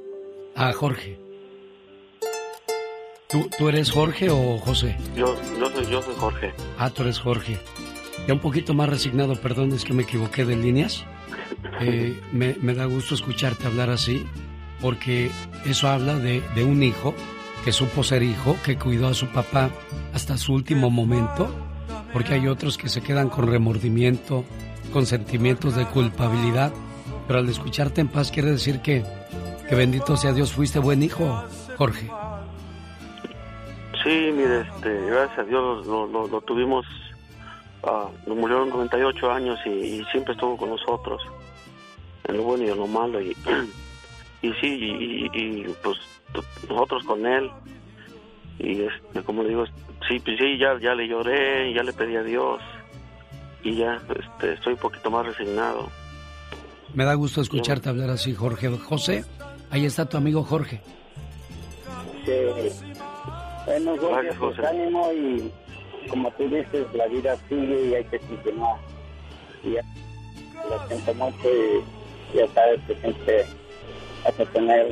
A 0.57 0.73
Jorge. 0.73 1.19
¿Tú, 3.29 3.49
¿Tú 3.57 3.69
eres 3.69 3.93
Jorge 3.93 4.31
o 4.31 4.59
José? 4.59 4.97
Yo, 5.15 5.27
yo, 5.59 5.71
soy, 5.71 5.87
yo 5.87 6.03
soy 6.03 6.15
Jorge. 6.17 6.53
Ah, 6.79 6.91
tú 6.91 7.03
eres 7.03 7.21
Jorge. 7.21 7.59
Ya 8.27 8.35
un 8.35 8.41
poquito 8.41 8.75
más 8.75 8.89
resignado, 8.89 9.35
perdón, 9.37 9.73
es 9.73 9.85
que 9.85 9.93
me 9.93 10.03
equivoqué 10.03 10.45
de 10.45 10.57
líneas. 10.57 11.05
Eh, 11.81 12.21
me, 12.33 12.75
da 12.75 12.85
gusto 12.85 13.15
escucharte 13.15 13.67
hablar 13.67 13.91
así, 13.91 14.27
porque 14.81 15.31
eso 15.65 15.89
habla 15.89 16.17
de, 16.17 16.43
un 16.65 16.83
hijo 16.83 17.15
que 17.65 17.73
supo 17.73 18.05
ser 18.05 18.23
hijo, 18.23 18.57
que 18.65 18.77
cuidó 18.77 19.09
a 19.09 19.15
su 19.15 19.27
papá 19.29 19.71
hasta 20.15 20.37
su 20.37 20.53
último 20.53 20.91
momento, 20.91 21.51
porque 22.13 22.35
hay 22.35 22.49
otros 22.49 22.79
que 22.79 22.89
se 22.89 23.03
quedan 23.03 23.29
con 23.29 23.47
remordimiento, 23.47 24.45
con 24.93 25.07
sentimientos 25.07 25.77
de 25.77 25.87
culpabilidad, 25.87 26.73
pero 27.27 27.41
al 27.41 27.49
escucharte 27.49 28.01
en 28.01 28.09
paz 28.09 28.31
quiere 28.31 28.51
decir 28.51 28.81
que, 28.81 29.05
que 29.69 29.75
bendito 29.75 30.17
sea 30.17 30.33
Dios, 30.33 30.53
fuiste 30.53 30.79
buen 30.79 31.03
hijo, 31.03 31.45
Jorge. 31.77 32.11
Sí, 34.03 34.31
mire, 34.35 34.63
este, 34.63 35.07
gracias 35.07 35.39
a 35.41 35.45
Dios 35.45 35.87
lo 35.87 36.41
tuvimos, 36.43 36.87
uh, 37.83 38.29
nos 38.29 38.37
murió 38.37 38.59
a 38.59 38.61
los 38.61 38.75
98 38.75 39.31
años 39.31 39.59
y, 39.65 39.71
y, 39.71 40.05
siempre 40.13 40.35
estuvo 40.35 40.57
con 40.57 40.71
nosotros, 40.71 41.23
en 42.25 42.37
lo 42.37 42.43
bueno 42.43 42.65
y 42.65 42.71
en 42.71 42.77
lo 42.77 42.87
malo, 42.87 43.21
y, 43.21 43.31
y 44.43 44.53
sí, 44.55 44.67
y, 44.69 45.31
y, 45.33 45.75
pues 45.83 45.99
nosotros 46.69 47.05
con 47.05 47.27
él, 47.27 47.51
y 48.59 48.83
este, 48.83 49.23
como 49.23 49.43
le 49.43 49.51
digo, 49.51 49.65
sí, 50.09 50.19
pues 50.21 50.39
sí, 50.39 50.59
ya, 50.59 50.79
ya 50.81 50.95
le 50.95 51.09
lloré, 51.09 51.73
ya 51.75 51.83
le 51.83 51.93
pedí 51.93 52.17
a 52.17 52.23
Dios, 52.23 52.61
y 53.63 53.77
ya 53.77 54.01
este, 54.09 54.55
estoy 54.55 54.75
un 54.75 54.79
poquito 54.79 55.11
más 55.11 55.27
resignado. 55.27 55.89
Me 56.95 57.05
da 57.05 57.15
gusto 57.15 57.41
escucharte 57.41 57.89
hablar 57.89 58.11
así, 58.11 58.35
Jorge. 58.35 58.69
José, 58.69 59.25
ahí 59.71 59.85
está 59.85 60.09
tu 60.09 60.17
amigo 60.17 60.43
Jorge. 60.43 60.81
Sí. 62.25 62.33
Bueno, 63.65 63.97
Jorge, 64.01 64.31
pues 64.39 64.59
ánimo 64.59 65.13
y 65.13 65.53
como 66.09 66.31
tú 66.33 66.45
dices, 66.49 66.87
la 66.95 67.07
vida 67.07 67.37
sigue 67.49 67.89
y 67.89 67.95
hay 67.95 68.05
que 68.05 68.19
continuar. 68.21 68.77
Y 69.65 69.71
lo 70.69 70.89
siento 70.89 71.15
mucho 71.15 71.49
y 72.33 72.37
ya 72.37 72.47
sabes 72.55 72.81
que 72.87 72.95
siempre 72.97 73.45
a 74.25 74.33
tener 74.53 74.87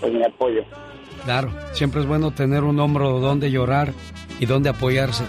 pues, 0.00 0.12
mi 0.12 0.24
apoyo. 0.24 0.64
Claro, 1.24 1.50
siempre 1.72 2.00
es 2.00 2.06
bueno 2.06 2.32
tener 2.32 2.64
un 2.64 2.78
hombro 2.80 3.20
donde 3.20 3.50
llorar 3.50 3.92
y 4.38 4.46
donde 4.46 4.68
apoyarse. 4.68 5.24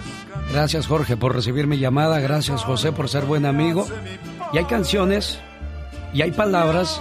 Gracias 0.52 0.86
Jorge 0.86 1.16
por 1.16 1.34
recibir 1.34 1.66
mi 1.66 1.78
llamada, 1.78 2.20
gracias 2.20 2.64
José 2.64 2.92
por 2.92 3.08
ser 3.08 3.24
buen 3.24 3.46
amigo. 3.46 3.86
Y 4.52 4.58
hay 4.58 4.64
canciones 4.64 5.40
y 6.12 6.22
hay 6.22 6.30
palabras 6.30 7.00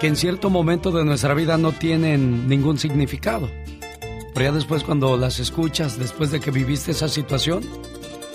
que 0.00 0.06
en 0.06 0.16
cierto 0.16 0.50
momento 0.50 0.90
de 0.90 1.04
nuestra 1.04 1.34
vida 1.34 1.58
no 1.58 1.72
tienen 1.72 2.48
ningún 2.48 2.78
significado. 2.78 3.48
Pero 4.34 4.46
ya 4.46 4.52
después 4.52 4.84
cuando 4.84 5.16
las 5.16 5.38
escuchas, 5.40 5.98
después 5.98 6.30
de 6.30 6.40
que 6.40 6.50
viviste 6.50 6.92
esa 6.92 7.08
situación, 7.08 7.62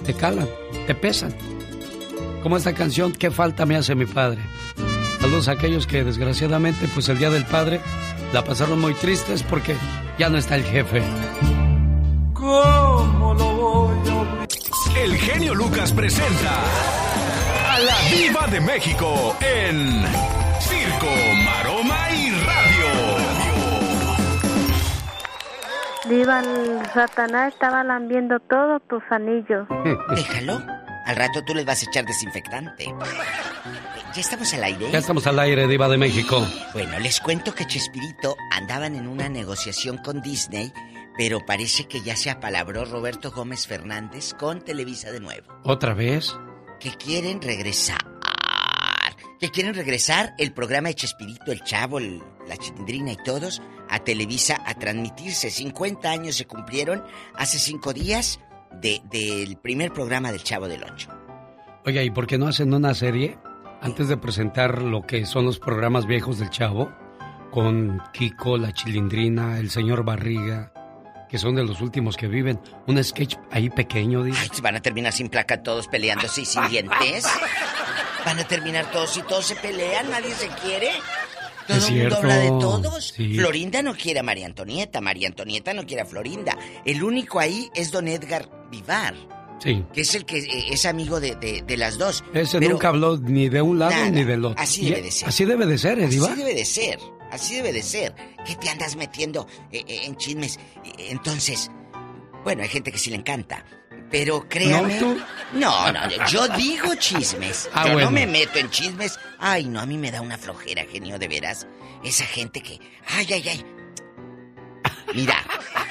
te 0.05 0.13
calan, 0.13 0.47
te 0.87 0.95
pesan. 0.95 1.35
Como 2.43 2.57
esta 2.57 2.73
canción, 2.73 3.11
¿qué 3.11 3.31
falta 3.31 3.65
me 3.65 3.75
hace 3.75 3.95
mi 3.95 4.05
padre? 4.05 4.41
Saludos 5.19 5.47
a 5.47 5.53
aquellos 5.53 5.87
que 5.87 6.03
desgraciadamente, 6.03 6.87
pues 6.93 7.09
el 7.09 7.17
Día 7.17 7.31
del 7.31 7.45
Padre, 7.45 7.81
la 8.31 8.43
pasaron 8.43 8.79
muy 8.79 8.93
tristes 8.93 9.41
porque 9.41 9.75
ya 10.19 10.29
no 10.29 10.37
está 10.37 10.55
el 10.55 10.63
jefe. 10.63 11.01
¿Cómo 12.33 13.33
lo 13.33 13.55
voy 13.55 13.97
a 14.09 14.99
El 14.99 15.15
genio 15.15 15.55
Lucas 15.55 15.91
presenta 15.93 16.61
a 17.71 17.79
la 17.79 17.95
Viva 18.11 18.45
de 18.47 18.61
México 18.61 19.35
en 19.41 20.03
Circo, 20.59 21.07
Maroma 21.43 21.64
Radio. 26.05 26.17
Viva 26.17 26.39
el 26.39 26.85
Satanás 26.93 27.53
estaba 27.53 27.83
lambiendo 27.83 28.39
todos 28.39 28.81
tus 28.87 29.03
anillos. 29.09 29.67
Déjalo. 30.15 30.61
Al 31.05 31.15
rato 31.15 31.43
tú 31.45 31.53
les 31.53 31.65
vas 31.65 31.83
a 31.83 31.85
echar 31.85 32.05
desinfectante. 32.05 32.85
¿Ya 34.15 34.21
estamos 34.21 34.53
al 34.53 34.63
aire? 34.63 34.89
Ya 34.91 34.99
estamos 34.99 35.27
al 35.27 35.37
aire, 35.39 35.67
Diva 35.67 35.87
de 35.87 35.97
México. 35.97 36.43
Bueno, 36.73 36.97
les 36.99 37.19
cuento 37.19 37.53
que 37.53 37.67
Chespirito 37.67 38.35
andaban 38.51 38.95
en 38.95 39.07
una 39.07 39.29
negociación 39.29 39.97
con 39.99 40.21
Disney, 40.21 40.73
pero 41.17 41.45
parece 41.45 41.87
que 41.87 42.01
ya 42.01 42.15
se 42.15 42.31
apalabró 42.31 42.85
Roberto 42.85 43.31
Gómez 43.31 43.67
Fernández 43.67 44.33
con 44.33 44.61
Televisa 44.61 45.11
de 45.11 45.19
nuevo. 45.19 45.53
¿Otra 45.63 45.93
vez? 45.93 46.35
Que 46.79 46.91
quieren 46.91 47.41
regresar. 47.41 48.14
Que 49.39 49.51
quieren 49.51 49.73
regresar 49.75 50.33
el 50.37 50.53
programa 50.53 50.87
de 50.89 50.95
Chespirito, 50.95 51.51
el 51.51 51.61
Chavo, 51.63 51.99
la 51.99 52.57
Chilindrina 52.57 53.11
y 53.11 53.17
todos 53.17 53.61
a 53.89 53.99
Televisa 53.99 54.61
a 54.65 54.75
transmitirse. 54.75 55.49
50 55.51 56.09
años 56.09 56.35
se 56.35 56.45
cumplieron 56.47 57.03
hace 57.35 57.59
cinco 57.59 57.93
días 57.93 58.39
de- 58.81 59.01
del 59.11 59.57
primer 59.57 59.91
programa 59.91 60.31
del 60.31 60.43
Chavo 60.43 60.67
del 60.67 60.83
Ocho. 60.83 61.09
Oye, 61.85 62.03
¿y 62.03 62.09
por 62.11 62.27
qué 62.27 62.37
no 62.37 62.47
hacen 62.47 62.73
una 62.73 62.93
serie 62.93 63.37
antes 63.81 64.07
de 64.07 64.17
presentar 64.17 64.81
lo 64.81 65.01
que 65.03 65.25
son 65.25 65.45
los 65.45 65.59
programas 65.59 66.07
viejos 66.07 66.39
del 66.39 66.49
Chavo? 66.49 66.91
Con 67.51 68.01
Kiko, 68.13 68.57
la 68.57 68.73
Chilindrina, 68.73 69.59
el 69.59 69.69
señor 69.69 70.03
Barriga, 70.03 70.71
que 71.29 71.37
son 71.37 71.55
de 71.55 71.63
los 71.63 71.81
últimos 71.81 72.17
que 72.17 72.27
viven. 72.27 72.59
Un 72.87 73.03
sketch 73.03 73.35
ahí 73.51 73.69
pequeño, 73.69 74.23
digo. 74.23 74.37
Ay, 74.39 74.49
van 74.61 74.75
a 74.75 74.81
terminar 74.81 75.13
sin 75.13 75.29
placa 75.29 75.61
todos 75.63 75.87
peleándose 75.87 76.41
y 76.41 76.45
sin 76.45 76.67
dientes. 76.69 77.25
Van 78.25 78.39
a 78.39 78.43
terminar 78.47 78.89
todos 78.91 79.15
y 79.17 79.21
todos 79.23 79.45
se 79.45 79.55
pelean, 79.55 80.09
nadie 80.09 80.33
se 80.33 80.47
quiere. 80.49 80.89
Todo 81.67 81.77
Es 81.77 81.89
el 81.89 81.95
mundo 81.99 82.15
habla 82.17 82.37
de 82.37 82.47
todos. 82.49 83.07
sí. 83.15 83.35
Florinda 83.35 83.81
no 83.81 83.95
quiere 83.95 84.19
a 84.19 84.23
María 84.23 84.45
Antonieta, 84.45 85.01
María 85.01 85.27
Antonieta 85.27 85.73
no 85.73 85.85
quiere 85.85 86.03
a 86.03 86.05
Florinda. 86.05 86.55
El 86.85 87.03
único 87.03 87.39
ahí 87.39 87.69
es 87.73 87.91
don 87.91 88.07
Edgar 88.07 88.47
Vivar, 88.69 89.15
Sí. 89.59 89.83
que 89.93 90.01
es 90.01 90.13
el 90.13 90.25
que 90.25 90.39
eh, 90.39 90.65
es 90.71 90.85
amigo 90.85 91.19
de, 91.19 91.35
de- 91.35 91.63
de 91.65 91.77
las 91.77 91.97
dos. 91.97 92.23
Ese 92.35 92.59
Pero 92.59 92.73
nunca 92.73 92.89
habló 92.89 93.17
ni 93.17 93.49
de 93.49 93.61
un 93.63 93.79
lado 93.79 93.91
Nada. 93.91 94.09
ni 94.11 94.23
del 94.23 94.45
otro. 94.45 94.61
Así 94.61 94.85
debe 94.89 95.01
de 95.01 95.11
ser. 95.11 95.27
Así 95.29 95.45
debe 95.45 95.65
de 95.65 95.77
ser, 95.79 95.97
¿eh, 95.99 96.07
Diva? 96.07 96.27
Así 96.27 96.35
debe 96.35 96.53
de 96.53 96.65
ser, 96.65 96.99
así 97.35 97.55
debe 97.55 97.71
de 97.71 97.83
ser. 97.83 98.15
¿Qué 98.45 98.55
te 98.55 98.69
andas 98.69 98.95
metiendo 98.95 99.47
eh, 99.71 99.83
eh, 99.87 100.01
en 100.05 100.15
chismes? 100.17 100.59
Entonces, 100.97 101.69
bueno, 102.43 102.63
hay 102.63 102.69
gente 102.69 102.91
que 102.91 102.97
sí 102.97 103.09
le 103.09 103.17
encanta. 103.17 103.65
Pero 104.11 104.47
créame. 104.47 104.93
¿No, 104.93 104.99
tú? 104.99 105.21
No, 105.53 105.91
no, 105.91 106.27
yo 106.27 106.47
digo 106.49 106.95
chismes. 106.95 107.69
Ah, 107.73 107.85
yo 107.87 107.93
bueno. 107.93 108.09
no 108.09 108.11
me 108.11 108.27
meto 108.27 108.59
en 108.59 108.69
chismes. 108.69 109.19
Ay, 109.39 109.65
no, 109.65 109.79
a 109.79 109.85
mí 109.85 109.97
me 109.97 110.11
da 110.11 110.21
una 110.21 110.37
flojera, 110.37 110.85
genio, 110.85 111.17
de 111.17 111.27
veras. 111.27 111.67
Esa 112.03 112.25
gente 112.25 112.61
que. 112.61 112.79
Ay, 113.07 113.27
ay, 113.33 113.49
ay. 113.49 113.65
Mira, 115.13 115.43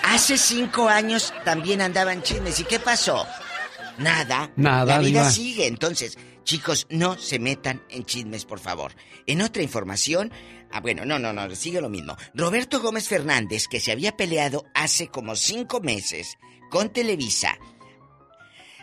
hace 0.04 0.38
cinco 0.38 0.88
años 0.88 1.34
también 1.44 1.82
andaban 1.82 2.22
chismes. 2.22 2.60
¿Y 2.60 2.64
qué 2.64 2.78
pasó? 2.78 3.26
Nada. 3.98 4.50
Nada, 4.56 4.84
La 4.84 4.98
vida 5.00 5.30
sigue. 5.30 5.66
Entonces, 5.66 6.16
chicos, 6.44 6.86
no 6.90 7.18
se 7.18 7.38
metan 7.38 7.82
en 7.88 8.04
chismes, 8.04 8.44
por 8.44 8.60
favor. 8.60 8.92
En 9.26 9.42
otra 9.42 9.62
información. 9.62 10.32
Ah, 10.70 10.80
bueno, 10.80 11.04
no, 11.04 11.18
no, 11.18 11.32
no, 11.32 11.54
sigue 11.54 11.80
lo 11.80 11.88
mismo. 11.88 12.16
Roberto 12.34 12.80
Gómez 12.80 13.08
Fernández, 13.08 13.68
que 13.68 13.80
se 13.80 13.92
había 13.92 14.16
peleado 14.16 14.64
hace 14.74 15.08
como 15.08 15.36
cinco 15.36 15.80
meses 15.80 16.36
con 16.70 16.92
Televisa, 16.92 17.58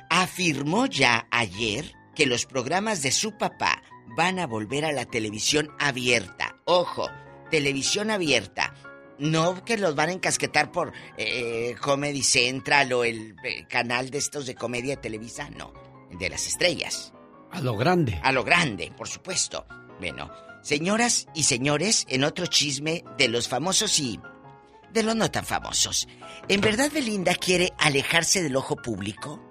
afirmó 0.10 0.86
ya 0.86 1.28
ayer 1.32 1.94
que 2.16 2.26
los 2.26 2.46
programas 2.46 3.02
de 3.02 3.12
su 3.12 3.38
papá 3.38 3.82
van 4.16 4.40
a 4.40 4.48
volver 4.48 4.86
a 4.86 4.92
la 4.92 5.06
televisión 5.06 5.70
abierta. 5.80 6.58
Ojo, 6.66 7.10
televisión 7.50 8.12
abierta. 8.12 8.74
No 9.20 9.64
que 9.64 9.78
los 9.78 9.96
van 9.96 10.10
a 10.10 10.14
encasquetar 10.14 10.72
por 10.72 10.94
eh, 11.18 11.76
Comedy 11.80 12.24
Central 12.24 12.92
o 12.94 13.04
el 13.04 13.36
eh, 13.44 13.68
canal 13.68 14.10
de 14.10 14.18
estos 14.18 14.48
de 14.48 14.56
comedia 14.56 14.96
de 14.96 15.02
Televisa, 15.02 15.50
no, 15.52 15.74
de 16.10 16.30
las 16.30 16.48
estrellas. 16.48 17.14
A 17.52 17.62
lo 17.62 17.76
grande. 17.76 18.20
A 18.24 18.32
lo 18.32 18.44
grande, 18.44 18.92
por 18.96 19.08
supuesto. 19.08 19.66
Bueno, 20.00 20.32
señoras 20.62 21.28
y 21.34 21.44
señores, 21.44 22.06
en 22.10 22.24
otro 22.24 22.48
chisme 22.48 23.04
de 23.18 23.28
los 23.28 23.48
famosos 23.48 24.00
y 24.00 24.20
de 24.92 25.04
los 25.04 25.16
no 25.16 25.30
tan 25.32 25.46
famosos. 25.46 26.08
¿En 26.48 26.62
verdad 26.62 26.92
Belinda 26.92 27.36
quiere 27.36 27.74
alejarse 27.78 28.42
del 28.42 28.56
ojo 28.56 28.76
público? 28.76 29.42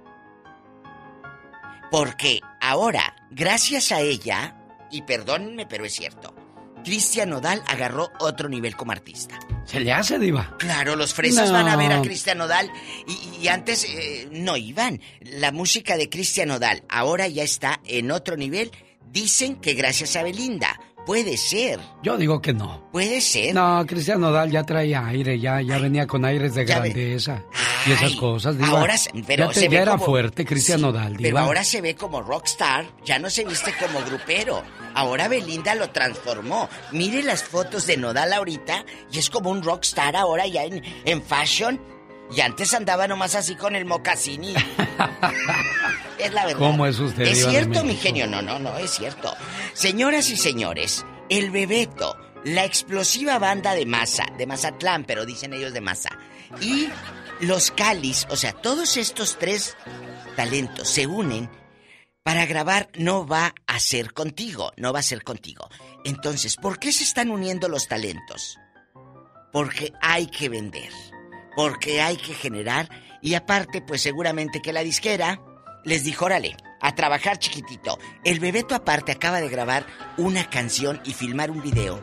Porque 1.91 2.41
ahora, 2.61 3.17
gracias 3.31 3.93
a 3.93 4.01
ella, 4.01 4.57
y 4.91 5.03
perdónenme, 5.03 5.67
pero 5.67 5.85
es 5.85 5.93
cierto, 5.93 6.35
Cristian 6.85 7.31
Nodal 7.31 7.63
agarró 7.67 8.11
otro 8.21 8.49
nivel 8.49 8.77
como 8.77 8.93
artista. 8.93 9.39
¿Se 9.65 9.81
le 9.81 9.93
hace, 9.93 10.19
Diva? 10.19 10.57
Claro, 10.59 10.97
los 10.97 11.15
fresas 11.15 11.49
No. 11.49 11.55
van 11.55 11.69
a 11.69 11.77
ver 11.77 11.93
a 11.93 12.03
Cristian 12.03 12.39
Nodal 12.39 12.71
y, 13.07 13.43
y 13.45 13.49
antes 13.49 13.85
eh, 13.85 14.29
no 14.33 14.57
iban. 14.57 15.01
La 15.21 15.53
música 15.53 15.97
de 15.97 16.09
Cristian 16.09 16.49
Nodal 16.49 16.83
ahora 16.89 17.29
ya 17.29 17.43
está 17.43 17.81
en 17.85 18.11
otro 18.11 18.37
nivel. 18.37 18.71
Dicen 19.13 19.57
que 19.57 19.75
gracias 19.75 20.15
a 20.17 20.23
Belinda. 20.23 20.81
Puede 21.07 21.37
ser, 21.37 21.81
Yo 22.03 22.17
digo 22.17 22.41
que 22.41 22.53
no. 22.53 22.89
puede 22.93 23.21
ser. 23.21 23.55
No, 23.55 23.85
Cristian 23.87 24.21
Nodal 24.21 24.51
ya 24.51 24.63
traía 24.65 25.05
aire, 25.07 25.41
ya, 25.41 25.61
ya 25.61 25.79
venía 25.79 26.07
con 26.07 26.25
aires 26.25 26.55
de 26.55 26.65
grandeza 26.65 27.43
y 27.87 27.93
esas 27.93 28.15
cosas, 28.17 28.57
Diva. 28.57 28.69
ahora 28.81 28.95
pero 29.27 29.47
ya 29.47 29.49
te- 29.53 29.55
se 29.61 29.63
ya 29.65 29.71
ve 29.71 29.77
era 29.79 29.93
como- 29.93 30.05
fuerte 30.05 30.45
Cristian 30.45 30.83
Nodal, 30.83 31.17
Pero 31.21 31.39
ahora 31.39 31.65
se 31.65 31.81
ve 31.81 31.97
como 31.97 32.23
rockstar, 32.23 32.87
ya 33.05 33.19
no 33.19 33.29
se 33.31 33.45
viste 33.45 33.73
como 33.81 34.05
grupero. 34.05 34.63
Ahora 34.95 35.27
Belinda 35.29 35.75
lo 35.75 35.91
transformó. 35.91 36.69
Mire 36.93 37.23
las 37.23 37.43
fotos 37.43 37.87
de 37.87 37.97
Nodal 37.97 38.33
ahorita 38.33 38.85
y 39.11 39.19
es 39.19 39.31
como 39.31 39.51
un 39.51 39.63
rockstar 39.63 40.15
ahora 40.17 40.47
ya 40.47 40.65
en, 40.65 40.83
en 41.05 41.23
fashion. 41.23 41.81
Y 42.37 42.41
antes 42.43 42.73
andaba 42.75 43.09
nomás 43.09 43.35
así 43.35 43.57
con 43.57 43.75
el 43.75 43.85
mocasín 43.87 44.45
y... 44.45 44.55
Es 46.23 46.33
la 46.33 46.47
verdad. 46.47 46.59
¿Cómo 46.59 46.87
es 46.87 46.99
usted, 46.99 47.23
Es 47.23 47.47
cierto, 47.47 47.85
mi 47.85 47.97
genio. 47.97 48.27
No, 48.27 48.43
no, 48.43 48.59
no, 48.59 48.77
es 48.79 48.91
cierto. 48.91 49.35
Señoras 49.73 50.31
y 50.31 50.37
señores, 50.37 51.05
el 51.29 51.51
Bebeto, 51.51 52.17
la 52.45 52.65
explosiva 52.65 53.39
banda 53.39 53.75
de 53.75 53.87
Masa, 53.87 54.27
de 54.37 54.47
Mazatlán, 54.47 55.05
pero 55.05 55.27
dicen 55.27 55.53
ellos 55.53 55.73
de 55.73 55.81
Masa, 55.81 56.11
y 56.61 56.89
los 57.41 57.71
Calis, 57.71 58.27
o 58.31 58.37
sea, 58.37 58.53
todos 58.53 58.97
estos 58.97 59.39
tres 59.39 59.77
talentos 60.37 60.89
se 60.89 61.07
unen 61.07 61.49
para 62.23 62.47
grabar 62.47 62.91
No 62.95 63.27
va 63.27 63.55
a 63.67 63.81
ser 63.81 64.13
contigo, 64.13 64.73
no 64.77 64.93
va 64.93 65.01
a 65.01 65.03
ser 65.03 65.25
contigo. 65.25 65.69
Entonces, 66.05 66.57
¿por 66.57 66.79
qué 66.79 66.93
se 66.93 67.05
están 67.05 67.31
uniendo 67.31 67.69
los 67.69 67.89
talentos? 67.89 68.59
Porque 69.53 69.93
hay 70.01 70.27
que 70.27 70.49
vender, 70.49 70.93
porque 71.57 72.01
hay 72.01 72.17
que 72.17 72.35
generar 72.35 72.89
y 73.23 73.35
aparte, 73.35 73.83
pues 73.83 74.03
seguramente 74.03 74.63
que 74.63 74.73
la 74.73 74.83
disquera 74.83 75.41
les 75.85 76.05
dijo, 76.05 76.25
órale, 76.27 76.57
a 76.81 76.95
trabajar 76.95 77.39
chiquitito. 77.39 77.99
El 78.25 78.41
Bebeto 78.41 78.75
aparte 78.75 79.13
acaba 79.13 79.41
de 79.41 79.49
grabar 79.49 79.87
una 80.17 80.49
canción 80.51 81.01
y 81.05 81.13
filmar 81.13 81.51
un 81.51 81.63
video. 81.63 82.03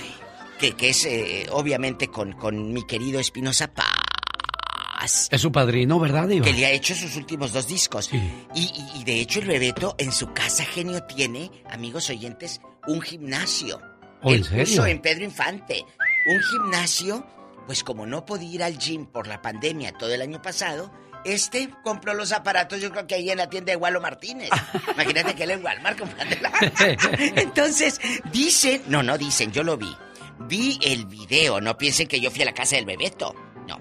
Ay, 0.00 0.14
que, 0.58 0.72
que 0.76 0.90
es 0.90 1.04
eh, 1.04 1.46
obviamente 1.50 2.08
con, 2.08 2.32
con 2.32 2.72
mi 2.72 2.86
querido 2.86 3.20
Espinosa 3.20 3.68
Paz. 3.74 5.28
Es 5.30 5.40
su 5.42 5.52
padrino, 5.52 6.00
¿verdad, 6.00 6.28
Diva? 6.28 6.46
Que 6.46 6.54
le 6.54 6.64
ha 6.64 6.70
hecho 6.70 6.94
sus 6.94 7.16
últimos 7.16 7.52
dos 7.52 7.66
discos. 7.66 8.10
Y, 8.12 8.16
y- 8.54 8.90
y 9.00 9.04
de 9.04 9.20
hecho 9.20 9.40
el 9.40 9.46
Bebeto 9.46 9.94
en 9.98 10.12
su 10.12 10.32
casa 10.32 10.64
genio 10.64 11.02
tiene, 11.02 11.50
amigos 11.70 12.08
oyentes, 12.08 12.62
un 12.86 13.02
gimnasio. 13.02 13.80
¿Oh, 14.22 14.32
en 14.32 14.44
serio? 14.44 14.64
puso 14.64 14.86
en 14.86 15.02
Pedro 15.02 15.24
Infante. 15.24 15.84
Un 16.26 16.40
gimnasio, 16.40 17.26
pues 17.66 17.84
como 17.84 18.06
no 18.06 18.24
podía 18.24 18.54
ir 18.54 18.62
al 18.62 18.78
gym 18.78 19.04
por 19.04 19.26
la 19.26 19.42
pandemia 19.42 19.92
todo 19.92 20.14
el 20.14 20.22
año 20.22 20.40
pasado, 20.40 20.90
Este 21.24 21.70
compró 21.82 22.14
los 22.14 22.32
aparatos, 22.32 22.80
yo 22.80 22.90
creo 22.90 23.06
que 23.06 23.14
ahí 23.14 23.30
en 23.30 23.38
la 23.38 23.48
tienda 23.48 23.72
de 23.72 23.76
Walo 23.76 24.00
Martínez. 24.00 24.50
Imagínate 24.94 25.34
que 25.34 25.44
él 25.44 25.52
en 25.52 25.64
Walmart 25.64 25.98
comprándola. 25.98 26.52
Entonces, 27.36 28.00
dicen, 28.30 28.82
no, 28.88 29.02
no 29.02 29.16
dicen, 29.16 29.52
yo 29.52 29.62
lo 29.62 29.76
vi. 29.76 29.94
Vi 30.40 30.78
el 30.82 31.06
video, 31.06 31.60
no 31.60 31.78
piensen 31.78 32.08
que 32.08 32.20
yo 32.20 32.30
fui 32.30 32.42
a 32.42 32.46
la 32.46 32.54
casa 32.54 32.76
del 32.76 32.84
Bebeto. 32.84 33.34
No, 33.66 33.80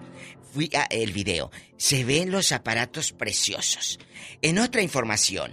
fui 0.54 0.70
a 0.76 0.84
el 0.84 1.12
video. 1.12 1.52
Se 1.78 2.06
ven 2.06 2.32
los 2.32 2.52
aparatos 2.52 3.12
preciosos. 3.12 4.00
En 4.42 4.60
otra 4.60 4.82
información, 4.82 5.52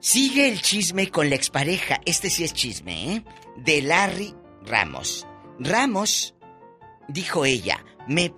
sigue 0.00 0.48
el 0.48 0.62
chisme 0.62 1.10
con 1.10 1.28
la 1.28 1.36
expareja, 1.36 2.00
este 2.06 2.30
sí 2.30 2.44
es 2.44 2.54
chisme, 2.54 3.14
¿eh? 3.16 3.24
De 3.56 3.82
Larry 3.82 4.34
Ramos. 4.64 5.26
Ramos, 5.58 6.34
dijo 7.08 7.44
ella, 7.44 7.84
me 8.06 8.32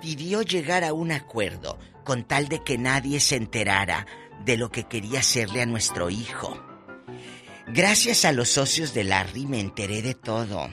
pidió 0.00 0.42
llegar 0.42 0.84
a 0.84 0.92
un 0.92 1.12
acuerdo 1.12 1.78
con 2.04 2.24
tal 2.24 2.48
de 2.48 2.62
que 2.62 2.78
nadie 2.78 3.20
se 3.20 3.36
enterara 3.36 4.06
de 4.44 4.56
lo 4.56 4.70
que 4.70 4.84
quería 4.84 5.20
hacerle 5.20 5.62
a 5.62 5.66
nuestro 5.66 6.08
hijo. 6.10 6.62
Gracias 7.68 8.24
a 8.24 8.32
los 8.32 8.48
socios 8.48 8.94
de 8.94 9.04
Larry 9.04 9.46
me 9.46 9.60
enteré 9.60 10.02
de 10.02 10.14
todo. 10.14 10.70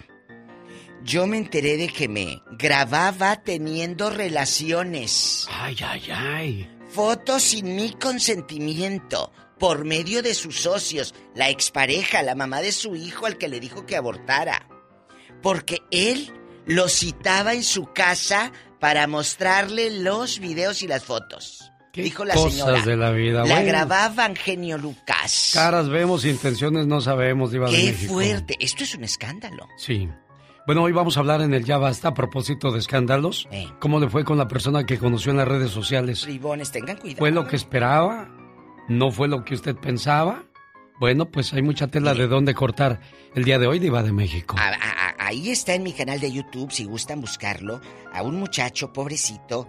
Yo 1.03 1.27
me 1.27 1.37
enteré 1.37 1.75
de 1.75 1.89
que 1.89 2.07
me 2.07 2.41
grababa 2.51 3.41
teniendo 3.41 4.09
relaciones. 4.09 5.47
Ay, 5.51 5.75
ay, 5.83 6.11
ay. 6.11 6.77
Fotos 6.89 7.41
sin 7.41 7.75
mi 7.75 7.91
consentimiento, 7.93 9.31
por 9.57 9.83
medio 9.85 10.21
de 10.21 10.35
sus 10.35 10.61
socios, 10.61 11.15
la 11.35 11.49
expareja, 11.49 12.21
la 12.21 12.35
mamá 12.35 12.61
de 12.61 12.71
su 12.71 12.95
hijo 12.95 13.25
al 13.25 13.37
que 13.37 13.47
le 13.49 13.59
dijo 13.59 13.85
que 13.85 13.97
abortara. 13.97 14.69
Porque 15.41 15.79
él 15.89 16.31
lo 16.65 16.87
citaba 16.87 17.53
en 17.53 17.63
su 17.63 17.91
casa 17.91 18.51
para 18.83 19.07
mostrarle 19.07 20.01
los 20.01 20.39
videos 20.39 20.83
y 20.83 20.87
las 20.89 21.05
fotos. 21.05 21.71
Dijo 21.93 22.25
la 22.25 22.33
cosas 22.33 22.51
señora. 22.51 22.81
de 22.81 22.97
la 22.97 23.11
vida, 23.11 23.45
La 23.45 23.53
bueno. 23.55 23.65
grababan 23.69 24.35
genio 24.35 24.77
Lucas. 24.77 25.51
Caras 25.53 25.87
vemos, 25.87 26.25
intenciones 26.25 26.85
no 26.85 26.99
sabemos, 26.99 27.51
Diva 27.53 27.69
de 27.69 27.77
Qué 27.77 27.83
México. 27.91 28.11
fuerte. 28.11 28.57
Esto 28.59 28.83
es 28.83 28.93
un 28.95 29.05
escándalo. 29.05 29.69
Sí. 29.77 30.09
Bueno, 30.67 30.83
hoy 30.83 30.91
vamos 30.91 31.15
a 31.15 31.21
hablar 31.21 31.39
en 31.39 31.53
el 31.53 31.63
Ya 31.63 31.77
Basta 31.77 32.09
a 32.09 32.13
propósito 32.13 32.73
de 32.73 32.79
escándalos. 32.79 33.47
Eh. 33.51 33.69
¿Cómo 33.79 34.01
le 34.01 34.09
fue 34.09 34.25
con 34.25 34.37
la 34.37 34.49
persona 34.49 34.85
que 34.85 34.97
conoció 34.99 35.31
en 35.31 35.37
las 35.37 35.47
redes 35.47 35.71
sociales? 35.71 36.25
Bribones, 36.25 36.69
tengan 36.73 36.97
cuidado. 36.97 37.19
¿Fue 37.19 37.31
lo 37.31 37.47
que 37.47 37.55
esperaba? 37.55 38.27
¿No 38.89 39.11
fue 39.11 39.29
lo 39.29 39.45
que 39.45 39.53
usted 39.53 39.77
pensaba? 39.77 40.43
Bueno, 40.99 41.29
pues 41.29 41.53
hay 41.53 41.61
mucha 41.61 41.87
tela 41.87 42.13
de 42.13 42.27
dónde 42.27 42.53
cortar 42.53 42.99
el 43.35 43.43
día 43.43 43.59
de 43.59 43.67
hoy, 43.67 43.79
Diva 43.79 44.03
de 44.03 44.11
México. 44.13 44.55
A- 44.57 44.69
a- 44.69 45.15
ahí 45.27 45.49
está 45.49 45.73
en 45.73 45.83
mi 45.83 45.91
canal 45.93 46.19
de 46.19 46.31
YouTube, 46.31 46.71
si 46.71 46.85
gustan 46.85 47.19
buscarlo, 47.19 47.81
a 48.13 48.21
un 48.23 48.37
muchacho 48.39 48.93
pobrecito. 48.93 49.67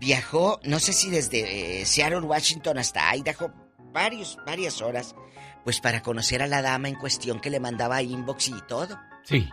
Viajó, 0.00 0.60
no 0.64 0.80
sé 0.80 0.92
si 0.92 1.10
desde 1.10 1.80
eh, 1.80 1.86
Seattle, 1.86 2.20
Washington 2.20 2.78
hasta 2.78 3.14
Idaho, 3.16 3.52
varios, 3.92 4.36
varias 4.44 4.82
horas, 4.82 5.14
pues 5.62 5.80
para 5.80 6.02
conocer 6.02 6.42
a 6.42 6.46
la 6.48 6.60
dama 6.60 6.88
en 6.88 6.96
cuestión 6.96 7.40
que 7.40 7.50
le 7.50 7.60
mandaba 7.60 8.02
inbox 8.02 8.48
y 8.48 8.60
todo. 8.68 8.98
Sí. 9.22 9.48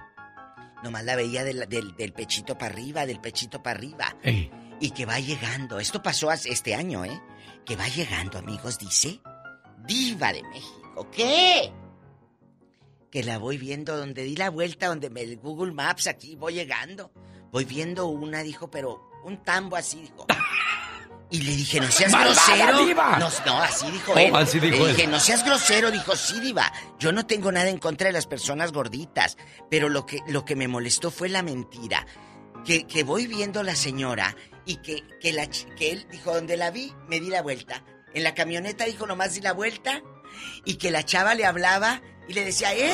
Nomás 0.83 1.03
la 1.05 1.15
veía 1.15 1.43
del, 1.43 1.69
del- 1.69 1.95
del 1.95 2.11
pechito 2.13 2.57
para 2.57 2.73
arriba, 2.73 3.05
del 3.05 3.19
pechito 3.21 3.61
para 3.61 3.77
arriba. 3.77 4.15
Ey. 4.23 4.51
Y 4.79 4.89
que 4.91 5.05
va 5.05 5.19
llegando. 5.19 5.79
Esto 5.79 6.01
pasó 6.01 6.31
este 6.31 6.73
año, 6.73 7.05
¿eh? 7.05 7.21
Que 7.63 7.75
va 7.75 7.87
llegando, 7.87 8.39
amigos, 8.39 8.79
dice. 8.79 9.21
Diva 9.85 10.33
de 10.33 10.41
México. 10.43 10.80
¿Qué? 11.11 11.71
Que 13.11 13.23
la 13.23 13.37
voy 13.37 13.57
viendo 13.57 13.97
donde 13.97 14.23
di 14.23 14.35
la 14.35 14.49
vuelta, 14.49 14.87
donde 14.87 15.09
me 15.09 15.21
el 15.21 15.37
Google 15.37 15.73
Maps 15.73 16.07
aquí 16.07 16.35
voy 16.35 16.53
llegando. 16.53 17.11
Voy 17.51 17.65
viendo 17.65 18.07
una, 18.07 18.43
dijo, 18.43 18.69
pero 18.71 19.09
un 19.25 19.43
tambo 19.43 19.75
así, 19.75 20.01
dijo. 20.01 20.25
Y 21.29 21.41
le 21.41 21.55
dije, 21.55 21.79
no 21.79 21.89
seas 21.89 22.11
¡Malvada, 22.11 22.33
grosero. 22.55 22.85
diva! 22.85 23.17
No, 23.19 23.29
no, 23.45 23.61
así 23.61 23.89
dijo 23.91 24.11
Oh, 24.13 24.17
él. 24.17 24.35
así 24.35 24.59
dijo 24.59 24.85
le 24.85 24.93
dije, 24.93 25.07
no 25.07 25.19
seas 25.19 25.45
grosero, 25.45 25.89
dijo, 25.91 26.15
sí, 26.15 26.39
diva. 26.41 26.71
Yo 26.99 27.11
no 27.11 27.25
tengo 27.25 27.51
nada 27.51 27.69
en 27.69 27.77
contra 27.77 28.07
de 28.07 28.13
las 28.13 28.27
personas 28.27 28.71
gorditas, 28.73 29.37
pero 29.69 29.87
lo 29.89 30.05
que, 30.05 30.19
lo 30.27 30.43
que 30.45 30.55
me 30.57 30.67
molestó 30.67 31.09
fue 31.11 31.29
la 31.29 31.41
mentira. 31.41 32.05
Que, 32.65 32.85
que 32.85 33.03
voy 33.03 33.27
viendo 33.27 33.63
la 33.63 33.75
señora 33.75 34.35
y 34.65 34.77
que, 34.77 35.03
que, 35.19 35.33
la, 35.33 35.47
que 35.47 35.91
él 35.91 36.05
dijo, 36.11 36.33
donde 36.33 36.57
la 36.57 36.69
vi, 36.69 36.93
me 37.07 37.19
di 37.19 37.29
la 37.29 37.41
vuelta. 37.41 37.83
En 38.13 38.23
la 38.23 38.35
camioneta 38.35 38.85
dijo, 38.85 39.07
nomás 39.07 39.33
di 39.33 39.41
la 39.41 39.53
vuelta. 39.53 40.01
Y 40.65 40.75
que 40.75 40.91
la 40.91 41.03
chava 41.05 41.35
le 41.35 41.45
hablaba 41.45 42.01
y 42.27 42.33
le 42.33 42.45
decía, 42.45 42.73
¡Ey! 42.73 42.89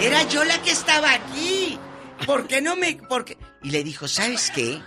Era 0.00 0.22
yo 0.28 0.44
la 0.44 0.60
que 0.62 0.70
estaba 0.70 1.12
aquí. 1.12 1.78
¿Por 2.26 2.46
qué 2.46 2.60
no 2.60 2.76
me...? 2.76 2.96
Por 2.96 3.24
qué?" 3.24 3.36
Y 3.62 3.70
le 3.70 3.82
dijo, 3.84 4.08
¿sabes 4.08 4.50
qué? 4.54 4.80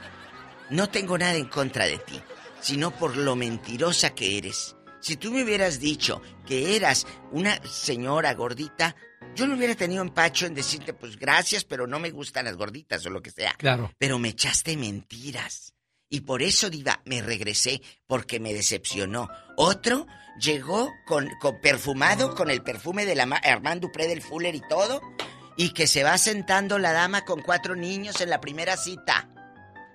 No 0.69 0.89
tengo 0.89 1.17
nada 1.17 1.35
en 1.35 1.47
contra 1.47 1.85
de 1.85 1.97
ti, 1.97 2.21
sino 2.61 2.91
por 2.91 3.17
lo 3.17 3.35
mentirosa 3.35 4.11
que 4.11 4.37
eres. 4.37 4.75
Si 5.01 5.17
tú 5.17 5.31
me 5.31 5.43
hubieras 5.43 5.79
dicho 5.79 6.21
que 6.45 6.75
eras 6.75 7.07
una 7.31 7.59
señora 7.65 8.33
gordita, 8.35 8.95
yo 9.35 9.47
no 9.47 9.55
hubiera 9.55 9.75
tenido 9.75 10.01
empacho 10.01 10.45
en 10.45 10.53
decirte, 10.53 10.93
pues 10.93 11.17
gracias, 11.17 11.63
pero 11.63 11.87
no 11.87 11.99
me 11.99 12.11
gustan 12.11 12.45
las 12.45 12.55
gorditas 12.55 13.05
o 13.05 13.09
lo 13.09 13.21
que 13.21 13.31
sea. 13.31 13.53
Claro. 13.57 13.91
Pero 13.97 14.19
me 14.19 14.29
echaste 14.29 14.77
mentiras. 14.77 15.73
Y 16.13 16.21
por 16.21 16.41
eso, 16.43 16.69
Diva, 16.69 17.01
me 17.05 17.21
regresé, 17.21 17.81
porque 18.05 18.39
me 18.41 18.53
decepcionó. 18.53 19.29
Otro 19.55 20.05
llegó 20.39 20.89
con, 21.07 21.27
con 21.39 21.59
perfumado, 21.61 22.35
con 22.35 22.49
el 22.51 22.61
perfume 22.61 23.05
de 23.05 23.15
la 23.15 23.25
ma- 23.25 23.37
Armand 23.37 23.81
Dupré 23.81 24.07
del 24.07 24.21
Fuller 24.21 24.53
y 24.53 24.61
todo, 24.69 25.01
y 25.55 25.69
que 25.73 25.87
se 25.87 26.03
va 26.03 26.17
sentando 26.17 26.77
la 26.79 26.91
dama 26.91 27.21
con 27.21 27.41
cuatro 27.41 27.75
niños 27.75 28.19
en 28.19 28.29
la 28.29 28.41
primera 28.41 28.75
cita. 28.75 29.29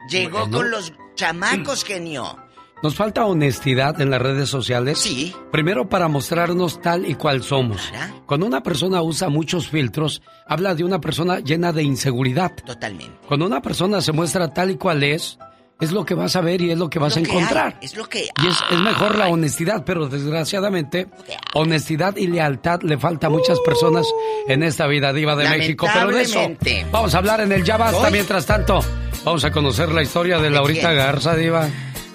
Llegó 0.09 0.40
Bueno. 0.40 0.56
con 0.59 0.70
los 0.70 0.93
chamacos, 1.16 1.84
genio. 1.84 2.36
Nos 2.82 2.94
falta 2.94 3.24
honestidad 3.26 4.01
en 4.01 4.10
las 4.10 4.20
redes 4.22 4.48
sociales. 4.48 4.98
Sí. 4.98 5.34
Primero 5.51 5.88
para 5.88 6.09
mostrarnos 6.09 6.80
tal 6.80 7.05
y 7.06 7.14
cual 7.14 7.43
somos. 7.43 7.90
Cuando 8.26 8.47
una 8.47 8.62
persona 8.62 9.02
usa 9.02 9.28
muchos 9.28 9.68
filtros, 9.68 10.22
habla 10.47 10.74
de 10.74 10.84
una 10.84 11.01
persona 11.01 11.40
llena 11.40 11.72
de 11.72 11.82
inseguridad. 11.82 12.52
Totalmente. 12.64 13.18
Cuando 13.26 13.47
una 13.47 13.60
persona 13.62 14.01
se 14.01 14.12
muestra 14.12 14.52
tal 14.52 14.70
y 14.70 14.76
cual 14.76 15.02
es, 15.02 15.38
es 15.78 15.93
lo 15.93 16.05
que 16.07 16.15
vas 16.15 16.35
a 16.36 16.40
ver 16.40 16.62
y 16.62 16.70
es 16.70 16.78
lo 16.78 16.89
que 16.89 16.98
vas 16.98 17.16
Lo 17.16 17.20
a 17.20 17.24
que 17.24 17.31
encontrar. 17.31 17.77
hay, 17.81 17.86
es 17.86 17.97
lo 17.97 18.09
que 18.09 18.20
Y 18.43 18.47
es, 18.47 18.57
es 18.70 18.78
mejor 18.78 19.16
la 19.19 19.28
honestidad, 19.28 19.85
pero 19.85 20.09
desgraciadamente, 20.09 21.07
honestad 21.55 22.16
y 22.16 22.27
lealtad 22.28 22.81
le 22.82 22.97
falta 22.98 23.27
a 23.27 23.31
muchas 23.31 23.61
personas 23.61 24.07
en 24.48 24.62
esta 24.62 24.86
vida 24.86 25.12
diva 25.12 25.36
de 25.36 25.48
México. 25.51 25.86
Pero 25.93 26.09
de 26.12 26.23
eso 26.23 26.51
vamos 26.90 27.15
a 27.15 27.19
hablar 27.19 27.40
en 27.43 27.53
el 27.53 27.62
Ya 27.62 27.77
Basta. 27.77 27.98
Hoy- 28.07 28.12
Mientras 28.12 28.47
tanto, 28.47 28.81
vamos 29.24 29.44
a 29.44 29.51
conocer 29.51 29.90
la 29.90 30.03
historia 30.03 30.39
de 30.39 30.48
Laurita? 30.51 30.93
Garza, 30.93 31.35
diva. 31.36 31.69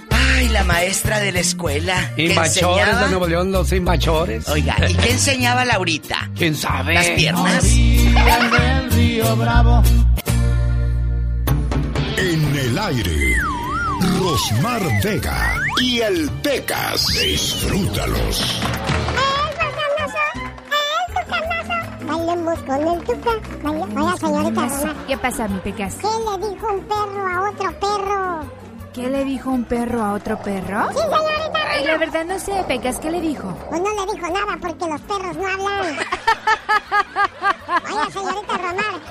Ay, 0.09 0.49
la 0.49 0.63
maestra 0.63 1.19
de 1.19 1.31
la 1.31 1.39
escuela. 1.41 2.11
enseñaba- 2.17 3.03
de 3.03 3.09
Nuevo 3.09 3.27
León, 3.27 3.51
los 3.51 3.71
invachores. 3.73 4.49
Oiga, 4.49 4.75
¿y 4.89 4.95
qué 4.95 5.11
enseñaba 5.11 5.65
Laurita? 5.65 6.31
¿Quién 6.35 6.55
sabe? 6.55 6.95
Las 6.95 7.09
piernas. 7.11 7.63
del 7.63 8.91
río 8.91 9.35
Bravo. 9.35 9.83
En 12.17 12.55
el 12.57 12.77
aire, 12.79 13.35
Rosmar 14.01 14.81
Vega 15.03 15.55
y 15.79 15.99
el 16.01 16.29
Pecas. 16.41 17.05
Disfrútalos. 17.21 18.61
Bailemos 22.07 22.59
con 22.63 22.87
el 22.87 23.03
tuca. 23.03 23.31
Baile- 23.63 23.97
Oiga, 23.99 24.17
señorita 24.17 24.61
Román. 24.67 24.97
¿Qué 25.07 25.17
pasa, 25.17 25.47
mi 25.47 25.59
Pecas? 25.59 25.95
¿Qué 25.95 26.07
le 26.07 26.47
dijo 26.49 26.67
un 26.73 26.81
perro 26.81 27.27
a 27.27 27.49
otro 27.49 27.71
perro? 27.79 28.60
¿Qué 28.93 29.09
le 29.09 29.23
dijo 29.23 29.49
un 29.51 29.63
perro 29.63 30.03
a 30.03 30.13
otro 30.13 30.37
perro? 30.41 30.89
Sí, 30.89 30.97
señorita. 30.97 31.59
Ay, 31.69 31.85
la 31.85 31.97
verdad 31.97 32.25
no 32.25 32.37
sé, 32.39 32.51
Pecas, 32.67 32.99
¿qué 32.99 33.09
le 33.09 33.21
dijo? 33.21 33.57
Pues 33.69 33.81
no 33.81 33.89
le 33.89 34.11
dijo 34.13 34.27
nada 34.27 34.57
porque 34.59 34.85
los 34.85 35.01
perros 35.01 35.37
no 35.37 35.47
hablan. 35.47 35.97
Oiga, 37.89 38.11
señorita 38.11 38.57
Román. 38.57 39.01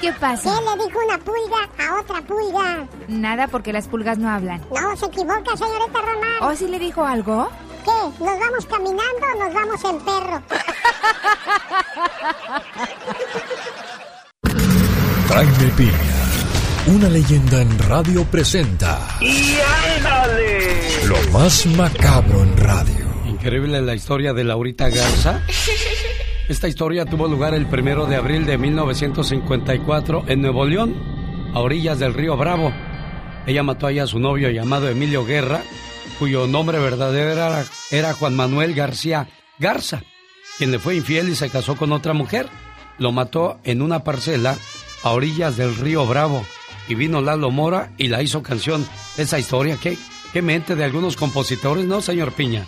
¿Qué 0.00 0.12
pasa? 0.14 0.50
¿Qué 0.50 0.64
le 0.64 0.84
dijo 0.84 0.98
una 1.04 1.18
pulga 1.18 1.68
a 1.78 2.00
otra 2.00 2.22
pulga? 2.22 2.86
Nada 3.08 3.48
porque 3.48 3.72
las 3.72 3.86
pulgas 3.86 4.16
no 4.16 4.30
hablan. 4.30 4.62
No, 4.70 4.96
se 4.96 5.06
equivoca, 5.06 5.56
señorita 5.56 6.00
Román. 6.00 6.42
¿O 6.42 6.54
si 6.54 6.66
le 6.66 6.78
dijo 6.78 7.04
algo? 7.04 7.50
¿Qué? 7.84 8.24
¿Nos 8.24 8.38
vamos 8.40 8.66
caminando 8.66 9.26
o 9.34 9.44
nos 9.44 9.54
vamos 9.54 9.84
en 9.84 10.00
perro? 10.00 10.42
Jaime 15.28 15.72
Piña, 15.76 15.92
una 16.88 17.08
leyenda 17.10 17.60
en 17.60 17.78
radio 17.78 18.24
presenta 18.24 19.18
¡Y 19.20 19.58
ándale! 19.96 21.06
lo 21.06 21.32
más 21.32 21.66
macabro 21.66 22.42
en 22.42 22.56
radio. 22.56 23.06
Increíble 23.26 23.82
la 23.82 23.94
historia 23.94 24.32
de 24.32 24.44
Laurita 24.44 24.88
Garza. 24.88 25.42
Esta 26.48 26.66
historia 26.66 27.04
tuvo 27.04 27.28
lugar 27.28 27.52
el 27.52 27.66
primero 27.66 28.06
de 28.06 28.16
abril 28.16 28.46
de 28.46 28.56
1954 28.56 30.24
en 30.28 30.40
Nuevo 30.40 30.64
León, 30.64 30.94
a 31.52 31.60
orillas 31.60 31.98
del 31.98 32.14
río 32.14 32.36
Bravo. 32.38 32.72
Ella 33.46 33.62
mató 33.62 33.86
allá 33.86 34.04
a 34.04 34.06
su 34.06 34.18
novio 34.18 34.48
llamado 34.50 34.88
Emilio 34.88 35.26
Guerra, 35.26 35.62
cuyo 36.18 36.46
nombre 36.46 36.78
verdadero 36.78 37.32
era, 37.32 37.64
era 37.90 38.14
Juan 38.14 38.34
Manuel 38.34 38.74
García 38.74 39.28
Garza, 39.58 40.02
quien 40.56 40.70
le 40.70 40.78
fue 40.78 40.96
infiel 40.96 41.28
y 41.28 41.34
se 41.34 41.50
casó 41.50 41.76
con 41.76 41.92
otra 41.92 42.14
mujer. 42.14 42.48
Lo 42.96 43.12
mató 43.12 43.60
en 43.64 43.82
una 43.82 44.04
parcela 44.04 44.56
a 45.02 45.10
orillas 45.10 45.58
del 45.58 45.76
río 45.76 46.06
Bravo. 46.06 46.44
Y 46.88 46.94
vino 46.94 47.20
Lalo 47.20 47.50
Mora 47.50 47.90
y 47.98 48.08
la 48.08 48.22
hizo 48.22 48.42
canción. 48.42 48.86
Esa 49.16 49.38
historia 49.38 49.76
que 49.80 49.96
qué 50.32 50.42
mente 50.42 50.74
de 50.74 50.84
algunos 50.84 51.16
compositores, 51.16 51.84
¿no, 51.84 52.00
señor 52.00 52.32
Piña? 52.32 52.66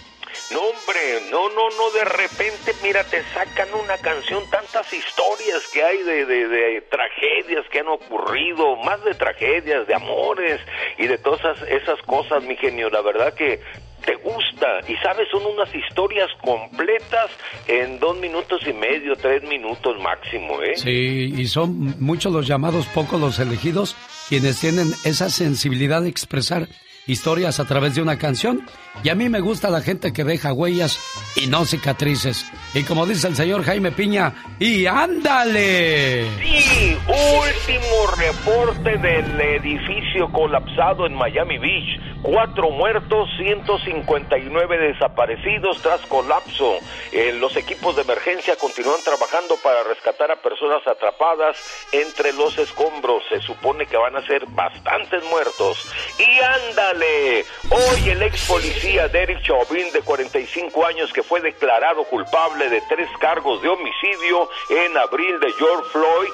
No, 0.53 0.61
hombre, 0.61 1.31
no, 1.31 1.49
no, 1.49 1.71
no, 1.71 1.91
de 1.93 2.05
repente, 2.05 2.75
mira, 2.83 3.05
te 3.05 3.23
sacan 3.35 3.69
una 3.75 3.97
canción, 3.99 4.43
tantas 4.51 4.93
historias 4.93 5.63
que 5.73 5.83
hay 5.83 6.03
de, 6.03 6.27
de, 6.27 6.49
de 6.49 6.81
tragedias 6.83 7.67
que 7.71 7.81
han 7.81 7.89
ocurrido, 7.89 8.77
más 8.77 9.03
de 9.05 9.15
tragedias, 9.15 9.87
de 9.87 9.95
amores 9.95 10.61
y 10.99 11.07
de 11.07 11.19
todas 11.19 11.41
esas, 11.41 11.69
esas 11.69 12.03
cosas, 12.03 12.43
mi 12.43 12.57
genio. 12.57 12.91
La 12.91 13.01
verdad 13.01 13.35
que 13.35 13.61
te 14.05 14.15
gusta 14.17 14.67
y 14.89 14.97
sabes, 14.97 15.29
son 15.31 15.45
unas 15.47 15.73
historias 15.75 16.29
completas 16.43 17.31
en 17.67 17.99
dos 17.99 18.19
minutos 18.19 18.61
y 18.67 18.73
medio, 18.73 19.15
tres 19.17 19.43
minutos 19.45 19.99
máximo, 20.01 20.61
¿eh? 20.63 20.77
Sí, 20.77 21.35
y 21.37 21.47
son 21.47 21.97
muchos 22.01 22.33
los 22.33 22.47
llamados, 22.47 22.87
pocos 22.87 23.21
los 23.21 23.39
elegidos, 23.39 23.97
quienes 24.29 24.61
tienen 24.61 24.93
esa 25.05 25.29
sensibilidad 25.29 26.03
de 26.03 26.09
expresar 26.09 26.69
historias 27.07 27.61
a 27.61 27.67
través 27.67 27.95
de 27.95 28.03
una 28.03 28.19
canción. 28.19 28.67
Y 29.03 29.09
a 29.09 29.15
mí 29.15 29.29
me 29.29 29.41
gusta 29.41 29.71
la 29.71 29.81
gente 29.81 30.13
que 30.13 30.25
deja 30.25 30.53
huellas 30.53 31.01
y 31.35 31.47
no 31.47 31.65
cicatrices. 31.65 32.45
Y 32.75 32.83
como 32.83 33.07
dice 33.07 33.29
el 33.29 33.37
señor 33.37 33.65
Jaime 33.65 33.93
Piña, 33.93 34.35
¡y 34.59 34.85
ándale! 34.87 36.29
Sí, 36.39 36.99
último 37.09 38.07
reporte 38.19 38.99
del 38.99 39.41
edificio 39.41 40.31
colapsado 40.33 41.07
en 41.07 41.15
Miami 41.15 41.57
Beach. 41.59 42.01
Cuatro 42.23 42.71
muertos, 42.71 43.31
159 43.39 44.79
desaparecidos 44.79 45.81
tras 45.81 46.03
colapso. 46.03 46.75
Eh, 47.13 47.33
los 47.41 47.57
equipos 47.57 47.97
de 47.97 48.03
emergencia 48.03 48.57
continúan 48.57 49.01
trabajando 49.03 49.57
para 49.63 49.83
rescatar 49.85 50.31
a 50.31 50.43
personas 50.43 50.87
atrapadas 50.87 51.57
entre 51.93 52.35
los 52.35 52.59
escombros. 52.59 53.23
Se 53.31 53.41
supone 53.41 53.87
que 53.87 53.97
van 53.97 54.17
a 54.17 54.27
ser 54.27 54.45
bastantes 54.49 55.25
muertos. 55.31 55.91
Y 56.19 56.69
ándale, 56.69 57.47
hoy 57.71 58.11
el 58.11 58.23
ex 58.23 58.47
policía 58.47 58.80
Derek 58.81 59.43
Chauvin, 59.43 59.93
de 59.93 60.01
45 60.01 60.87
años, 60.87 61.13
que 61.13 61.23
fue 61.23 61.41
declarado 61.43 62.03
culpable 62.05 62.69
de 62.71 62.81
tres 62.89 63.09
cargos 63.21 63.61
de 63.61 63.69
homicidio 63.69 64.49
en 64.71 64.97
abril 64.97 65.39
de 65.39 65.53
George 65.53 65.91
Floyd, 65.91 66.31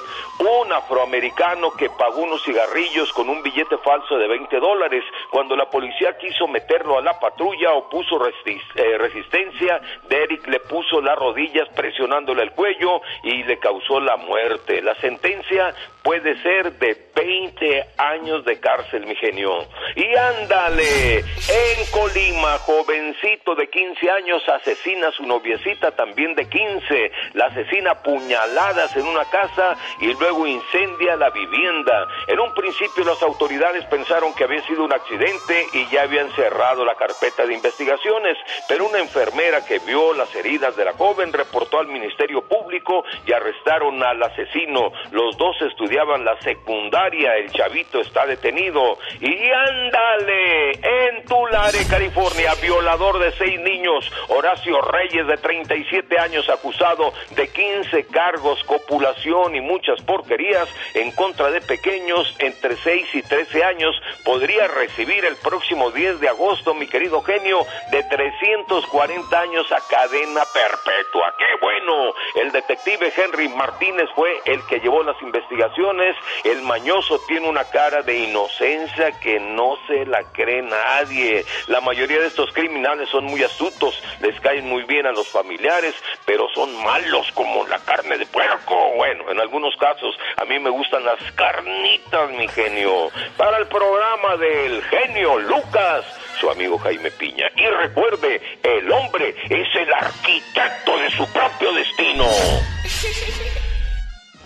un 0.63 0.71
afroamericano 0.71 1.71
que 1.73 1.89
pagó 1.89 2.21
unos 2.21 2.41
cigarrillos 2.43 3.11
con 3.13 3.27
un 3.29 3.43
billete 3.43 3.77
falso 3.79 4.17
de 4.17 4.27
20 4.27 4.59
dólares. 4.59 5.03
Cuando 5.29 5.55
la 5.57 5.69
policía 5.69 6.17
quiso 6.17 6.47
meterlo 6.47 6.97
a 6.97 7.01
la 7.01 7.19
patrulla, 7.19 7.73
opuso 7.73 8.17
resi- 8.17 8.61
eh, 8.75 8.97
resistencia, 8.97 9.81
Derek 10.07 10.47
le 10.47 10.59
puso 10.61 11.01
las 11.01 11.17
rodillas 11.17 11.67
presionándole 11.75 12.43
el 12.43 12.51
cuello 12.51 13.01
y 13.23 13.43
le 13.43 13.59
causó 13.59 13.99
la 13.99 14.15
muerte. 14.15 14.81
La 14.81 14.95
sentencia 14.95 15.73
puede 16.01 16.41
ser 16.41 16.71
de 16.79 16.95
20 17.13 17.85
años 17.97 18.45
de 18.45 18.59
cárcel, 18.61 19.05
mi 19.05 19.15
genio. 19.15 19.65
Y 19.95 20.15
ándale, 20.15 21.17
en 21.19 21.85
Colima, 21.91 22.36
jovencito 22.67 23.55
de 23.55 23.69
15 23.69 24.11
años 24.11 24.43
asesina 24.47 25.07
a 25.07 25.11
su 25.11 25.23
noviecita 25.25 25.91
también 25.91 26.35
de 26.35 26.47
15. 26.47 27.11
La 27.33 27.45
asesina 27.45 27.95
puñaladas 27.95 28.95
en 28.95 29.07
una 29.07 29.25
casa 29.25 29.75
y 30.01 30.13
luego 30.13 30.45
incendia 30.45 31.15
la 31.15 31.29
vivienda. 31.29 32.07
En 32.27 32.39
un 32.39 32.53
principio 32.53 33.05
las 33.05 33.21
autoridades 33.23 33.85
pensaron 33.85 34.33
que 34.35 34.43
había 34.43 34.61
sido 34.67 34.83
un 34.83 34.93
accidente 34.93 35.65
y 35.73 35.87
ya 35.87 36.03
habían 36.03 36.29
cerrado 36.31 36.85
la 36.85 36.95
carpeta 36.95 37.45
de 37.45 37.53
investigaciones, 37.53 38.37
pero 38.67 38.87
una 38.87 38.99
enfermera 38.99 39.65
que 39.65 39.79
vio 39.79 40.13
las 40.13 40.33
heridas 40.35 40.75
de 40.75 40.85
la 40.85 40.93
joven 40.93 41.33
reportó 41.33 41.79
al 41.79 41.87
Ministerio 41.87 42.41
Público 42.41 43.03
y 43.25 43.33
arrestaron 43.33 44.03
al 44.03 44.21
asesino. 44.21 44.91
Los 45.11 45.37
dos 45.37 45.61
estudiaban 45.61 46.25
la 46.25 46.39
secundaria, 46.41 47.35
el 47.37 47.51
chavito 47.51 48.01
está 48.01 48.25
detenido. 48.25 48.97
Y 49.19 49.49
ándale, 49.49 50.71
en 50.71 51.25
Tulare, 51.25 51.79
California, 51.89 52.26
violador 52.61 53.19
de 53.19 53.31
seis 53.37 53.59
niños, 53.59 54.11
Horacio 54.27 54.81
Reyes 54.81 55.27
de 55.27 55.37
37 55.37 56.19
años 56.19 56.49
acusado 56.49 57.13
de 57.35 57.47
15 57.47 58.05
cargos, 58.07 58.63
copulación 58.65 59.55
y 59.55 59.61
muchas 59.61 60.01
porquerías 60.01 60.67
en 60.93 61.11
contra 61.11 61.51
de 61.51 61.61
pequeños 61.61 62.35
entre 62.39 62.75
6 62.75 63.07
y 63.13 63.21
13 63.21 63.63
años, 63.63 63.95
podría 64.25 64.67
recibir 64.67 65.25
el 65.25 65.35
próximo 65.37 65.91
10 65.91 66.19
de 66.19 66.29
agosto, 66.29 66.73
mi 66.73 66.87
querido 66.87 67.21
genio, 67.21 67.65
de 67.91 68.03
340 68.03 69.39
años 69.39 69.71
a 69.71 69.79
cadena 69.89 70.43
perpetua. 70.53 71.33
¡Qué 71.37 71.45
bueno! 71.61 72.13
El 72.35 72.51
detective 72.51 73.11
Henry 73.15 73.49
Martínez 73.49 74.09
fue 74.15 74.41
el 74.45 74.65
que 74.67 74.79
llevó 74.79 75.03
las 75.03 75.21
investigaciones. 75.21 76.15
El 76.43 76.61
mañoso 76.63 77.19
tiene 77.27 77.47
una 77.47 77.63
cara 77.65 78.01
de 78.01 78.17
inocencia 78.17 79.11
que 79.19 79.39
no 79.39 79.77
se 79.87 80.05
la 80.05 80.23
cree 80.33 80.61
nadie. 80.61 81.45
La 81.67 81.81
mayoría 81.81 82.16
de 82.19 82.27
estos 82.27 82.51
criminales 82.53 83.09
son 83.09 83.25
muy 83.25 83.43
astutos, 83.43 84.01
les 84.21 84.39
caen 84.41 84.67
muy 84.67 84.83
bien 84.83 85.05
a 85.05 85.11
los 85.11 85.27
familiares, 85.27 85.95
pero 86.25 86.47
son 86.53 86.75
malos 86.83 87.31
como 87.33 87.65
la 87.67 87.79
carne 87.79 88.17
de 88.17 88.25
puerco. 88.25 88.93
Bueno, 88.95 89.29
en 89.31 89.39
algunos 89.39 89.75
casos 89.77 90.17
a 90.37 90.45
mí 90.45 90.59
me 90.59 90.69
gustan 90.69 91.03
las 91.03 91.19
carnitas, 91.33 92.31
mi 92.31 92.47
genio. 92.47 93.09
Para 93.37 93.57
el 93.57 93.67
programa 93.67 94.37
del 94.37 94.83
genio 94.83 95.39
Lucas, 95.39 96.05
su 96.39 96.49
amigo 96.49 96.77
Jaime 96.77 97.11
Piña. 97.11 97.49
Y 97.55 97.65
recuerde, 97.65 98.41
el 98.63 98.91
hombre 98.91 99.35
es 99.49 99.75
el 99.75 99.93
arquitecto 99.93 100.97
de 100.97 101.09
su 101.11 101.31
propio 101.31 101.73
destino. 101.73 102.25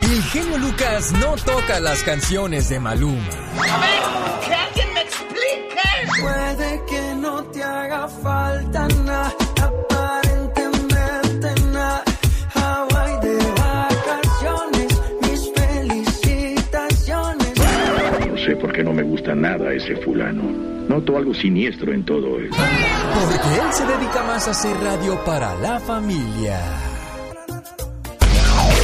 El 0.01 0.21
genio 0.23 0.57
Lucas 0.57 1.11
no 1.13 1.35
toca 1.35 1.79
las 1.79 2.03
canciones 2.03 2.67
de 2.69 2.79
Maluma. 2.79 3.27
A 3.27 3.77
ver, 3.79 4.01
que 4.45 4.53
alguien 4.53 4.93
me 4.93 5.01
explique. 5.01 6.21
Puede 6.21 6.83
que 6.85 7.15
no 7.15 7.43
te 7.45 7.63
haga 7.63 8.07
falta 8.07 8.87
nada, 9.05 9.33
aparentemente 9.61 11.53
nada. 11.71 12.03
Hawaii 12.55 13.19
de 13.21 13.37
vacaciones, 13.51 15.01
mis 15.21 15.51
felicitaciones. 15.55 17.53
No 18.27 18.37
sé 18.37 18.55
por 18.57 18.73
qué 18.73 18.83
no 18.83 18.93
me 18.93 19.03
gusta 19.03 19.33
nada 19.35 19.71
ese 19.73 19.95
fulano. 19.97 20.43
Noto 20.89 21.15
algo 21.17 21.33
siniestro 21.33 21.93
en 21.93 22.03
todo 22.03 22.37
él. 22.37 22.49
Porque 22.49 23.55
él 23.61 23.71
se 23.71 23.85
dedica 23.85 24.23
más 24.23 24.45
a 24.47 24.51
hacer 24.51 24.75
radio 24.81 25.23
para 25.23 25.55
la 25.55 25.79
familia. 25.79 26.59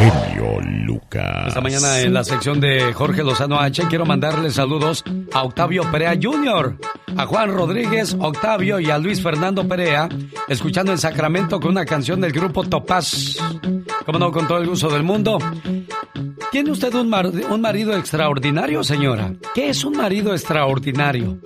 Genio 0.00 0.58
Lucas. 0.86 1.48
Esta 1.48 1.60
mañana 1.60 2.00
en 2.00 2.14
la 2.14 2.24
sección 2.24 2.58
de 2.58 2.90
Jorge 2.94 3.22
Lozano 3.22 3.60
H 3.60 3.82
quiero 3.90 4.06
mandarle 4.06 4.50
saludos 4.50 5.04
a 5.34 5.42
Octavio 5.42 5.82
Perea 5.92 6.18
Jr., 6.20 6.78
a 7.18 7.26
Juan 7.26 7.52
Rodríguez, 7.52 8.16
Octavio 8.18 8.80
y 8.80 8.88
a 8.90 8.96
Luis 8.96 9.22
Fernando 9.22 9.68
Perea, 9.68 10.08
escuchando 10.48 10.90
en 10.92 10.96
Sacramento 10.96 11.60
con 11.60 11.72
una 11.72 11.84
canción 11.84 12.18
del 12.22 12.32
grupo 12.32 12.64
Topaz. 12.64 13.36
Como 14.06 14.18
no, 14.18 14.32
con 14.32 14.48
todo 14.48 14.56
el 14.56 14.68
gusto 14.68 14.88
del 14.88 15.02
mundo. 15.02 15.38
¿Tiene 16.50 16.70
usted 16.70 16.94
un, 16.94 17.10
mar- 17.10 17.26
un 17.50 17.60
marido 17.60 17.94
extraordinario, 17.94 18.82
señora? 18.82 19.34
¿Qué 19.54 19.68
es 19.68 19.84
un 19.84 19.98
marido 19.98 20.32
extraordinario? 20.32 21.38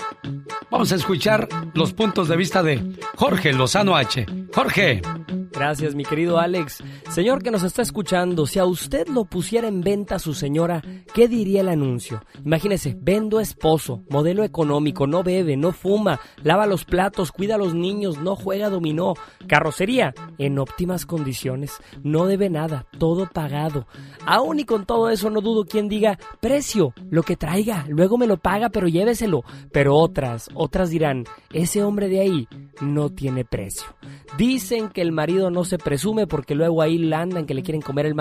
Vamos 0.70 0.92
a 0.92 0.94
escuchar 0.94 1.48
los 1.74 1.92
puntos 1.92 2.28
de 2.28 2.36
vista 2.36 2.62
de 2.62 2.96
Jorge 3.16 3.52
Lozano 3.52 3.96
H. 3.96 4.24
Jorge. 4.54 5.02
Gracias, 5.52 5.94
mi 5.94 6.04
querido 6.04 6.40
Alex. 6.40 6.82
Señor 7.10 7.40
que 7.42 7.52
nos 7.52 7.62
está 7.62 7.82
escuchando, 7.82 8.43
si 8.46 8.58
a 8.58 8.64
usted 8.64 9.08
lo 9.08 9.24
pusiera 9.24 9.68
en 9.68 9.80
venta 9.80 10.18
su 10.18 10.34
señora, 10.34 10.82
¿qué 11.12 11.28
diría 11.28 11.60
el 11.60 11.68
anuncio? 11.68 12.22
Imagínese, 12.44 12.96
vendo 13.00 13.40
esposo, 13.40 14.02
modelo 14.08 14.44
económico, 14.44 15.06
no 15.06 15.22
bebe, 15.22 15.56
no 15.56 15.72
fuma, 15.72 16.20
lava 16.42 16.66
los 16.66 16.84
platos, 16.84 17.32
cuida 17.32 17.54
a 17.54 17.58
los 17.58 17.74
niños, 17.74 18.18
no 18.18 18.36
juega 18.36 18.70
dominó, 18.70 19.14
carrocería 19.46 20.14
en 20.38 20.58
óptimas 20.58 21.06
condiciones, 21.06 21.72
no 22.02 22.26
debe 22.26 22.50
nada, 22.50 22.86
todo 22.98 23.28
pagado. 23.32 23.86
Aún 24.26 24.60
y 24.60 24.64
con 24.64 24.86
todo 24.86 25.10
eso 25.10 25.30
no 25.30 25.40
dudo 25.40 25.64
quien 25.64 25.88
diga, 25.88 26.18
precio, 26.40 26.94
lo 27.10 27.22
que 27.22 27.36
traiga, 27.36 27.84
luego 27.88 28.18
me 28.18 28.26
lo 28.26 28.36
paga, 28.38 28.70
pero 28.70 28.88
lléveselo. 28.88 29.44
Pero 29.72 29.96
otras, 29.96 30.48
otras 30.54 30.90
dirán, 30.90 31.24
ese 31.52 31.82
hombre 31.82 32.08
de 32.08 32.20
ahí 32.20 32.48
no 32.80 33.10
tiene 33.10 33.44
precio. 33.44 33.86
Dicen 34.36 34.88
que 34.88 35.02
el 35.02 35.12
marido 35.12 35.50
no 35.50 35.64
se 35.64 35.78
presume 35.78 36.26
porque 36.26 36.54
luego 36.54 36.82
ahí 36.82 36.98
la 36.98 37.20
andan 37.20 37.46
que 37.46 37.54
le 37.54 37.62
quieren 37.62 37.82
comer 37.82 38.06
el 38.06 38.14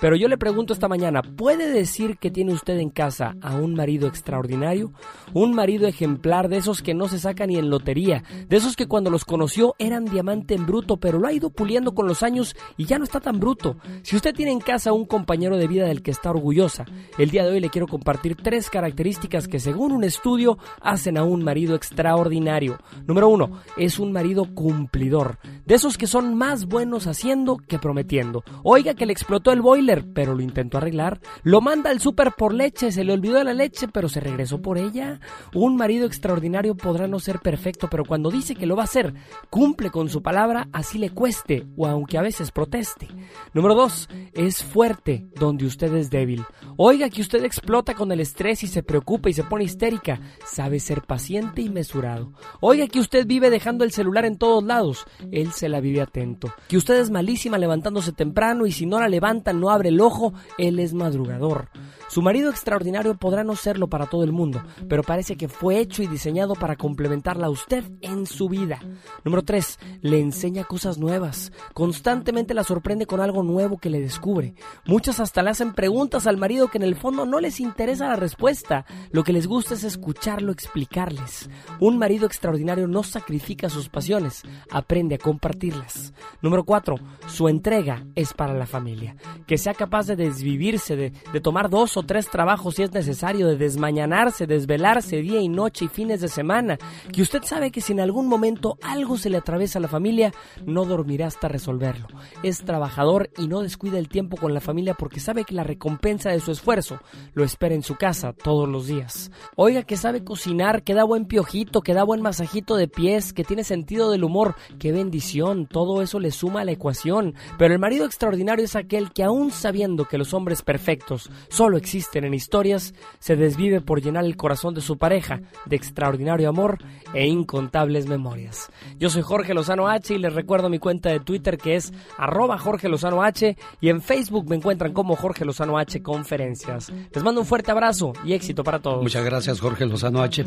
Pero 0.00 0.16
yo 0.16 0.28
le 0.28 0.36
pregunto 0.36 0.72
esta 0.72 0.88
mañana, 0.88 1.22
¿puede 1.22 1.70
decir 1.70 2.18
que 2.18 2.30
tiene 2.30 2.52
usted 2.52 2.78
en 2.78 2.90
casa 2.90 3.36
a 3.40 3.54
un 3.54 3.74
marido 3.74 4.06
extraordinario? 4.06 4.92
Un 5.32 5.54
marido 5.54 5.86
ejemplar 5.86 6.48
de 6.48 6.58
esos 6.58 6.82
que 6.82 6.94
no 6.94 7.08
se 7.08 7.18
saca 7.18 7.46
ni 7.46 7.56
en 7.56 7.70
lotería, 7.70 8.22
de 8.48 8.56
esos 8.56 8.76
que 8.76 8.86
cuando 8.86 9.10
los 9.10 9.24
conoció 9.24 9.74
eran 9.78 10.04
diamante 10.04 10.54
en 10.54 10.66
bruto, 10.66 10.98
pero 10.98 11.18
lo 11.18 11.26
ha 11.26 11.32
ido 11.32 11.50
puliendo 11.50 11.94
con 11.94 12.06
los 12.06 12.22
años 12.22 12.54
y 12.76 12.84
ya 12.84 12.98
no 12.98 13.04
está 13.04 13.20
tan 13.20 13.40
bruto. 13.40 13.76
Si 14.02 14.16
usted 14.16 14.34
tiene 14.34 14.52
en 14.52 14.60
casa 14.60 14.92
un 14.92 15.06
compañero 15.06 15.56
de 15.56 15.68
vida 15.68 15.86
del 15.86 16.02
que 16.02 16.10
está 16.10 16.30
orgullosa, 16.30 16.84
el 17.18 17.30
día 17.30 17.44
de 17.44 17.52
hoy 17.52 17.60
le 17.60 17.70
quiero 17.70 17.86
compartir 17.86 18.36
tres 18.36 18.68
características 18.68 19.48
que 19.48 19.60
según 19.60 19.92
un 19.92 20.04
estudio 20.04 20.58
hacen 20.80 21.16
a 21.16 21.24
un 21.24 21.42
marido 21.42 21.74
extraordinario. 21.74 22.78
Número 23.06 23.28
uno, 23.28 23.60
es 23.76 23.98
un 23.98 24.12
marido 24.12 24.46
cumplidor, 24.54 25.38
de 25.64 25.74
esos 25.74 25.96
que 25.96 26.06
son 26.06 26.34
más 26.34 26.50
más 26.50 26.66
buenos 26.66 27.06
haciendo 27.06 27.58
que 27.58 27.78
prometiendo. 27.78 28.42
Oiga 28.64 28.94
que 28.94 29.06
le 29.06 29.12
explotó 29.30 29.52
el 29.52 29.62
boiler, 29.62 30.04
pero 30.12 30.34
lo 30.34 30.42
intentó 30.42 30.78
arreglar. 30.78 31.20
Lo 31.44 31.60
manda 31.60 31.90
al 31.90 32.00
súper 32.00 32.32
por 32.32 32.52
leche, 32.52 32.90
se 32.90 33.04
le 33.04 33.12
olvidó 33.12 33.44
la 33.44 33.54
leche, 33.54 33.86
pero 33.86 34.08
se 34.08 34.18
regresó 34.18 34.60
por 34.60 34.76
ella. 34.76 35.20
Un 35.54 35.76
marido 35.76 36.04
extraordinario 36.04 36.76
podrá 36.76 37.06
no 37.06 37.20
ser 37.20 37.38
perfecto, 37.38 37.86
pero 37.88 38.04
cuando 38.04 38.28
dice 38.28 38.56
que 38.56 38.66
lo 38.66 38.74
va 38.74 38.82
a 38.82 38.86
hacer, 38.86 39.14
cumple 39.48 39.90
con 39.90 40.08
su 40.08 40.20
palabra, 40.20 40.66
así 40.72 40.98
le 40.98 41.10
cueste, 41.10 41.64
o 41.76 41.86
aunque 41.86 42.18
a 42.18 42.22
veces 42.22 42.50
proteste. 42.50 43.06
Número 43.54 43.76
2. 43.76 44.08
Es 44.32 44.64
fuerte 44.64 45.28
donde 45.36 45.64
usted 45.64 45.94
es 45.94 46.10
débil. 46.10 46.44
Oiga 46.76 47.08
que 47.08 47.20
usted 47.20 47.44
explota 47.44 47.94
con 47.94 48.10
el 48.10 48.18
estrés 48.18 48.64
y 48.64 48.66
se 48.66 48.82
preocupa 48.82 49.30
y 49.30 49.32
se 49.32 49.44
pone 49.44 49.62
histérica. 49.62 50.20
Sabe 50.44 50.80
ser 50.80 51.02
paciente 51.02 51.62
y 51.62 51.70
mesurado. 51.70 52.32
Oiga 52.60 52.88
que 52.88 52.98
usted 52.98 53.28
vive 53.28 53.48
dejando 53.48 53.84
el 53.84 53.92
celular 53.92 54.24
en 54.24 54.38
todos 54.38 54.64
lados. 54.64 55.04
Él 55.30 55.52
se 55.52 55.68
la 55.68 55.78
vive 55.78 56.00
atento. 56.00 56.52
Que 56.66 56.76
usted 56.76 56.96
es 56.96 57.10
malísima 57.10 57.58
levantándose 57.58 58.10
temprano 58.10 58.66
y 58.66 58.72
si 58.72 58.86
no 58.86 58.98
la 58.98 59.08
levanta 59.08 59.19
no 59.52 59.70
abre 59.70 59.90
el 59.90 60.00
ojo. 60.00 60.32
Él 60.58 60.78
es 60.78 60.92
madrugador. 60.92 61.68
Su 62.10 62.22
marido 62.22 62.50
extraordinario 62.50 63.14
podrá 63.14 63.44
no 63.44 63.54
serlo 63.54 63.86
para 63.86 64.06
todo 64.06 64.24
el 64.24 64.32
mundo, 64.32 64.62
pero 64.88 65.04
parece 65.04 65.36
que 65.36 65.46
fue 65.46 65.78
hecho 65.78 66.02
y 66.02 66.08
diseñado 66.08 66.54
para 66.56 66.74
complementarla 66.74 67.46
a 67.46 67.50
usted 67.50 67.84
en 68.00 68.26
su 68.26 68.48
vida. 68.48 68.80
Número 69.24 69.42
3. 69.42 69.78
Le 70.00 70.18
enseña 70.18 70.64
cosas 70.64 70.98
nuevas. 70.98 71.52
Constantemente 71.72 72.52
la 72.52 72.64
sorprende 72.64 73.06
con 73.06 73.20
algo 73.20 73.44
nuevo 73.44 73.78
que 73.78 73.90
le 73.90 74.00
descubre. 74.00 74.54
Muchas 74.86 75.20
hasta 75.20 75.42
le 75.42 75.50
hacen 75.50 75.72
preguntas 75.72 76.26
al 76.26 76.36
marido 76.36 76.66
que 76.66 76.78
en 76.78 76.84
el 76.84 76.96
fondo 76.96 77.26
no 77.26 77.38
les 77.38 77.60
interesa 77.60 78.08
la 78.08 78.16
respuesta. 78.16 78.84
Lo 79.12 79.22
que 79.22 79.32
les 79.32 79.46
gusta 79.46 79.74
es 79.74 79.84
escucharlo 79.84 80.50
explicarles. 80.50 81.48
Un 81.78 81.96
marido 81.96 82.26
extraordinario 82.26 82.88
no 82.88 83.04
sacrifica 83.04 83.68
sus 83.68 83.88
pasiones, 83.88 84.42
aprende 84.70 85.14
a 85.14 85.18
compartirlas. 85.18 86.12
Número 86.42 86.64
4. 86.64 86.96
Su 87.28 87.48
entrega 87.48 88.04
es 88.16 88.34
para 88.34 88.54
la 88.54 88.66
familia. 88.66 89.14
Que 89.46 89.58
sea 89.58 89.74
capaz 89.74 90.06
de 90.06 90.16
desvivirse, 90.16 90.96
de, 90.96 91.10
tomar 91.40 91.70
dos 91.70 91.96
o 91.96 91.99
tres 92.02 92.28
trabajos 92.28 92.74
si 92.74 92.82
es 92.82 92.92
necesario, 92.92 93.48
de 93.48 93.56
desmañanarse, 93.56 94.46
desvelarse 94.46 95.16
día 95.22 95.40
y 95.40 95.48
noche 95.48 95.86
y 95.86 95.88
fines 95.88 96.20
de 96.20 96.28
semana, 96.28 96.78
que 97.12 97.22
usted 97.22 97.42
sabe 97.42 97.70
que 97.70 97.80
si 97.80 97.92
en 97.92 98.00
algún 98.00 98.26
momento 98.26 98.78
algo 98.82 99.16
se 99.16 99.30
le 99.30 99.38
atraviesa 99.38 99.78
a 99.78 99.82
la 99.82 99.88
familia, 99.88 100.32
no 100.64 100.84
dormirá 100.84 101.26
hasta 101.26 101.48
resolverlo. 101.48 102.06
Es 102.42 102.64
trabajador 102.64 103.30
y 103.38 103.48
no 103.48 103.60
descuida 103.60 103.98
el 103.98 104.08
tiempo 104.08 104.36
con 104.36 104.54
la 104.54 104.60
familia 104.60 104.94
porque 104.94 105.20
sabe 105.20 105.44
que 105.44 105.54
la 105.54 105.64
recompensa 105.64 106.30
de 106.30 106.40
su 106.40 106.52
esfuerzo 106.52 107.00
lo 107.34 107.44
espera 107.44 107.74
en 107.74 107.82
su 107.82 107.96
casa 107.96 108.32
todos 108.32 108.68
los 108.68 108.86
días. 108.86 109.30
Oiga 109.56 109.82
que 109.82 109.96
sabe 109.96 110.24
cocinar, 110.24 110.82
que 110.82 110.94
da 110.94 111.04
buen 111.04 111.26
piojito, 111.26 111.80
que 111.80 111.94
da 111.94 112.04
buen 112.04 112.22
masajito 112.22 112.76
de 112.76 112.88
pies, 112.88 113.32
que 113.32 113.44
tiene 113.44 113.64
sentido 113.64 114.10
del 114.10 114.24
humor, 114.24 114.54
qué 114.78 114.92
bendición, 114.92 115.66
todo 115.66 116.02
eso 116.02 116.20
le 116.20 116.30
suma 116.30 116.62
a 116.62 116.64
la 116.64 116.72
ecuación. 116.72 117.34
Pero 117.58 117.74
el 117.74 117.80
marido 117.80 118.04
extraordinario 118.06 118.64
es 118.64 118.76
aquel 118.76 119.12
que 119.12 119.24
aún 119.24 119.50
sabiendo 119.50 120.04
que 120.04 120.18
los 120.18 120.34
hombres 120.34 120.62
perfectos 120.62 121.30
solo 121.48 121.76
existen 121.76 121.89
en 121.94 122.34
historias, 122.34 122.94
se 123.18 123.36
desvive 123.36 123.80
por 123.80 124.00
llenar 124.00 124.24
el 124.24 124.36
corazón 124.36 124.74
de 124.74 124.80
su 124.80 124.96
pareja 124.96 125.40
de 125.66 125.76
extraordinario 125.76 126.48
amor 126.48 126.78
e 127.14 127.26
incontables 127.26 128.06
memorias. 128.06 128.70
Yo 128.98 129.10
soy 129.10 129.22
Jorge 129.22 129.54
Lozano 129.54 129.88
H 129.88 130.14
y 130.14 130.18
les 130.18 130.32
recuerdo 130.32 130.68
mi 130.68 130.78
cuenta 130.78 131.10
de 131.10 131.20
Twitter 131.20 131.58
que 131.58 131.74
es 131.74 131.92
arroba 132.16 132.58
Jorge 132.58 132.88
Lozano 132.88 133.22
H 133.22 133.56
y 133.80 133.88
en 133.88 134.02
Facebook 134.02 134.48
me 134.48 134.56
encuentran 134.56 134.92
como 134.92 135.16
Jorge 135.16 135.44
Lozano 135.44 135.78
H 135.78 136.00
Conferencias. 136.02 136.92
Les 137.12 137.24
mando 137.24 137.40
un 137.40 137.46
fuerte 137.46 137.72
abrazo 137.72 138.12
y 138.24 138.34
éxito 138.34 138.62
para 138.62 138.78
todos. 138.80 139.02
Muchas 139.02 139.24
gracias 139.24 139.60
Jorge 139.60 139.86
Lozano 139.86 140.22
H. 140.22 140.44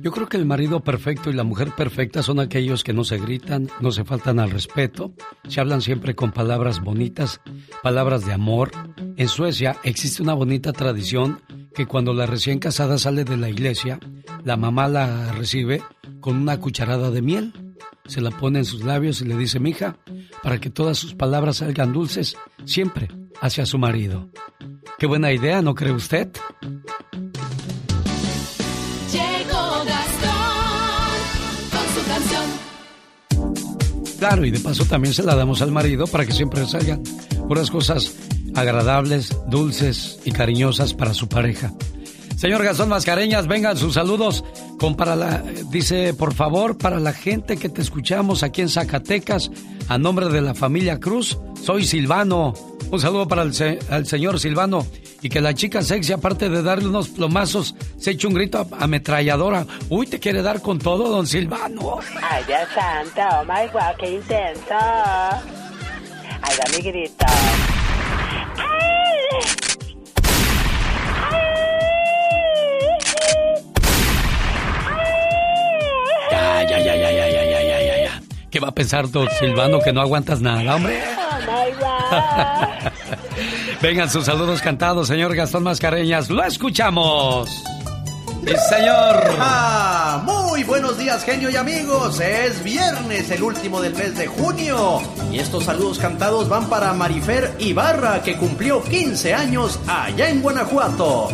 Yo 0.00 0.10
creo 0.10 0.28
que 0.28 0.38
el 0.38 0.46
marido 0.46 0.80
perfecto 0.80 1.28
y 1.30 1.34
la 1.34 1.44
mujer 1.44 1.72
perfecta 1.76 2.22
son 2.22 2.40
aquellos 2.40 2.82
que 2.82 2.94
no 2.94 3.04
se 3.04 3.18
gritan, 3.18 3.68
no 3.80 3.90
se 3.90 4.04
faltan 4.04 4.38
al 4.38 4.50
respeto, 4.50 5.12
se 5.48 5.60
hablan 5.60 5.82
siempre 5.82 6.14
con 6.14 6.32
palabras 6.32 6.80
bonitas, 6.80 7.40
palabras 7.82 8.24
de 8.24 8.32
amor. 8.32 8.70
En 9.16 9.28
Suecia 9.28 9.76
existe 9.82 10.22
una 10.22 10.34
bonita 10.34 10.72
tradición 10.78 11.42
que 11.74 11.84
cuando 11.84 12.14
la 12.14 12.24
recién 12.24 12.58
casada 12.60 12.96
sale 12.96 13.24
de 13.24 13.36
la 13.36 13.50
iglesia, 13.50 14.00
la 14.44 14.56
mamá 14.56 14.88
la 14.88 15.32
recibe 15.32 15.82
con 16.20 16.36
una 16.36 16.58
cucharada 16.58 17.10
de 17.10 17.20
miel. 17.20 17.52
Se 18.06 18.22
la 18.22 18.30
pone 18.30 18.60
en 18.60 18.64
sus 18.64 18.84
labios 18.84 19.20
y 19.20 19.26
le 19.26 19.36
dice, 19.36 19.60
mija, 19.60 19.98
para 20.42 20.58
que 20.58 20.70
todas 20.70 20.96
sus 20.96 21.14
palabras 21.14 21.58
salgan 21.58 21.92
dulces, 21.92 22.36
siempre 22.64 23.08
hacia 23.42 23.66
su 23.66 23.76
marido. 23.76 24.30
Qué 24.98 25.06
buena 25.06 25.30
idea, 25.32 25.60
¿no 25.60 25.74
cree 25.74 25.92
usted? 25.92 26.30
Llegó 29.12 29.84
Gastón 29.84 31.18
con 31.70 31.86
su 31.94 32.02
canción. 32.08 32.44
Claro, 34.18 34.44
y 34.46 34.50
de 34.50 34.60
paso 34.60 34.84
también 34.86 35.12
se 35.12 35.24
la 35.24 35.34
damos 35.34 35.60
al 35.60 35.72
marido 35.72 36.06
para 36.06 36.24
que 36.24 36.32
siempre 36.32 36.64
salgan 36.66 37.02
puras 37.46 37.70
cosas 37.70 38.14
agradables, 38.58 39.36
dulces 39.48 40.18
y 40.24 40.32
cariñosas 40.32 40.94
para 40.94 41.14
su 41.14 41.28
pareja. 41.28 41.72
Señor 42.36 42.62
Gastón 42.62 42.88
Mascareñas, 42.88 43.48
vengan 43.48 43.76
sus 43.76 43.94
saludos 43.94 44.44
la, 45.16 45.42
dice, 45.70 46.14
por 46.14 46.34
favor, 46.34 46.78
para 46.78 47.00
la 47.00 47.12
gente 47.12 47.56
que 47.56 47.68
te 47.68 47.82
escuchamos 47.82 48.42
aquí 48.42 48.62
en 48.62 48.68
Zacatecas, 48.68 49.50
a 49.88 49.98
nombre 49.98 50.28
de 50.28 50.40
la 50.40 50.54
familia 50.54 51.00
Cruz, 51.00 51.38
soy 51.62 51.84
Silvano. 51.84 52.54
Un 52.90 53.00
saludo 53.00 53.28
para 53.28 53.42
el, 53.42 53.78
al 53.90 54.06
señor 54.06 54.40
Silvano 54.40 54.86
y 55.20 55.28
que 55.28 55.40
la 55.40 55.52
chica 55.52 55.82
sexy, 55.82 56.12
aparte 56.12 56.48
de 56.48 56.62
darle 56.62 56.88
unos 56.88 57.08
plomazos, 57.08 57.74
se 57.98 58.12
eche 58.12 58.26
un 58.26 58.34
grito 58.34 58.66
ametralladora. 58.78 59.66
Uy, 59.90 60.06
te 60.06 60.18
quiere 60.18 60.42
dar 60.42 60.62
con 60.62 60.78
todo, 60.78 61.10
don 61.10 61.26
Silvano. 61.26 61.98
Ay, 62.22 62.44
Dios 62.46 62.68
santo, 62.74 63.20
oh 63.40 63.44
my 63.44 63.68
God, 63.72 63.96
qué 63.98 64.14
intenso. 64.14 64.74
Ay, 66.40 66.56
da 66.56 66.76
mi 66.76 66.82
grito. 66.82 67.26
Ya, 76.30 76.62
ya, 76.62 76.78
ya, 76.78 76.94
ya, 76.94 77.10
ya, 77.10 77.28
ya, 77.28 77.44
ya, 77.44 77.62
ya, 77.62 77.80
ya, 77.82 77.96
ya. 78.04 78.22
¿Qué 78.50 78.60
va 78.60 78.68
a 78.68 78.74
pensar 78.74 79.10
don 79.10 79.28
Silvano 79.38 79.80
que 79.80 79.92
no 79.92 80.00
aguantas 80.00 80.40
nada, 80.40 80.76
hombre? 80.76 81.02
Oh. 82.10 82.66
Vengan 83.82 84.08
sus 84.10 84.24
saludos 84.24 84.60
cantados, 84.62 85.08
señor 85.08 85.34
Gastón 85.34 85.62
Mascareñas. 85.62 86.30
Lo 86.30 86.42
escuchamos. 86.42 87.48
Sí, 88.48 88.54
señor. 88.70 89.36
Ah, 89.40 90.22
muy 90.24 90.64
buenos 90.64 90.96
días, 90.96 91.22
genio 91.22 91.50
y 91.50 91.56
amigos. 91.56 92.18
Es 92.18 92.64
viernes, 92.64 93.30
el 93.30 93.42
último 93.42 93.82
del 93.82 93.94
mes 93.94 94.16
de 94.16 94.26
junio. 94.26 95.02
Y 95.30 95.38
estos 95.38 95.64
saludos 95.64 95.98
cantados 95.98 96.48
van 96.48 96.66
para 96.70 96.94
Marifer 96.94 97.54
Ibarra, 97.58 98.22
que 98.22 98.38
cumplió 98.38 98.82
15 98.82 99.34
años 99.34 99.78
allá 99.86 100.30
en 100.30 100.40
Guanajuato. 100.40 101.28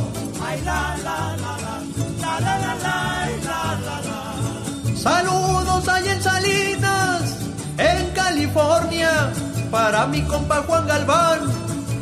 Saludos 4.96 5.88
allá 5.88 6.12
en 6.14 6.22
Salinas, 6.22 7.36
en 7.78 8.10
California, 8.10 9.32
para 9.70 10.08
mi 10.08 10.20
compa 10.22 10.64
Juan 10.66 10.84
Galván. 10.88 11.40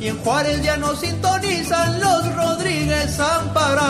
Y 0.02 0.08
en 0.08 0.18
Juárez 0.18 0.60
ya 0.62 0.76
nos 0.78 0.98
sintonizan 0.98 2.00
los 2.00 2.34
Rodríguez 2.34 3.14
Zamparán. 3.14 3.84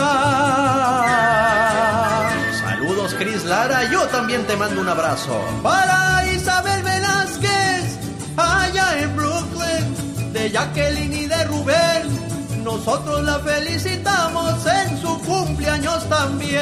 Saludos 2.59 3.15
Cris 3.17 3.43
Lara, 3.45 3.89
yo 3.89 4.05
también 4.09 4.45
te 4.45 4.55
mando 4.55 4.79
un 4.79 4.89
abrazo. 4.89 5.43
Para 5.63 6.23
Isabel 6.31 6.83
Velázquez, 6.83 7.97
allá 8.37 9.01
en 9.01 9.15
Brooklyn, 9.15 10.33
de 10.33 10.51
Jacqueline 10.51 11.13
y 11.13 11.25
de 11.25 11.45
Rubén. 11.45 12.63
Nosotros 12.63 13.23
la 13.23 13.39
felicitamos 13.39 14.67
en 14.67 15.01
su 15.01 15.19
cumpleaños 15.21 16.07
también. 16.09 16.61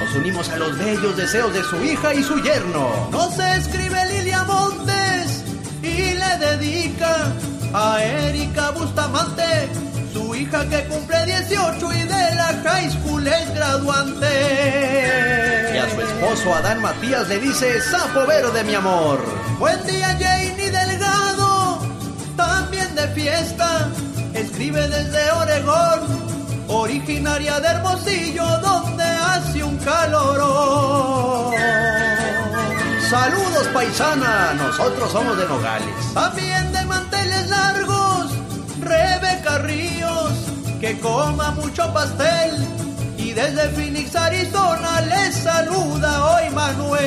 Nos 0.00 0.12
unimos 0.16 0.48
a 0.48 0.56
los 0.56 0.76
bellos 0.76 1.16
deseos 1.16 1.54
de 1.54 1.62
su 1.62 1.76
hija 1.84 2.14
y 2.14 2.24
su 2.24 2.36
yerno. 2.42 3.08
Nos 3.12 3.38
escribe 3.38 4.04
Lilia 4.06 4.42
Montes 4.42 5.15
dedica 6.66 7.32
a 7.72 8.02
Erika 8.02 8.70
Bustamante, 8.70 9.68
su 10.12 10.34
hija 10.34 10.68
que 10.68 10.84
cumple 10.84 11.24
18 11.26 11.92
y 11.92 12.02
de 12.02 12.34
la 12.34 12.60
high 12.64 12.90
school 12.90 13.26
es 13.26 13.54
graduante. 13.54 14.26
Y 15.74 15.78
a 15.78 15.90
su 15.90 16.00
esposo 16.00 16.54
Adán 16.54 16.82
Matías 16.82 17.28
le 17.28 17.38
dice, 17.38 17.80
sapo 17.80 18.26
verde 18.26 18.64
mi 18.64 18.74
amor. 18.74 19.20
Buen 19.58 19.84
día 19.86 20.16
Janie 20.18 20.70
Delgado, 20.70 21.78
también 22.36 22.94
de 22.94 23.08
fiesta, 23.08 23.88
escribe 24.34 24.88
desde 24.88 25.30
Oregón, 25.32 26.00
originaria 26.68 27.60
de 27.60 27.68
Hermosillo, 27.68 28.58
donde 28.58 29.04
hace 29.04 29.62
un 29.62 29.76
calorón. 29.78 31.54
Saludos 33.18 33.66
paisana, 33.72 34.52
nosotros 34.58 35.10
somos 35.10 35.38
de 35.38 35.48
Nogales. 35.48 36.12
También 36.12 36.70
de 36.70 36.84
manteles 36.84 37.48
largos, 37.48 38.26
Rebeca 38.82 39.56
Ríos, 39.60 40.32
que 40.82 41.00
coma 41.00 41.52
mucho 41.52 41.90
pastel. 41.94 42.52
Y 43.16 43.32
desde 43.32 43.70
Phoenix, 43.70 44.14
Arizona, 44.14 45.00
les 45.00 45.34
saluda 45.34 46.26
hoy 46.26 46.50
Manuel. 46.50 47.06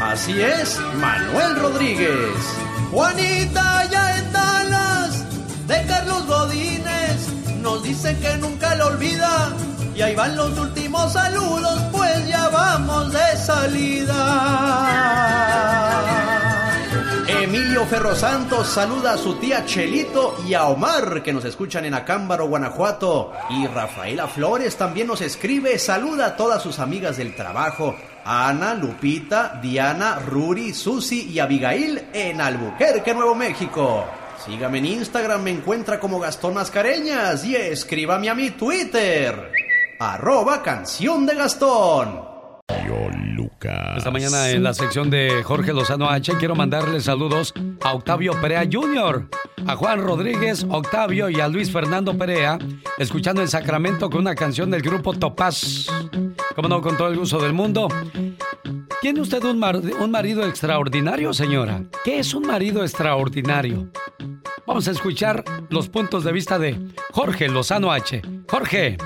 Así 0.00 0.40
es, 0.40 0.78
Manuel 1.00 1.56
Rodríguez. 1.56 2.38
Juanita 2.92 3.84
ya 3.90 4.18
en 4.18 4.32
Dallas, 4.32 5.24
de 5.66 5.84
Carlos 5.88 6.26
Godínez, 6.28 6.71
nos 7.62 7.82
dicen 7.82 8.20
que 8.20 8.36
nunca 8.38 8.74
lo 8.74 8.88
olvida. 8.88 9.52
Y 9.94 10.02
ahí 10.02 10.14
van 10.14 10.36
los 10.36 10.58
últimos 10.58 11.12
saludos, 11.12 11.82
pues 11.92 12.26
ya 12.28 12.48
vamos 12.48 13.12
de 13.12 13.36
salida. 13.36 14.72
Emilio 17.28 17.84
Ferrosantos 17.86 18.68
saluda 18.68 19.12
a 19.14 19.18
su 19.18 19.34
tía 19.34 19.64
Chelito 19.66 20.36
y 20.46 20.54
a 20.54 20.66
Omar 20.66 21.22
que 21.22 21.32
nos 21.32 21.44
escuchan 21.44 21.84
en 21.84 21.94
Acámbaro, 21.94 22.46
Guanajuato. 22.48 23.32
Y 23.50 23.66
Rafaela 23.66 24.28
Flores 24.28 24.76
también 24.76 25.06
nos 25.08 25.20
escribe, 25.20 25.78
saluda 25.78 26.26
a 26.26 26.36
todas 26.36 26.62
sus 26.62 26.78
amigas 26.78 27.16
del 27.16 27.34
trabajo. 27.34 27.94
Ana, 28.24 28.74
Lupita, 28.74 29.58
Diana, 29.60 30.20
Ruri, 30.20 30.72
Susi 30.72 31.28
y 31.30 31.40
Abigail 31.40 32.02
en 32.12 32.40
Albuquerque, 32.40 33.12
Nuevo 33.12 33.34
México. 33.34 34.04
Sígame 34.44 34.78
en 34.78 34.86
Instagram, 34.86 35.42
me 35.42 35.50
encuentra 35.52 36.00
como 36.00 36.18
Gastón 36.18 36.54
Mascareñas 36.54 37.44
y 37.44 37.54
escríbame 37.54 38.28
a 38.28 38.34
mi 38.34 38.50
Twitter. 38.50 39.52
Arroba 40.00 40.62
canción 40.62 41.26
de 41.26 41.34
Gastón. 41.34 42.32
Esta 43.96 44.10
mañana 44.10 44.50
en 44.50 44.62
la 44.64 44.74
sección 44.74 45.08
de 45.10 45.42
Jorge 45.44 45.72
Lozano 45.72 46.08
H 46.08 46.32
quiero 46.38 46.56
mandarle 46.56 47.00
saludos 47.00 47.54
a 47.82 47.92
Octavio 47.94 48.32
Perea 48.40 48.64
Jr., 48.70 49.28
a 49.66 49.76
Juan 49.76 50.00
Rodríguez, 50.00 50.66
Octavio 50.68 51.28
y 51.28 51.40
a 51.40 51.46
Luis 51.48 51.70
Fernando 51.70 52.16
Perea, 52.18 52.58
escuchando 52.98 53.40
en 53.40 53.48
Sacramento 53.48 54.10
con 54.10 54.20
una 54.22 54.34
canción 54.34 54.70
del 54.70 54.82
grupo 54.82 55.12
Topaz. 55.14 55.86
Como 56.56 56.68
no, 56.68 56.80
con 56.82 56.96
todo 56.96 57.08
el 57.08 57.18
gusto 57.18 57.38
del 57.40 57.52
mundo. 57.52 57.88
¿Tiene 59.00 59.20
usted 59.20 59.42
un, 59.44 59.58
mar- 59.58 59.76
un 60.00 60.10
marido 60.10 60.44
extraordinario, 60.46 61.32
señora? 61.32 61.82
¿Qué 62.04 62.18
es 62.18 62.34
un 62.34 62.46
marido 62.46 62.82
extraordinario? 62.82 63.88
Vamos 64.66 64.86
a 64.88 64.92
escuchar 64.92 65.44
los 65.70 65.88
puntos 65.88 66.24
de 66.24 66.32
vista 66.32 66.58
de 66.58 66.78
Jorge 67.12 67.48
Lozano 67.48 67.92
H. 67.92 68.22
Jorge. 68.48 68.96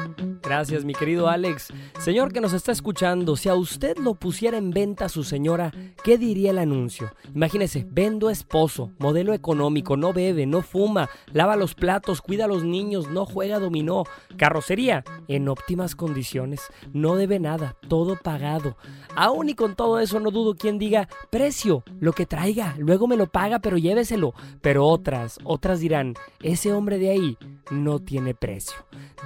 Gracias, 0.47 0.85
mi 0.85 0.95
querido 0.95 1.29
Alex. 1.29 1.73
Señor 1.99 2.33
que 2.33 2.41
nos 2.41 2.53
está 2.53 2.71
escuchando, 2.71 3.35
si 3.35 3.49
a 3.49 3.57
usted 3.57 3.99
lo 3.99 4.15
pusiera 4.15 4.57
en 4.57 4.71
venta 4.71 5.09
su 5.09 5.25
señora, 5.25 5.73
¿qué 6.05 6.19
diría 6.19 6.53
el 6.53 6.59
anuncio? 6.59 7.13
Imagínese, 7.35 7.85
vendo 7.91 8.31
esposo, 8.31 8.93
modelo 9.01 9.35
económico, 9.35 9.97
no 9.97 10.13
bebe, 10.13 10.47
no 10.47 10.63
fuma, 10.63 11.11
lava 11.33 11.57
los 11.57 11.75
platos, 11.75 12.23
cuida 12.23 12.45
a 12.45 12.49
los 12.49 12.63
niños, 12.63 13.11
no 13.11 13.27
juega 13.27 13.59
dominó, 13.59 14.05
carrocería 14.37 15.03
en 15.27 15.49
óptimas 15.49 15.97
condiciones, 15.97 16.61
no 16.93 17.17
debe 17.17 17.41
nada, 17.41 17.75
todo 17.89 18.15
pagado. 18.15 18.77
Aún 19.17 19.49
y 19.49 19.55
con 19.55 19.75
todo 19.75 19.99
eso 19.99 20.21
no 20.21 20.31
dudo 20.31 20.55
quien 20.55 20.79
diga, 20.79 21.09
precio, 21.29 21.83
lo 21.99 22.13
que 22.13 22.25
traiga, 22.25 22.77
luego 22.79 23.09
me 23.09 23.17
lo 23.17 23.27
paga, 23.27 23.59
pero 23.59 23.79
lléveselo. 23.79 24.33
Pero 24.61 24.87
otras, 24.87 25.41
otras 25.43 25.81
dirán, 25.81 26.15
ese 26.41 26.73
hombre 26.73 26.99
de 26.99 27.11
ahí 27.11 27.37
no 27.73 27.99
tiene 27.99 28.33
precio. 28.33 28.77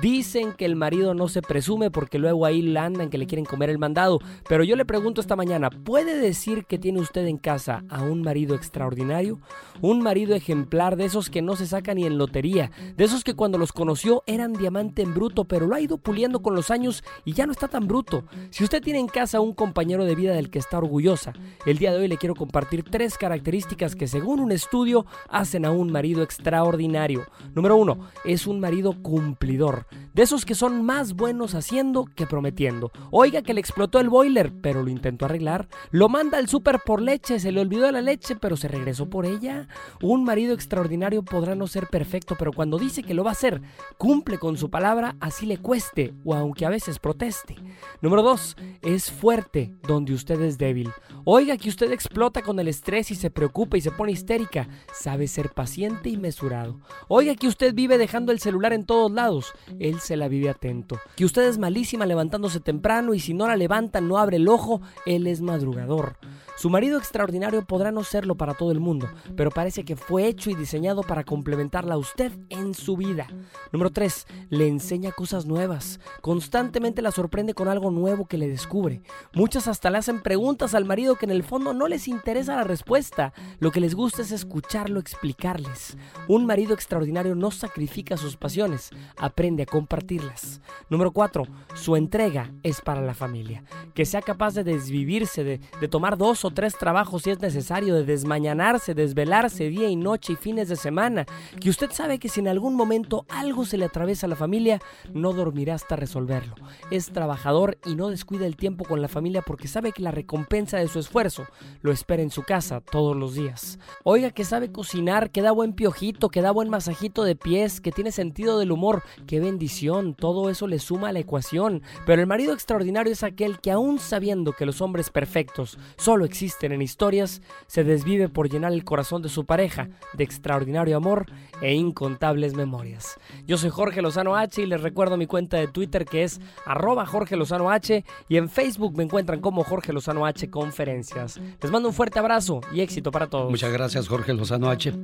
Dicen 0.01 0.55
que 0.55 0.65
el 0.65 0.77
marido 0.77 1.10
no 1.15 1.29
se 1.29 1.43
presume 1.43 1.91
porque 1.91 2.19
luego 2.19 2.47
ahí 2.47 2.63
le 2.63 2.79
andan 2.79 3.11
que 3.11 3.19
le 3.19 3.27
quieren 3.27 3.45
comer 3.45 3.71
el 3.71 3.79
mandado. 3.79 4.21
Pero 4.49 4.65
yo 4.65 4.77
le 4.77 4.85
pregunto 4.85 5.21
esta 5.21 5.37
mañana, 5.37 5.71
¿puede 5.71 6.19
decir 6.19 6.65
que 6.67 6.79
tiene 6.79 7.01
usted 7.01 7.27
en 7.27 7.39
casa 7.39 7.85
a 7.89 8.03
un 8.03 8.23
marido 8.23 8.55
extraordinario? 8.55 9.41
Un 9.81 10.03
marido 10.03 10.35
ejemplar 10.35 10.97
de 10.97 11.05
esos 11.05 11.31
que 11.31 11.43
no 11.43 11.57
se 11.57 11.67
saca 11.67 11.95
ni 11.95 12.05
en 12.05 12.19
lotería, 12.19 12.71
de 12.97 13.05
esos 13.05 13.25
que 13.25 13.35
cuando 13.35 13.59
los 13.59 13.73
conoció 13.73 14.23
eran 14.27 14.53
diamante 14.53 15.03
en 15.03 15.15
bruto, 15.15 15.45
pero 15.45 15.67
lo 15.67 15.75
ha 15.75 15.81
ido 15.81 15.99
puliendo 15.99 16.43
con 16.43 16.55
los 16.55 16.71
años 16.71 17.03
y 17.25 17.33
ya 17.33 17.47
no 17.47 17.53
está 17.53 17.69
tan 17.69 17.87
bruto. 17.87 18.25
Si 18.51 18.65
usted 18.65 18.83
tiene 18.83 18.99
en 18.99 19.09
casa 19.09 19.41
un 19.41 19.55
compañero 19.55 20.05
de 20.05 20.15
vida 20.15 20.35
del 20.35 20.51
que 20.51 20.59
está 20.59 20.79
orgullosa, 20.79 21.33
el 21.67 21.79
día 21.79 21.93
de 21.93 21.99
hoy 21.99 22.09
le 22.09 22.19
quiero 22.19 22.35
compartir 22.35 22.85
tres 22.85 23.17
características 23.17 23.97
que 23.97 24.07
según 24.07 24.41
un 24.41 24.53
estudio 24.53 25.07
hacen 25.29 25.65
a 25.65 25.71
un 25.71 25.91
marido 25.91 26.23
extraordinario. 26.23 27.25
Número 27.55 27.77
uno, 27.77 28.09
es 28.25 28.47
un 28.47 28.61
marido 28.61 29.03
cumplidor, 29.03 29.87
de 30.13 30.23
esos 30.23 30.45
que 30.45 30.55
son 30.55 30.85
más 30.85 31.00
buenos 31.15 31.55
haciendo 31.55 32.05
que 32.05 32.27
prometiendo. 32.27 32.93
Oiga 33.11 33.43
que 33.43 33.55
le 33.55 33.61
explotó 33.61 34.01
el 34.01 34.09
boiler, 34.09 34.53
pero 34.61 34.83
lo 34.83 34.91
intentó 34.91 35.25
arreglar. 35.25 35.69
Lo 35.91 36.09
manda 36.09 36.39
al 36.39 36.49
súper 36.49 36.81
por 36.85 37.01
leche, 37.01 37.41
se 37.41 37.53
le 37.53 37.61
olvidó 37.61 37.91
la 37.91 38.03
leche, 38.03 38.37
pero 38.37 38.57
se 38.57 38.69
regresó 38.69 39.09
por 39.09 39.27
ella. 39.27 39.69
Un 40.03 40.25
marido 40.25 40.53
extraordinario 40.55 41.23
podrá 41.23 41.55
no 41.55 41.67
ser 41.67 41.87
perfecto, 41.87 42.37
pero 42.39 42.53
cuando 42.53 42.79
dice 42.79 43.03
que 43.03 43.15
lo 43.15 43.25
va 43.25 43.31
a 43.31 43.33
hacer, 43.33 43.63
cumple 43.99 44.39
con 44.39 44.57
su 44.57 44.71
palabra, 44.71 45.17
así 45.21 45.47
le 45.47 45.59
cueste, 45.59 46.15
o 46.25 46.35
aunque 46.35 46.67
a 46.67 46.71
veces 46.71 46.99
proteste. 46.99 47.57
Número 48.03 48.23
dos, 48.23 48.57
es 48.83 49.11
fuerte 49.11 49.73
donde 49.89 50.13
usted 50.13 50.41
es 50.43 50.59
débil. 50.59 50.91
Oiga 51.25 51.57
que 51.57 51.71
usted 51.71 51.91
explota 51.93 52.43
con 52.43 52.61
el 52.61 52.69
estrés 52.69 53.11
y 53.11 53.15
se 53.15 53.31
preocupa 53.31 53.79
y 53.79 53.81
se 53.81 53.91
pone 53.91 54.13
histérica. 54.13 54.69
Sabe 54.93 55.29
ser 55.29 55.51
paciente 55.51 56.09
y 56.09 56.17
mesurado. 56.17 56.81
Oiga 57.09 57.35
que 57.35 57.49
usted 57.49 57.75
vive 57.75 57.99
dejando 57.99 58.33
el 58.33 58.41
celular 58.41 58.73
en 58.73 58.85
todos 58.85 59.11
lados. 59.11 59.53
Él 59.79 60.01
se 60.01 60.17
la 60.17 60.29
vive 60.29 60.51
atento. 60.51 60.80
Que 61.17 61.25
usted 61.25 61.43
es 61.43 61.59
malísima 61.59 62.07
levantándose 62.07 62.61
temprano 62.61 63.15
y 63.15 63.21
si 63.21 63.35
no 63.35 63.47
la 63.47 63.57
levanta 63.57 64.01
no 64.01 64.19
abre 64.19 64.37
el 64.37 64.49
ojo. 64.49 64.81
Él 65.07 65.27
es 65.27 65.41
madrugador. 65.41 66.17
Su 66.61 66.69
marido 66.69 66.99
extraordinario 66.99 67.65
podrá 67.65 67.91
no 67.91 68.05
serlo 68.05 68.35
para 68.35 68.53
todo 68.53 68.71
el 68.71 68.81
mundo, 68.81 69.09
pero 69.35 69.51
parece 69.51 69.83
que 69.83 69.97
fue 69.97 70.27
hecho 70.27 70.51
y 70.51 70.55
diseñado 70.55 71.01
para 71.03 71.25
complementarla 71.25 71.95
a 71.95 71.97
usted 71.97 72.33
en 72.51 72.75
su 72.75 72.99
vida. 72.99 73.29
Número 73.73 73.89
3. 73.89 74.27
Le 74.51 74.69
enseña 74.69 75.11
cosas 75.11 75.47
nuevas. 75.47 76.01
Constantemente 76.21 77.01
la 77.01 77.13
sorprende 77.13 77.55
con 77.55 77.69
algo 77.69 77.91
nuevo 77.91 78.27
que 78.27 78.37
le 78.37 78.47
descubre. 78.47 79.01
Muchas 79.33 79.69
hasta 79.69 79.89
le 79.89 79.97
hacen 79.97 80.21
preguntas 80.21 80.75
al 80.75 80.85
marido 80.85 81.17
que 81.17 81.25
en 81.25 81.31
el 81.31 81.45
fondo 81.45 81.73
no 81.73 81.89
les 81.89 82.07
interesa 82.09 82.57
la 82.57 82.65
respuesta. 82.65 83.33
Lo 83.59 83.71
que 83.71 83.81
les 83.81 83.95
gusta 83.95 84.21
es 84.21 84.31
escucharlo 84.31 85.01
explicarles. 85.01 85.97
Un 86.29 86.45
marido 86.45 86.75
extraordinario 86.75 87.35
no 87.35 87.53
sacrifica 87.53 88.19
sus 88.19 88.37
pasiones, 88.37 88.91
aprende 89.17 89.63
a 89.63 89.67
compartirlas. 89.67 90.61
Número 90.91 91.11
4. 91.11 91.45
Su 91.75 91.97
entrega 91.97 92.53
es 92.63 92.83
para 92.83 93.01
la 93.01 93.15
familia. 93.15 93.65
Que 93.95 94.05
sea 94.05 94.21
capaz 94.21 94.53
de 94.53 94.63
desvivirse, 94.63 95.43
de, 95.43 95.61
de 95.81 95.89
tomar 95.89 96.19
dos 96.19 96.45
o 96.45 96.50
tres 96.55 96.77
trabajos 96.77 97.23
si 97.23 97.31
es 97.31 97.41
necesario, 97.41 97.95
de 97.95 98.05
desmañanarse, 98.05 98.95
desvelarse 98.95 99.69
día 99.69 99.89
y 99.89 99.97
noche 99.97 100.33
y 100.33 100.37
fines 100.37 100.69
de 100.69 100.77
semana. 100.77 101.27
Que 101.61 101.71
usted 101.71 101.91
sabe 101.93 102.19
que 102.19 102.29
si 102.29 102.41
en 102.41 102.49
algún 102.49 102.75
momento 102.75 103.25
algo 103.29 103.65
se 103.65 103.77
le 103.77 103.85
atraviesa 103.85 104.27
a 104.27 104.29
la 104.29 104.37
familia, 104.37 104.81
no 105.13 105.33
dormirá 105.33 105.75
hasta 105.75 105.97
resolverlo. 105.97 106.55
Es 106.91 107.11
trabajador 107.11 107.79
y 107.87 107.95
no 107.95 108.09
descuida 108.09 108.47
el 108.47 108.57
tiempo 108.57 108.85
con 108.85 109.01
la 109.01 109.09
familia 109.09 109.43
porque 109.43 109.69
sabe 109.69 109.93
que 109.93 110.03
la 110.03 110.11
recompensa 110.11 110.79
de 110.79 110.89
su 110.89 110.99
esfuerzo 110.99 111.45
lo 111.83 111.93
espera 111.93 112.23
en 112.23 112.31
su 112.31 112.43
casa 112.43 112.81
todos 112.81 113.17
los 113.17 113.35
días. 113.35 113.79
Oiga 114.03 114.31
que 114.31 114.45
sabe 114.45 114.73
cocinar, 114.73 115.31
que 115.31 115.43
da 115.43 115.53
buen 115.53 115.73
piojito, 115.73 116.29
que 116.29 116.43
da 116.43 116.51
buen 116.51 116.69
masajito 116.69 117.25
de 117.25 117.37
pies, 117.37 117.81
que 117.81 117.93
tiene 117.93 118.13
sentido 118.13 118.59
del 118.59 118.73
humor. 118.73 119.03
¡Qué 119.27 119.41
bendición! 119.41 120.15
Todo 120.15 120.51
eso 120.51 120.67
le 120.67 120.79
suma 120.79 121.11
a 121.11 121.13
la 121.13 121.21
ecuación. 121.21 121.83
Pero 122.07 122.21
el 122.21 122.27
marido 122.27 122.53
extraordinario 122.53 123.13
es 123.13 123.23
aquel 123.23 123.61
que 123.61 123.71
aún 123.71 123.99
sabiendo 123.99 124.53
que 124.53 124.67
los 124.67 124.81
hombres 124.81 125.11
perfectos 125.11 125.79
solo 125.97 126.25
existen 126.25 126.40
en 126.63 126.83
historias, 126.83 127.43
se 127.67 127.85
desvive 127.85 128.29
por 128.29 128.49
llenar 128.49 128.73
el 128.73 128.85
corazón 128.85 129.21
de 129.21 129.29
su 129.29 129.45
pareja 129.45 129.91
de 130.15 130.25
extraordinario 130.25 130.97
amor 130.97 131.27
e 131.61 131.75
incontables 131.75 132.55
memorias. 132.55 133.19
Yo 133.47 133.59
soy 133.59 133.69
Jorge 133.69 134.01
Lozano 134.01 134.37
H 134.37 134.63
y 134.63 134.67
les 134.67 134.81
recuerdo 134.81 135.19
mi 135.19 135.27
cuenta 135.27 135.59
de 135.59 135.69
Twitter 135.69 136.07
que 136.07 136.23
es 136.23 136.41
arroba 136.65 137.05
Jorge 137.05 137.37
Lozano 137.37 137.71
H 137.71 138.05
y 138.29 138.37
en 138.37 138.49
Facebook 138.49 138.97
me 138.97 139.05
encuentran 139.05 139.41
como 139.41 139.65
Jorge 139.65 139.93
Lozano 139.93 140.25
H 140.25 140.49
Conferencias. 140.49 141.39
Les 141.61 141.71
mando 141.71 141.89
un 141.89 141.95
fuerte 141.95 142.19
abrazo 142.19 142.61
y 142.73 142.81
éxito 142.81 143.11
para 143.11 143.27
todos. 143.27 143.51
Muchas 143.51 143.73
gracias, 143.73 144.09
Jorge 144.09 144.33
Lozano 144.33 144.71
H. 144.71 144.95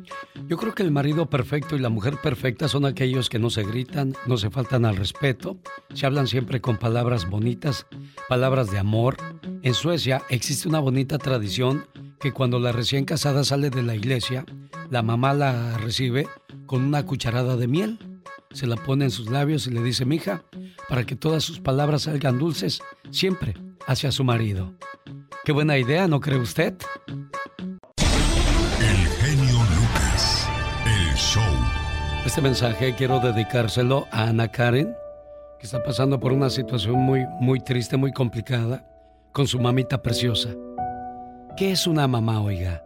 Yo 0.46 0.56
creo 0.56 0.74
que 0.74 0.82
el 0.82 0.90
marido 0.90 1.28
perfecto 1.28 1.76
y 1.76 1.80
la 1.80 1.90
mujer 1.90 2.16
perfecta 2.22 2.68
son 2.68 2.86
aquellos 2.86 3.28
que 3.28 3.38
no 3.38 3.50
se 3.50 3.62
gritan, 3.62 4.14
no 4.26 4.38
se 4.38 4.48
faltan 4.48 4.86
al 4.86 4.96
respeto, 4.96 5.58
se 5.92 6.06
hablan 6.06 6.28
siempre 6.28 6.62
con 6.62 6.78
palabras 6.78 7.28
bonitas, 7.28 7.86
palabras 8.26 8.70
de 8.70 8.78
amor. 8.78 9.16
En 9.62 9.74
Suecia 9.74 10.22
existe 10.30 10.68
una 10.68 10.80
bonita 10.80 11.18
tradición 11.27 11.89
que 12.20 12.31
cuando 12.31 12.61
la 12.61 12.70
recién 12.70 13.05
casada 13.05 13.43
sale 13.43 13.69
de 13.69 13.82
la 13.82 13.97
iglesia, 13.97 14.47
la 14.90 15.03
mamá 15.03 15.35
la 15.35 15.77
recibe 15.77 16.28
con 16.66 16.85
una 16.85 17.05
cucharada 17.05 17.57
de 17.57 17.66
miel. 17.66 17.98
Se 18.53 18.69
la 18.69 18.77
pone 18.77 19.07
en 19.07 19.11
sus 19.11 19.28
labios 19.28 19.66
y 19.66 19.70
le 19.70 19.82
dice, 19.82 20.05
mija, 20.05 20.44
para 20.89 21.03
que 21.05 21.16
todas 21.16 21.43
sus 21.43 21.59
palabras 21.59 22.03
salgan 22.03 22.39
dulces, 22.39 22.81
siempre 23.11 23.55
hacia 23.89 24.12
su 24.12 24.23
marido. 24.23 24.73
Qué 25.44 25.51
buena 25.51 25.77
idea, 25.78 26.07
¿no 26.07 26.20
cree 26.20 26.39
usted? 26.39 26.77
El 28.78 29.09
genio 29.19 29.59
Lucas. 29.74 30.48
El 30.86 31.16
show. 31.16 31.43
Este 32.24 32.40
mensaje 32.40 32.94
quiero 32.97 33.19
dedicárselo 33.19 34.07
a 34.12 34.28
Ana 34.28 34.53
Karen, 34.53 34.94
que 35.59 35.66
está 35.66 35.82
pasando 35.82 36.20
por 36.20 36.32
una 36.32 36.51
situación 36.51 36.94
muy, 36.94 37.27
muy 37.40 37.59
triste, 37.59 37.97
muy 37.97 38.12
complicada, 38.12 38.89
con 39.32 39.48
su 39.48 39.59
mamita 39.59 40.01
preciosa. 40.01 40.51
¿Qué 41.57 41.73
es 41.73 41.87
una 41.87 42.07
mamá, 42.07 42.43
oiga? 42.43 42.85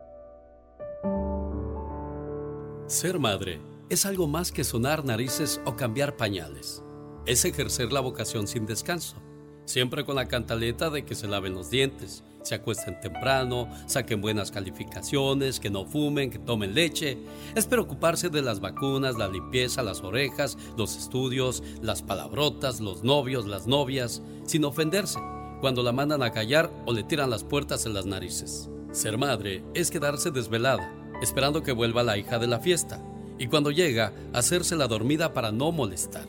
Ser 2.87 3.19
madre 3.19 3.61
es 3.89 4.07
algo 4.07 4.29
más 4.29 4.53
que 4.53 4.63
sonar 4.63 5.05
narices 5.05 5.61
o 5.65 5.75
cambiar 5.75 6.17
pañales. 6.17 6.81
Es 7.27 7.45
ejercer 7.45 7.93
la 7.93 7.99
vocación 7.99 8.47
sin 8.47 8.67
descanso, 8.67 9.17
siempre 9.65 10.05
con 10.05 10.15
la 10.15 10.29
cantaleta 10.29 10.89
de 10.89 11.05
que 11.05 11.17
se 11.17 11.27
laven 11.27 11.55
los 11.55 11.69
dientes, 11.69 12.23
se 12.43 12.55
acuesten 12.55 13.01
temprano, 13.01 13.69
saquen 13.87 14.21
buenas 14.21 14.53
calificaciones, 14.53 15.59
que 15.59 15.71
no 15.71 15.85
fumen, 15.85 16.31
que 16.31 16.39
tomen 16.39 16.73
leche. 16.73 17.19
Es 17.57 17.67
preocuparse 17.67 18.29
de 18.29 18.43
las 18.43 18.61
vacunas, 18.61 19.19
la 19.19 19.27
limpieza, 19.27 19.83
las 19.83 20.03
orejas, 20.03 20.57
los 20.77 20.97
estudios, 20.97 21.65
las 21.83 22.03
palabrotas, 22.03 22.79
los 22.79 23.03
novios, 23.03 23.49
las 23.49 23.67
novias, 23.67 24.23
sin 24.45 24.65
ofenderse 24.65 25.19
cuando 25.61 25.83
la 25.83 25.93
mandan 25.93 26.23
a 26.23 26.31
callar 26.31 26.71
o 26.87 26.93
le 26.93 27.03
tiran 27.03 27.31
las 27.31 27.45
puertas 27.45 27.87
en 27.87 27.95
las 27.95 28.07
narices. 28.07 28.69
Ser 28.93 29.19
madre 29.19 29.63
es 29.75 29.91
quedarse 29.91 30.31
desvelada, 30.31 30.93
esperando 31.23 31.63
que 31.63 31.73
vuelva 31.73 32.03
la 32.03 32.19
hija 32.19 32.39
de 32.39 32.47
la 32.47 32.59
fiesta, 32.59 33.03
y 33.39 33.47
cuando 33.47 33.71
llega, 33.71 34.13
hacerse 34.33 34.77
la 34.77 34.89
dormida 34.89 35.33
para 35.33 35.53
no 35.53 35.73
molestar. 35.73 36.27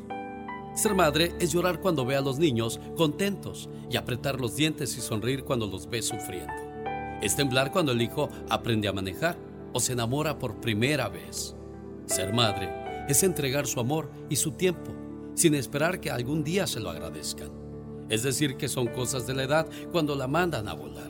Ser 0.76 0.96
madre 0.96 1.34
es 1.40 1.52
llorar 1.52 1.82
cuando 1.82 2.06
ve 2.06 2.16
a 2.16 2.22
los 2.22 2.40
niños 2.40 2.80
contentos 2.96 3.70
y 3.90 3.98
apretar 3.98 4.40
los 4.40 4.56
dientes 4.56 4.98
y 4.98 5.02
sonreír 5.02 5.44
cuando 5.44 5.68
los 5.68 5.90
ve 5.90 6.02
sufriendo. 6.02 6.54
Es 7.22 7.36
temblar 7.36 7.72
cuando 7.72 7.92
el 7.92 8.02
hijo 8.02 8.30
aprende 8.50 8.88
a 8.88 8.94
manejar 8.94 9.38
o 9.74 9.80
se 9.80 9.94
enamora 9.94 10.40
por 10.40 10.62
primera 10.62 11.10
vez. 11.10 11.56
Ser 12.06 12.34
madre 12.34 12.70
es 13.10 13.24
entregar 13.24 13.68
su 13.68 13.80
amor 13.80 14.10
y 14.30 14.38
su 14.38 14.52
tiempo 14.52 14.92
sin 15.36 15.56
esperar 15.56 16.00
que 16.00 16.12
algún 16.12 16.44
día 16.44 16.68
se 16.68 16.80
lo 16.80 16.90
agradezcan. 16.90 17.61
Es 18.12 18.24
decir, 18.24 18.58
que 18.58 18.68
son 18.68 18.88
cosas 18.88 19.26
de 19.26 19.34
la 19.34 19.44
edad 19.44 19.68
cuando 19.94 20.16
la 20.16 20.28
mandan 20.28 20.68
a 20.68 20.74
volar. 20.74 21.10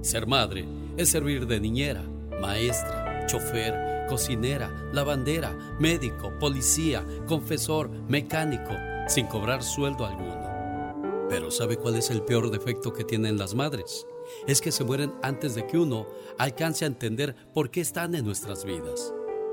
Ser 0.00 0.26
madre 0.26 0.66
es 0.96 1.10
servir 1.10 1.46
de 1.46 1.60
niñera, 1.60 2.02
maestra, 2.40 3.26
chofer, 3.26 4.06
cocinera, 4.08 4.90
lavandera, 4.94 5.76
médico, 5.78 6.32
policía, 6.40 7.06
confesor, 7.26 7.90
mecánico, 8.08 8.72
sin 9.08 9.26
cobrar 9.26 9.62
sueldo 9.62 10.06
alguno. 10.06 11.26
Pero 11.28 11.50
¿sabe 11.50 11.76
cuál 11.76 11.96
es 11.96 12.08
el 12.08 12.22
peor 12.22 12.50
defecto 12.50 12.94
que 12.94 13.04
tienen 13.04 13.36
las 13.36 13.54
madres? 13.54 14.06
Es 14.46 14.62
que 14.62 14.72
se 14.72 14.84
mueren 14.84 15.12
antes 15.22 15.54
de 15.54 15.66
que 15.66 15.76
uno 15.76 16.06
alcance 16.38 16.86
a 16.86 16.88
entender 16.88 17.36
por 17.52 17.70
qué 17.70 17.82
están 17.82 18.14
en 18.14 18.24
nuestras 18.24 18.64
vidas. 18.64 19.12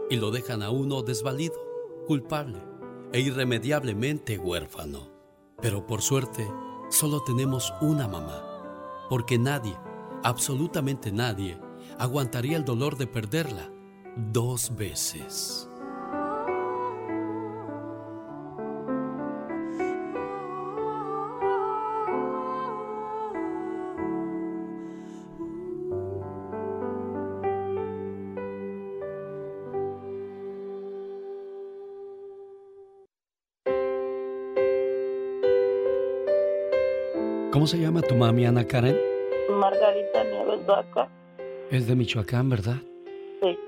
Y 0.10 0.16
lo 0.16 0.32
dejan 0.32 0.64
a 0.64 0.70
uno 0.70 1.02
desvalido, 1.02 1.56
culpable 2.08 2.60
e 3.12 3.20
irremediablemente 3.20 4.38
huérfano. 4.38 5.10
Pero 5.62 5.86
por 5.86 6.02
suerte, 6.02 6.48
solo 6.90 7.22
tenemos 7.22 7.74
una 7.82 8.08
mamá, 8.08 8.44
porque 9.10 9.38
nadie, 9.38 9.78
absolutamente 10.24 11.12
nadie, 11.12 11.60
aguantaría 11.98 12.58
el 12.58 12.66
dolor 12.66 12.98
de 12.98 13.08
perderla 13.08 13.72
dos 14.16 14.76
veces. 14.76 15.69
¿Cómo 37.60 37.68
se 37.68 37.78
llama 37.78 38.02
tu 38.02 38.16
mami, 38.16 38.46
Ana 38.46 38.66
Karen? 38.66 38.98
Margarita 39.50 40.24
Nieves 40.24 40.66
Vaca. 40.66 41.10
Es 41.70 41.88
de 41.90 41.94
Michoacán, 41.94 42.50
¿verdad? 42.50 42.78
Sí. 43.42 43.60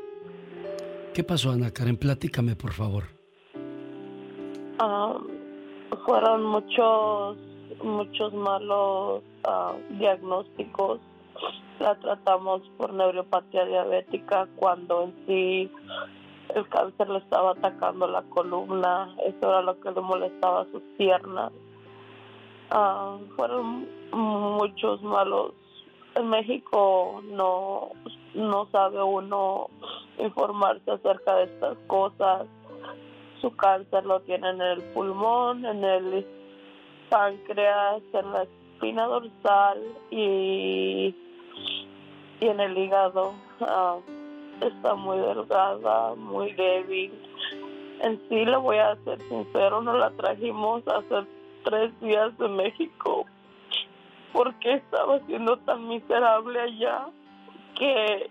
¿Qué 1.13 1.25
pasó, 1.25 1.51
Ana 1.51 1.71
Karen? 1.71 1.97
Platícame, 1.97 2.55
por 2.55 2.71
favor. 2.71 3.03
Fueron 6.05 6.45
muchos, 6.45 7.37
muchos 7.83 8.33
malos 8.33 9.23
diagnósticos. 9.99 11.01
La 11.81 11.93
tratamos 11.95 12.61
por 12.77 12.93
neuropatía 12.93 13.65
diabética 13.65 14.47
cuando 14.55 15.03
en 15.03 15.13
sí 15.27 15.71
el 16.55 16.65
cáncer 16.69 17.09
le 17.09 17.17
estaba 17.17 17.51
atacando 17.51 18.07
la 18.07 18.21
columna. 18.29 19.13
Eso 19.25 19.49
era 19.49 19.61
lo 19.61 19.77
que 19.81 19.91
le 19.91 19.99
molestaba 19.99 20.61
a 20.61 20.71
sus 20.71 20.81
piernas. 20.97 21.51
Ah, 22.73 23.17
fueron 23.35 23.85
muchos 24.13 25.01
malos. 25.03 25.53
En 26.15 26.29
México 26.29 27.21
no, 27.25 27.89
no 28.33 28.67
sabe 28.71 29.03
uno 29.03 29.67
informarse 30.17 30.89
acerca 30.89 31.35
de 31.35 31.43
estas 31.43 31.77
cosas. 31.87 32.47
Su 33.41 33.53
cáncer 33.57 34.05
lo 34.05 34.21
tiene 34.21 34.51
en 34.51 34.61
el 34.61 34.81
pulmón, 34.93 35.65
en 35.65 35.83
el 35.83 36.25
páncreas, 37.09 38.01
en 38.13 38.31
la 38.31 38.43
espina 38.43 39.03
dorsal 39.05 39.83
y, 40.09 41.13
y 42.39 42.45
en 42.47 42.59
el 42.61 42.77
hígado. 42.77 43.33
Ah, 43.59 43.97
está 44.61 44.95
muy 44.95 45.17
delgada, 45.17 46.15
muy 46.15 46.53
débil. 46.53 47.11
En 47.99 48.17
sí, 48.29 48.45
le 48.45 48.55
voy 48.55 48.77
a 48.77 48.95
ser 49.03 49.21
sincero, 49.27 49.81
no 49.81 49.93
la 49.93 50.09
trajimos 50.11 50.87
a 50.87 50.99
hacer 50.99 51.27
tres 51.63 51.99
días 52.01 52.37
de 52.37 52.47
México 52.47 53.25
porque 54.33 54.73
estaba 54.73 55.19
siendo 55.25 55.57
tan 55.57 55.87
miserable 55.87 56.59
allá 56.59 57.07
que 57.77 58.29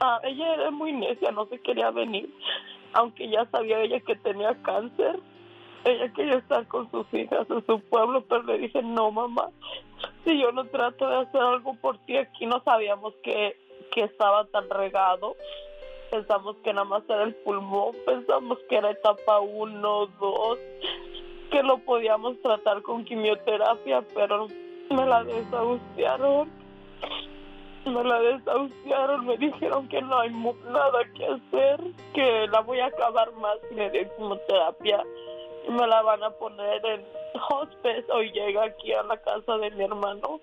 ah, 0.00 0.20
ella 0.24 0.54
era 0.54 0.70
muy 0.70 0.92
necia, 0.92 1.30
no 1.30 1.46
se 1.46 1.60
quería 1.60 1.90
venir, 1.90 2.32
aunque 2.92 3.28
ya 3.28 3.46
sabía 3.46 3.80
ella 3.80 4.00
que 4.00 4.16
tenía 4.16 4.54
cáncer. 4.62 5.20
Ella 5.84 6.12
quería 6.12 6.34
estar 6.34 6.66
con 6.68 6.88
sus 6.92 7.12
hijas 7.12 7.44
en 7.50 7.66
su 7.66 7.80
pueblo, 7.80 8.24
pero 8.28 8.44
le 8.44 8.58
dije, 8.58 8.82
no, 8.82 9.10
mamá, 9.10 9.50
si 10.24 10.40
yo 10.40 10.52
no 10.52 10.64
trato 10.66 11.08
de 11.08 11.16
hacer 11.16 11.40
algo 11.40 11.74
por 11.74 11.98
ti, 11.98 12.16
aquí 12.16 12.46
no 12.46 12.62
sabíamos 12.62 13.14
que, 13.24 13.56
que 13.90 14.04
estaba 14.04 14.44
tan 14.46 14.70
regado. 14.70 15.34
Pensamos 16.12 16.56
que 16.62 16.72
nada 16.72 16.84
más 16.84 17.02
era 17.08 17.24
el 17.24 17.34
pulmón, 17.34 17.96
pensamos 18.06 18.58
que 18.68 18.76
era 18.76 18.90
etapa 18.90 19.40
1, 19.40 20.06
2, 20.20 20.58
que 21.52 21.62
lo 21.62 21.78
podíamos 21.78 22.40
tratar 22.40 22.80
con 22.82 23.04
quimioterapia, 23.04 24.02
pero 24.14 24.48
me 24.90 25.06
la 25.06 25.22
desahuciaron. 25.22 26.50
Me 27.84 28.04
la 28.04 28.20
desahuciaron, 28.20 29.26
me 29.26 29.36
dijeron 29.36 29.88
que 29.88 30.00
no 30.00 30.18
hay 30.18 30.30
nada 30.30 31.00
que 31.14 31.26
hacer, 31.26 31.80
que 32.14 32.46
la 32.48 32.60
voy 32.60 32.80
a 32.80 32.86
acabar 32.86 33.32
más 33.34 33.58
si 33.68 33.74
le 33.74 33.90
doy 33.90 34.08
quimioterapia 34.16 35.04
y 35.68 35.70
me 35.70 35.86
la 35.86 36.00
van 36.02 36.22
a 36.22 36.30
poner 36.30 36.84
en 36.86 37.04
hospice. 37.50 38.04
Hoy 38.12 38.32
llega 38.32 38.64
aquí 38.64 38.92
a 38.92 39.02
la 39.02 39.18
casa 39.18 39.58
de 39.58 39.70
mi 39.72 39.84
hermano. 39.84 40.40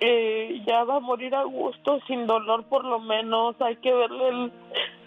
Eh, 0.00 0.62
ya 0.66 0.84
va 0.84 0.96
a 0.96 1.00
morir 1.00 1.34
a 1.34 1.44
gusto, 1.44 2.00
sin 2.06 2.26
dolor 2.26 2.64
por 2.64 2.84
lo 2.84 3.00
menos. 3.00 3.56
Hay 3.60 3.76
que 3.76 3.92
verle 3.92 4.52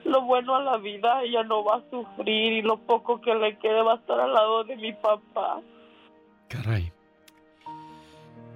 lo 0.06 0.22
bueno 0.24 0.56
a 0.56 0.64
la 0.64 0.78
vida. 0.78 1.24
Ella 1.24 1.44
no 1.44 1.64
va 1.64 1.76
a 1.76 1.90
sufrir 1.90 2.54
y 2.54 2.62
lo 2.62 2.78
poco 2.78 3.22
que 3.22 3.36
le 3.36 3.58
quede 3.58 3.82
va 3.82 3.94
a 3.94 3.98
estar 3.98 4.20
al 4.20 4.34
lado 4.34 4.64
de 4.64 4.76
mi 4.76 4.94
papá. 4.94 5.62
Caray. 6.48 6.92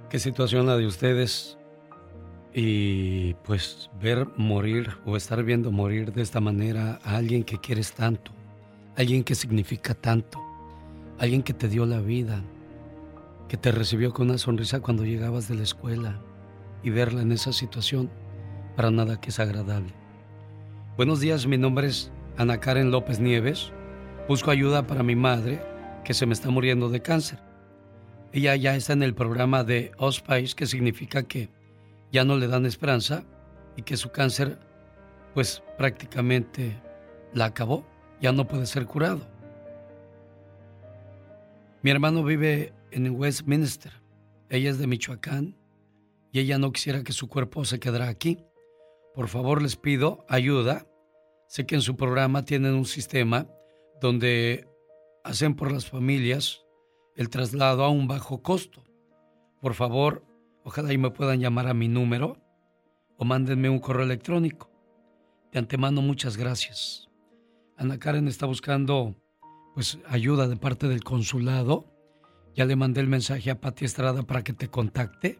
Qué 0.10 0.20
situación 0.20 0.66
la 0.66 0.78
de 0.78 0.88
ustedes. 0.88 1.58
Y 2.56 3.34
pues 3.46 3.90
ver 4.00 4.28
morir 4.38 4.90
o 5.06 5.18
estar 5.18 5.44
viendo 5.44 5.72
morir 5.72 6.14
de 6.14 6.22
esta 6.22 6.40
manera 6.40 7.00
a 7.04 7.18
alguien 7.18 7.44
que 7.44 7.58
quieres 7.58 7.94
tanto, 7.94 8.32
alguien 8.96 9.24
que 9.24 9.34
significa 9.34 9.96
tanto, 9.96 10.40
alguien 11.18 11.42
que 11.42 11.54
te 11.54 11.68
dio 11.68 11.88
la 11.88 12.00
vida, 12.00 12.44
que 13.48 13.58
te 13.58 13.72
recibió 13.72 14.14
con 14.14 14.30
una 14.30 14.38
sonrisa 14.38 14.80
cuando 14.80 15.06
llegabas 15.06 15.48
de 15.48 15.56
la 15.56 15.64
escuela 15.64 16.20
y 16.84 16.90
verla 16.90 17.22
en 17.22 17.32
esa 17.32 17.54
situación, 17.54 18.10
para 18.76 18.92
nada 18.92 19.20
que 19.20 19.30
es 19.30 19.40
agradable. 19.40 19.94
Buenos 20.98 21.20
días, 21.20 21.48
mi 21.48 21.58
nombre 21.58 21.88
es 21.88 22.12
Ana 22.38 22.60
Karen 22.60 22.92
López 22.92 23.20
Nieves. 23.20 23.72
Busco 24.28 24.52
ayuda 24.52 24.88
para 24.88 25.04
mi 25.04 25.16
madre 25.16 25.62
que 26.04 26.14
se 26.14 26.26
me 26.26 26.34
está 26.34 26.50
muriendo 26.50 26.90
de 26.90 27.02
cáncer. 27.02 27.40
Ella 28.32 28.56
ya 28.56 28.76
está 28.76 28.94
en 28.94 29.04
el 29.04 29.14
programa 29.14 29.64
de 29.64 29.92
Hospice, 29.98 30.56
que 30.56 30.66
significa 30.66 31.24
que 31.24 31.50
ya 32.12 32.24
no 32.24 32.38
le 32.38 32.48
dan 32.48 32.66
esperanza 32.66 33.24
y 33.76 33.84
que 33.84 33.98
su 33.98 34.12
cáncer 34.12 34.58
pues 35.34 35.64
prácticamente 35.78 36.80
la 37.34 37.46
acabó, 37.46 37.86
ya 38.22 38.32
no 38.32 38.48
puede 38.48 38.66
ser 38.66 38.86
curado. 38.86 39.22
Mi 41.82 41.92
hermano 41.92 42.24
vive 42.24 42.72
en 42.94 43.10
Westminster, 43.16 43.92
ella 44.50 44.70
es 44.70 44.78
de 44.78 44.88
Michoacán 44.88 45.58
y 46.32 46.40
ella 46.40 46.58
no 46.58 46.72
quisiera 46.72 47.04
que 47.04 47.14
su 47.14 47.28
cuerpo 47.28 47.66
se 47.66 47.80
quedara 47.80 48.08
aquí. 48.08 48.40
Por 49.14 49.28
favor 49.28 49.62
les 49.62 49.76
pido 49.76 50.26
ayuda. 50.30 50.88
Sé 51.48 51.66
que 51.66 51.76
en 51.76 51.82
su 51.82 51.96
programa 51.96 52.46
tienen 52.46 52.74
un 52.74 52.86
sistema 52.86 53.48
donde 54.02 54.68
hacen 55.24 55.56
por 55.56 55.72
las 55.72 55.86
familias 55.86 56.64
el 57.16 57.30
traslado 57.30 57.84
a 57.84 57.90
un 57.90 58.08
bajo 58.08 58.42
costo. 58.42 58.84
Por 59.62 59.76
favor, 59.76 60.24
Ojalá 60.66 60.94
y 60.94 60.98
me 60.98 61.12
puedan 61.12 61.42
llamar 61.42 61.68
a 61.68 61.74
mi 61.74 61.90
número 61.90 62.38
o 63.18 63.26
mándenme 63.26 63.70
un 63.70 63.80
correo 63.80 64.06
electrónico. 64.06 64.72
De 65.52 65.60
antemano, 65.60 66.02
muchas 66.02 66.38
gracias. 66.38 67.10
Ana 67.76 68.00
Karen 68.00 68.28
está 68.28 68.46
buscando 68.46 69.16
pues 69.74 70.00
ayuda 70.08 70.48
de 70.48 70.56
parte 70.56 70.88
del 70.88 71.04
consulado 71.04 71.93
Ya 72.56 72.66
le 72.66 72.76
mandé 72.76 73.02
el 73.02 73.08
mensaje 73.08 73.50
a 73.50 73.60
Pati 73.60 73.86
Estrada 73.86 74.24
para 74.24 74.44
que 74.44 74.54
te 74.54 74.68
contacte. 74.68 75.40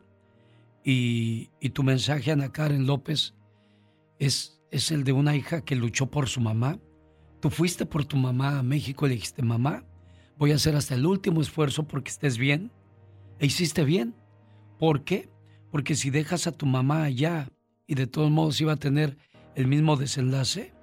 Y, 0.84 1.50
y 1.62 1.70
tu 1.70 1.84
mensaje, 1.84 2.32
Ana 2.32 2.52
Karen 2.52 2.88
López, 2.88 3.36
es, 4.20 4.62
es 4.72 4.92
el 4.92 5.04
de 5.04 5.14
una 5.14 5.36
hija 5.36 5.62
que 5.62 5.76
luchó 5.76 6.08
por 6.08 6.28
su 6.28 6.42
mamá. 6.42 6.80
Tú 7.40 7.50
fuiste 7.50 7.86
por 7.86 8.06
tu 8.06 8.18
mamá 8.18 8.60
a 8.60 8.64
México 8.64 9.06
y 9.06 9.10
le 9.10 9.16
dijiste, 9.16 9.44
mamá, 9.44 9.84
voy 10.38 10.52
a 10.52 10.56
hacer 10.56 10.76
hasta 10.76 10.96
el 10.96 11.06
último 11.06 11.42
esfuerzo 11.42 11.88
porque 11.88 12.10
estés 12.10 12.38
bien. 12.38 12.72
E 13.40 13.46
hiciste 13.46 13.84
bien. 13.84 14.16
¿Por 14.80 15.04
qué? 15.04 15.30
Porque 15.72 15.96
si 15.96 16.10
dejas 16.10 16.48
a 16.48 16.52
tu 16.52 16.66
mamá 16.66 17.04
allá 17.04 17.50
y 17.88 17.96
de 17.96 18.08
todos 18.08 18.32
modos 18.32 18.60
iba 18.62 18.74
a 18.74 18.78
tener 18.78 19.18
el 19.56 19.68
mismo 19.68 19.96
desenlace, 19.98 20.74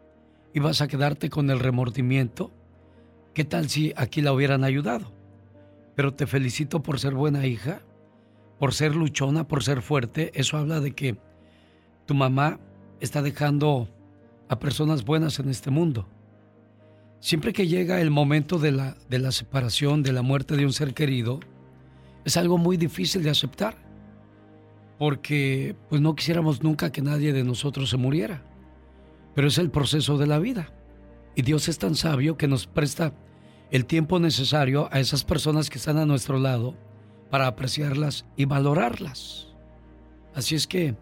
ibas 0.55 0.81
a 0.81 0.89
quedarte 0.89 1.31
con 1.31 1.51
el 1.51 1.61
remordimiento, 1.61 2.52
¿qué 3.35 3.44
tal 3.44 3.69
si 3.69 3.93
aquí 3.97 4.20
la 4.20 4.32
hubieran 4.32 4.65
ayudado? 4.65 5.20
Pero 6.01 6.14
te 6.14 6.27
felicito 6.27 6.82
por 6.82 6.98
ser 6.98 7.12
buena 7.12 7.44
hija, 7.44 7.82
por 8.59 8.72
ser 8.72 8.97
luchona, 8.97 9.47
por 9.47 9.62
ser 9.62 9.82
fuerte. 9.82 10.31
Eso 10.32 10.56
habla 10.56 10.81
de 10.81 10.93
que 10.93 11.18
tu 12.06 12.14
mamá 12.14 12.59
está 13.01 13.20
dejando 13.20 13.86
a 14.48 14.59
personas 14.59 15.05
buenas 15.05 15.39
en 15.40 15.51
este 15.51 15.70
mundo. 15.70 16.09
Siempre 17.18 17.52
que 17.52 17.68
llega 17.68 18.01
el 18.01 18.10
momento 18.10 18.59
de 18.59 18.72
la, 18.72 18.97
de 19.10 19.18
la 19.18 19.31
separación, 19.31 20.02
de 20.02 20.12
la 20.12 20.22
muerte 20.22 20.56
de 20.56 20.64
un 20.64 20.72
ser 20.72 20.94
querido, 20.94 21.39
es 22.24 22.39
algo 22.39 22.56
muy 22.56 22.78
difícil 22.78 23.22
de 23.22 23.28
aceptar, 23.28 23.77
porque 24.98 25.77
pues 25.90 26.01
no 26.01 26.14
quisiéramos 26.14 26.62
nunca 26.62 26.93
que 26.93 27.02
nadie 27.02 27.35
de 27.35 27.44
nosotros 27.44 27.90
se 27.90 27.98
muriera, 27.98 28.43
pero 29.35 29.48
es 29.48 29.59
el 29.59 29.70
proceso 29.70 30.16
de 30.16 30.28
la 30.28 30.39
vida. 30.39 30.72
Y 31.36 31.43
Dios 31.43 31.68
es 31.68 31.77
tan 31.77 31.94
sabio 31.94 32.39
que 32.39 32.48
nos 32.48 32.66
presta 32.66 33.12
el 33.71 33.87
tiempo 33.87 34.19
necesario 34.19 34.89
a 34.93 35.01
esas 35.01 35.25
personas 35.25 35.71
que 35.71 35.79
están 35.79 35.99
a 35.99 36.07
nuestro 36.07 36.39
lado 36.39 36.75
para 37.31 37.47
apreciarlas 37.47 38.27
y 38.37 38.45
valorarlas. 38.45 39.49
Así 40.35 40.55
es 40.55 40.67
que, 40.67 40.97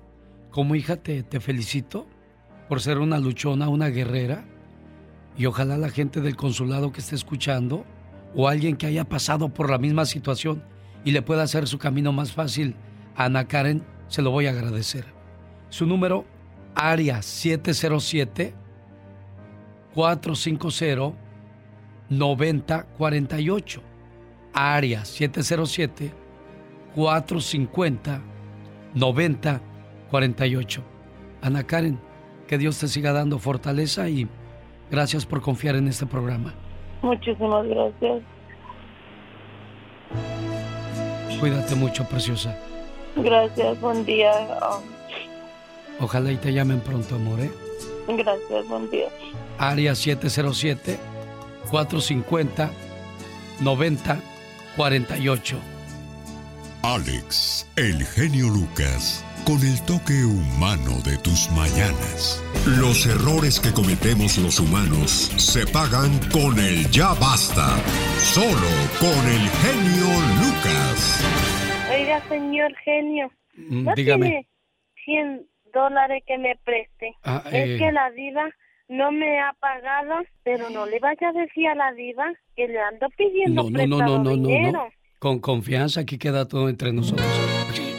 como 0.50 0.74
hija, 0.74 0.96
te, 0.96 1.22
te 1.22 1.40
felicito 1.40 2.06
por 2.68 2.80
ser 2.80 2.98
una 2.98 3.18
luchona, 3.18 3.68
una 3.68 3.88
guerrera, 3.88 4.44
y 5.36 5.46
ojalá 5.46 5.78
la 5.78 5.90
gente 5.90 6.20
del 6.20 6.36
consulado 6.36 6.92
que 6.92 7.00
esté 7.00 7.14
escuchando 7.14 7.84
o 8.34 8.48
alguien 8.48 8.76
que 8.76 8.86
haya 8.86 9.04
pasado 9.04 9.48
por 9.48 9.70
la 9.70 9.78
misma 9.78 10.04
situación 10.04 10.62
y 11.04 11.12
le 11.12 11.22
pueda 11.22 11.44
hacer 11.44 11.66
su 11.66 11.78
camino 11.78 12.12
más 12.12 12.32
fácil 12.32 12.74
a 13.16 13.26
Ana 13.26 13.46
Karen, 13.46 13.84
se 14.08 14.20
lo 14.20 14.30
voy 14.30 14.46
a 14.46 14.50
agradecer. 14.50 15.06
Su 15.70 15.86
número, 15.86 16.26
área 16.74 17.22
707 17.22 18.54
450 19.94 21.27
9048. 22.10 23.82
Área 24.52 25.04
707 25.04 26.12
450 26.94 28.20
9048. 28.94 30.82
Ana 31.42 31.64
Karen, 31.64 32.00
que 32.46 32.58
Dios 32.58 32.78
te 32.78 32.88
siga 32.88 33.12
dando 33.12 33.38
fortaleza 33.38 34.08
y 34.08 34.26
gracias 34.90 35.26
por 35.26 35.40
confiar 35.40 35.76
en 35.76 35.88
este 35.88 36.06
programa. 36.06 36.54
Muchísimas 37.02 37.66
gracias. 37.66 38.22
Cuídate 41.38 41.74
mucho, 41.76 42.04
preciosa. 42.08 42.58
Gracias, 43.16 43.80
buen 43.80 44.04
día. 44.04 44.32
Ojalá 46.00 46.32
y 46.32 46.36
te 46.36 46.52
llamen 46.52 46.80
pronto, 46.80 47.14
amor. 47.14 47.40
¿eh? 47.40 47.50
Gracias, 48.08 48.68
buen 48.68 48.90
día. 48.90 49.08
Área 49.58 49.94
707 49.94 50.98
450 51.70 52.70
9048. 53.60 55.56
Alex, 56.82 57.66
el 57.76 58.04
genio 58.06 58.48
Lucas, 58.48 59.24
con 59.44 59.60
el 59.66 59.80
toque 59.84 60.24
humano 60.24 60.92
de 61.04 61.18
tus 61.18 61.50
mañanas. 61.50 62.42
Los 62.66 63.04
errores 63.06 63.58
que 63.60 63.72
cometemos 63.72 64.38
los 64.38 64.60
humanos 64.60 65.32
se 65.36 65.66
pagan 65.66 66.18
con 66.30 66.58
el 66.58 66.88
ya 66.90 67.14
basta. 67.14 67.76
Solo 68.18 68.70
con 69.00 69.26
el 69.28 69.48
genio 69.48 70.06
Lucas. 70.40 71.20
Oiga, 71.92 72.22
señor 72.28 72.72
genio, 72.84 73.30
Mm, 73.56 73.84
¿no 73.86 73.92
dígame. 73.96 74.26
tiene 74.26 74.46
100 75.04 75.46
dólares 75.74 76.22
que 76.28 76.38
me 76.38 76.54
preste? 76.64 77.16
Ah, 77.24 77.42
es 77.46 77.52
eh. 77.70 77.76
que 77.76 77.90
la 77.90 78.08
diva 78.12 78.44
no 78.88 79.12
me 79.12 79.38
ha 79.40 79.52
pagado, 79.60 80.22
pero 80.44 80.70
no 80.70 80.86
le 80.86 80.98
vaya 80.98 81.28
a 81.28 81.32
decir 81.32 81.68
a 81.68 81.74
la 81.74 81.92
diva 81.92 82.24
que 82.56 82.66
le 82.68 82.80
ando 82.80 83.06
pidiendo 83.16 83.64
No, 83.64 83.70
no, 83.70 83.86
no, 83.86 83.96
prestado 83.98 84.18
no, 84.18 84.24
no, 84.24 84.36
no, 84.36 84.48
dinero. 84.48 84.72
no. 84.72 84.88
Con 85.18 85.40
confianza, 85.40 86.00
aquí 86.00 86.16
queda 86.18 86.46
todo 86.46 86.68
entre 86.68 86.92
nosotros. 86.92 87.26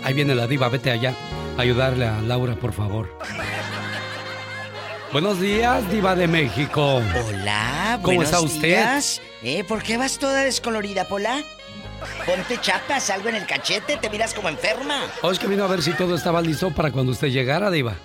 Ahí 0.04 0.14
viene 0.14 0.34
la 0.36 0.48
diva, 0.48 0.70
vete 0.70 0.90
allá. 0.92 1.14
a 1.58 1.62
Ayudarle 1.62 2.06
a 2.06 2.22
Laura, 2.22 2.56
por 2.56 2.72
favor. 2.74 3.10
Buenos 5.12 5.40
días, 5.42 5.90
diva 5.92 6.16
de 6.16 6.28
México. 6.28 7.02
Hola, 7.28 8.00
¿Cómo 8.02 8.18
buenos 8.18 8.26
está 8.26 8.42
usted? 8.42 8.68
días. 8.68 9.22
¿Eh? 9.44 9.64
¿Por 9.68 9.82
qué 9.84 9.98
vas 9.98 10.18
toda 10.20 10.44
descolorida, 10.44 11.06
Pola? 11.06 11.42
Ponte 12.26 12.58
chapas, 12.62 13.10
algo 13.10 13.28
en 13.30 13.36
el 13.36 13.46
cachete, 13.46 13.98
te 13.98 14.10
miras 14.10 14.34
como 14.34 14.48
enferma. 14.50 15.02
Oh, 15.22 15.32
es 15.32 15.40
que 15.40 15.48
vino 15.48 15.66
a 15.66 15.68
ver 15.68 15.82
si 15.82 15.92
todo 15.94 16.16
estaba 16.16 16.42
listo 16.42 16.72
para 16.74 16.92
cuando 16.92 17.12
usted 17.12 17.28
llegara, 17.30 17.70
diva. 17.72 17.96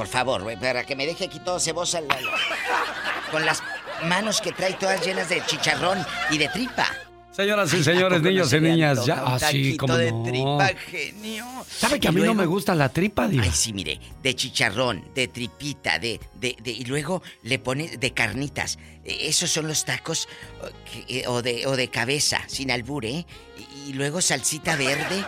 Por 0.00 0.08
favor, 0.08 0.42
para 0.58 0.82
que 0.86 0.96
me 0.96 1.04
deje 1.04 1.26
aquí 1.26 1.40
todo 1.40 1.60
cebosa 1.60 2.00
la- 2.00 2.18
la- 2.22 3.30
con 3.30 3.44
las 3.44 3.62
manos 4.04 4.40
que 4.40 4.50
trae 4.50 4.72
todas 4.72 5.04
llenas 5.04 5.28
de 5.28 5.44
chicharrón 5.44 5.98
y 6.30 6.38
de 6.38 6.48
tripa. 6.48 6.88
Señoras 7.30 7.70
y 7.74 7.76
Ay, 7.76 7.80
¿a 7.82 7.84
señores, 7.84 8.22
niños 8.22 8.50
y 8.54 8.60
niñas, 8.60 9.04
ya 9.04 9.22
así 9.26 9.44
taquito 9.44 9.76
como 9.86 9.98
de 9.98 10.10
no. 10.10 10.22
tripa, 10.22 10.68
genio. 10.90 11.44
¿Sabe 11.68 12.00
que 12.00 12.08
a 12.08 12.12
mí 12.12 12.22
no 12.22 12.32
me 12.32 12.46
gusta 12.46 12.74
la 12.74 12.88
tripa, 12.88 13.28
diva? 13.28 13.44
Ay, 13.44 13.50
sí, 13.52 13.74
mire, 13.74 14.00
de 14.22 14.34
chicharrón, 14.34 15.04
de 15.14 15.28
tripita, 15.28 15.98
de, 15.98 16.18
de, 16.32 16.56
de- 16.62 16.70
y 16.70 16.84
luego 16.86 17.22
le 17.42 17.58
pone 17.58 17.98
de 17.98 18.14
carnitas. 18.14 18.78
Eh, 19.04 19.28
Esos 19.28 19.50
son 19.50 19.68
los 19.68 19.84
tacos 19.84 20.28
que- 21.06 21.20
eh, 21.20 21.28
o 21.28 21.42
de, 21.42 21.66
o 21.66 21.76
de 21.76 21.88
cabeza, 21.90 22.40
sin 22.46 22.70
albur, 22.70 23.04
¿eh? 23.04 23.26
Y, 23.86 23.90
y 23.90 23.92
luego 23.92 24.22
salsita 24.22 24.76
verde, 24.76 25.22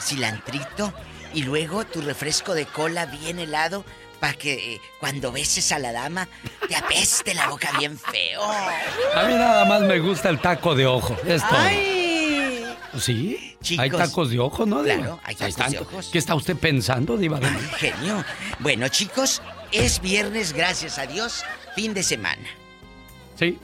cilantrito, 0.00 0.94
y 1.34 1.42
luego 1.42 1.84
tu 1.84 2.00
refresco 2.00 2.54
de 2.54 2.64
cola 2.64 3.04
bien 3.06 3.38
helado 3.38 3.84
para 4.24 4.38
que 4.38 4.76
eh, 4.76 4.80
cuando 4.98 5.30
beses 5.30 5.70
a 5.70 5.78
la 5.78 5.92
dama 5.92 6.26
te 6.66 6.74
apeste 6.74 7.34
la 7.34 7.46
boca 7.50 7.70
bien 7.78 7.98
feo. 7.98 8.42
A 8.42 9.24
mí 9.24 9.34
nada 9.34 9.66
más 9.66 9.82
me 9.82 9.98
gusta 9.98 10.30
el 10.30 10.40
taco 10.40 10.74
de 10.74 10.86
ojo. 10.86 11.14
Es 11.26 11.46
todo. 11.46 11.58
¡Ay! 11.58 12.64
¿Sí? 12.98 13.54
Chicos. 13.60 13.82
Hay 13.82 13.90
tacos 13.90 14.30
de 14.30 14.38
ojo, 14.38 14.64
¿no, 14.64 14.82
diva? 14.82 14.96
Claro, 14.96 15.20
hay 15.24 15.34
tacos 15.34 15.70
de 15.70 15.78
ojos. 15.78 16.08
¿Qué 16.10 16.16
está 16.16 16.34
usted 16.34 16.56
pensando, 16.56 17.18
diva? 17.18 17.38
Genio. 17.76 18.24
Bueno, 18.60 18.88
chicos, 18.88 19.42
es 19.72 20.00
viernes, 20.00 20.54
gracias 20.54 20.98
a 20.98 21.04
Dios, 21.04 21.44
fin 21.74 21.92
de 21.92 22.02
semana. 22.02 22.48
Sí. 23.38 23.58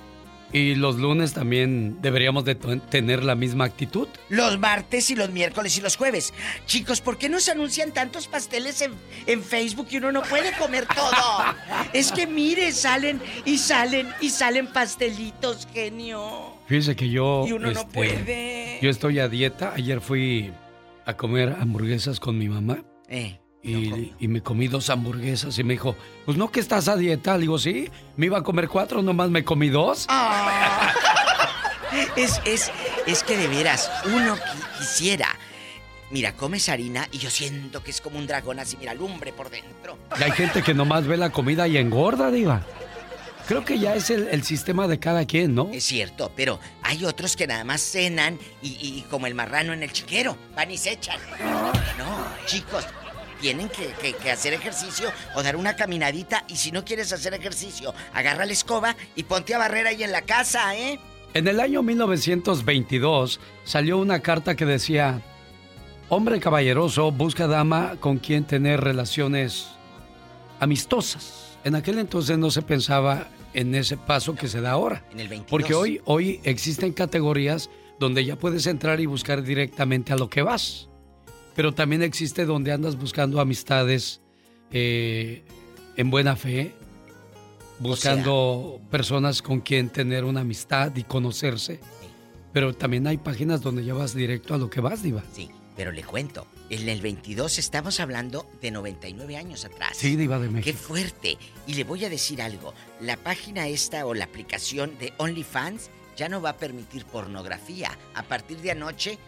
Y 0.53 0.75
los 0.75 0.97
lunes 0.97 1.33
también 1.33 1.99
deberíamos 2.03 2.45
de 2.45 2.55
tener 2.55 3.23
la 3.23 3.35
misma 3.35 3.65
actitud. 3.65 4.09
Los 4.29 4.59
martes 4.59 5.11
y 5.11 5.17
los 5.17 5.31
miércoles 5.31 5.77
y 5.79 5.81
los 5.81 5.97
jueves. 5.97 6.35
Chicos, 6.67 7.01
¿por 7.01 7.19
qué 7.19 7.29
nos 7.29 7.49
anuncian 7.49 7.93
tantos 7.93 8.27
pasteles 8.27 8.81
en, 8.83 8.93
en 9.27 9.43
Facebook 9.43 9.89
y 9.91 9.99
uno 9.99 10.11
no 10.13 10.23
puede 10.23 10.53
comer 10.59 10.87
todo? 10.87 11.45
es 11.93 12.11
que 12.11 12.27
mire, 12.27 12.73
salen 12.73 13.21
y 13.45 13.59
salen 13.59 14.09
y 14.21 14.31
salen 14.31 14.67
pastelitos, 14.67 15.69
genio. 15.73 16.59
Fíjese 16.67 16.97
que 16.97 17.09
yo... 17.09 17.45
Y 17.47 17.53
uno 17.53 17.71
no 17.71 17.81
este, 17.81 17.93
puede. 17.93 18.79
Yo 18.83 18.91
estoy 18.91 19.19
a 19.19 19.29
dieta. 19.29 19.73
Ayer 19.75 20.01
fui 20.01 20.53
a 21.05 21.17
comer 21.17 21.57
hamburguesas 21.61 22.21
con 22.21 22.39
mi 22.39 22.49
mamá. 22.49 22.85
Eh, 23.09 23.40
Y, 23.63 24.15
y 24.19 24.29
me 24.29 24.43
comí 24.43 24.69
dos 24.69 24.89
hamburguesas 24.89 25.59
y 25.59 25.65
me 25.65 25.75
dijo, 25.75 25.95
pues 26.25 26.39
no 26.39 26.51
que 26.51 26.61
estás 26.61 26.89
a 26.89 26.97
dieta. 26.97 27.35
Le 27.35 27.43
digo, 27.43 27.59
sí, 27.59 27.91
me 28.17 28.27
iba 28.27 28.39
a 28.39 28.43
comer 28.43 28.69
cuatro, 28.69 29.03
nomás 29.03 29.29
me 29.31 29.45
comí 29.45 29.69
dos. 29.69 30.07
Ah. 30.09 30.93
Es, 32.17 32.41
es, 32.45 32.71
es 33.07 33.23
que 33.23 33.37
de 33.37 33.49
veras, 33.49 33.91
uno 34.07 34.37
qui- 34.37 34.79
quisiera. 34.79 35.29
Mira, 36.11 36.33
comes 36.35 36.69
harina 36.69 37.07
y 37.13 37.19
yo 37.19 37.31
siento 37.31 37.83
que 37.85 37.91
es 37.91 38.01
como 38.01 38.19
un 38.19 38.27
dragón 38.27 38.59
así, 38.59 38.77
mira, 38.79 38.95
lumbre 38.95 39.33
por 39.33 39.51
dentro. 39.51 39.99
Y 40.19 40.23
hay 40.23 40.33
gente 40.33 40.63
que 40.63 40.73
nomás 40.75 41.07
ve 41.07 41.17
la 41.17 41.31
comida 41.31 41.69
y 41.69 41.77
engorda, 41.77 42.31
diva. 42.31 42.65
Creo 43.47 43.65
que 43.65 43.79
ya 43.79 43.95
es 43.97 44.11
el, 44.11 44.29
el 44.29 44.43
sistema 44.45 44.87
de 44.87 44.99
cada 45.01 45.25
quien, 45.27 45.55
¿no? 45.55 45.69
Es 45.73 45.85
cierto, 45.85 46.31
pero 46.37 46.61
hay 46.83 47.05
otros 47.05 47.37
que 47.37 47.47
nada 47.49 47.65
más 47.65 47.81
cenan 47.83 48.39
y, 48.63 48.69
y 48.81 49.05
como 49.11 49.27
el 49.27 49.35
marrano 49.35 49.73
en 49.73 49.83
el 49.83 49.93
chiquero, 49.93 50.37
van 50.55 50.71
y 50.71 50.79
se 50.79 50.93
echan. 50.93 51.19
No, 51.99 52.25
chicos, 52.47 52.87
tienen 53.41 53.69
que, 53.69 53.89
que- 54.01 54.13
que 54.15 54.31
hacer 54.31 54.53
ejercicio 54.53 55.11
o 55.35 55.43
dar 55.43 55.57
una 55.57 55.75
caminadita 55.77 56.45
y 56.49 56.57
si 56.57 56.71
no 56.73 56.85
quieres 56.85 57.13
hacer 57.13 57.35
ejercicio, 57.35 57.95
agarra 58.13 58.45
la 58.47 58.53
escoba 58.53 58.97
y 59.17 59.23
ponte 59.25 59.55
a 59.55 59.59
barrer 59.59 59.87
ahí 59.87 60.03
en 60.03 60.13
la 60.13 60.23
casa, 60.23 60.77
¿eh? 60.77 60.99
En 61.33 61.47
el 61.49 61.61
año 61.61 61.83
1922 61.83 63.41
salió 63.65 63.99
una 63.99 64.21
carta 64.21 64.57
que 64.57 64.67
decía, 64.67 65.23
hombre 66.09 66.41
caballeroso 66.41 67.13
busca 67.13 67.47
dama 67.47 67.97
con 68.01 68.19
quien 68.19 68.45
tener 68.45 68.81
relaciones 68.81 69.69
amistosas. 70.59 71.57
En 71.65 71.75
aquel 71.75 71.99
entonces 71.99 72.37
no 72.39 72.51
se 72.51 72.63
pensaba 72.63 73.29
en 73.55 73.75
ese 73.75 73.97
paso 73.97 74.35
que 74.35 74.49
se 74.49 74.61
da 74.61 74.73
ahora. 74.73 75.05
En 75.13 75.21
el 75.21 75.29
22. 75.29 75.51
Porque 75.51 75.75
hoy, 75.75 76.01
hoy 76.05 76.41
existen 76.45 76.93
categorías 76.93 77.71
donde 77.99 78.25
ya 78.25 78.37
puedes 78.37 78.67
entrar 78.67 79.01
y 79.01 79.07
buscar 79.07 79.43
directamente 79.43 80.13
a 80.13 80.17
lo 80.17 80.29
que 80.31 80.43
vas. 80.43 80.89
Pero 81.55 81.73
también 81.73 82.03
existe 82.03 82.45
donde 82.45 82.73
andas 82.73 82.97
buscando 82.97 83.41
amistades 83.41 84.21
eh, 84.71 85.43
en 85.97 86.11
buena 86.11 86.37
fe, 86.37 86.73
buscando 87.79 88.81
personas 88.91 89.43
con 89.43 89.61
quien 89.61 89.89
tener 89.89 90.25
una 90.25 90.41
amistad 90.41 90.95
y 90.97 91.05
conocerse. 91.05 91.81
Pero 92.53 92.75
también 92.75 93.07
hay 93.07 93.17
páginas 93.17 93.63
donde 93.63 93.85
ya 93.85 93.95
vas 93.95 94.15
directo 94.15 94.55
a 94.55 94.59
lo 94.59 94.71
que 94.71 94.81
vas, 94.81 95.03
Diva. 95.03 95.23
Sí, 95.33 95.51
pero 95.77 95.93
le 95.93 96.03
cuento. 96.03 96.47
En 96.69 96.89
el 96.89 97.01
22 97.01 97.59
estamos 97.59 98.01
hablando 98.01 98.47
de 98.61 98.71
99 98.71 99.37
años 99.37 99.65
atrás. 99.65 99.97
Sí, 99.97 100.17
Diva 100.17 100.39
de 100.39 100.49
México. 100.49 100.77
Qué 100.77 100.77
fuerte. 100.77 101.39
Y 101.67 101.75
le 101.75 101.85
voy 101.85 102.05
a 102.05 102.11
decir 102.11 102.43
algo. 102.43 102.75
La 103.01 103.17
página 103.17 103.67
esta 103.67 104.07
o 104.07 104.15
la 104.15 104.25
aplicación 104.25 104.97
de 104.99 105.13
OnlyFans 105.17 105.91
ya 106.17 106.29
no 106.29 106.41
va 106.43 106.51
a 106.51 106.57
permitir 106.57 107.05
pornografía. 107.07 107.97
A 108.15 108.23
partir 108.25 108.59
de 108.59 108.73
anoche, 108.73 109.19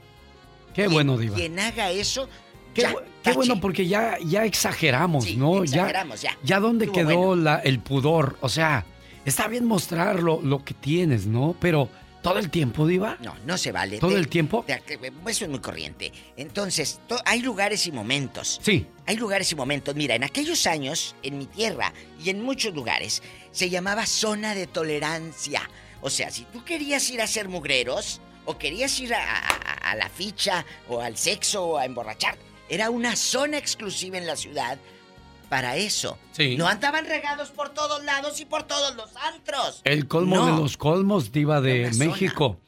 Qué 0.74 0.86
bueno, 0.88 1.16
Diva. 1.18 1.36
quien 1.36 1.58
haga 1.58 1.90
eso, 1.90 2.28
Qué, 2.74 2.82
ya, 2.82 2.92
bu- 2.94 3.02
qué 3.22 3.32
bueno 3.32 3.60
porque 3.60 3.86
ya, 3.86 4.16
ya 4.24 4.44
exageramos, 4.44 5.34
¿no? 5.36 5.62
exageramos, 5.62 6.22
ya. 6.22 6.36
Ya 6.42 6.58
dónde 6.60 6.86
Estuvo 6.86 7.06
quedó 7.06 7.18
bueno. 7.18 7.42
la, 7.42 7.56
el 7.56 7.78
pudor. 7.80 8.38
O 8.40 8.48
sea, 8.48 8.84
está 9.26 9.46
bien 9.48 9.64
mostrar 9.66 10.22
lo, 10.22 10.40
lo 10.40 10.64
que 10.64 10.72
tienes, 10.74 11.26
¿no? 11.26 11.54
Pero 11.60 11.88
todo 12.22 12.38
el 12.38 12.48
tiempo, 12.50 12.86
Diva. 12.86 13.18
No, 13.20 13.34
no 13.44 13.58
se 13.58 13.72
vale. 13.72 13.98
¿Todo 13.98 14.16
el 14.16 14.28
tiempo? 14.28 14.64
te- 14.66 14.80
Eso 15.26 15.44
es 15.44 15.50
muy 15.50 15.58
corriente. 15.60 16.12
Entonces, 16.36 17.00
to- 17.08 17.20
hay 17.26 17.42
lugares 17.42 17.86
y 17.86 17.92
momentos. 17.92 18.58
Sí. 18.62 18.86
Hay 19.06 19.16
lugares 19.16 19.52
y 19.52 19.54
momentos. 19.56 19.94
Mira, 19.94 20.14
en 20.14 20.24
aquellos 20.24 20.66
años, 20.66 21.14
en 21.22 21.36
mi 21.36 21.46
tierra 21.46 21.92
y 22.24 22.30
en 22.30 22.40
muchos 22.42 22.74
lugares, 22.74 23.22
se 23.50 23.68
llamaba 23.68 24.06
zona 24.06 24.54
de 24.54 24.66
tolerancia. 24.66 25.68
O 26.00 26.08
sea, 26.10 26.30
si 26.30 26.44
tú 26.44 26.64
querías 26.64 27.08
ir 27.10 27.20
a 27.20 27.26
ser 27.26 27.48
mugreros, 27.48 28.20
o 28.44 28.58
querías 28.58 28.98
ir 29.00 29.14
a, 29.14 29.18
a- 29.22 29.90
a 29.92 29.94
la 29.94 30.08
ficha, 30.08 30.64
o 30.88 31.00
al 31.00 31.16
sexo, 31.16 31.64
o 31.64 31.78
a 31.78 31.84
emborrachar, 31.84 32.36
era 32.68 32.90
una 32.90 33.16
zona 33.16 33.58
exclusiva 33.58 34.16
en 34.18 34.26
la 34.26 34.36
ciudad 34.36 34.78
para 35.48 35.76
eso. 35.76 36.18
Sí. 36.32 36.56
No 36.56 36.66
andaban 36.66 37.04
regados 37.06 37.50
por 37.50 37.70
todos 37.70 38.02
lados 38.04 38.40
y 38.40 38.46
por 38.46 38.62
todos 38.62 38.96
los 38.96 39.10
antros. 39.16 39.82
El 39.84 40.08
colmo 40.08 40.36
No. 40.36 40.46
de 40.46 40.52
los 40.62 40.76
colmos, 40.78 41.30
Diva 41.32 41.60
de 41.60 41.92
zona. 41.92 42.06
México. 42.06 42.58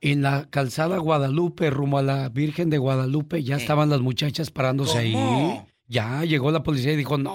En 0.00 0.20
la 0.22 0.46
calzada 0.50 0.98
Guadalupe, 0.98 1.70
rumbo 1.70 1.98
a 1.98 2.02
la 2.02 2.28
Virgen 2.28 2.68
de 2.70 2.76
Guadalupe, 2.78 3.42
ya 3.42 3.56
estaban 3.56 3.88
las 3.88 4.00
muchachas 4.00 4.50
parándose 4.50 4.98
ahí. 4.98 5.12
¿Cómo? 5.12 5.66
Ya 5.86 6.24
llegó 6.24 6.50
la 6.50 6.62
policía 6.62 6.92
y 6.92 6.96
dijo, 6.96 7.16
no, 7.18 7.34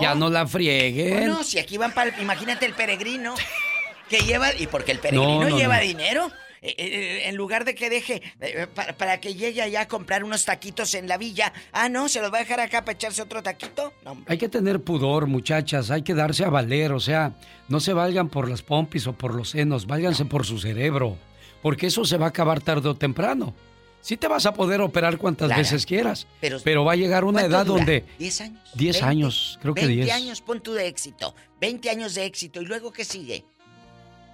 ya 0.00 0.14
no 0.14 0.30
la 0.30 0.46
frieguen. 0.46 1.26
No, 1.28 1.44
si 1.44 1.58
aquí 1.58 1.76
van 1.78 1.92
para... 1.92 2.18
Imagínate 2.20 2.64
el 2.66 2.72
peregrino 2.74 3.34
que 4.08 4.18
lleva... 4.20 4.54
Y 4.54 4.66
porque 4.66 4.92
el 4.92 4.98
peregrino 4.98 5.42
No, 5.44 5.48
no, 5.50 5.58
lleva 5.58 5.76
no. 5.76 5.82
dinero. 5.82 6.30
Eh, 6.62 6.74
eh, 6.78 7.28
en 7.28 7.36
lugar 7.36 7.64
de 7.64 7.74
que 7.74 7.90
deje 7.90 8.22
eh, 8.40 8.66
para, 8.72 8.96
para 8.96 9.20
que 9.20 9.34
llegue 9.34 9.60
allá 9.62 9.82
a 9.82 9.88
comprar 9.88 10.22
unos 10.24 10.44
taquitos 10.44 10.94
en 10.94 11.08
la 11.08 11.18
villa. 11.18 11.52
Ah, 11.72 11.88
no, 11.88 12.08
se 12.08 12.20
los 12.20 12.32
va 12.32 12.36
a 12.38 12.40
dejar 12.40 12.60
acá 12.60 12.84
para 12.84 12.92
echarse 12.94 13.20
otro 13.20 13.42
taquito. 13.42 13.92
No, 14.04 14.22
Hay 14.26 14.38
que 14.38 14.48
tener 14.48 14.80
pudor, 14.80 15.26
muchachas, 15.26 15.90
hay 15.90 16.02
que 16.02 16.14
darse 16.14 16.44
a 16.44 16.50
valer, 16.50 16.92
o 16.92 17.00
sea, 17.00 17.34
no 17.68 17.80
se 17.80 17.92
valgan 17.92 18.28
por 18.28 18.48
las 18.48 18.62
pompis 18.62 19.06
o 19.08 19.12
por 19.12 19.34
los 19.34 19.50
senos, 19.50 19.86
válganse 19.86 20.24
por 20.24 20.46
su 20.46 20.58
cerebro, 20.58 21.16
porque 21.62 21.88
eso 21.88 22.04
se 22.04 22.16
va 22.16 22.26
a 22.26 22.28
acabar 22.30 22.60
tarde 22.60 22.88
o 22.88 22.94
temprano. 22.96 23.54
Sí 24.00 24.16
te 24.16 24.26
vas 24.26 24.46
a 24.46 24.52
poder 24.54 24.80
operar 24.80 25.16
cuantas 25.16 25.46
Claro. 25.46 25.62
veces 25.62 25.86
quieras, 25.86 26.26
Pero- 26.40 26.58
pero, 26.64 26.84
va 26.84 26.92
a 26.92 26.96
llegar 26.96 27.22
una 27.24 27.40
¿Cuánto 27.42 27.56
edad 27.56 27.66
dura? 27.66 27.78
donde... 27.78 28.04
¿10 28.18 28.40
años? 28.40 28.60
10 28.74 28.96
¿20? 29.00 29.02
años, 29.04 29.58
creo 29.62 29.74
que 29.74 29.86
20 29.86 30.04
10. 30.06 30.16
años, 30.16 30.40
pon 30.40 30.60
tú 30.60 30.72
de 30.72 30.88
éxito. 30.88 31.36
20 31.60 31.88
años 31.88 32.16
de 32.16 32.24
éxito. 32.24 32.60
¿Y 32.60 32.64
luego 32.66 32.92
qué 32.92 33.04
sigue? 33.04 33.44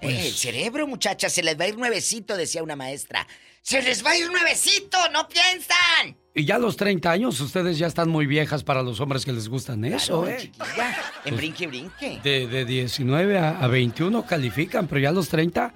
Pues- 0.01 0.27
el 0.27 0.33
cerebro, 0.33 0.87
muchachas, 0.87 1.33
se 1.33 1.43
les 1.43 1.59
va 1.59 1.65
a 1.65 1.69
ir 1.69 1.77
nuevecito, 1.79 2.37
decía 2.37 2.63
una 2.63 2.77
maestra. 2.77 3.27
¡Se 3.63 3.83
les 3.83 4.05
va 4.05 4.11
a 4.11 4.17
ir 4.17 4.31
nuevecito! 4.31 4.97
¡No 5.13 5.29
piensan! 5.29 6.17
Y 6.35 6.45
ya 6.45 6.55
a 6.55 6.59
los 6.59 6.77
30 6.77 7.11
años 7.11 7.39
ustedes 7.41 7.77
ya 7.79 7.87
están 7.89 8.09
muy 8.09 8.27
viejas 8.27 8.63
para 8.63 8.83
los 8.83 9.01
hombres 9.01 9.25
que 9.25 9.33
les 9.33 9.49
gustan 9.49 9.85
eso, 9.85 10.27
¿eh? 10.29 10.37
chiquilla, 10.41 10.97
en 11.25 11.37
brinque, 11.37 11.67
brinque. 11.67 12.21
De, 12.23 12.47
de 12.47 12.65
19 12.65 13.39
a, 13.39 13.59
a 13.59 13.67
21 13.67 14.25
califican, 14.25 14.87
pero 14.87 15.01
ya 15.01 15.09
a 15.09 15.13
los 15.13 15.29
30, 15.29 15.75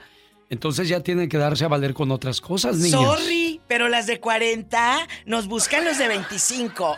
entonces 0.48 0.88
ya 0.88 1.00
tienen 1.00 1.28
que 1.28 1.36
darse 1.36 1.64
a 1.64 1.68
valer 1.68 1.92
con 1.92 2.12
otras 2.12 2.40
cosas, 2.40 2.76
niños. 2.76 3.02
Sorry, 3.02 3.60
pero 3.66 3.88
las 3.88 4.06
de 4.06 4.20
40 4.20 5.08
nos 5.26 5.48
buscan 5.48 5.84
los 5.84 5.98
de 5.98 6.08
25. 6.08 6.96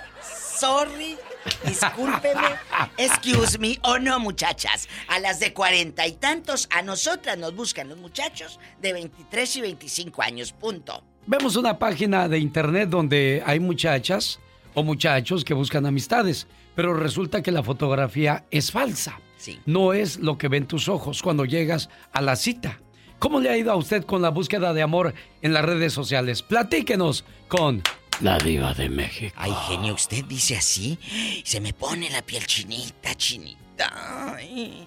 Sorry, 0.59 1.17
discúlpeme, 1.67 2.49
excuse 2.97 3.59
me, 3.59 3.79
o 3.83 3.99
no, 3.99 4.19
muchachas. 4.21 4.89
A 5.09 5.19
las 5.19 5.41
de 5.41 5.53
40 5.53 6.07
y 6.07 6.13
tantos, 6.13 6.69
a 6.71 6.83
nosotras 6.83 7.39
nos 7.39 7.55
buscan 7.55 7.89
los 7.89 7.99
muchachos 7.99 8.59
de 8.81 8.93
23 8.93 9.57
y 9.57 9.61
25 9.61 10.23
años, 10.23 10.53
punto. 10.53 11.03
Vemos 11.27 11.57
una 11.57 11.79
página 11.79 12.29
de 12.29 12.39
internet 12.39 12.91
donde 12.91 13.43
hay 13.47 13.61
muchachas 13.61 14.41
o 14.75 14.83
muchachos 14.83 15.45
que 15.45 15.55
buscan 15.55 15.87
amistades, 15.87 16.47
pero 16.75 16.95
resulta 16.95 17.43
que 17.43 17.53
la 17.53 17.63
fotografía 17.63 18.45
es 18.51 18.71
falsa. 18.71 19.21
Sí. 19.37 19.61
No 19.67 19.93
es 19.93 20.19
lo 20.19 20.39
que 20.39 20.49
ven 20.49 20.67
tus 20.67 20.89
ojos 20.89 21.23
cuando 21.23 21.45
llegas 21.45 21.89
a 22.13 22.21
la 22.21 22.37
cita. 22.37 22.81
¿Cómo 23.19 23.41
le 23.41 23.49
ha 23.49 23.57
ido 23.57 23.73
a 23.73 23.77
usted 23.77 24.05
con 24.05 24.21
la 24.21 24.29
búsqueda 24.29 24.75
de 24.75 24.83
amor 24.83 25.15
en 25.41 25.55
las 25.55 25.65
redes 25.65 25.93
sociales? 25.93 26.43
Platíquenos 26.43 27.25
con 27.49 27.83
la 28.21 28.39
diva 28.39 28.73
de 28.75 28.89
México. 28.89 29.35
Ay, 29.39 29.53
genio, 29.69 29.95
usted 29.95 30.25
dice 30.25 30.57
así, 30.57 30.99
se 31.45 31.61
me 31.61 31.73
pone 31.73 32.11
la 32.11 32.23
piel 32.23 32.47
chinita, 32.47 33.15
chinita. 33.15 34.35
Ay. 34.37 34.87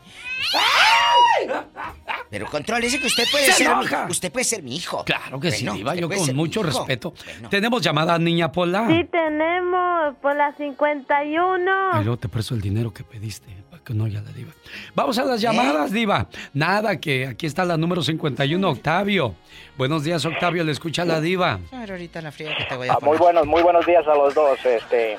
Pero 2.30 2.46
contrólese 2.48 3.00
que 3.00 3.08
usted 3.08 3.24
puede 3.32 3.46
¡Se 3.46 3.54
ser 3.54 3.68
enoja! 3.68 4.06
mi, 4.06 4.12
usted 4.12 4.32
puede 4.32 4.44
ser 4.44 4.64
mi 4.64 4.76
hijo. 4.76 5.04
Claro 5.04 5.40
que 5.40 5.52
sí, 5.52 5.68
diva, 5.68 5.96
yo 5.96 6.10
con 6.10 6.36
mucho 6.36 6.64
respeto. 6.64 7.14
Tenemos 7.50 7.82
llamada, 7.82 8.18
niña 8.18 8.52
Pola. 8.52 8.88
Sí, 8.88 9.08
tenemos 9.12 10.16
por 10.22 10.36
la 10.36 10.56
51. 10.56 11.72
Ay, 11.94 12.04
luego 12.04 12.18
te 12.18 12.30
presto 12.30 12.56
el 12.56 12.62
dinero 12.62 12.94
que 12.94 13.04
pediste, 13.04 13.48
no 13.94 14.06
haya 14.06 14.22
la 14.22 14.32
diva. 14.32 14.52
Vamos 14.96 15.18
a 15.18 15.26
las 15.26 15.42
llamadas, 15.42 15.92
diva. 15.92 16.28
Nada, 16.54 17.00
que 17.00 17.28
aquí 17.28 17.46
está 17.46 17.66
la 17.66 17.78
número 17.78 18.02
51, 18.02 18.70
Octavio. 18.70 19.36
Buenos 19.78 20.04
días, 20.04 20.26
Octavio, 20.26 20.64
le 20.64 20.72
escucha 20.72 21.06
la 21.06 21.22
diva. 21.22 21.60
A 21.72 21.80
ver, 21.80 21.92
ahorita 21.92 22.22
la 22.22 22.32
friega 22.32 22.56
que 22.56 22.66
te 22.66 22.76
voy 22.76 22.88
a 22.90 22.94
Ah, 22.94 22.98
muy 23.02 23.18
buenos, 23.18 23.46
muy 23.46 23.62
buenos 23.62 23.86
días 23.86 24.08
a 24.08 24.16
los 24.16 24.34
dos. 24.34 24.64
Este, 24.66 25.18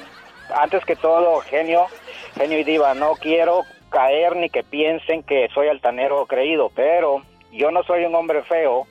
antes 0.54 0.84
que 0.84 0.96
todo, 0.96 1.40
genio, 1.40 1.86
genio 2.36 2.58
y 2.58 2.64
diva, 2.64 2.94
no 2.94 3.12
quiero 3.12 3.62
caer 3.90 4.36
ni 4.36 4.50
que 4.50 4.62
piensen 4.64 5.22
que 5.22 5.48
soy 5.54 5.68
altanero 5.68 6.20
o 6.22 6.26
creído, 6.26 6.70
pero 6.74 7.22
yo 7.52 7.70
no 7.70 7.82
soy 7.84 8.04
un 8.04 8.14
hombre 8.14 8.42
feo, 8.42 8.86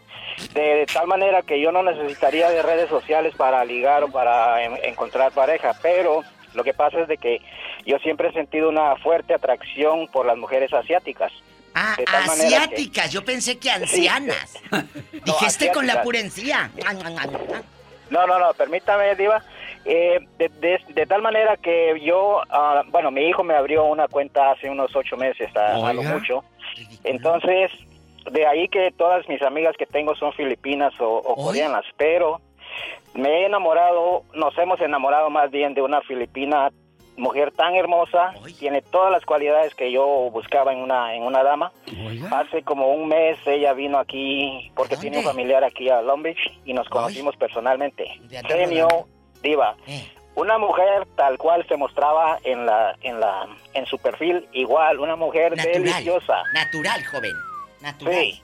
de 0.53 0.85
tal 0.91 1.07
manera 1.07 1.41
que 1.43 1.59
yo 1.61 1.71
no 1.71 1.83
necesitaría 1.83 2.49
de 2.49 2.61
redes 2.63 2.89
sociales 2.89 3.35
para 3.35 3.63
ligar 3.65 4.03
o 4.03 4.07
para 4.11 4.63
en- 4.63 4.77
encontrar 4.83 5.31
pareja, 5.31 5.73
pero 5.81 6.23
lo 6.57 6.63
que 6.63 6.73
pasa 6.73 6.99
es 7.01 7.07
de 7.07 7.17
que 7.17 7.39
yo 7.85 7.97
siempre 7.99 8.27
he 8.29 8.33
sentido 8.33 8.67
una 8.69 8.95
fuerte 8.97 9.33
atracción 9.33 10.07
por 10.07 10.25
las 10.25 10.35
mujeres 10.37 10.73
asiáticas. 10.73 11.31
Ah, 11.73 11.93
de 11.97 12.05
tal 12.05 12.25
manera 12.25 12.49
que- 12.49 12.55
asiáticas, 12.55 13.11
yo 13.11 13.23
pensé 13.23 13.59
que 13.59 13.69
ancianas. 13.69 14.57
Dijiste 15.25 15.71
con 15.71 15.85
la 15.87 16.01
purencia. 16.01 16.71
No, 18.09 18.25
no, 18.25 18.39
no, 18.39 18.53
permítame, 18.55 19.15
Diva. 19.15 19.43
Eh, 19.85 20.19
de, 20.37 20.49
de- 20.49 20.81
de 20.89 21.05
tal 21.05 21.21
manera 21.21 21.55
que 21.57 22.01
yo, 22.03 22.41
ah, 22.49 22.83
bueno, 22.87 23.11
mi 23.11 23.29
hijo 23.29 23.43
me 23.43 23.53
abrió 23.53 23.85
una 23.85 24.07
cuenta 24.07 24.51
hace 24.51 24.69
unos 24.69 24.93
ocho 24.95 25.15
meses, 25.15 25.55
a, 25.55 25.75
a 25.89 25.93
lo 25.93 26.01
mucho. 26.03 26.43
Entonces, 27.03 27.71
de 28.31 28.45
ahí 28.47 28.67
que 28.67 28.91
todas 28.97 29.27
mis 29.29 29.41
amigas 29.41 29.75
que 29.77 29.85
tengo 29.85 30.15
son 30.15 30.33
filipinas 30.33 30.93
o, 30.99 31.07
o 31.17 31.35
coreanas, 31.35 31.85
pero 31.95 32.41
me 33.17 33.41
he 33.41 33.45
enamorado, 33.45 34.23
nos 34.33 34.57
hemos 34.57 34.79
enamorado 34.79 35.29
más 35.29 35.51
bien 35.51 35.73
de 35.73 35.81
una 35.81 36.01
filipina 36.01 36.71
mujer 37.17 37.51
tan 37.51 37.75
hermosa, 37.75 38.33
tiene 38.59 38.83
todas 38.83 39.11
las 39.11 39.25
cualidades 39.25 39.73
que 39.73 39.91
yo 39.91 40.05
buscaba 40.31 40.71
en 40.71 40.79
una 40.79 41.15
en 41.15 41.23
una 41.23 41.43
dama. 41.43 41.71
Hace 42.31 42.61
como 42.61 42.93
un 42.93 43.07
mes 43.07 43.39
ella 43.47 43.73
vino 43.73 43.97
aquí 43.97 44.71
porque 44.75 44.97
tiene 44.97 45.17
un 45.17 45.23
familiar 45.23 45.63
aquí 45.63 45.89
a 45.89 46.01
Long 46.01 46.21
Beach 46.21 46.59
y 46.63 46.73
nos 46.73 46.87
conocimos 46.89 47.35
personalmente. 47.35 48.05
Genio, 48.47 49.07
diva. 49.41 49.75
Eh. 49.87 50.07
Una 50.35 50.59
mujer 50.59 51.07
tal 51.15 51.39
cual 51.39 51.65
se 51.67 51.75
mostraba 51.75 52.37
en 52.43 52.67
la 52.67 52.95
en 53.01 53.19
la 53.19 53.47
en 53.73 53.87
su 53.87 53.97
perfil 53.97 54.47
igual, 54.53 54.99
una 54.99 55.15
mujer 55.15 55.57
Natural. 55.57 55.83
deliciosa. 55.83 56.43
Natural, 56.53 57.03
joven. 57.05 57.33
Natural. 57.81 58.13
Sí. 58.13 58.43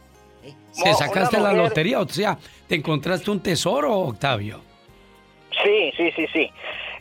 ¿Se 0.71 0.93
sacaste 0.93 1.37
la 1.39 1.49
mujer- 1.51 1.63
lotería? 1.63 1.99
O 1.99 2.07
sea, 2.07 2.37
¿te 2.67 2.75
encontraste 2.75 3.29
un 3.31 3.41
tesoro, 3.41 3.93
Octavio? 3.97 4.61
Sí, 5.63 5.91
sí, 5.95 6.11
sí, 6.15 6.27
sí. 6.33 6.51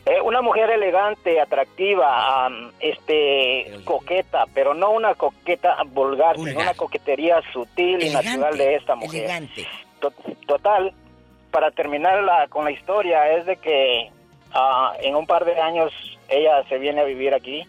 Eh, 0.05 0.19
una 0.21 0.41
mujer 0.41 0.69
elegante, 0.69 1.39
atractiva, 1.39 2.49
este, 2.79 3.71
coqueta, 3.85 4.45
pero 4.53 4.73
no 4.73 4.91
una 4.91 5.15
coqueta 5.15 5.77
vulgar, 5.87 6.35
sino 6.37 6.59
una 6.59 6.73
coquetería 6.73 7.41
sutil 7.53 8.03
y 8.03 8.09
natural 8.09 8.57
de 8.57 8.75
esta 8.75 8.95
mujer. 8.95 9.21
Elegante. 9.23 9.65
To- 9.99 10.13
Total, 10.45 10.93
para 11.51 11.71
terminar 11.71 12.21
la- 12.23 12.47
con 12.49 12.65
la 12.65 12.71
historia, 12.71 13.31
es 13.37 13.45
de 13.45 13.55
que 13.57 14.09
ah, 14.53 14.93
en 15.01 15.15
un 15.15 15.25
par 15.25 15.45
de 15.45 15.59
años 15.59 15.91
ella 16.29 16.63
se 16.69 16.77
viene 16.77 17.01
a 17.01 17.05
vivir 17.05 17.33
aquí 17.33 17.65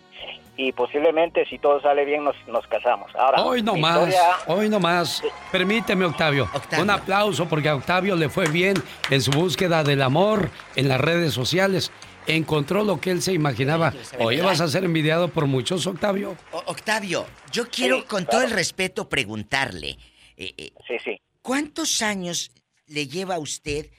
y 0.56 0.72
posiblemente 0.72 1.44
si 1.46 1.58
todo 1.58 1.80
sale 1.80 2.04
bien 2.04 2.24
nos, 2.24 2.36
nos 2.46 2.66
casamos. 2.68 3.10
Ahora, 3.16 3.42
Hoy 3.42 3.62
no 3.62 3.74
más, 3.76 3.96
historia- 4.08 4.36
hoy 4.46 4.68
no 4.68 4.78
más. 4.80 5.22
Permíteme, 5.50 6.04
Octavio. 6.04 6.48
Un 6.78 6.90
aplauso 6.90 7.46
porque 7.48 7.68
a 7.68 7.74
Octavio 7.76 8.14
le 8.16 8.28
fue 8.28 8.48
bien 8.48 8.74
en 9.10 9.20
su 9.20 9.30
búsqueda 9.32 9.82
del 9.84 10.02
amor 10.02 10.50
en 10.76 10.88
las 10.88 11.00
redes 11.00 11.32
sociales. 11.32 11.90
Encontró 12.26 12.84
lo 12.84 13.00
que 13.00 13.10
él 13.10 13.20
se 13.20 13.32
imaginaba. 13.34 13.92
Oye, 14.18 14.40
¿vas 14.42 14.60
a 14.60 14.68
ser 14.68 14.84
envidiado 14.84 15.28
por 15.28 15.46
muchos, 15.46 15.86
Octavio? 15.86 16.36
O- 16.52 16.62
Octavio, 16.66 17.26
yo 17.52 17.68
quiero 17.68 18.06
con 18.06 18.24
todo 18.24 18.42
el 18.42 18.50
respeto 18.50 19.08
preguntarle. 19.08 19.98
eh, 20.36 20.54
eh, 20.56 20.72
sí, 20.88 20.94
sí. 21.04 21.20
¿Cuántos 21.42 22.00
años 22.00 22.50
le 22.86 23.06
lleva 23.06 23.38
usted 23.38 23.90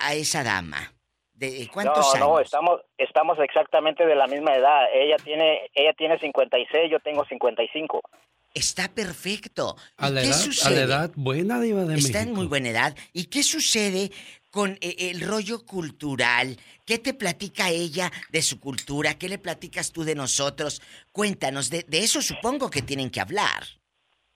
a 0.00 0.14
esa 0.14 0.44
dama? 0.44 0.92
¿De 1.38 1.68
cuántos 1.72 1.98
no, 1.98 2.12
años? 2.12 2.28
no, 2.28 2.40
estamos, 2.40 2.80
estamos 2.96 3.38
exactamente 3.38 4.04
de 4.04 4.16
la 4.16 4.26
misma 4.26 4.56
edad. 4.56 4.86
Ella 4.92 5.16
tiene, 5.22 5.70
ella 5.72 5.92
tiene 5.94 6.18
56, 6.18 6.90
yo 6.90 6.98
tengo 7.00 7.24
55. 7.24 8.00
Está 8.54 8.88
perfecto. 8.88 9.76
A 9.98 10.10
la 10.10 10.22
qué 10.22 10.26
edad, 10.26 10.36
sucede? 10.36 10.74
a 10.74 10.78
la 10.78 10.84
edad 10.84 11.10
buena 11.14 11.60
diva 11.60 11.84
de 11.84 11.94
Está 11.94 12.18
en 12.18 12.24
México. 12.24 12.36
muy 12.36 12.46
buena 12.48 12.70
edad. 12.70 12.96
¿Y 13.12 13.26
qué 13.26 13.44
sucede 13.44 14.10
con 14.50 14.72
eh, 14.80 15.10
el 15.12 15.20
rollo 15.20 15.64
cultural? 15.64 16.56
¿Qué 16.84 16.98
te 16.98 17.14
platica 17.14 17.68
ella 17.70 18.10
de 18.30 18.42
su 18.42 18.58
cultura? 18.58 19.14
¿Qué 19.14 19.28
le 19.28 19.38
platicas 19.38 19.92
tú 19.92 20.02
de 20.02 20.16
nosotros? 20.16 20.82
Cuéntanos, 21.12 21.70
de, 21.70 21.84
de 21.86 21.98
eso 21.98 22.20
supongo 22.20 22.68
que 22.68 22.82
tienen 22.82 23.10
que 23.10 23.20
hablar. 23.20 23.62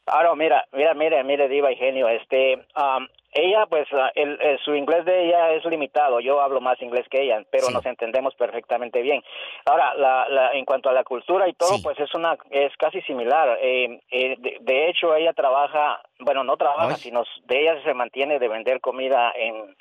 Ahora, 0.06 0.34
mira, 0.36 0.64
mira, 0.72 0.94
mire, 0.94 1.24
mire, 1.24 1.48
Diva 1.48 1.72
y 1.72 1.76
Genio, 1.76 2.08
este, 2.08 2.64
am, 2.74 3.08
ella, 3.32 3.66
pues, 3.66 3.86
el, 4.14 4.40
el- 4.40 4.58
su 4.60 4.74
inglés 4.74 5.04
de 5.04 5.26
ella 5.28 5.52
es 5.52 5.64
limitado, 5.64 6.20
yo 6.20 6.40
hablo 6.40 6.60
más 6.60 6.80
inglés 6.82 7.06
que 7.10 7.22
ella, 7.22 7.42
pero 7.50 7.70
nos 7.70 7.84
entendemos 7.86 8.34
perfectamente 8.34 9.00
bien. 9.02 9.22
Ahora, 9.64 9.94
la, 9.94 10.28
la, 10.28 10.52
en 10.52 10.64
cuanto 10.64 10.88
a 10.88 10.92
la 10.92 11.04
cultura 11.04 11.48
y 11.48 11.54
todo, 11.54 11.80
pues 11.82 11.98
es 11.98 12.14
una, 12.14 12.36
es 12.50 12.72
casi 12.76 13.00
similar. 13.02 13.58
Eh, 13.60 14.00
eh, 14.10 14.36
de, 14.38 14.58
de 14.60 14.88
hecho, 14.90 15.14
ella 15.16 15.32
trabaja, 15.32 16.00
bueno, 16.20 16.44
no 16.44 16.56
trabaja, 16.56 16.96
sino 16.96 17.24
de 17.46 17.60
ella 17.62 17.82
se 17.82 17.94
mantiene 17.94 18.38
de 18.38 18.48
vender 18.48 18.80
comida 18.80 19.32
en, 19.36 19.76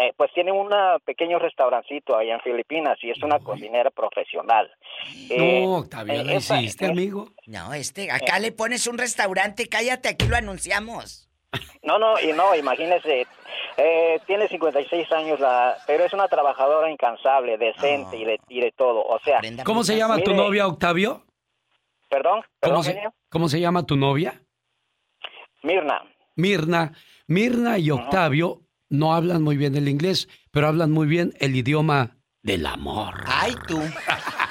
eh, 0.00 0.12
pues 0.16 0.32
tiene 0.32 0.52
un 0.52 0.70
pequeño 1.04 1.38
restaurancito 1.38 2.16
allá 2.16 2.34
en 2.34 2.40
Filipinas 2.40 2.98
y 3.02 3.10
es 3.10 3.22
una 3.22 3.38
cocinera 3.40 3.90
profesional. 3.90 4.70
Eh, 5.30 5.62
No, 5.64 5.76
Octavio, 5.78 6.14
en 6.20 6.26
¿la 6.26 6.32
esa- 6.34 6.60
hiciste, 6.60 6.86
en- 6.86 6.90
amigo? 6.92 7.28
No, 7.46 7.74
este, 7.74 8.10
acá 8.10 8.38
le 8.38 8.52
pones 8.52 8.86
un 8.86 8.96
restaurante, 8.98 9.68
cállate, 9.68 10.08
aquí 10.08 10.26
lo 10.26 10.36
anunciamos. 10.36 11.28
No, 11.82 11.98
no, 11.98 12.18
y 12.20 12.32
no, 12.32 12.54
imagínese, 12.54 13.26
eh, 13.76 14.20
tiene 14.26 14.48
56 14.48 15.12
años, 15.12 15.40
la, 15.40 15.76
pero 15.86 16.04
es 16.04 16.12
una 16.12 16.28
trabajadora 16.28 16.90
incansable, 16.90 17.58
decente 17.58 18.16
y, 18.16 18.24
de, 18.24 18.40
y 18.48 18.60
de 18.60 18.72
todo, 18.72 19.02
o 19.04 19.18
sea... 19.20 19.40
¿Cómo 19.64 19.84
se 19.84 19.96
llama 19.96 20.16
tu 20.18 20.30
mire, 20.30 20.42
novia, 20.42 20.66
Octavio? 20.66 21.24
Perdón, 22.08 22.40
¿Cómo 22.40 22.48
perdón, 22.60 22.84
se, 22.84 22.92
genio. 22.94 23.14
cómo 23.28 23.48
se 23.48 23.60
llama 23.60 23.84
tu 23.84 23.96
novia? 23.96 24.40
Mirna. 25.62 26.02
Mirna. 26.36 26.92
Mirna 27.26 27.78
y 27.78 27.90
Octavio 27.90 28.60
no 28.88 29.14
hablan 29.14 29.42
muy 29.42 29.56
bien 29.56 29.74
el 29.76 29.88
inglés, 29.88 30.28
pero 30.50 30.68
hablan 30.68 30.90
muy 30.92 31.06
bien 31.06 31.32
el 31.40 31.56
idioma 31.56 32.16
del 32.42 32.66
amor. 32.66 33.14
Ay, 33.26 33.54
tú. 33.66 33.80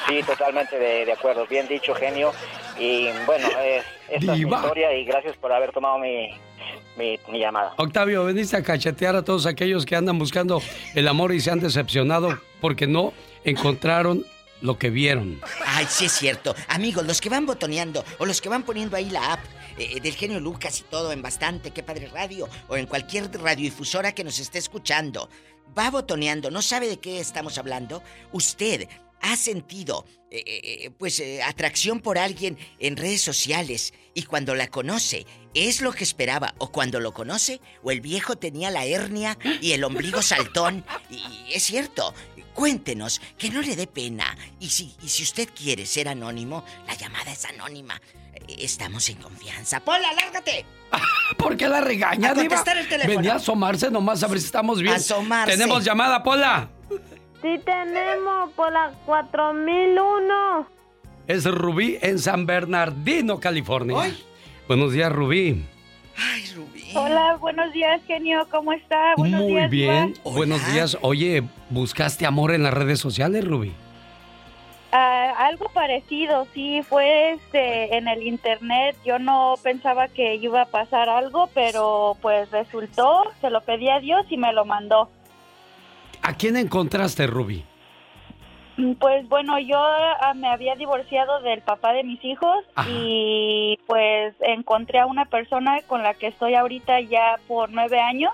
Sí, 0.08 0.22
totalmente 0.24 0.78
de, 0.78 1.06
de 1.06 1.12
acuerdo, 1.14 1.46
bien 1.48 1.68
dicho, 1.68 1.94
genio. 1.96 2.32
Y 2.78 3.10
bueno, 3.26 3.48
eh, 3.60 3.82
esta 4.10 4.34
es 4.34 4.40
mi 4.40 4.52
historia 4.52 4.94
y 4.94 5.06
gracias 5.06 5.38
por 5.38 5.52
haber 5.52 5.72
tomado 5.72 6.00
mi, 6.00 6.30
mi, 6.98 7.20
mi 7.30 7.40
llamada. 7.40 7.74
Octavio, 7.78 8.26
veniste 8.26 8.58
a 8.58 8.64
cachetear 8.64 9.16
a 9.16 9.24
todos 9.24 9.45
aquellos 9.45 9.86
que 9.86 9.95
andan 9.95 10.18
buscando 10.20 10.62
el 10.95 11.08
amor 11.08 11.34
y 11.34 11.40
se 11.40 11.52
han 11.52 11.60
decepcionado 11.60 12.40
porque 12.62 12.88
no 12.88 13.14
encontraron 13.44 14.26
lo 14.62 14.78
que 14.78 14.90
vieron. 14.90 15.41
Ay, 15.66 15.86
sí 15.90 16.06
es 16.06 16.14
cierto. 16.14 16.56
Amigos, 16.70 17.06
los 17.06 17.20
que 17.20 17.30
van 17.30 17.45
botoneando 17.45 18.04
o 18.18 18.26
los 18.26 18.41
que 18.41 18.50
van 18.50 18.64
poniendo 18.64 18.95
ahí 18.95 19.10
la 19.10 19.34
app 19.34 19.40
eh, 19.78 20.00
del 20.00 20.14
genio 20.14 20.40
Lucas 20.40 20.80
y 20.80 20.84
todo 20.84 21.12
en 21.12 21.22
bastante, 21.22 21.72
qué 21.72 21.84
padre 21.84 22.08
radio, 22.08 22.48
o 22.70 22.78
en 22.78 22.86
cualquier 22.86 23.30
radiodifusora 23.32 24.14
que 24.14 24.24
nos 24.24 24.40
esté 24.40 24.60
escuchando, 24.60 25.30
va 25.78 25.90
botoneando, 25.90 26.50
no 26.50 26.62
sabe 26.62 26.88
de 26.88 27.00
qué 27.00 27.20
estamos 27.20 27.58
hablando, 27.58 28.02
usted 28.32 28.88
ha 29.24 29.36
sentido 29.36 30.06
eh, 30.30 30.44
eh, 30.45 30.91
pues 30.98 31.20
eh, 31.20 31.41
atracción 31.41 32.00
por 32.00 32.18
alguien 32.18 32.58
en 32.80 32.98
redes 32.98 33.22
sociales 33.22 33.94
y 34.14 34.24
cuando 34.24 34.54
la 34.54 34.68
conoce 34.68 35.26
es 35.54 35.82
lo 35.82 35.94
que 35.94 36.04
esperaba 36.04 36.54
o 36.58 36.72
cuando 36.72 37.00
lo 37.00 37.14
conoce 37.14 37.62
o 37.84 37.91
el 37.91 38.02
viejo 38.02 38.36
tenía 38.36 38.70
la 38.70 38.86
hernia 38.86 39.38
y 39.62 39.72
el 39.72 39.84
ombligo 39.84 40.22
saltón 40.22 40.86
y, 41.10 41.24
es 41.54 41.64
cierto 41.64 42.14
cuéntenos 42.54 43.22
que 43.38 43.50
no 43.50 43.62
le 43.62 43.76
dé 43.76 43.88
pena 43.88 44.38
y 44.60 44.70
si 44.70 44.95
y 45.02 45.10
si 45.10 45.24
usted 45.24 45.48
quiere 45.56 45.86
ser 45.86 46.10
anónimo 46.10 46.66
la 46.86 46.95
llamada 46.95 47.32
es 47.32 47.45
anónima 47.45 48.02
estamos 48.48 49.08
en 49.10 49.18
confianza 49.18 49.80
Pola 49.80 50.12
lárgate 50.14 50.66
¿Por 51.38 51.56
qué 51.58 51.68
la 51.68 51.82
regaña, 51.82 52.32
A 52.32 52.36
contestar 52.36 52.78
el 52.78 52.88
teléfono. 52.88 53.16
Venía 53.16 53.34
a 53.34 53.38
asomarse 53.38 53.90
nomás 53.90 54.22
a 54.22 54.28
ver 54.28 54.40
si 54.40 54.45
estamos 54.45 54.80
bien. 54.80 54.94
Asomarse. 54.94 55.58
Tenemos 55.58 55.84
llamada, 55.84 56.22
Pola. 56.22 56.70
Sí 57.44 57.60
tenemos 57.65 58.52
por 58.52 58.72
la 58.72 58.94
4001. 59.06 60.65
Es 61.28 61.44
Rubí 61.44 61.98
en 62.02 62.18
San 62.18 62.45
Bernardino, 62.45 63.41
California. 63.41 63.98
Buenos 64.65 64.94
días, 64.94 65.11
Rubí. 65.11 65.61
Hola, 66.95 67.36
buenos 67.41 67.74
días, 67.74 68.02
genio. 68.07 68.48
¿Cómo 68.49 68.72
está? 68.72 69.15
Buenos 69.18 69.41
Muy 69.41 69.52
días, 69.52 69.70
bien. 69.70 70.14
Buenos 70.24 70.65
días. 70.72 70.98
Oye, 71.02 71.44
¿buscaste 71.70 72.26
amor 72.26 72.53
en 72.53 72.64
las 72.64 72.74
redes 72.74 72.99
sociales, 72.99 73.45
Rubí? 73.45 73.74
Ah, 74.94 75.34
algo 75.40 75.68
parecido, 75.74 76.48
sí, 76.53 76.82
fue 76.84 77.34
este, 77.34 77.98
en 77.98 78.07
el 78.07 78.24
internet. 78.24 78.95
Yo 79.03 79.20
no 79.20 79.56
pensaba 79.61 80.07
que 80.07 80.36
iba 80.36 80.61
a 80.61 80.65
pasar 80.68 81.10
algo, 81.10 81.49
pero 81.53 82.15
pues 82.22 82.49
resultó. 82.52 83.24
Se 83.41 83.49
lo 83.49 83.60
pedí 83.60 83.90
a 83.90 83.99
Dios 83.99 84.26
y 84.30 84.38
me 84.38 84.53
lo 84.53 84.64
mandó. 84.64 85.10
¿A 86.24 86.36
quién 86.36 86.56
encontraste, 86.56 87.28
Rubí? 87.28 87.64
Mm, 88.78 88.94
Pues 88.94 89.28
bueno, 89.30 89.60
yo 89.60 89.78
ah, 89.78 90.34
me 90.36 90.48
había 90.48 90.76
divorciado 90.76 91.41
del 91.41 91.62
papá 91.62 91.94
de 91.94 92.04
mis 92.04 92.24
hijos 92.24 92.64
y 92.90 93.78
pues 93.86 94.34
encontré 94.40 95.00
a 95.00 95.06
una 95.06 95.26
persona 95.26 95.82
con 95.86 96.02
la 96.02 96.14
que 96.16 96.28
estoy 96.28 96.56
ahorita 96.56 97.02
ya 97.02 97.36
por 97.48 97.70
nueve 97.72 98.00
años 98.00 98.32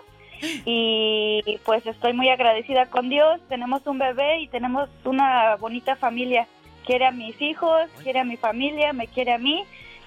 y 0.65 1.41
pues 1.65 1.85
estoy 1.85 2.13
muy 2.13 2.29
agradecida 2.29 2.85
con 2.85 3.09
Dios. 3.09 3.41
Tenemos 3.49 3.85
un 3.87 3.97
bebé 3.97 4.39
y 4.41 4.47
tenemos 4.47 4.87
una 5.03 5.55
bonita 5.57 5.95
familia. 5.95 6.47
Quiere 6.85 7.05
a 7.07 7.11
mis 7.11 7.41
hijos, 7.41 7.89
quiere 8.03 8.19
a 8.19 8.23
mi 8.23 8.37
familia, 8.37 8.93
me 8.93 9.07
quiere 9.07 9.33
a 9.33 9.37
mí 9.37 9.63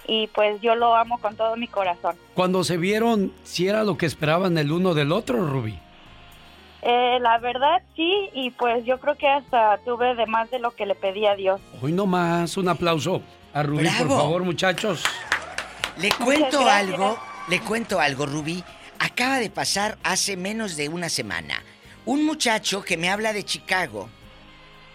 y 0.06 0.28
pues 0.28 0.60
yo 0.62 0.74
lo 0.74 0.94
amo 0.96 1.18
con 1.18 1.36
todo 1.36 1.56
mi 1.56 1.66
corazón. 1.68 2.16
Cuando 2.34 2.64
se 2.64 2.76
vieron, 2.76 3.32
si 3.44 3.68
era 3.68 3.84
lo 3.84 3.96
que 3.98 4.06
esperaban 4.06 4.56
el 4.56 4.72
uno 4.72 4.94
del 4.94 5.12
otro, 5.12 5.46
Rubí. 5.46 5.78
Eh, 6.82 7.18
la 7.20 7.38
verdad 7.38 7.80
sí 7.94 8.28
y 8.34 8.50
pues 8.50 8.84
yo 8.84 8.98
creo 8.98 9.16
que 9.16 9.28
hasta 9.28 9.78
tuve 9.84 10.16
de 10.16 10.26
más 10.26 10.50
de 10.50 10.58
lo 10.58 10.72
que 10.72 10.84
le 10.84 10.94
pedí 10.96 11.26
a 11.26 11.36
Dios. 11.36 11.60
Hoy 11.80 11.92
nomás, 11.92 12.56
un 12.56 12.68
aplauso 12.68 13.22
a 13.54 13.62
Rubí, 13.62 13.86
por 13.98 14.08
favor, 14.08 14.42
muchachos. 14.42 15.04
Le 15.98 16.10
cuento 16.10 16.66
algo, 16.68 17.18
le 17.48 17.60
cuento 17.60 18.00
algo, 18.00 18.26
Rubí. 18.26 18.64
Acaba 18.98 19.38
de 19.38 19.50
pasar 19.50 19.96
hace 20.02 20.36
menos 20.36 20.76
de 20.76 20.88
una 20.88 21.08
semana. 21.08 21.62
Un 22.04 22.24
muchacho 22.24 22.82
que 22.82 22.96
me 22.96 23.10
habla 23.10 23.32
de 23.32 23.44
Chicago. 23.44 24.08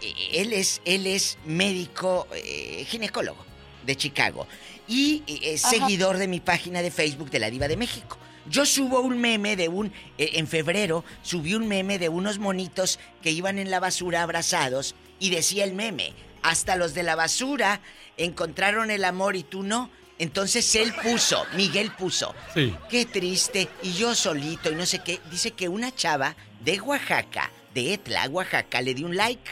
eh, 0.02 0.14
Él 0.34 0.52
es, 0.54 0.82
él 0.84 1.08
es 1.08 1.38
médico 1.46 2.28
eh, 2.36 2.84
ginecólogo 2.88 3.46
de 3.86 3.96
Chicago 3.96 4.46
y 4.90 5.24
eh, 5.28 5.54
es 5.54 5.64
Ajá. 5.64 5.76
seguidor 5.76 6.18
de 6.18 6.28
mi 6.28 6.42
página 6.42 6.82
de 6.82 6.92
Facebook 6.92 7.30
de 7.30 7.40
la 7.40 7.50
Diva 7.50 7.68
de 7.70 7.78
México. 7.78 8.18
Yo 8.50 8.66
subo 8.66 9.02
un 9.02 9.20
meme 9.20 9.56
de 9.56 9.68
un. 9.68 9.92
eh, 10.18 10.32
en 10.34 10.48
febrero 10.48 11.04
subí 11.22 11.54
un 11.54 11.68
meme 11.68 12.00
de 12.00 12.10
unos 12.10 12.40
monitos 12.40 13.00
que 13.22 13.32
iban 13.32 13.60
en 13.60 13.70
la 13.72 13.80
basura 13.80 14.24
abrazados 14.24 14.96
y 15.20 15.30
decía 15.30 15.64
el 15.64 15.74
meme: 15.74 16.14
Hasta 16.44 16.76
los 16.76 16.94
de 16.94 17.04
la 17.04 17.16
basura 17.16 17.82
encontraron 18.18 18.92
el 18.92 19.04
amor 19.04 19.36
y 19.36 19.44
tú 19.44 19.64
no. 19.64 19.90
Entonces 20.20 20.74
él 20.76 20.94
puso, 21.04 21.46
Miguel 21.56 21.92
puso. 21.92 22.34
Sí. 22.54 22.74
Qué 22.90 23.06
triste. 23.06 23.68
Y 23.84 23.94
yo 23.94 24.16
solito 24.16 24.72
y 24.72 24.76
no 24.76 24.86
sé 24.86 25.00
qué. 25.00 25.20
Dice 25.30 25.52
que 25.52 25.70
una 25.70 25.94
chava 25.94 26.36
de 26.62 26.80
Oaxaca, 26.82 27.52
de 27.74 27.94
Etla, 27.94 28.28
Oaxaca, 28.30 28.82
le 28.82 28.94
dio 28.94 29.06
un 29.06 29.16
like 29.16 29.52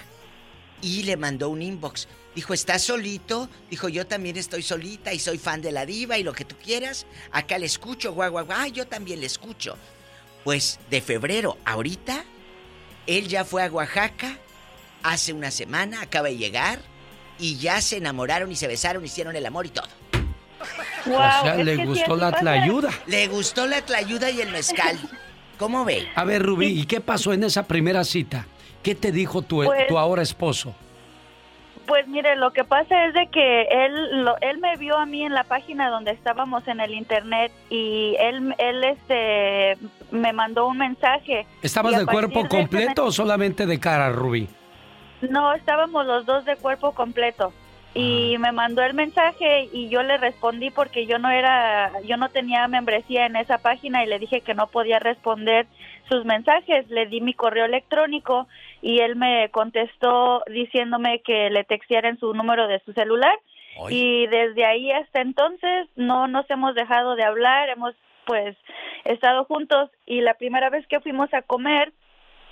y 0.82 1.04
le 1.04 1.18
mandó 1.18 1.50
un 1.50 1.62
inbox. 1.62 2.08
Dijo, 2.36 2.54
¿estás 2.54 2.82
solito? 2.84 3.50
Dijo, 3.70 3.88
yo 3.88 4.06
también 4.06 4.36
estoy 4.36 4.62
solita 4.62 5.14
y 5.14 5.20
soy 5.20 5.38
fan 5.38 5.62
de 5.62 5.72
la 5.72 5.86
diva 5.86 6.18
y 6.18 6.24
lo 6.24 6.34
que 6.34 6.44
tú 6.44 6.56
quieras. 6.62 7.06
Acá 7.32 7.58
le 7.58 7.66
escucho, 7.66 8.12
guau, 8.14 8.30
guau, 8.32 8.46
guau. 8.46 8.58
Ah, 8.62 8.68
yo 8.68 8.86
también 8.86 9.22
le 9.22 9.26
escucho. 9.26 9.78
Pues 10.44 10.80
de 10.90 11.02
febrero, 11.02 11.58
ahorita, 11.64 12.24
él 13.08 13.28
ya 13.30 13.46
fue 13.46 13.64
a 13.64 13.72
Oaxaca 13.72 14.38
hace 15.02 15.32
una 15.32 15.50
semana, 15.50 16.02
acaba 16.02 16.28
de 16.28 16.38
llegar 16.38 16.80
y 17.40 17.56
ya 17.58 17.80
se 17.82 17.98
enamoraron 17.98 18.52
y 18.52 18.56
se 18.56 18.68
besaron, 18.68 19.04
hicieron 19.06 19.36
el 19.36 19.46
amor 19.46 19.66
y 19.68 19.70
todo. 19.70 19.88
o 21.06 21.42
sea, 21.42 21.56
le 21.56 21.86
gustó 21.86 22.18
la 22.18 22.32
tlayuda. 22.34 22.90
Le 23.08 23.28
gustó 23.28 23.66
la 23.66 23.82
tlayuda 23.84 24.30
y 24.30 24.42
el 24.42 24.52
mezcal. 24.52 25.00
¿Cómo 25.58 25.86
ve? 25.86 26.10
A 26.16 26.26
ver, 26.26 26.44
Rubí, 26.44 26.68
¿y 26.68 26.86
qué 26.86 27.00
pasó 27.00 27.32
en 27.32 27.46
esa 27.46 27.64
primera 27.66 28.04
cita? 28.04 28.46
¿Qué 28.84 28.94
te 28.94 29.12
dijo 29.14 29.42
tu, 29.42 29.64
Pues- 29.64 29.88
tu 29.88 29.98
ahora 29.98 30.22
esposo? 30.22 30.76
Pues 31.88 32.08
mire, 32.08 32.36
lo 32.36 32.52
que 32.52 32.64
pasa 32.64 33.06
es 33.06 33.14
de 33.14 33.28
que 33.28 33.64
él 33.64 34.24
lo- 34.24 34.38
él 34.42 34.58
me 34.58 34.76
vio 34.78 34.98
a 34.98 35.06
mí 35.06 35.24
en 35.24 35.34
la 35.34 35.44
página 35.44 35.90
donde 35.90 36.12
estábamos 36.12 36.68
en 36.68 36.80
el 36.80 36.94
internet 36.94 37.52
y 37.70 38.16
él 38.20 38.56
él 38.58 38.84
este 38.84 39.78
me 40.12 40.34
mandó 40.34 40.68
un 40.68 40.78
mensaje. 40.78 41.46
¿Estabas 41.62 41.98
de 41.98 42.06
cuerpo 42.06 42.44
de 42.44 42.50
completo 42.50 43.06
o 43.06 43.12
solamente 43.12 43.66
de 43.66 43.80
cara, 43.80 44.10
Rubí? 44.10 44.48
No, 45.22 45.54
estábamos 45.54 46.06
los 46.06 46.26
dos 46.26 46.44
de 46.46 46.56
cuerpo 46.56 46.94
completo. 46.94 47.54
Y 47.98 48.36
me 48.40 48.52
mandó 48.52 48.84
el 48.84 48.94
mensaje 48.94 49.70
y 49.72 49.88
yo 49.88 50.04
le 50.04 50.18
respondí 50.18 50.70
porque 50.70 51.06
yo 51.06 51.18
no 51.18 51.30
era, 51.32 51.92
yo 52.02 52.18
no 52.18 52.28
tenía 52.28 52.68
membresía 52.68 53.26
en 53.26 53.38
esa 53.38 53.60
página 53.60 54.04
y 54.04 54.08
le 54.08 54.20
dije 54.20 54.42
que 54.42 54.54
no 54.54 54.68
podía 54.68 55.00
responder 55.00 55.66
sus 56.10 56.26
mensajes. 56.26 56.90
Le 56.90 57.06
di 57.06 57.22
mi 57.22 57.34
correo 57.34 57.64
electrónico 57.64 58.50
y 58.82 59.00
él 59.00 59.16
me 59.16 59.50
contestó 59.52 60.44
diciéndome 60.48 61.22
que 61.22 61.50
le 61.50 61.64
texteara 61.64 62.10
en 62.10 62.20
su 62.20 62.34
número 62.34 62.68
de 62.68 62.80
su 62.86 62.94
celular. 62.94 63.38
Y 63.90 64.28
desde 64.28 64.64
ahí 64.64 64.90
hasta 64.92 65.20
entonces 65.20 65.90
no 65.98 66.28
nos 66.28 66.50
hemos 66.50 66.76
dejado 66.76 67.16
de 67.16 67.24
hablar, 67.24 67.68
hemos 67.68 67.94
pues 68.26 68.56
estado 69.04 69.44
juntos 69.46 69.90
y 70.06 70.22
la 70.22 70.36
primera 70.36 70.70
vez 70.70 70.88
que 70.88 71.02
fuimos 71.02 71.34
a 71.34 71.42
comer 71.42 71.92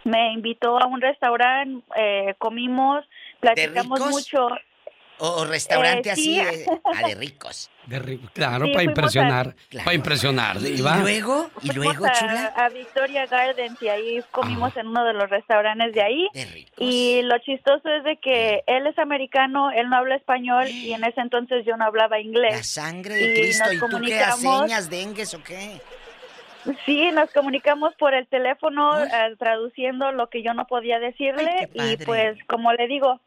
me 0.03 0.33
invitó 0.33 0.77
a 0.77 0.85
un 0.85 0.99
restaurante, 0.99 1.83
eh, 1.95 2.35
comimos, 2.37 3.05
platicamos 3.39 3.99
mucho. 4.09 4.49
O, 5.19 5.41
o 5.41 5.45
restaurante 5.45 6.09
Eh, 6.09 6.11
así, 6.11 6.23
sí. 6.23 6.39
eh, 6.39 6.65
ah, 6.85 7.07
de 7.07 7.15
ricos. 7.15 7.69
De 7.85 7.99
rico, 7.99 8.27
claro, 8.33 8.65
Sí, 8.65 8.71
para 8.71 8.83
impresionar, 8.83 9.47
a- 9.79 9.83
para 9.83 9.93
impresionar, 9.93 10.59
Diva. 10.59 10.97
luego? 10.99 11.49
¿Y 11.61 11.71
luego, 11.73 12.05
a, 12.05 12.11
chula? 12.13 12.53
a 12.55 12.69
Victoria 12.69 13.25
Gardens 13.27 13.79
y 13.81 13.89
ahí 13.89 14.21
comimos 14.31 14.75
en 14.77 14.87
uno 14.87 15.03
de 15.03 15.13
los 15.13 15.29
restaurantes 15.29 15.93
de 15.93 16.01
ahí. 16.01 16.27
Y 16.77 17.21
lo 17.23 17.37
chistoso 17.39 17.87
es 17.89 18.03
de 18.05 18.17
que 18.17 18.63
él 18.67 18.87
es 18.87 18.97
americano, 18.97 19.69
él 19.71 19.89
no 19.89 19.97
habla 19.97 20.15
español 20.15 20.67
y 20.69 20.93
en 20.93 21.03
ese 21.03 21.19
entonces 21.21 21.65
yo 21.65 21.75
no 21.77 21.85
hablaba 21.85 22.19
inglés. 22.19 22.55
La 22.55 22.63
sangre 22.63 23.15
de 23.15 23.33
Cristo. 23.33 23.71
¿Y 23.71 23.79
tú 23.79 24.01
qué 24.01 24.23
señas, 24.37 24.89
dengues 24.89 25.33
o 25.33 25.43
qué? 25.43 25.79
Sí, 26.85 27.11
nos 27.11 27.29
comunicamos 27.31 27.93
por 27.99 28.13
el 28.13 28.25
teléfono 28.27 29.03
eh, 29.03 29.35
traduciendo 29.37 30.13
lo 30.13 30.29
que 30.29 30.41
yo 30.41 30.53
no 30.53 30.65
podía 30.65 30.97
decirle 30.99 31.69
y 31.73 31.97
pues 31.97 32.37
como 32.47 32.71
le 32.71 32.87
digo, 32.87 33.19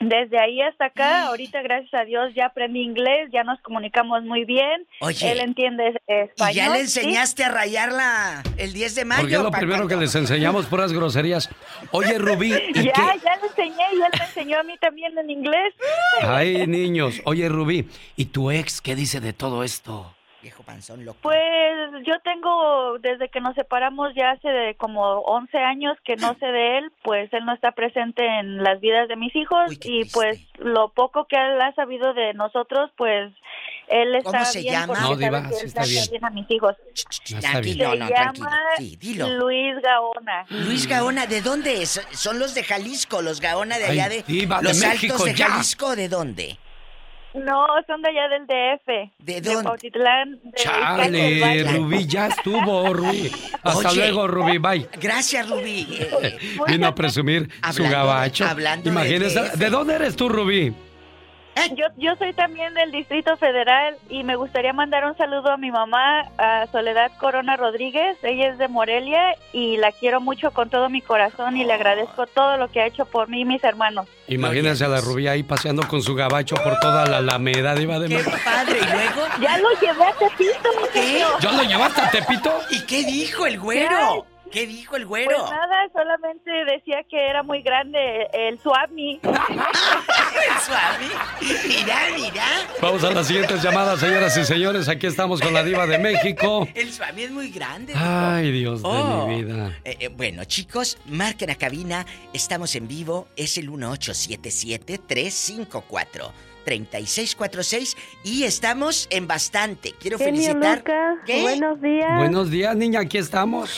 desde 0.00 0.38
ahí 0.40 0.60
hasta 0.62 0.86
acá, 0.86 1.26
ahorita 1.26 1.60
gracias 1.62 1.92
a 1.94 2.04
Dios 2.04 2.32
ya 2.34 2.46
aprendí 2.46 2.80
inglés, 2.82 3.28
ya 3.32 3.44
nos 3.44 3.60
comunicamos 3.60 4.22
muy 4.24 4.44
bien, 4.44 4.86
Oye, 5.00 5.30
él 5.32 5.40
entiende 5.40 6.00
español. 6.06 6.50
¿Y 6.52 6.54
ya 6.54 6.68
le 6.70 6.86
¿sí? 6.86 7.00
enseñaste 7.00 7.44
a 7.44 7.50
rayarla 7.50 8.42
el 8.56 8.72
10 8.72 8.94
de 8.94 9.04
mayo? 9.04 9.20
Porque 9.22 9.34
es 9.36 9.42
lo 9.42 9.50
primero 9.50 9.86
que 9.88 9.96
les 9.96 10.14
enseñamos, 10.14 10.66
puras 10.66 10.92
groserías. 10.92 11.50
Oye, 11.92 12.18
Rubí, 12.18 12.52
¿y 12.74 12.84
Ya, 12.84 12.92
qué? 12.92 13.02
ya 13.24 13.36
le 13.36 13.46
enseñé 13.48 13.84
y 13.92 13.96
él 13.96 14.10
me 14.18 14.24
enseñó 14.24 14.58
a 14.58 14.62
mí 14.62 14.74
también 14.80 15.16
en 15.18 15.30
inglés. 15.30 15.74
Ay, 16.22 16.66
niños. 16.66 17.20
Oye, 17.24 17.48
Rubí, 17.48 17.88
¿y 18.16 18.24
tu 18.26 18.50
ex 18.50 18.80
qué 18.80 18.94
dice 18.94 19.20
de 19.20 19.32
todo 19.32 19.62
esto? 19.64 20.14
Viejo 20.42 20.62
panzón 20.62 21.04
loco. 21.04 21.18
Pues 21.22 21.38
yo 22.06 22.14
tengo, 22.24 22.98
desde 23.00 23.28
que 23.28 23.40
nos 23.42 23.54
separamos 23.54 24.14
ya 24.14 24.30
hace 24.30 24.48
de 24.48 24.74
como 24.76 25.02
11 25.20 25.58
años 25.58 25.98
que 26.04 26.16
no 26.16 26.34
sé 26.40 26.46
de 26.46 26.78
él, 26.78 26.92
pues 27.02 27.30
él 27.32 27.44
no 27.44 27.52
está 27.54 27.72
presente 27.72 28.24
en 28.26 28.62
las 28.62 28.80
vidas 28.80 29.06
de 29.08 29.16
mis 29.16 29.34
hijos 29.36 29.72
y 29.84 30.04
pues 30.06 30.40
lo 30.58 30.88
poco 30.90 31.26
que 31.26 31.36
él 31.36 31.60
ha 31.60 31.74
sabido 31.74 32.14
de 32.14 32.32
nosotros, 32.34 32.90
pues 32.96 33.32
él 33.88 34.14
está 34.14 34.30
¿Cómo 34.30 34.44
se 34.46 34.60
bien 34.60 34.72
llama? 34.74 34.86
porque 34.86 35.00
No, 35.02 35.08
sabe 35.08 35.24
Diva, 35.24 35.48
que 35.48 35.54
sí 35.56 35.66
está 35.66 35.82
trata 35.82 36.10
bien. 36.10 36.24
a 36.24 36.30
mis 36.30 36.50
hijos. 36.50 36.76
No, 36.78 37.38
está 37.38 37.60
bien. 37.60 37.78
Tranquilo, 37.78 37.90
Se 37.92 37.98
no, 37.98 38.08
llama 38.08 38.14
tranquilo. 38.32 38.48
Sí, 38.78 38.96
dilo. 38.96 39.28
Luis 39.28 39.74
Gaona. 39.82 40.46
Luis 40.48 40.86
Gaona, 40.86 41.26
¿de 41.26 41.42
dónde 41.42 41.82
es? 41.82 42.06
¿Son 42.12 42.38
los 42.38 42.54
de 42.54 42.62
Jalisco, 42.64 43.20
los 43.20 43.40
Gaona 43.40 43.78
de 43.78 43.84
Ay, 43.86 43.98
allá 44.00 44.08
de... 44.08 44.22
diva, 44.22 44.58
de 44.58 44.68
los 44.68 44.78
México, 44.78 45.14
altos 45.14 45.26
de 45.26 45.34
ya. 45.34 45.48
Jalisco, 45.48 45.96
¿de 45.96 46.08
dónde? 46.08 46.58
No, 47.34 47.64
son 47.86 48.02
de 48.02 48.08
allá 48.10 48.28
del 48.28 48.46
DF. 48.46 49.12
¿De 49.18 49.40
De 49.40 49.40
dónde? 49.40 49.62
Pautitlán. 49.62 50.38
de 50.42 50.50
Chale, 50.56 51.64
Rubí, 51.64 52.06
ya 52.06 52.26
estuvo, 52.26 52.92
Rubí. 52.92 53.30
Hasta 53.62 53.88
Oye. 53.90 53.96
luego, 53.98 54.26
Rubí, 54.26 54.58
bye. 54.58 54.88
Gracias, 55.00 55.48
Rubí. 55.48 55.86
Eh, 56.22 56.38
Vino 56.66 56.86
a 56.88 56.94
presumir 56.94 57.48
su 57.72 57.84
gabacho. 57.84 58.44
hablando 58.46 58.84
de 58.84 58.90
Imagínese, 58.90 59.40
DF. 59.40 59.56
¿de 59.58 59.70
dónde 59.70 59.94
eres 59.94 60.16
tú, 60.16 60.28
Rubí? 60.28 60.72
Yo, 61.76 61.86
yo 61.98 62.16
soy 62.16 62.32
también 62.32 62.72
del 62.74 62.90
Distrito 62.90 63.36
Federal 63.36 63.96
y 64.08 64.24
me 64.24 64.36
gustaría 64.36 64.72
mandar 64.72 65.04
un 65.04 65.16
saludo 65.16 65.50
a 65.50 65.56
mi 65.56 65.70
mamá, 65.70 66.22
a 66.38 66.66
Soledad 66.72 67.10
Corona 67.18 67.56
Rodríguez. 67.56 68.16
Ella 68.22 68.48
es 68.48 68.58
de 68.58 68.68
Morelia 68.68 69.36
y 69.52 69.76
la 69.76 69.92
quiero 69.92 70.20
mucho 70.20 70.52
con 70.52 70.70
todo 70.70 70.88
mi 70.88 71.02
corazón 71.02 71.56
y 71.56 71.64
le 71.64 71.72
agradezco 71.72 72.26
todo 72.26 72.56
lo 72.56 72.68
que 72.68 72.80
ha 72.80 72.86
hecho 72.86 73.04
por 73.04 73.28
mí 73.28 73.42
y 73.42 73.44
mis 73.44 73.62
hermanos. 73.62 74.06
Imagínense 74.26 74.84
a 74.84 74.88
la 74.88 75.00
Rubí 75.00 75.26
ahí 75.28 75.42
paseando 75.42 75.86
con 75.86 76.02
su 76.02 76.14
gabacho 76.14 76.56
por 76.56 76.78
toda 76.78 77.06
la 77.06 77.18
Alameda, 77.18 77.74
Diva 77.74 77.98
de 77.98 78.08
México. 78.08 78.30
padre, 78.44 78.78
¿y 78.78 78.92
luego? 78.92 79.28
Ya 79.40 79.58
lo 79.58 79.68
llevé 79.80 80.04
a 80.04 80.12
Tepito, 80.12 80.68
mi 80.80 80.88
genio. 81.00 81.28
¿Ya 81.40 81.52
lo 81.52 81.62
llevaste 81.62 82.00
a 82.00 82.10
Tepito? 82.10 82.52
¿Y 82.70 82.86
qué 82.86 83.04
dijo 83.04 83.46
el 83.46 83.58
güero? 83.58 84.26
¿Qué 84.50 84.66
dijo 84.66 84.96
el 84.96 85.06
güero? 85.06 85.36
Pues 85.38 85.50
nada, 85.50 85.88
solamente 85.92 86.50
decía 86.66 87.02
que 87.08 87.28
era 87.28 87.42
muy 87.42 87.62
grande 87.62 88.26
el 88.32 88.58
Swami. 88.58 89.20
el 89.22 90.60
Swami. 90.60 91.06
Mira, 91.68 91.96
mira. 92.16 92.44
Vamos 92.82 93.04
a 93.04 93.10
las 93.12 93.26
siguientes 93.28 93.62
llamadas, 93.62 94.00
señoras 94.00 94.36
y 94.36 94.44
señores. 94.44 94.88
Aquí 94.88 95.06
estamos 95.06 95.40
con 95.40 95.54
la 95.54 95.62
Diva 95.62 95.86
de 95.86 95.98
México. 95.98 96.66
El 96.74 96.92
Swami 96.92 97.22
es 97.22 97.30
muy 97.30 97.50
grande. 97.50 97.92
Ay, 97.96 98.50
Dios 98.50 98.80
Oh. 98.82 99.26
de 99.26 99.34
mi 99.34 99.44
vida. 99.44 99.78
Eh, 99.84 99.96
eh, 100.00 100.08
bueno, 100.08 100.44
chicos, 100.44 100.98
marquen 101.06 101.50
a 101.50 101.54
cabina. 101.54 102.04
Estamos 102.32 102.74
en 102.74 102.88
vivo. 102.88 103.28
Es 103.36 103.56
el 103.56 103.70
1877-354-3646. 106.70 107.96
Y 108.24 108.44
estamos 108.44 109.06
en 109.10 109.26
bastante. 109.26 109.94
Quiero 110.00 110.18
felicitar. 110.18 110.78
Lucas, 110.78 111.18
¿Qué? 111.26 111.42
buenos 111.42 111.80
días. 111.80 112.18
Buenos 112.18 112.50
días, 112.50 112.76
niña, 112.76 113.00
aquí 113.00 113.18
estamos. 113.18 113.76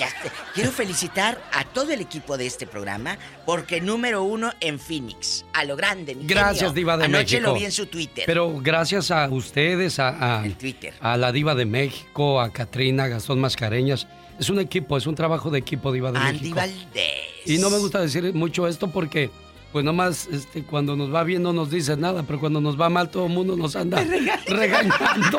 Quiero 0.54 0.70
felicitar 0.70 1.40
a 1.52 1.64
todo 1.64 1.90
el 1.92 2.00
equipo 2.00 2.36
de 2.36 2.46
este 2.46 2.66
programa 2.66 3.18
porque 3.46 3.80
número 3.80 4.22
uno 4.22 4.52
en 4.60 4.78
Phoenix. 4.78 5.44
A 5.52 5.64
lo 5.64 5.76
grande, 5.76 6.14
mi 6.14 6.26
Gracias, 6.26 6.58
genio. 6.58 6.72
Diva 6.74 6.96
de 6.96 7.04
Anoche 7.04 7.36
México. 7.36 7.52
lo 7.52 7.54
vi 7.54 7.64
en 7.64 7.72
su 7.72 7.86
Twitter. 7.86 8.24
Pero 8.26 8.58
gracias 8.60 9.10
a 9.10 9.28
ustedes, 9.28 9.98
a, 9.98 10.40
a, 10.42 10.48
Twitter. 10.58 10.94
a 11.00 11.16
la 11.16 11.32
Diva 11.32 11.54
de 11.54 11.64
México, 11.66 12.40
a 12.40 12.52
Katrina, 12.52 13.04
a 13.04 13.08
Gastón 13.08 13.40
Mascareñas. 13.40 14.06
Es 14.38 14.50
un 14.50 14.58
equipo, 14.58 14.96
es 14.96 15.06
un 15.06 15.14
trabajo 15.14 15.50
de 15.50 15.58
equipo, 15.58 15.92
Diva 15.92 16.10
de 16.10 16.18
Andy 16.18 16.38
México. 16.38 16.56
Valdés. 16.56 17.28
Y 17.46 17.58
no 17.58 17.70
me 17.70 17.78
gusta 17.78 18.00
decir 18.00 18.32
mucho 18.34 18.66
esto 18.66 18.88
porque, 18.90 19.30
pues 19.72 19.84
nomás, 19.84 20.28
este, 20.30 20.62
cuando 20.62 20.94
nos 20.96 21.12
va 21.14 21.24
bien 21.24 21.42
no 21.42 21.52
nos 21.52 21.70
dice 21.70 21.96
nada, 21.96 22.22
pero 22.24 22.38
cuando 22.38 22.60
nos 22.60 22.78
va 22.80 22.88
mal 22.90 23.08
todo 23.10 23.26
el 23.26 23.32
mundo 23.32 23.56
nos 23.56 23.74
anda 23.74 24.02
regañando. 24.46 25.38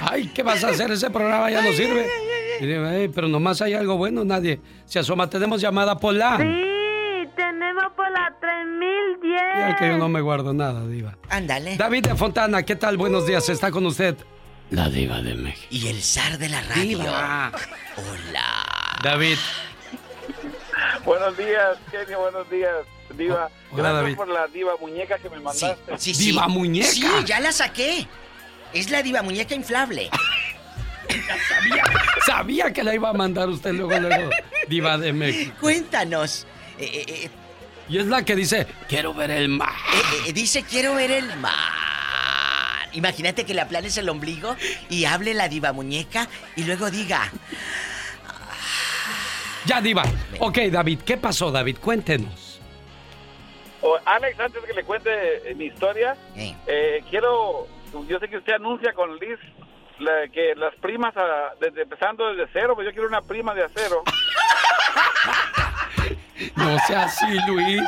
Ay, 0.00 0.28
¿qué 0.34 0.42
vas 0.42 0.62
a 0.62 0.68
hacer? 0.68 0.90
Ese 0.90 1.10
programa 1.10 1.50
ya 1.50 1.62
no 1.62 1.72
sirve. 1.72 2.06
Y 2.60 2.66
digo, 2.66 2.86
"Ey, 2.86 3.08
pero 3.08 3.28
nomás 3.28 3.60
hay 3.62 3.74
algo 3.74 3.96
bueno, 3.96 4.24
nadie 4.24 4.60
se 4.84 4.98
asoma. 4.98 5.28
Tenemos 5.28 5.60
llamada 5.60 5.98
Pola. 5.98 6.36
Sí, 6.38 7.28
tenemos 7.34 7.84
por 7.96 8.10
la 8.10 8.34
3010. 8.40 9.40
Ya 9.58 9.76
que 9.76 9.88
yo 9.88 9.98
no 9.98 10.08
me 10.08 10.20
guardo 10.20 10.52
nada, 10.52 10.86
Diva. 10.86 11.16
Ándale. 11.30 11.76
David 11.76 12.06
de 12.08 12.14
Fontana, 12.14 12.62
¿qué 12.62 12.76
tal? 12.76 12.96
Buenos 12.96 13.26
días, 13.26 13.48
está 13.48 13.70
con 13.70 13.86
usted. 13.86 14.16
La 14.70 14.88
Diva 14.88 15.20
de 15.22 15.34
México. 15.34 15.66
Y 15.70 15.88
el 15.88 16.02
zar 16.02 16.38
de 16.38 16.48
la 16.48 16.60
radio. 16.62 16.82
Diva. 16.98 17.52
Hola. 17.96 18.98
David. 19.02 19.36
Buenos 21.04 21.36
días, 21.36 21.78
Genio, 21.90 22.18
buenos 22.20 22.50
días, 22.50 22.72
Diva. 23.14 23.50
Hola, 23.72 23.82
Gracias 23.82 24.02
David. 24.02 24.16
por 24.16 24.28
la 24.28 24.46
Diva 24.48 24.72
muñeca 24.80 25.18
que 25.18 25.28
me 25.30 25.40
mandaste. 25.40 25.76
Sí, 25.98 26.14
sí. 26.14 26.26
Diva 26.32 26.48
muñeca. 26.48 26.88
Sí, 26.90 27.06
ya 27.26 27.40
la 27.40 27.52
saqué. 27.52 28.06
Es 28.72 28.90
la 28.90 29.02
diva 29.02 29.22
muñeca 29.22 29.54
inflable. 29.54 30.10
Sabía 32.26 32.72
que 32.72 32.82
la 32.82 32.94
iba 32.94 33.10
a 33.10 33.12
mandar 33.12 33.48
usted 33.48 33.72
luego, 33.72 33.96
luego. 33.98 34.30
Diva 34.68 34.98
de 34.98 35.12
México. 35.12 35.54
Cuéntanos. 35.60 36.46
Eh, 36.78 36.90
eh, 36.92 37.04
eh, 37.24 37.30
Y 37.88 37.98
es 37.98 38.06
la 38.06 38.24
que 38.24 38.34
dice, 38.34 38.66
quiero 38.88 39.14
ver 39.14 39.30
el 39.30 39.48
mar. 39.48 39.72
eh, 39.94 40.28
eh, 40.28 40.32
dice, 40.32 40.64
quiero 40.64 40.94
ver 40.96 41.12
el 41.12 41.36
mar. 41.36 41.54
Imagínate 42.92 43.44
que 43.44 43.54
le 43.54 43.60
aplanes 43.60 43.96
el 43.98 44.08
ombligo 44.08 44.56
y 44.88 45.04
hable 45.04 45.34
la 45.34 45.48
diva 45.48 45.72
muñeca 45.72 46.28
y 46.56 46.64
luego 46.64 46.90
diga, 46.90 47.30
Ya, 49.66 49.80
Diva. 49.80 50.04
Ok, 50.38 50.58
David, 50.70 51.00
¿qué 51.04 51.16
pasó, 51.16 51.50
David? 51.50 51.78
Cuéntenos. 51.80 52.45
Alex, 54.04 54.38
antes 54.40 54.62
que 54.64 54.72
le 54.72 54.84
cuente 54.84 55.10
eh, 55.50 55.54
mi 55.54 55.66
historia, 55.66 56.16
eh, 56.66 57.02
quiero, 57.10 57.66
yo 58.08 58.18
sé 58.18 58.28
que 58.28 58.38
usted 58.38 58.54
anuncia 58.54 58.92
con 58.92 59.16
Liz 59.18 59.38
la- 59.98 60.28
que 60.32 60.54
las 60.56 60.74
primas, 60.76 61.14
ah, 61.16 61.50
desde, 61.60 61.82
empezando 61.82 62.26
desde 62.34 62.50
cero, 62.52 62.74
pues 62.74 62.86
yo 62.86 62.92
quiero 62.92 63.08
una 63.08 63.22
prima 63.22 63.54
de 63.54 63.64
acero. 63.64 64.02
No 66.54 66.78
sea 66.86 67.04
así, 67.04 67.24
Luis. 67.48 67.80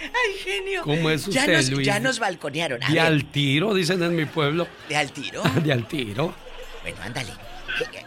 ¡ay, 0.00 0.34
genio! 0.42 0.82
¿Cómo 0.82 1.08
es 1.10 1.26
ya 1.26 1.40
usted, 1.42 1.56
nos, 1.56 1.70
Luis? 1.70 1.86
Ya 1.86 2.00
nos 2.00 2.18
balconearon. 2.18 2.82
A 2.82 2.88
De 2.88 2.94
ver, 2.94 3.02
al 3.02 3.24
tiro, 3.26 3.74
dicen 3.74 4.02
en 4.02 4.16
mi 4.16 4.24
pueblo. 4.24 4.66
¿De 4.88 4.96
al 4.96 5.12
tiro? 5.12 5.42
De 5.62 5.72
al 5.72 5.86
tiro. 5.86 6.34
Bueno, 6.82 6.96
ándale. 7.02 7.30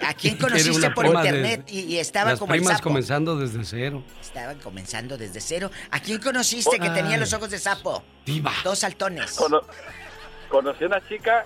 ¿A 0.06 0.14
quién 0.14 0.36
Que 0.38 0.44
conociste 0.44 0.90
por 0.92 1.06
prima 1.06 1.22
de- 1.22 1.28
internet 1.30 1.64
y, 1.68 1.80
y 1.82 2.00
estaba 2.00 2.32
Las 2.32 2.40
como 2.40 2.54
el 2.54 2.60
primas 2.60 2.78
sapo? 2.78 2.90
comenzando 2.90 3.36
desde 3.38 3.64
cero. 3.64 4.04
Estaban 4.22 4.60
comenzando 4.60 5.18
desde 5.18 5.40
cero. 5.42 5.70
¿A 5.92 6.00
quién 6.00 6.20
conociste 6.22 6.80
que 6.80 6.90
tenía 6.90 7.14
Ay. 7.16 7.20
los 7.20 7.34
ojos 7.34 7.50
de 7.50 7.60
sapo? 7.60 8.04
Dos 8.64 8.80
saltones. 8.80 9.32
Cono- 9.38 9.62
conocí 10.50 10.84
a 10.84 10.88
una 10.88 11.08
chica 11.08 11.46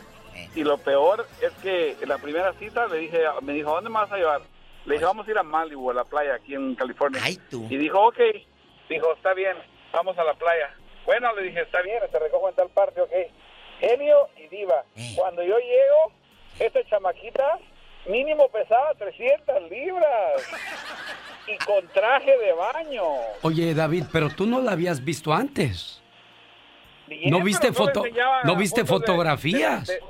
y 0.56 0.64
lo 0.64 0.78
peor 0.78 1.28
es 1.41 1.52
que 1.62 1.98
en 2.02 2.10
la 2.10 2.18
primera 2.18 2.54
cita 2.60 2.88
le 2.88 2.98
dije, 2.98 3.20
me 3.41 3.54
dijo, 3.54 3.72
¿a 3.72 3.76
dónde 3.76 3.90
me 3.90 3.96
vas 3.98 4.12
a 4.12 4.18
llevar? 4.18 4.41
Le 4.86 4.94
dije, 4.94 5.06
vamos 5.06 5.28
a 5.28 5.32
ir 5.32 5.38
a 5.38 5.44
Malibu, 5.44 5.91
a 5.91 5.94
la 5.94 6.06
playa 6.06 6.36
aquí 6.36 6.56
en 6.56 6.74
California. 6.76 7.22
Y 7.30 7.78
dijo, 7.78 8.00
ok. 8.08 8.18
Dijo, 8.90 9.14
está 9.14 9.34
bien, 9.34 9.56
vamos 9.94 10.18
a 10.18 10.24
la 10.24 10.34
playa. 10.34 10.74
Bueno, 11.06 11.34
le 11.36 11.44
dije, 11.44 11.62
está 11.62 11.82
bien, 11.82 12.00
te 12.12 12.18
recojo 12.20 12.50
en 12.50 12.56
tal 12.56 12.70
parte, 12.70 13.02
ok. 13.02 13.12
Genio 13.80 14.30
y 14.38 14.48
diva. 14.48 14.84
Cuando 15.16 15.44
yo 15.44 15.58
llego, 15.58 16.14
esta 16.60 16.80
chamaquita 16.90 17.60
mínimo 18.10 18.49
pesaba 18.49 18.94
300 18.98 19.69
libras. 19.69 20.44
Y 21.48 21.57
con 21.65 21.88
traje 21.88 22.38
de 22.38 22.53
baño. 22.53 23.03
Oye, 23.41 23.73
David, 23.73 24.03
pero 24.11 24.30
tú 24.30 24.45
no 24.45 24.61
la 24.61 24.73
habías 24.73 25.03
visto 25.03 25.34
antes. 25.34 26.02
Bien, 27.07 27.31
¿No 27.31 27.41
viste 27.44 27.73
foto- 27.73 28.03
no 28.44 28.56
viste 28.56 28.81
de- 28.81 28.88
fotografías? 28.88 29.88
de- 29.88 29.95
de- 29.95 30.02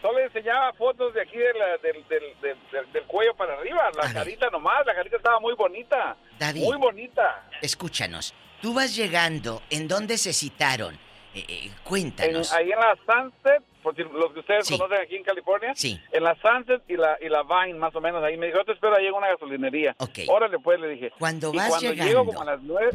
solo 0.00 0.20
enseñaba 0.20 0.72
fotos 0.74 1.12
de 1.14 1.22
aquí 1.22 1.36
de 1.36 1.52
la- 1.52 1.78
del, 1.78 2.06
del- 2.08 2.40
del- 2.40 2.58
del- 2.70 2.92
del 2.92 3.02
cuello 3.04 3.34
para 3.34 3.54
arriba, 3.54 3.90
la 4.00 4.12
carita 4.12 4.48
nomás, 4.50 4.86
la 4.86 4.94
carita 4.94 5.16
estaba 5.16 5.40
muy 5.40 5.54
bonita. 5.54 6.16
David. 6.38 6.62
Muy 6.62 6.76
bonita. 6.76 7.42
Escúchanos. 7.60 8.32
Tú 8.62 8.72
vas 8.72 8.94
llegando. 8.94 9.62
¿En 9.68 9.88
dónde 9.88 10.16
se 10.16 10.32
citaron? 10.32 10.94
Eh, 11.34 11.44
eh, 11.48 11.60
En- 11.64 11.72
cuéntanos. 11.82 12.52
ahí 12.52 12.70
en 12.70 12.78
la 12.78 12.96
Sunset, 13.04 13.62
por 13.86 13.94
si 13.94 14.02
los 14.02 14.32
que 14.32 14.40
ustedes 14.40 14.68
conocen 14.68 14.98
aquí 15.00 15.14
en 15.14 15.22
California, 15.22 15.72
Sí. 15.76 15.96
en 16.10 16.24
la 16.24 16.34
Sunset 16.42 16.82
y 16.88 16.96
la, 16.96 17.16
y 17.20 17.28
la 17.28 17.44
Vine, 17.44 17.78
más 17.78 17.94
o 17.94 18.00
menos, 18.00 18.20
ahí 18.24 18.36
me 18.36 18.46
dijo, 18.46 18.58
yo 18.58 18.64
te 18.64 18.72
espero 18.72 18.96
ahí 18.96 19.06
en 19.06 19.14
una 19.14 19.28
gasolinería. 19.28 19.94
Órale, 20.26 20.58
pues, 20.58 20.80
le 20.80 20.88
dije. 20.88 21.12
Cuando 21.20 21.52
y 21.54 21.56
vas 21.56 21.68
cuando 21.68 21.90
llegando. 21.90 22.10
llego 22.10 22.24
como 22.26 22.42
a 22.42 22.44
las 22.46 22.62
nueve, 22.62 22.90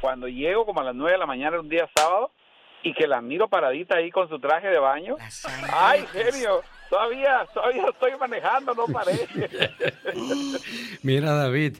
cuando 0.00 0.28
llego 0.28 0.64
como 0.64 0.80
a 0.80 0.84
las 0.84 0.94
nueve 0.94 1.10
de 1.14 1.18
la 1.18 1.26
mañana 1.26 1.58
un 1.58 1.68
día 1.68 1.90
sábado, 1.96 2.30
y 2.84 2.94
que 2.94 3.08
la 3.08 3.20
miro 3.20 3.48
paradita 3.48 3.96
ahí 3.96 4.12
con 4.12 4.28
su 4.28 4.38
traje 4.38 4.68
de 4.68 4.78
baño, 4.78 5.16
ay, 5.72 6.06
genio, 6.12 6.62
todavía, 6.88 7.44
todavía 7.52 7.86
estoy 7.88 8.12
manejando, 8.16 8.74
no 8.74 8.86
paré. 8.86 9.12
Mira, 11.02 11.32
David. 11.32 11.78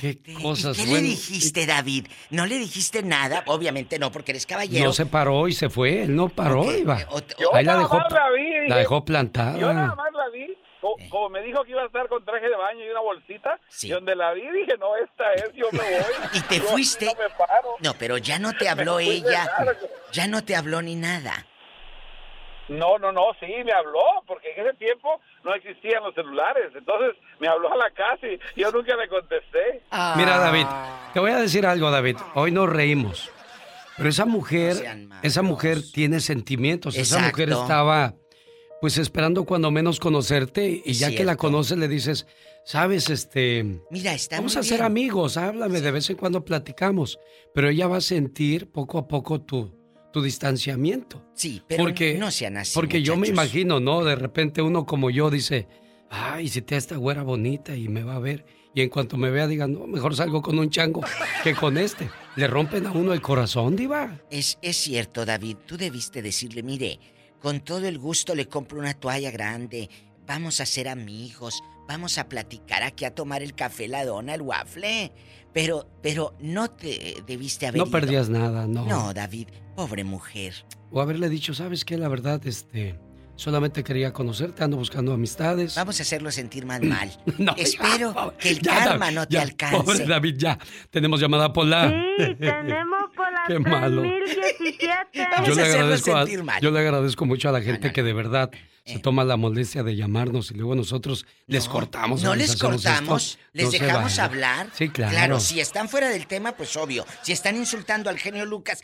Qué 0.00 0.18
cosas. 0.42 0.76
¿Qué 0.76 0.84
le 0.86 1.00
dijiste, 1.00 1.64
David? 1.64 2.06
¿No 2.30 2.44
le 2.46 2.58
dijiste 2.58 3.02
nada? 3.04 3.44
Obviamente 3.46 3.98
no, 4.00 4.10
porque 4.10 4.32
eres 4.32 4.44
caballero. 4.44 4.86
No 4.86 4.92
se 4.92 5.06
paró 5.06 5.46
y 5.46 5.52
se 5.52 5.70
fue. 5.70 6.02
Él 6.02 6.16
no 6.16 6.28
paró, 6.28 6.64
iba. 6.76 6.98
Yo 7.38 7.54
Ahí 7.54 7.64
la 7.64 7.78
dejó, 7.78 7.96
más 7.98 8.12
la 8.12 8.30
vi, 8.30 8.44
dije, 8.44 8.68
la 8.68 8.76
dejó 8.76 8.94
Yo 8.94 9.00
nada 9.00 9.04
plantada. 9.06 9.94
más 9.94 10.12
la 10.12 10.28
vi, 10.30 10.46
co- 10.80 10.96
como, 11.08 11.28
me 11.28 11.40
dijo 11.42 11.62
que 11.62 11.70
iba 11.70 11.82
a 11.82 11.86
estar 11.86 12.08
con 12.08 12.24
traje 12.24 12.48
de 12.48 12.56
baño 12.56 12.84
y 12.84 12.88
una 12.90 13.00
bolsita, 13.00 13.60
y 13.82 13.88
donde 13.90 14.16
la 14.16 14.32
vi 14.32 14.40
dije, 14.42 14.76
no, 14.80 14.96
esta 14.96 15.32
es, 15.34 15.52
yo 15.54 15.66
me 15.70 15.78
voy. 15.78 16.12
¿Y 16.34 16.40
te 16.40 16.56
Yo 16.58 16.62
fuiste? 16.64 17.06
No 17.06 17.12
me 17.12 17.30
paro. 17.30 17.68
No, 17.78 17.94
pero 17.94 18.18
ya 18.18 18.40
no 18.40 18.52
te 18.54 18.68
habló 18.68 18.98
ella. 18.98 19.48
Ya 20.12 20.26
no 20.26 20.42
te 20.42 20.56
habló 20.56 20.82
ni 20.82 20.96
nada. 20.96 21.46
No, 22.70 22.98
no, 22.98 23.10
no, 23.10 23.22
sí, 23.40 23.46
me 23.64 23.72
habló, 23.72 24.00
porque 24.26 24.48
en 24.56 24.66
ese 24.66 24.76
tiempo 24.78 25.20
no 25.44 25.52
existían 25.54 26.04
los 26.04 26.14
celulares, 26.14 26.72
entonces 26.74 27.16
me 27.40 27.48
habló 27.48 27.72
a 27.72 27.76
la 27.76 27.90
casa 27.90 28.26
y 28.28 28.38
yo 28.60 28.70
nunca 28.70 28.94
le 28.96 29.08
contesté. 29.08 29.82
Mira, 30.16 30.38
David, 30.38 30.66
te 31.12 31.18
voy 31.20 31.32
a 31.32 31.38
decir 31.40 31.66
algo, 31.66 31.90
David. 31.90 32.16
Hoy 32.34 32.52
nos 32.52 32.70
reímos. 32.70 33.30
Pero 33.96 34.08
esa 34.08 34.24
mujer, 34.24 34.76
esa 35.22 35.42
mujer 35.42 35.78
tiene 35.92 36.20
sentimientos. 36.20 36.96
Esa 36.96 37.18
mujer 37.18 37.50
estaba, 37.50 38.14
pues, 38.80 38.98
esperando 38.98 39.44
cuando 39.44 39.70
menos 39.70 40.00
conocerte 40.00 40.80
y 40.84 40.92
ya 40.94 41.10
que 41.10 41.24
la 41.24 41.36
conoces 41.36 41.76
le 41.76 41.88
dices, 41.88 42.26
sabes, 42.64 43.10
este, 43.10 43.80
Mira, 43.90 44.14
está 44.14 44.36
vamos 44.36 44.54
muy 44.54 44.60
a 44.60 44.62
ser 44.62 44.78
bien. 44.78 44.86
amigos, 44.86 45.36
háblame, 45.36 45.80
de 45.80 45.90
vez 45.90 46.08
en 46.08 46.16
cuando 46.16 46.44
platicamos. 46.44 47.18
Pero 47.52 47.68
ella 47.68 47.88
va 47.88 47.96
a 47.98 48.00
sentir 48.00 48.70
poco 48.70 48.96
a 48.96 49.06
poco 49.08 49.42
tu, 49.42 49.74
tu 50.12 50.22
distanciamiento. 50.22 51.22
Sí, 51.34 51.62
pero 51.66 51.84
porque, 51.84 52.14
no 52.14 52.30
sean 52.30 52.56
así, 52.56 52.74
Porque 52.74 53.02
yo 53.02 53.16
me 53.16 53.28
imagino, 53.28 53.80
¿no? 53.80 54.04
De 54.04 54.16
repente 54.16 54.62
uno 54.62 54.86
como 54.86 55.10
yo 55.10 55.30
dice, 55.30 55.68
ay, 56.10 56.48
si 56.48 56.62
te 56.62 56.76
esta 56.76 56.96
güera 56.96 57.22
bonita 57.22 57.76
y 57.76 57.88
me 57.88 58.02
va 58.02 58.16
a 58.16 58.20
ver. 58.20 58.44
Y 58.72 58.82
en 58.82 58.88
cuanto 58.88 59.16
me 59.16 59.30
vea, 59.30 59.48
digan, 59.48 59.72
no, 59.72 59.86
mejor 59.86 60.14
salgo 60.14 60.42
con 60.42 60.58
un 60.58 60.70
chango 60.70 61.00
que 61.42 61.54
con 61.54 61.76
este. 61.76 62.08
Le 62.36 62.46
rompen 62.46 62.86
a 62.86 62.92
uno 62.92 63.12
el 63.12 63.20
corazón, 63.20 63.74
diva. 63.74 64.20
Es, 64.30 64.58
es 64.62 64.76
cierto, 64.76 65.24
David. 65.24 65.56
Tú 65.66 65.76
debiste 65.76 66.22
decirle, 66.22 66.62
mire, 66.62 67.00
con 67.40 67.60
todo 67.60 67.86
el 67.86 67.98
gusto 67.98 68.34
le 68.34 68.46
compro 68.46 68.78
una 68.78 68.94
toalla 68.94 69.30
grande. 69.32 69.90
Vamos 70.26 70.60
a 70.60 70.66
ser 70.66 70.88
amigos. 70.88 71.62
Vamos 71.88 72.18
a 72.18 72.28
platicar 72.28 72.84
aquí 72.84 73.04
a 73.04 73.12
tomar 73.12 73.42
el 73.42 73.54
café, 73.54 73.88
la 73.88 74.04
dona, 74.04 74.34
el 74.34 74.42
waffle. 74.42 75.10
Pero, 75.52 75.86
pero 76.02 76.34
no 76.40 76.70
te 76.70 77.16
debiste 77.26 77.66
haber 77.66 77.78
No 77.78 77.84
ido. 77.86 77.92
perdías 77.92 78.28
nada, 78.28 78.66
no. 78.66 78.86
No, 78.86 79.12
David, 79.12 79.48
pobre 79.74 80.04
mujer. 80.04 80.54
O 80.92 81.00
haberle 81.00 81.28
dicho, 81.28 81.54
¿sabes 81.54 81.84
qué? 81.84 81.96
La 81.98 82.08
verdad, 82.08 82.40
este, 82.46 82.98
solamente 83.40 83.82
quería 83.82 84.12
conocerte, 84.12 84.62
ando 84.62 84.76
buscando 84.76 85.12
amistades. 85.14 85.74
Vamos 85.74 85.98
a 85.98 86.02
hacerlo 86.02 86.30
sentir 86.30 86.66
más 86.66 86.80
mal. 86.82 87.10
No, 87.38 87.54
Espero 87.56 88.14
ya, 88.14 88.36
que 88.38 88.50
el 88.50 88.60
ya, 88.60 88.74
karma 88.78 89.06
David, 89.06 89.14
no 89.16 89.26
te 89.28 89.34
ya, 89.34 89.42
alcance. 89.42 89.76
Pobre 89.78 90.06
David, 90.06 90.34
ya. 90.36 90.58
Tenemos 90.90 91.20
llamada 91.20 91.52
por 91.52 91.66
la... 91.66 91.88
Sí, 91.88 92.34
tenemos 92.38 93.00
por 93.16 93.32
la 93.32 93.44
Qué 93.48 93.58
malo. 93.58 94.02
3017. 94.02 95.28
Yo 95.46 95.54
le, 95.54 95.62
agradezco 95.62 96.14
a- 96.16 96.20
sentir 96.26 96.44
mal. 96.44 96.60
yo 96.60 96.70
le 96.70 96.80
agradezco 96.80 97.24
mucho 97.24 97.48
a 97.48 97.52
la 97.52 97.62
gente 97.62 97.92
que 97.92 98.02
de 98.02 98.12
verdad 98.12 98.50
se 98.84 98.98
toma 98.98 99.24
la 99.24 99.36
molestia 99.36 99.82
de 99.84 99.94
llamarnos 99.96 100.50
y 100.50 100.54
luego 100.54 100.74
nosotros 100.74 101.24
les 101.46 101.68
cortamos. 101.68 102.22
No 102.22 102.34
les 102.34 102.50
esto. 102.50 102.68
cortamos, 102.70 103.38
les 103.52 103.70
dejamos 103.70 104.18
hablar. 104.18 104.68
Sí, 104.74 104.88
claro. 104.88 105.12
Claro, 105.12 105.40
si 105.40 105.60
están 105.60 105.88
fuera 105.88 106.08
del 106.08 106.26
tema, 106.26 106.52
pues 106.52 106.76
obvio. 106.76 107.06
Si 107.22 107.32
están 107.32 107.56
insultando 107.56 108.10
al 108.10 108.18
genio 108.18 108.44
Lucas, 108.44 108.82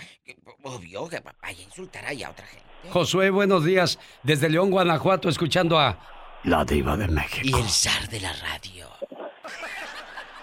obvio 0.63 1.09
que 1.09 1.21
vaya 1.21 1.59
a 1.59 1.63
insultar 1.63 2.07
ahí 2.07 2.23
a 2.23 2.31
otra 2.31 2.47
gente. 2.47 2.66
Josué, 2.91 3.31
buenos 3.31 3.65
días. 3.65 3.99
Desde 4.23 4.49
León, 4.49 4.71
Guanajuato, 4.71 5.29
escuchando 5.29 5.79
a 5.79 5.97
La 6.45 6.65
Diva 6.65 6.97
de 6.97 7.09
México. 7.09 7.59
Y 7.59 7.61
el 7.61 7.69
zar 7.69 8.09
de 8.09 8.21
la 8.21 8.33
radio. 8.33 8.87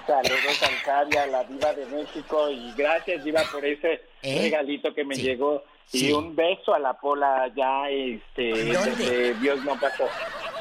Saludos 0.05 0.61
a 0.63 0.65
Arcadia, 0.65 1.25
la 1.27 1.45
diva 1.45 1.71
de 1.73 1.85
México, 1.85 2.49
y 2.49 2.73
gracias, 2.73 3.23
diva, 3.23 3.41
por 3.49 3.63
ese 3.63 4.01
¿Eh? 4.21 4.39
regalito 4.41 4.93
que 4.93 5.05
me 5.05 5.15
Sí. 5.15 5.21
llegó. 5.23 5.63
Y 5.93 5.99
Sí. 5.99 6.11
un 6.11 6.35
beso 6.35 6.73
a 6.73 6.79
la 6.79 6.93
Pola 6.93 7.43
allá, 7.43 7.89
este, 7.89 8.73
donde 8.73 9.33
Dios 9.35 9.63
no 9.63 9.79
pasó. 9.79 10.05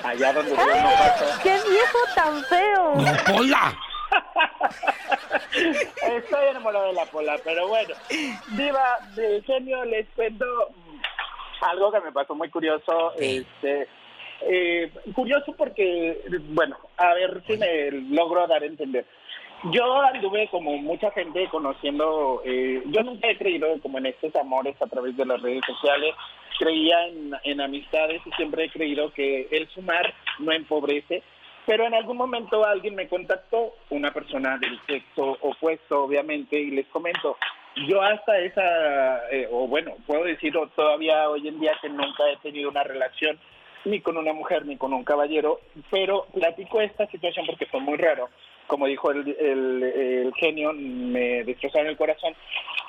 Allá 0.05 0.33
donde 0.33 0.52
Dios 0.52 0.67
no 0.67 0.91
pasó. 0.97 1.25
¡Qué 1.42 1.51
viejo 1.68 1.99
tan 2.15 2.44
feo! 2.44 2.94
¡No, 2.94 3.12
Pola! 3.34 3.76
Estoy 5.52 6.47
enamorado 6.51 6.86
de 6.86 6.92
la 6.92 7.07
Pola, 7.07 7.36
pero 7.42 7.67
bueno. 7.67 7.94
Diva, 8.51 8.99
de 9.17 9.42
genio, 9.44 9.84
les 9.86 10.07
cuento 10.10 10.44
algo 11.63 11.91
que 11.93 12.01
me 12.01 12.13
pasó 12.13 12.35
muy 12.35 12.51
curioso. 12.51 13.13
Este, 13.19 13.89
eh, 14.43 14.91
curioso 15.15 15.55
porque, 15.57 16.21
bueno, 16.51 16.77
a 16.97 17.15
ver 17.15 17.43
si 17.47 17.57
me 17.57 17.91
logro 17.91 18.47
dar 18.47 18.63
a 18.63 18.67
entender. 18.67 19.07
Yo 19.71 20.01
anduve 20.03 20.49
como 20.49 20.77
mucha 20.79 21.13
gente 21.13 21.49
conociendo, 21.49 22.43
eh, 22.45 22.83
yo 22.87 23.03
nunca 23.05 23.29
he 23.29 23.39
creído 23.39 23.69
como 23.81 23.99
en 23.99 24.07
estos 24.07 24.35
amores 24.35 24.75
a 24.83 24.87
través 24.87 25.17
de 25.17 25.25
las 25.25 25.41
redes 25.41 25.63
sociales, 25.65 26.17
creía 26.59 27.07
en, 27.07 27.33
en 27.45 27.61
amistades 27.61 28.21
y 28.27 28.31
siempre 28.33 28.65
he 28.65 28.71
creído 28.71 29.13
que 29.13 29.47
el 29.53 29.69
sumar 29.69 30.13
no 30.41 30.51
empobrece, 30.51 31.23
pero 31.65 31.87
en 31.87 31.95
algún 31.95 32.17
momento 32.17 32.67
alguien 32.67 32.97
me 32.97 33.07
contactó, 33.07 33.75
una 33.91 34.11
persona 34.11 34.59
del 34.59 34.81
sexo 34.85 35.39
opuesto 35.41 36.03
obviamente, 36.03 36.59
y 36.59 36.73
les 36.73 36.89
comento, 36.89 37.37
yo 37.89 38.02
hasta 38.02 38.39
esa, 38.39 39.31
eh, 39.31 39.49
o 39.51 39.67
bueno, 39.67 39.92
puedo 40.07 40.25
decir 40.25 40.55
todavía 40.76 41.28
hoy 41.28 41.49
en 41.49 41.60
día 41.60 41.73
que 41.81 41.89
nunca 41.89 42.28
he 42.31 42.36
tenido 42.39 42.70
una 42.70 42.83
relación 42.83 43.39
ni 43.84 44.01
con 44.01 44.17
una 44.17 44.33
mujer 44.33 44.65
ni 44.65 44.76
con 44.76 44.92
un 44.92 45.05
caballero, 45.05 45.60
pero 45.91 46.26
platico 46.33 46.81
esta 46.81 47.07
situación 47.09 47.47
porque 47.47 47.67
fue 47.67 47.81
muy 47.81 47.97
raro. 47.97 48.28
Como 48.67 48.86
dijo 48.86 49.10
el, 49.10 49.36
el, 49.41 49.83
el 49.83 50.34
genio, 50.34 50.73
me 50.73 51.42
destrozaron 51.44 51.89
el 51.89 51.97
corazón. 51.97 52.34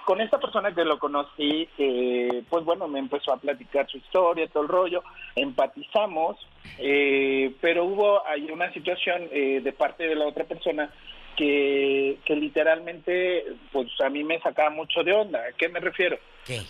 Con 0.06 0.22
esta 0.22 0.38
persona 0.38 0.74
que 0.74 0.84
lo 0.84 1.00
conocí, 1.00 1.68
eh, 1.78 2.44
pues 2.50 2.64
bueno, 2.64 2.88
me 2.88 3.00
empezó 3.00 3.34
a 3.34 3.38
platicar 3.38 3.90
su 3.90 3.98
historia, 3.98 4.48
todo 4.48 4.64
el 4.64 4.70
rollo, 4.70 5.04
empatizamos, 5.36 6.38
eh, 6.78 7.54
pero 7.60 7.86
hubo 7.86 8.26
ahí 8.28 8.50
una 8.52 8.72
situación 8.74 9.30
eh, 9.32 9.62
de 9.64 9.74
parte 9.74 10.08
de 10.08 10.16
la 10.16 10.28
otra 10.28 10.44
persona 10.44 10.92
que, 11.36 12.20
que 12.26 12.36
literalmente, 12.36 13.46
pues 13.72 13.90
a 14.04 14.10
mí 14.10 14.24
me 14.24 14.40
sacaba 14.40 14.70
mucho 14.70 15.04
de 15.04 15.14
onda. 15.14 15.40
¿A 15.40 15.52
qué 15.54 15.70
me 15.70 15.80
refiero? 15.80 16.18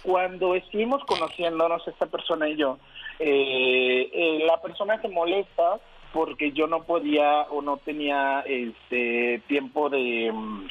Cuando 0.04 0.56
estuvimos 0.56 1.04
conociéndonos 1.06 1.88
esta 1.88 2.06
persona 2.06 2.48
y 2.50 2.56
yo, 2.56 2.78
eh, 3.20 4.10
eh, 4.14 4.44
la 4.46 4.62
persona 4.62 5.02
se 5.02 5.08
molesta 5.08 5.80
porque 6.14 6.52
yo 6.52 6.68
no 6.68 6.84
podía 6.84 7.44
o 7.50 7.62
no 7.62 7.78
tenía 7.78 8.42
este 8.42 9.42
tiempo 9.48 9.90
de 9.90 10.32
mm, 10.32 10.68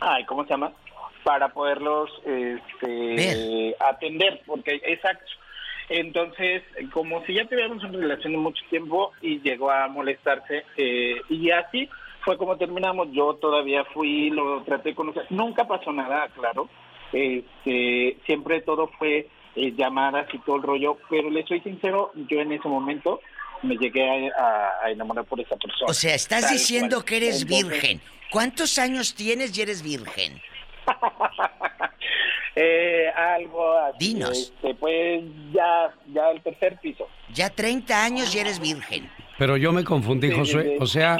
ay 0.00 0.24
cómo 0.24 0.44
se 0.44 0.50
llama 0.50 0.72
para 1.22 1.48
poderlos 1.48 2.10
este 2.24 3.76
atender 3.78 4.40
porque 4.46 4.80
exacto 4.84 5.30
Entonces, 5.90 6.62
como 6.92 7.22
si 7.26 7.34
ya 7.34 7.44
teníamos 7.46 7.82
una 7.84 7.98
relación 7.98 8.32
de 8.32 8.38
mucho 8.38 8.62
tiempo 8.70 9.12
y 9.20 9.40
llegó 9.40 9.70
a 9.70 9.88
molestarse, 9.88 10.64
eh, 10.76 11.20
y 11.28 11.50
así 11.50 11.88
fue 12.24 12.36
como 12.36 12.56
terminamos. 12.56 13.08
Yo 13.12 13.34
todavía 13.34 13.84
fui, 13.92 14.30
lo 14.30 14.62
traté 14.62 14.94
con 14.94 15.08
usted. 15.08 15.22
Nunca 15.30 15.66
pasó 15.66 15.92
nada, 15.92 16.28
claro. 16.34 16.68
Este, 17.12 18.16
siempre 18.26 18.60
todo 18.62 18.88
fue 18.98 19.28
eh, 19.56 19.72
llamadas 19.76 20.26
y 20.32 20.38
todo 20.38 20.56
el 20.56 20.62
rollo, 20.62 20.96
pero 21.08 21.28
le 21.30 21.44
soy 21.46 21.60
sincero, 21.60 22.12
yo 22.28 22.40
en 22.40 22.52
ese 22.52 22.68
momento 22.68 23.20
me 23.62 23.76
llegué 23.76 24.30
a, 24.30 24.70
a 24.84 24.90
enamorar 24.90 25.24
por 25.24 25.40
esa 25.40 25.56
persona. 25.56 25.90
O 25.90 25.94
sea, 25.94 26.14
estás 26.14 26.42
Tal 26.42 26.52
diciendo 26.52 26.96
cual. 26.96 27.04
que 27.06 27.16
eres 27.16 27.42
Entonces, 27.42 27.68
virgen. 27.70 28.00
¿Cuántos 28.30 28.78
años 28.78 29.14
tienes 29.14 29.56
y 29.58 29.62
eres 29.62 29.82
virgen? 29.82 30.40
Eh, 32.56 33.06
algo 33.16 33.72
así. 33.78 33.96
Dinos. 34.12 34.52
Este, 34.56 34.74
pues 34.74 35.22
ya, 35.52 35.94
ya 36.12 36.30
el 36.30 36.42
tercer 36.42 36.78
piso. 36.80 37.06
Ya 37.32 37.48
30 37.48 38.04
años 38.04 38.34
y 38.34 38.38
eres 38.40 38.58
virgen. 38.60 39.08
Pero 39.38 39.56
yo 39.56 39.72
me 39.72 39.84
confundí, 39.84 40.26
Sí, 40.28 40.32
sí, 40.34 40.38
Josué. 40.40 40.62
sí. 40.64 40.76
O 40.80 40.86
sea, 40.86 41.16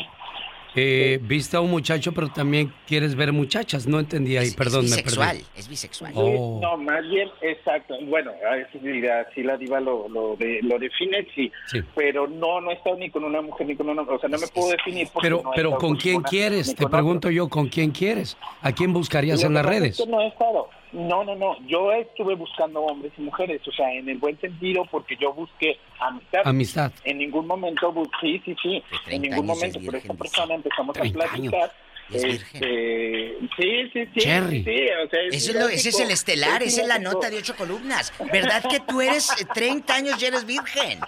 eh, 0.74 1.18
viste 1.22 1.56
a 1.56 1.60
un 1.60 1.70
muchacho, 1.70 2.12
pero 2.12 2.28
también 2.28 2.72
quieres 2.86 3.14
ver 3.14 3.32
muchachas. 3.32 3.86
No 3.86 3.98
entendí 3.98 4.36
ahí, 4.36 4.50
perdón, 4.52 4.82
me 4.82 4.96
bisexual, 4.96 5.36
perdí. 5.36 5.44
es 5.56 5.68
bisexual. 5.68 6.12
Oh. 6.14 6.58
No, 6.62 6.76
más 6.76 7.02
bien, 7.08 7.28
exacto. 7.42 7.94
Bueno, 8.06 8.32
así, 8.50 9.42
la 9.42 9.56
diva 9.56 9.80
lo, 9.80 10.08
lo, 10.08 10.36
de- 10.36 10.60
lo 10.62 10.78
define, 10.78 11.26
sí. 11.34 11.50
Sí. 11.66 11.80
Pero 11.94 12.26
no, 12.26 12.60
no 12.60 12.70
he 12.70 12.74
estado 12.74 12.96
ni 12.96 13.10
con 13.10 13.24
una 13.24 13.40
mujer 13.42 13.66
ni 13.66 13.76
con 13.76 13.88
una... 13.88 14.02
O 14.02 14.18
sea, 14.18 14.28
no 14.28 14.38
me 14.38 14.46
puedo 14.48 14.70
definir 14.70 15.08
porque 15.12 15.26
Pero, 15.26 15.42
no 15.44 15.50
pero 15.54 15.76
¿con 15.78 15.96
quién 15.96 16.22
quieres? 16.22 16.74
Te 16.74 16.86
pregunto 16.88 17.30
yo, 17.30 17.48
¿con 17.48 17.68
quién 17.68 17.90
quieres? 17.90 18.36
¿A 18.62 18.72
quién 18.72 18.92
buscarías 18.92 19.42
en 19.44 19.54
las 19.54 19.64
es 19.64 19.70
redes? 19.70 20.06
no 20.08 20.20
he 20.20 20.28
estado. 20.28 20.68
No, 20.92 21.22
no, 21.24 21.36
no. 21.36 21.56
Yo 21.66 21.92
estuve 21.92 22.34
buscando 22.34 22.80
hombres 22.80 23.12
y 23.16 23.22
mujeres, 23.22 23.60
o 23.66 23.72
sea, 23.72 23.92
en 23.92 24.08
el 24.08 24.18
buen 24.18 24.38
sentido, 24.40 24.84
porque 24.90 25.16
yo 25.16 25.32
busqué 25.32 25.78
amistad. 26.00 26.40
Amistad. 26.44 26.92
En 27.04 27.18
ningún 27.18 27.46
momento, 27.46 27.92
bu- 27.92 28.10
sí, 28.20 28.40
sí, 28.44 28.56
sí. 28.62 28.82
En 29.08 29.22
ningún 29.22 29.46
años 29.46 29.56
momento, 29.56 29.78
es 29.78 29.86
pero 29.86 29.98
esta 29.98 30.14
persona 30.14 30.54
empezamos 30.54 30.96
a 30.96 31.00
30 31.00 31.18
platicar. 31.18 31.72
Este, 32.12 33.36
sí, 33.56 33.90
sí, 33.92 34.04
sí. 34.14 34.20
Cherry. 34.20 34.64
sí, 34.64 34.86
o 35.04 35.08
sea, 35.08 35.20
Eso 35.30 35.50
es 35.52 35.54
lo- 35.56 35.68
ese 35.68 35.88
es 35.90 36.00
el 36.00 36.10
estelar, 36.10 36.60
esa 36.62 36.82
es 36.82 36.88
la 36.88 36.98
nota 36.98 37.30
de 37.30 37.38
ocho 37.38 37.54
columnas. 37.56 38.12
¿Verdad 38.32 38.64
que 38.68 38.80
tú 38.80 39.00
eres 39.00 39.30
eh, 39.40 39.44
30 39.54 39.94
años 39.94 40.20
y 40.20 40.26
eres 40.26 40.44
virgen? 40.44 40.98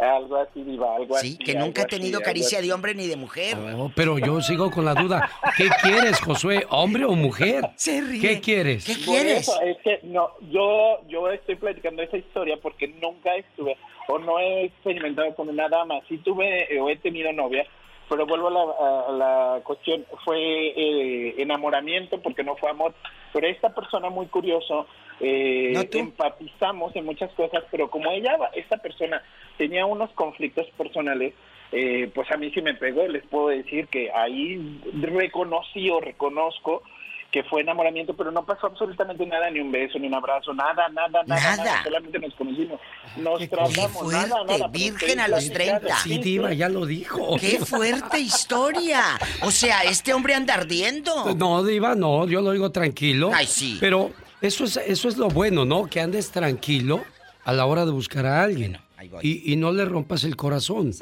Algo 0.00 0.36
así, 0.36 0.62
diva, 0.62 0.96
algo 0.96 1.16
así. 1.16 1.32
Sí, 1.32 1.38
que 1.38 1.54
nunca 1.54 1.82
así, 1.82 1.90
tenido 1.90 2.18
algo 2.18 2.26
caricia 2.26 2.58
así. 2.58 2.66
de 2.66 2.72
hombre 2.72 2.94
ni 2.94 3.06
de 3.06 3.16
mujer. 3.16 3.56
Oh, 3.76 3.90
pero 3.94 4.18
yo 4.18 4.40
sigo 4.40 4.70
con 4.70 4.84
la 4.84 4.94
duda. 4.94 5.30
¿Qué 5.56 5.68
quieres, 5.82 6.20
Josué? 6.20 6.64
¿Hombre 6.70 7.04
o 7.04 7.12
mujer? 7.12 7.70
¿Qué 7.84 8.40
quieres? 8.42 8.84
Por 9.04 9.16
eso, 9.16 9.60
es 9.60 9.76
que 9.78 10.00
no, 10.04 10.30
yo, 10.50 11.00
yo 11.08 11.30
estoy 11.30 11.56
platicando 11.56 12.02
esa 12.02 12.16
historia 12.16 12.56
porque 12.62 12.88
nunca 12.88 13.36
estuve 13.36 13.76
o 14.08 14.18
no 14.18 14.38
he 14.38 14.64
experimentado 14.64 15.34
con 15.34 15.48
una 15.48 15.68
dama. 15.68 16.00
Sí 16.08 16.18
tuve 16.18 16.66
o 16.80 16.88
he 16.88 16.96
tenido 16.96 17.32
novia, 17.32 17.66
pero 18.10 18.26
vuelvo 18.26 18.48
a 18.48 18.50
la, 18.50 18.60
a 19.08 19.12
la 19.12 19.60
cuestión, 19.62 20.04
fue 20.24 20.36
eh, 20.36 21.34
enamoramiento 21.38 22.20
porque 22.20 22.42
no 22.42 22.56
fue 22.56 22.68
amor. 22.68 22.92
Pero 23.32 23.46
esta 23.46 23.72
persona 23.72 24.10
muy 24.10 24.26
curioso, 24.26 24.88
eh, 25.20 25.70
¿No 25.72 25.82
empatizamos 25.82 26.94
en 26.96 27.04
muchas 27.04 27.32
cosas, 27.34 27.62
pero 27.70 27.88
como 27.88 28.10
ella, 28.10 28.36
esta 28.54 28.78
persona 28.78 29.22
tenía 29.56 29.86
unos 29.86 30.10
conflictos 30.10 30.66
personales, 30.76 31.34
eh, 31.70 32.10
pues 32.12 32.28
a 32.32 32.36
mí 32.36 32.50
sí 32.50 32.60
me 32.60 32.74
pegó. 32.74 33.06
Les 33.06 33.24
puedo 33.26 33.48
decir 33.48 33.86
que 33.86 34.10
ahí 34.10 34.80
reconocí 35.00 35.88
o 35.88 36.00
reconozco 36.00 36.82
que 37.30 37.44
fue 37.44 37.60
enamoramiento, 37.60 38.14
pero 38.14 38.30
no 38.32 38.44
pasó 38.44 38.66
absolutamente 38.66 39.24
nada, 39.24 39.50
ni 39.50 39.60
un 39.60 39.70
beso, 39.70 39.98
ni 39.98 40.08
un 40.08 40.14
abrazo, 40.14 40.52
nada, 40.52 40.88
nada, 40.88 41.22
nada, 41.26 41.56
nada, 41.56 41.84
solamente 41.84 42.18
nos 42.18 42.34
conocimos, 42.34 42.80
nos 43.16 43.48
tratamos, 43.48 43.76
nada, 43.76 43.88
fuerte, 43.88 44.28
nada. 44.28 44.44
pero 44.46 44.68
virgen 44.68 45.20
a 45.20 45.28
los 45.28 45.44
platicaron. 45.48 45.80
30. 45.80 45.96
Sí, 45.98 46.18
Diva, 46.18 46.52
ya 46.52 46.68
lo 46.68 46.86
dijo. 46.86 47.36
¡Qué 47.38 47.58
fuerte 47.60 48.18
historia! 48.18 49.02
O 49.42 49.50
sea, 49.50 49.82
este 49.82 50.12
hombre 50.12 50.34
anda 50.34 50.54
ardiendo. 50.54 51.34
No, 51.34 51.62
Diva, 51.62 51.94
no, 51.94 52.26
yo 52.26 52.40
lo 52.40 52.50
digo 52.50 52.70
tranquilo. 52.72 53.30
Ay, 53.32 53.46
sí. 53.46 53.76
Pero 53.78 54.10
eso 54.40 54.64
es, 54.64 54.76
eso 54.78 55.08
es 55.08 55.16
lo 55.16 55.28
bueno, 55.28 55.64
¿no? 55.64 55.86
Que 55.86 56.00
andes 56.00 56.30
tranquilo 56.32 57.02
a 57.44 57.52
la 57.52 57.66
hora 57.66 57.84
de 57.84 57.92
buscar 57.92 58.26
a 58.26 58.42
alguien. 58.42 58.78
Y, 59.22 59.52
y 59.52 59.56
no 59.56 59.72
le 59.72 59.84
rompas 59.84 60.24
el 60.24 60.36
corazón. 60.36 60.92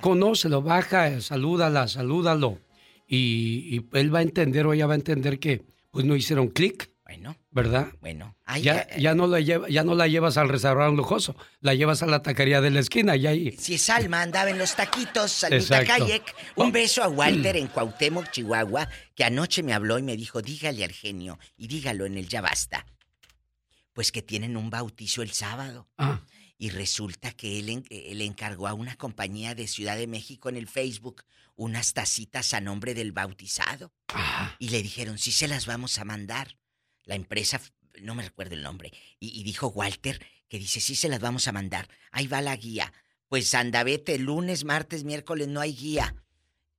Conócelo, 0.00 0.62
baja, 0.62 1.20
salúdala, 1.20 1.86
salúdalo. 1.88 2.58
Y, 3.14 3.76
y 3.76 3.98
él 3.98 4.14
va 4.14 4.20
a 4.20 4.22
entender 4.22 4.66
o 4.66 4.72
ella 4.72 4.86
va 4.86 4.94
a 4.94 4.96
entender 4.96 5.38
que 5.38 5.66
pues 5.90 6.06
no 6.06 6.16
hicieron 6.16 6.48
clic. 6.48 6.90
Bueno. 7.04 7.36
¿Verdad? 7.50 7.88
Bueno. 8.00 8.34
Ay, 8.46 8.62
ya, 8.62 8.86
ay, 8.90 9.02
ya, 9.02 9.14
no 9.14 9.26
la 9.26 9.38
lleva, 9.40 9.68
ya 9.68 9.84
no 9.84 9.94
la 9.94 10.08
llevas 10.08 10.38
al 10.38 10.48
restaurante 10.48 10.96
lujoso, 10.96 11.36
la 11.60 11.74
llevas 11.74 12.02
a 12.02 12.06
la 12.06 12.22
taquería 12.22 12.62
de 12.62 12.70
la 12.70 12.80
esquina 12.80 13.14
y 13.14 13.26
ahí. 13.26 13.52
Si 13.58 13.76
Salma 13.76 14.22
andaba 14.22 14.48
en 14.48 14.56
los 14.56 14.74
taquitos, 14.74 15.30
Salmita. 15.30 15.84
Kayek. 15.84 16.34
Un 16.56 16.72
beso 16.72 17.02
a 17.02 17.08
Walter 17.08 17.54
en 17.58 17.66
Cuauhtémoc, 17.66 18.30
Chihuahua, 18.30 18.88
que 19.14 19.24
anoche 19.24 19.62
me 19.62 19.74
habló 19.74 19.98
y 19.98 20.02
me 20.02 20.16
dijo, 20.16 20.40
dígale 20.40 20.82
al 20.82 20.92
genio 20.92 21.38
y 21.58 21.68
dígalo 21.68 22.06
en 22.06 22.16
el 22.16 22.28
Ya 22.28 22.40
Basta. 22.40 22.86
Pues 23.92 24.10
que 24.10 24.22
tienen 24.22 24.56
un 24.56 24.70
bautizo 24.70 25.20
el 25.20 25.32
sábado. 25.32 25.86
Ah. 25.98 26.22
Y 26.62 26.70
resulta 26.70 27.32
que 27.32 27.58
él, 27.58 27.84
eh, 27.90 28.14
le 28.14 28.24
encargó 28.24 28.68
a 28.68 28.72
una 28.72 28.94
compañía 28.94 29.56
de 29.56 29.66
Ciudad 29.66 29.96
de 29.96 30.06
México 30.06 30.48
en 30.48 30.54
el 30.54 30.68
Facebook 30.68 31.24
unas 31.56 31.92
tacitas 31.92 32.54
a 32.54 32.60
nombre 32.60 32.94
del 32.94 33.10
bautizado. 33.10 33.92
Y 34.60 34.68
le 34.68 34.80
dijeron, 34.80 35.18
sí 35.18 35.32
se 35.32 35.48
las 35.48 35.66
vamos 35.66 35.98
a 35.98 36.04
mandar. 36.04 36.56
La 37.02 37.16
empresa, 37.16 37.60
no 38.00 38.14
me 38.14 38.22
recuerdo 38.22 38.54
el 38.54 38.62
nombre. 38.62 38.92
Y, 39.18 39.40
y 39.40 39.42
dijo 39.42 39.66
Walter 39.70 40.24
que 40.48 40.60
dice, 40.60 40.78
sí 40.78 40.94
se 40.94 41.08
las 41.08 41.18
vamos 41.18 41.48
a 41.48 41.52
mandar. 41.52 41.88
Ahí 42.12 42.28
va 42.28 42.40
la 42.40 42.54
guía. 42.54 42.92
Pues 43.26 43.52
anda, 43.56 43.82
vete, 43.82 44.16
lunes, 44.18 44.62
martes, 44.62 45.02
miércoles 45.02 45.48
no 45.48 45.60
hay 45.60 45.74
guía. 45.74 46.14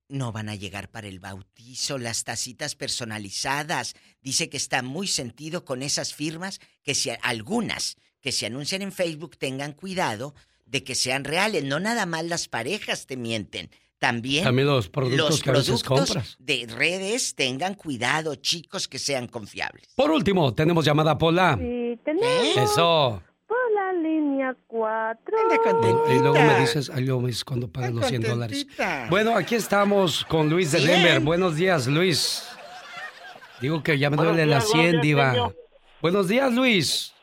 No 0.08 0.32
van 0.32 0.48
a 0.48 0.54
llegar 0.54 0.90
para 0.90 1.08
el 1.08 1.20
bautizo, 1.20 1.98
las 1.98 2.24
tacitas 2.24 2.74
personalizadas. 2.74 3.96
Dice 4.22 4.48
que 4.48 4.56
está 4.56 4.80
muy 4.82 5.08
sentido 5.08 5.66
con 5.66 5.82
esas 5.82 6.14
firmas, 6.14 6.58
que 6.82 6.94
si 6.94 7.10
algunas 7.20 7.98
que 8.24 8.32
se 8.32 8.46
anuncian 8.46 8.80
en 8.80 8.90
Facebook 8.90 9.36
tengan 9.36 9.72
cuidado 9.72 10.34
de 10.64 10.82
que 10.82 10.94
sean 10.94 11.24
reales. 11.24 11.62
No 11.62 11.78
nada 11.78 12.06
más 12.06 12.24
las 12.24 12.48
parejas 12.48 13.04
te 13.06 13.18
mienten. 13.18 13.68
También, 13.98 14.44
También 14.44 14.66
los 14.66 14.88
productos 14.88 15.28
los 15.28 15.42
que 15.42 15.50
a 15.50 15.52
veces 15.52 15.82
productos 15.82 16.06
compras. 16.08 16.36
de 16.38 16.66
redes 16.74 17.34
tengan 17.34 17.74
cuidado, 17.74 18.34
chicos, 18.36 18.88
que 18.88 18.98
sean 18.98 19.28
confiables. 19.28 19.88
Por 19.94 20.10
último, 20.10 20.54
tenemos 20.54 20.86
llamada 20.86 21.18
Pola. 21.18 21.58
Y 21.60 21.96
tenemos 22.02 22.56
Eso. 22.56 23.22
por 23.46 23.56
la 23.74 23.92
línea 23.92 24.56
4. 24.68 25.36
Y 26.10 26.18
luego 26.18 26.34
me 26.34 26.60
dices, 26.60 26.90
ay, 26.94 27.04
luego 27.04 27.20
me 27.20 27.26
dices 27.28 27.44
cuando 27.44 27.68
pagas 27.68 27.92
los 27.92 28.06
100 28.06 28.22
dólares. 28.22 28.66
Bueno, 29.10 29.36
aquí 29.36 29.54
estamos 29.54 30.24
con 30.24 30.48
Luis 30.48 30.72
de 30.72 30.78
Bien. 30.78 30.90
Denver. 31.02 31.20
Buenos 31.20 31.56
días, 31.56 31.86
Luis. 31.86 32.42
Digo 33.60 33.82
que 33.82 33.98
ya 33.98 34.08
me 34.08 34.16
duele 34.16 34.46
la 34.46 34.60
días, 34.60 34.70
100, 34.70 34.80
buenos 34.82 34.92
días, 34.92 35.02
diva. 35.02 35.52
Buenos 36.00 36.28
días, 36.28 36.52
Luis. 36.54 37.13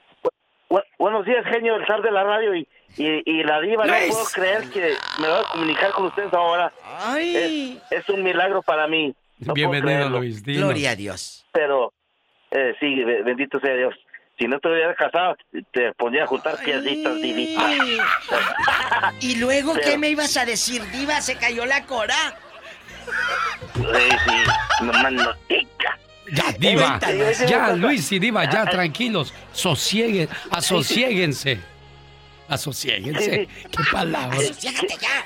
Bu- 0.72 0.82
buenos 0.98 1.26
días, 1.26 1.44
genio, 1.46 1.76
el 1.76 1.86
zar 1.86 2.02
de 2.02 2.12
la 2.12 2.24
radio 2.24 2.56
y, 2.56 2.66
y, 2.96 3.22
y 3.26 3.44
la 3.44 3.60
diva. 3.60 3.86
No 3.86 3.94
puedo 4.08 4.26
creer 4.34 4.70
que 4.70 4.94
me 5.20 5.28
voy 5.28 5.40
a 5.40 5.44
comunicar 5.52 5.92
con 5.92 6.06
ustedes 6.06 6.34
ahora. 6.34 6.72
Es, 7.20 7.78
es 7.92 8.08
un 8.10 8.24
milagro 8.24 8.62
para 8.62 8.88
mí. 8.88 9.14
No 9.40 9.54
Bienvenido. 9.54 10.08
Luis. 10.10 10.42
dinos. 10.44 10.64
Gloria 10.64 10.92
a 10.92 10.96
Dios. 10.96 11.46
Pero, 11.52 11.92
eh, 12.52 12.74
sí, 12.80 13.04
be- 13.04 13.22
bendito 13.24 13.60
sea 13.60 13.74
Dios. 13.76 13.94
Si 14.40 14.48
no 14.48 14.60
te 14.60 14.70
hubieras 14.70 14.96
casado, 14.96 15.36
te 15.74 15.92
ponía 15.94 16.24
a 16.24 16.28
juntar 16.28 16.58
piedritas, 16.64 17.16
divita. 17.22 17.62
¿Y 19.20 19.36
luego 19.40 19.74
Pero- 19.74 19.86
qué 19.86 19.98
me 19.98 20.08
ibas 20.10 20.38
a 20.38 20.46
decir, 20.46 20.82
diva? 20.92 21.20
¿Se 21.20 21.38
cayó 21.38 21.66
la 21.66 21.86
cora? 21.86 22.16
Sí, 23.76 23.82
sí, 23.84 24.86
no 24.86 24.92
tica. 25.48 25.71
Ya, 26.32 26.52
diva. 26.58 27.00
Ya, 27.48 27.74
Luis 27.74 28.12
y 28.12 28.20
diva, 28.20 28.50
ya, 28.50 28.66
tranquilos. 28.70 29.34
Sosieguen, 29.52 30.30
asosiéguense. 30.50 31.60
Asosiéguense. 32.48 33.48
¿Qué 33.72 33.84
palabra? 33.92 34.38
Asociégate 34.38 34.96
ya. 35.00 35.26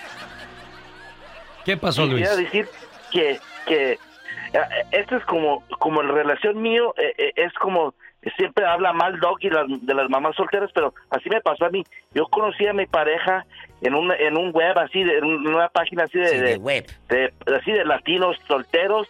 ¿Qué 1.65 1.77
pasó, 1.77 2.05
Luis? 2.05 2.27
Quisiera 2.27 2.35
decir 2.35 2.69
que, 3.11 3.39
que 3.65 3.91
eh, 3.91 4.59
esto 4.91 5.17
es 5.17 5.25
como, 5.25 5.63
como 5.79 6.03
la 6.03 6.13
relación 6.13 6.61
mío, 6.61 6.93
eh, 6.97 7.13
eh, 7.17 7.33
es 7.35 7.53
como, 7.53 7.95
siempre 8.37 8.65
habla 8.65 8.93
mal 8.93 9.19
Doc 9.19 9.43
y 9.43 9.49
las, 9.49 9.65
de 9.67 9.93
las 9.93 10.09
mamás 10.09 10.35
solteras, 10.35 10.69
pero 10.73 10.93
así 11.09 11.29
me 11.29 11.41
pasó 11.41 11.65
a 11.65 11.69
mí. 11.69 11.83
Yo 12.13 12.27
conocí 12.27 12.67
a 12.67 12.73
mi 12.73 12.85
pareja 12.85 13.45
en 13.81 13.93
un, 13.93 14.11
en 14.11 14.37
un 14.37 14.51
web 14.51 14.77
así, 14.79 15.03
de, 15.03 15.17
en 15.17 15.25
una 15.25 15.69
página 15.69 16.03
así 16.05 16.17
de, 16.17 16.27
Sí, 16.27 16.37
de 16.37 16.43
de- 16.51 16.57
web. 16.57 16.85
de- 17.09 17.33
así 17.57 17.71
de 17.71 17.85
latinos 17.85 18.37
solteros. 18.47 19.07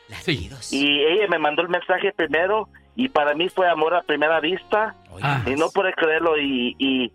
Y 0.71 1.01
ella 1.01 1.27
me 1.29 1.39
mandó 1.39 1.61
el 1.61 1.69
mensaje 1.69 2.11
primero 2.13 2.67
y 2.95 3.09
para 3.09 3.33
mí 3.35 3.49
fue 3.49 3.69
amor 3.69 3.93
a 3.95 4.01
primera 4.01 4.39
vista. 4.39 4.95
Ah. 5.21 5.41
Y 5.45 5.51
no 5.51 5.69
pude 5.69 5.93
creerlo 5.93 6.37
y, 6.37 6.75
y, 6.79 7.11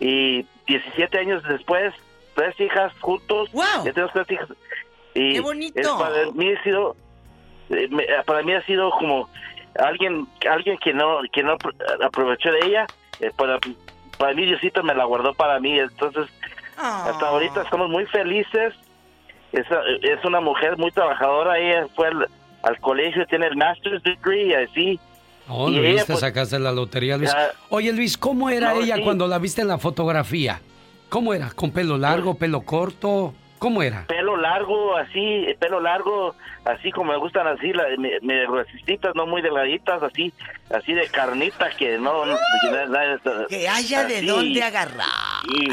y 0.00 0.46
17 0.66 1.18
años 1.18 1.42
después, 1.44 1.92
tres 2.34 2.58
hijas 2.60 2.92
juntos. 3.00 3.50
Ya 3.84 3.92
tenemos 3.92 4.12
tres 4.12 4.30
hijas. 4.30 4.48
Y 5.14 5.34
¡Qué 5.34 5.40
bonito! 5.40 5.78
es 5.80 5.88
para 5.88 6.30
mí 6.32 6.52
ha 6.52 6.62
sido, 6.64 6.96
eh, 7.70 7.88
para 8.26 8.42
mí 8.42 8.52
ha 8.54 8.62
sido 8.62 8.90
como 8.90 9.28
alguien, 9.78 10.26
alguien 10.50 10.76
que 10.78 10.92
no, 10.92 11.18
que 11.32 11.42
no 11.44 11.56
apro- 11.56 11.74
aprovechó 12.04 12.50
de 12.50 12.66
ella 12.66 12.86
eh, 13.20 13.30
para 13.36 13.58
para 14.18 14.32
mí 14.34 14.44
Diosito 14.46 14.82
me 14.82 14.94
la 14.94 15.04
guardó 15.04 15.34
para 15.34 15.58
mí, 15.60 15.78
entonces 15.78 16.26
hasta 16.76 17.28
ahorita 17.28 17.62
estamos 17.62 17.88
muy 17.90 18.06
felices. 18.06 18.74
Es, 19.52 19.66
es 20.02 20.24
una 20.24 20.40
mujer 20.40 20.76
muy 20.76 20.90
trabajadora, 20.90 21.58
ella 21.58 21.86
fue 21.94 22.08
al, 22.08 22.26
al 22.62 22.80
colegio, 22.80 23.24
tiene 23.26 23.46
el 23.46 23.56
master's 23.56 24.02
degree 24.02 24.48
y 24.48 24.54
así. 24.54 25.00
Oh, 25.48 25.68
Y 25.68 25.76
Luis, 25.76 25.88
ella, 25.90 26.00
te 26.00 26.06
pues, 26.14 26.20
sacaste 26.20 26.58
la 26.58 26.72
lotería, 26.72 27.16
Luis. 27.16 27.30
ya- 27.32 27.52
Oye, 27.68 27.92
Luis, 27.92 28.18
¿cómo 28.18 28.50
era 28.50 28.72
No, 28.74 28.80
ella 28.80 28.96
sí. 28.96 29.02
cuando 29.02 29.28
la 29.28 29.38
viste 29.38 29.60
en 29.62 29.68
la 29.68 29.78
fotografía? 29.78 30.60
¿Cómo 31.08 31.34
era? 31.34 31.50
¿Con 31.50 31.70
pelo 31.70 31.96
largo, 31.98 32.34
pelo 32.34 32.62
corto? 32.62 33.34
¿Cómo 33.60 33.82
era? 33.82 34.04
pelo 34.08 34.36
largo, 34.36 34.96
así, 34.96 35.46
pelo 35.60 35.80
largo, 35.80 36.34
así 36.64 36.90
como 36.90 37.12
me 37.12 37.18
gustan 37.18 37.46
así, 37.46 37.72
la, 37.72 37.84
me, 37.96 38.18
me 38.22 38.46
resistitas, 38.46 39.14
no 39.14 39.26
muy 39.26 39.40
delgaditas, 39.40 40.02
así, 40.02 40.32
así 40.74 40.92
de 40.92 41.06
carnita 41.08 41.70
que 41.78 41.96
no... 41.98 42.26
no- 42.26 42.36
Que 43.48 43.68
haya 43.68 44.04
de 44.04 44.16
así. 44.16 44.26
dónde 44.26 44.62
agarrar. 44.62 45.06
Y, 45.48 45.68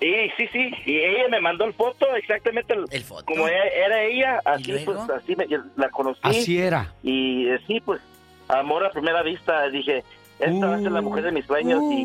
y 0.00 0.28
sí, 0.36 0.48
sí, 0.52 0.70
y 0.84 0.98
ella 1.00 1.28
me 1.30 1.40
mandó 1.40 1.64
el 1.64 1.72
foto, 1.72 2.14
exactamente 2.16 2.74
el, 2.74 2.84
como 3.24 3.48
era, 3.48 3.64
era 3.68 4.02
ella, 4.02 4.40
así 4.44 4.72
pues, 4.84 4.98
así 5.10 5.34
me- 5.36 5.46
la 5.76 5.88
conocí. 5.90 6.20
Así 6.22 6.58
era. 6.58 6.92
Y 7.02 7.48
eh, 7.48 7.58
sí, 7.66 7.80
pues, 7.80 8.00
amor 8.48 8.84
a 8.84 8.90
primera 8.90 9.22
vista, 9.22 9.68
dije, 9.68 10.04
esta 10.38 10.66
va 10.66 10.76
a 10.76 10.80
ser 10.80 10.92
la 10.92 11.00
mujer 11.00 11.24
de 11.24 11.32
mis 11.32 11.46
sueños 11.46 11.80
y... 11.90 12.04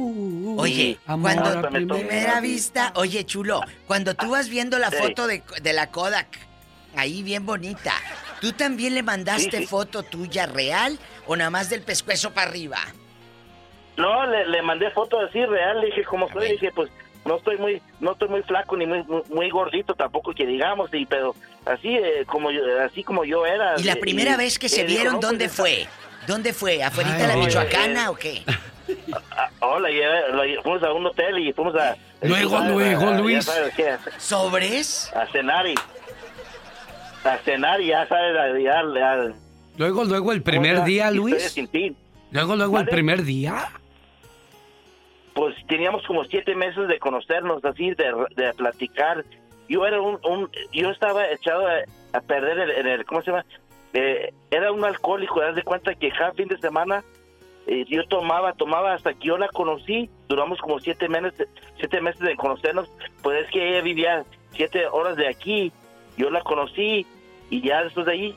Oye, 0.58 0.82
y 0.84 0.98
cuando 1.06 1.52
tocó- 1.62 1.70
primera 1.70 2.40
vista, 2.40 2.94
oye 2.96 3.26
chulo, 3.26 3.60
cuando 3.88 4.16
tú 4.16 4.32
vas 4.32 4.48
viendo 4.50 4.80
la 4.80 4.90
Sí. 4.90 4.96
foto 4.98 5.28
de, 5.28 5.44
de 5.62 5.74
la 5.74 5.88
Kodak, 5.92 6.28
ahí 6.96 7.24
bien 7.24 7.46
bonita, 7.46 7.92
¿tú 8.40 8.54
también 8.54 8.96
le 8.96 9.04
mandaste 9.04 9.52
Sí, 9.52 9.64
sí. 9.64 9.68
foto 9.68 10.04
tuya 10.04 10.46
real 10.46 10.98
o 11.28 11.36
nada 11.36 11.50
más 11.50 11.70
del 11.70 11.82
pescuezo 11.82 12.32
para 12.34 12.50
arriba? 12.50 12.78
No, 13.98 14.26
le, 14.26 14.48
le 14.48 14.62
mandé 14.62 14.90
foto 14.92 15.20
así 15.20 15.46
real, 15.46 15.82
le 15.82 15.88
dije 15.88 16.04
como 16.06 16.30
soy, 16.30 16.48
le 16.48 16.52
dije 16.54 16.72
pues 16.74 16.90
no 17.26 17.38
estoy 17.38 17.58
muy 17.58 17.82
no 18.00 18.14
estoy 18.14 18.30
muy 18.30 18.42
flaco 18.44 18.76
ni 18.78 18.86
muy 18.86 19.04
muy, 19.04 19.22
muy 19.30 19.50
gordito 19.50 19.94
tampoco 19.94 20.34
que 20.34 20.46
digamos, 20.46 20.90
y 20.94 21.06
pero 21.06 21.36
así 21.66 21.90
eh, 21.96 22.24
como 22.26 22.52
yo, 22.52 22.62
así 22.82 23.04
como 23.04 23.24
yo 23.26 23.46
era. 23.46 23.76
¿Y 23.80 23.84
la 23.84 23.94
eh, 23.94 23.98
primera 23.98 24.38
vez 24.38 24.58
que 24.60 24.70
se 24.70 24.82
eh, 24.82 24.86
dijo, 24.86 24.98
vieron 25.02 25.14
no, 25.16 25.20
pues, 25.20 25.30
dónde 25.30 25.50
fue? 25.50 25.88
¿Dónde 26.28 26.54
fue? 26.54 26.84
¿Afuera 26.84 27.14
de 27.18 27.28
la 27.28 27.36
Michoacana 27.36 28.06
eh, 28.06 28.08
o 28.10 28.16
qué? 28.16 28.44
Ah, 29.32 29.50
oh, 29.62 29.80
la 29.80 29.90
llevé- 29.90 30.28
la 30.34 30.44
lle- 30.46 30.62
fuimos 30.62 30.84
a 30.84 30.92
un 30.94 31.06
hotel 31.06 31.40
y 31.40 31.54
fuimos 31.54 31.76
a... 31.76 31.96
Luego, 32.22 32.58
a- 32.58 32.68
luego, 32.68 33.08
a- 33.10 33.18
Luis. 33.18 33.50
qué, 33.76 33.96
¿Sobres? 34.18 35.12
A 35.16 35.26
cenar 35.28 35.66
y... 35.68 35.76
A 37.24 37.38
cenar 37.46 37.80
y 37.82 37.88
ya 37.88 38.08
sabes, 38.08 38.36
a- 38.38 39.34
Luego, 39.78 40.04
luego 40.04 40.32
el 40.32 40.44
primer 40.44 40.76
¿cómo 40.76 40.86
se 40.86 40.92
día? 40.92 41.12
Luis. 41.12 41.56
Luego, 42.32 42.56
luego 42.56 42.74
el 42.78 42.84
¿Mande? 42.86 42.92
primer 42.92 43.24
día. 43.24 43.70
Pues 45.34 45.56
teníamos 45.68 46.06
como 46.06 46.24
siete 46.26 46.56
meses 46.56 46.88
de 46.88 47.00
conocernos, 47.00 47.64
así, 47.64 47.92
de, 47.92 48.14
de 48.36 48.54
platicar. 48.54 49.24
Yo 49.70 49.86
era 49.86 50.02
un, 50.02 50.20
un- 50.24 50.50
yo 50.74 50.90
estaba 50.90 51.30
echado 51.30 51.68
a, 51.68 51.76
a 52.14 52.22
perder 52.22 52.70
en 52.72 52.88
el- 52.88 53.06
¿cómo 53.06 53.22
se 53.22 53.32
llama? 53.32 53.46
Eh, 53.94 54.34
era 54.50 54.72
un 54.72 54.84
alcohólico, 54.84 55.40
das 55.42 55.56
de 55.56 55.64
cuenta 55.64 55.96
que 55.96 56.12
cada 56.12 56.34
fin 56.34 56.48
de 56.48 56.58
semana 56.58 57.04
eh, 57.68 57.86
yo 57.88 58.06
tomaba, 58.08 58.54
tomaba 58.54 58.94
hasta 58.94 59.14
que 59.14 59.28
yo 59.28 59.38
la 59.38 59.48
conocí, 59.50 60.10
duramos 60.28 60.60
como 60.60 60.80
siete 60.80 61.08
meses, 61.08 61.48
siete 61.78 62.02
meses 62.02 62.22
de 62.22 62.36
conocernos, 62.36 62.90
pues 63.22 63.46
es 63.46 63.52
que 63.52 63.70
ella 63.70 63.82
vivía 63.82 64.24
siete 64.54 64.88
horas 64.88 65.16
de 65.16 65.28
aquí, 65.28 65.72
yo 66.18 66.30
la 66.30 66.42
conocí 66.42 67.06
y 67.50 67.62
ya 67.62 67.84
después 67.84 68.06
de 68.06 68.12
ahí 68.14 68.36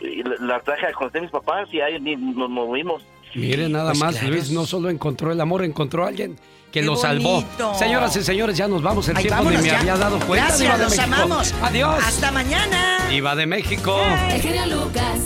eh, 0.00 0.22
la, 0.40 0.60
traje 0.60 0.86
a 0.86 0.92
conocer 0.92 1.18
a 1.18 1.22
mis 1.22 1.30
papás 1.30 1.72
y 1.74 1.80
ahí 1.80 1.98
nos 2.00 2.48
movimos. 2.48 3.04
Mire, 3.34 3.68
nada 3.68 3.90
Pues 3.90 3.98
más, 4.00 4.14
claro. 4.16 4.28
Luis 4.34 4.50
no 4.50 4.66
solo 4.66 4.90
encontró 4.90 5.32
el 5.32 5.40
amor, 5.40 5.64
encontró 5.64 6.04
a 6.04 6.08
alguien 6.08 6.36
que 6.70 6.80
¡Qué 6.80 6.82
lo 6.86 6.96
salvó. 6.96 7.34
bonito! 7.42 7.74
Señoras 7.74 8.16
y 8.16 8.22
señores, 8.22 8.56
ya 8.56 8.66
nos 8.68 8.82
vamos. 8.82 9.08
El 9.08 9.16
Ay, 9.16 9.24
tiempo 9.24 9.50
ni 9.50 9.56
me 9.58 9.62
ya. 9.64 9.80
había 9.80 9.96
dado 9.96 10.18
cuenta. 10.20 10.46
Gracias, 10.48 10.78
de 10.78 10.84
los 10.84 10.96
México. 10.96 11.14
amamos. 11.14 11.54
Adiós. 11.62 12.02
Hasta 12.06 12.30
mañana. 12.32 13.06
Diva 13.10 13.34
de 13.36 13.46
México. 13.46 14.00
El 14.30 14.40
genio 14.40 14.66
Lucas. 14.66 15.18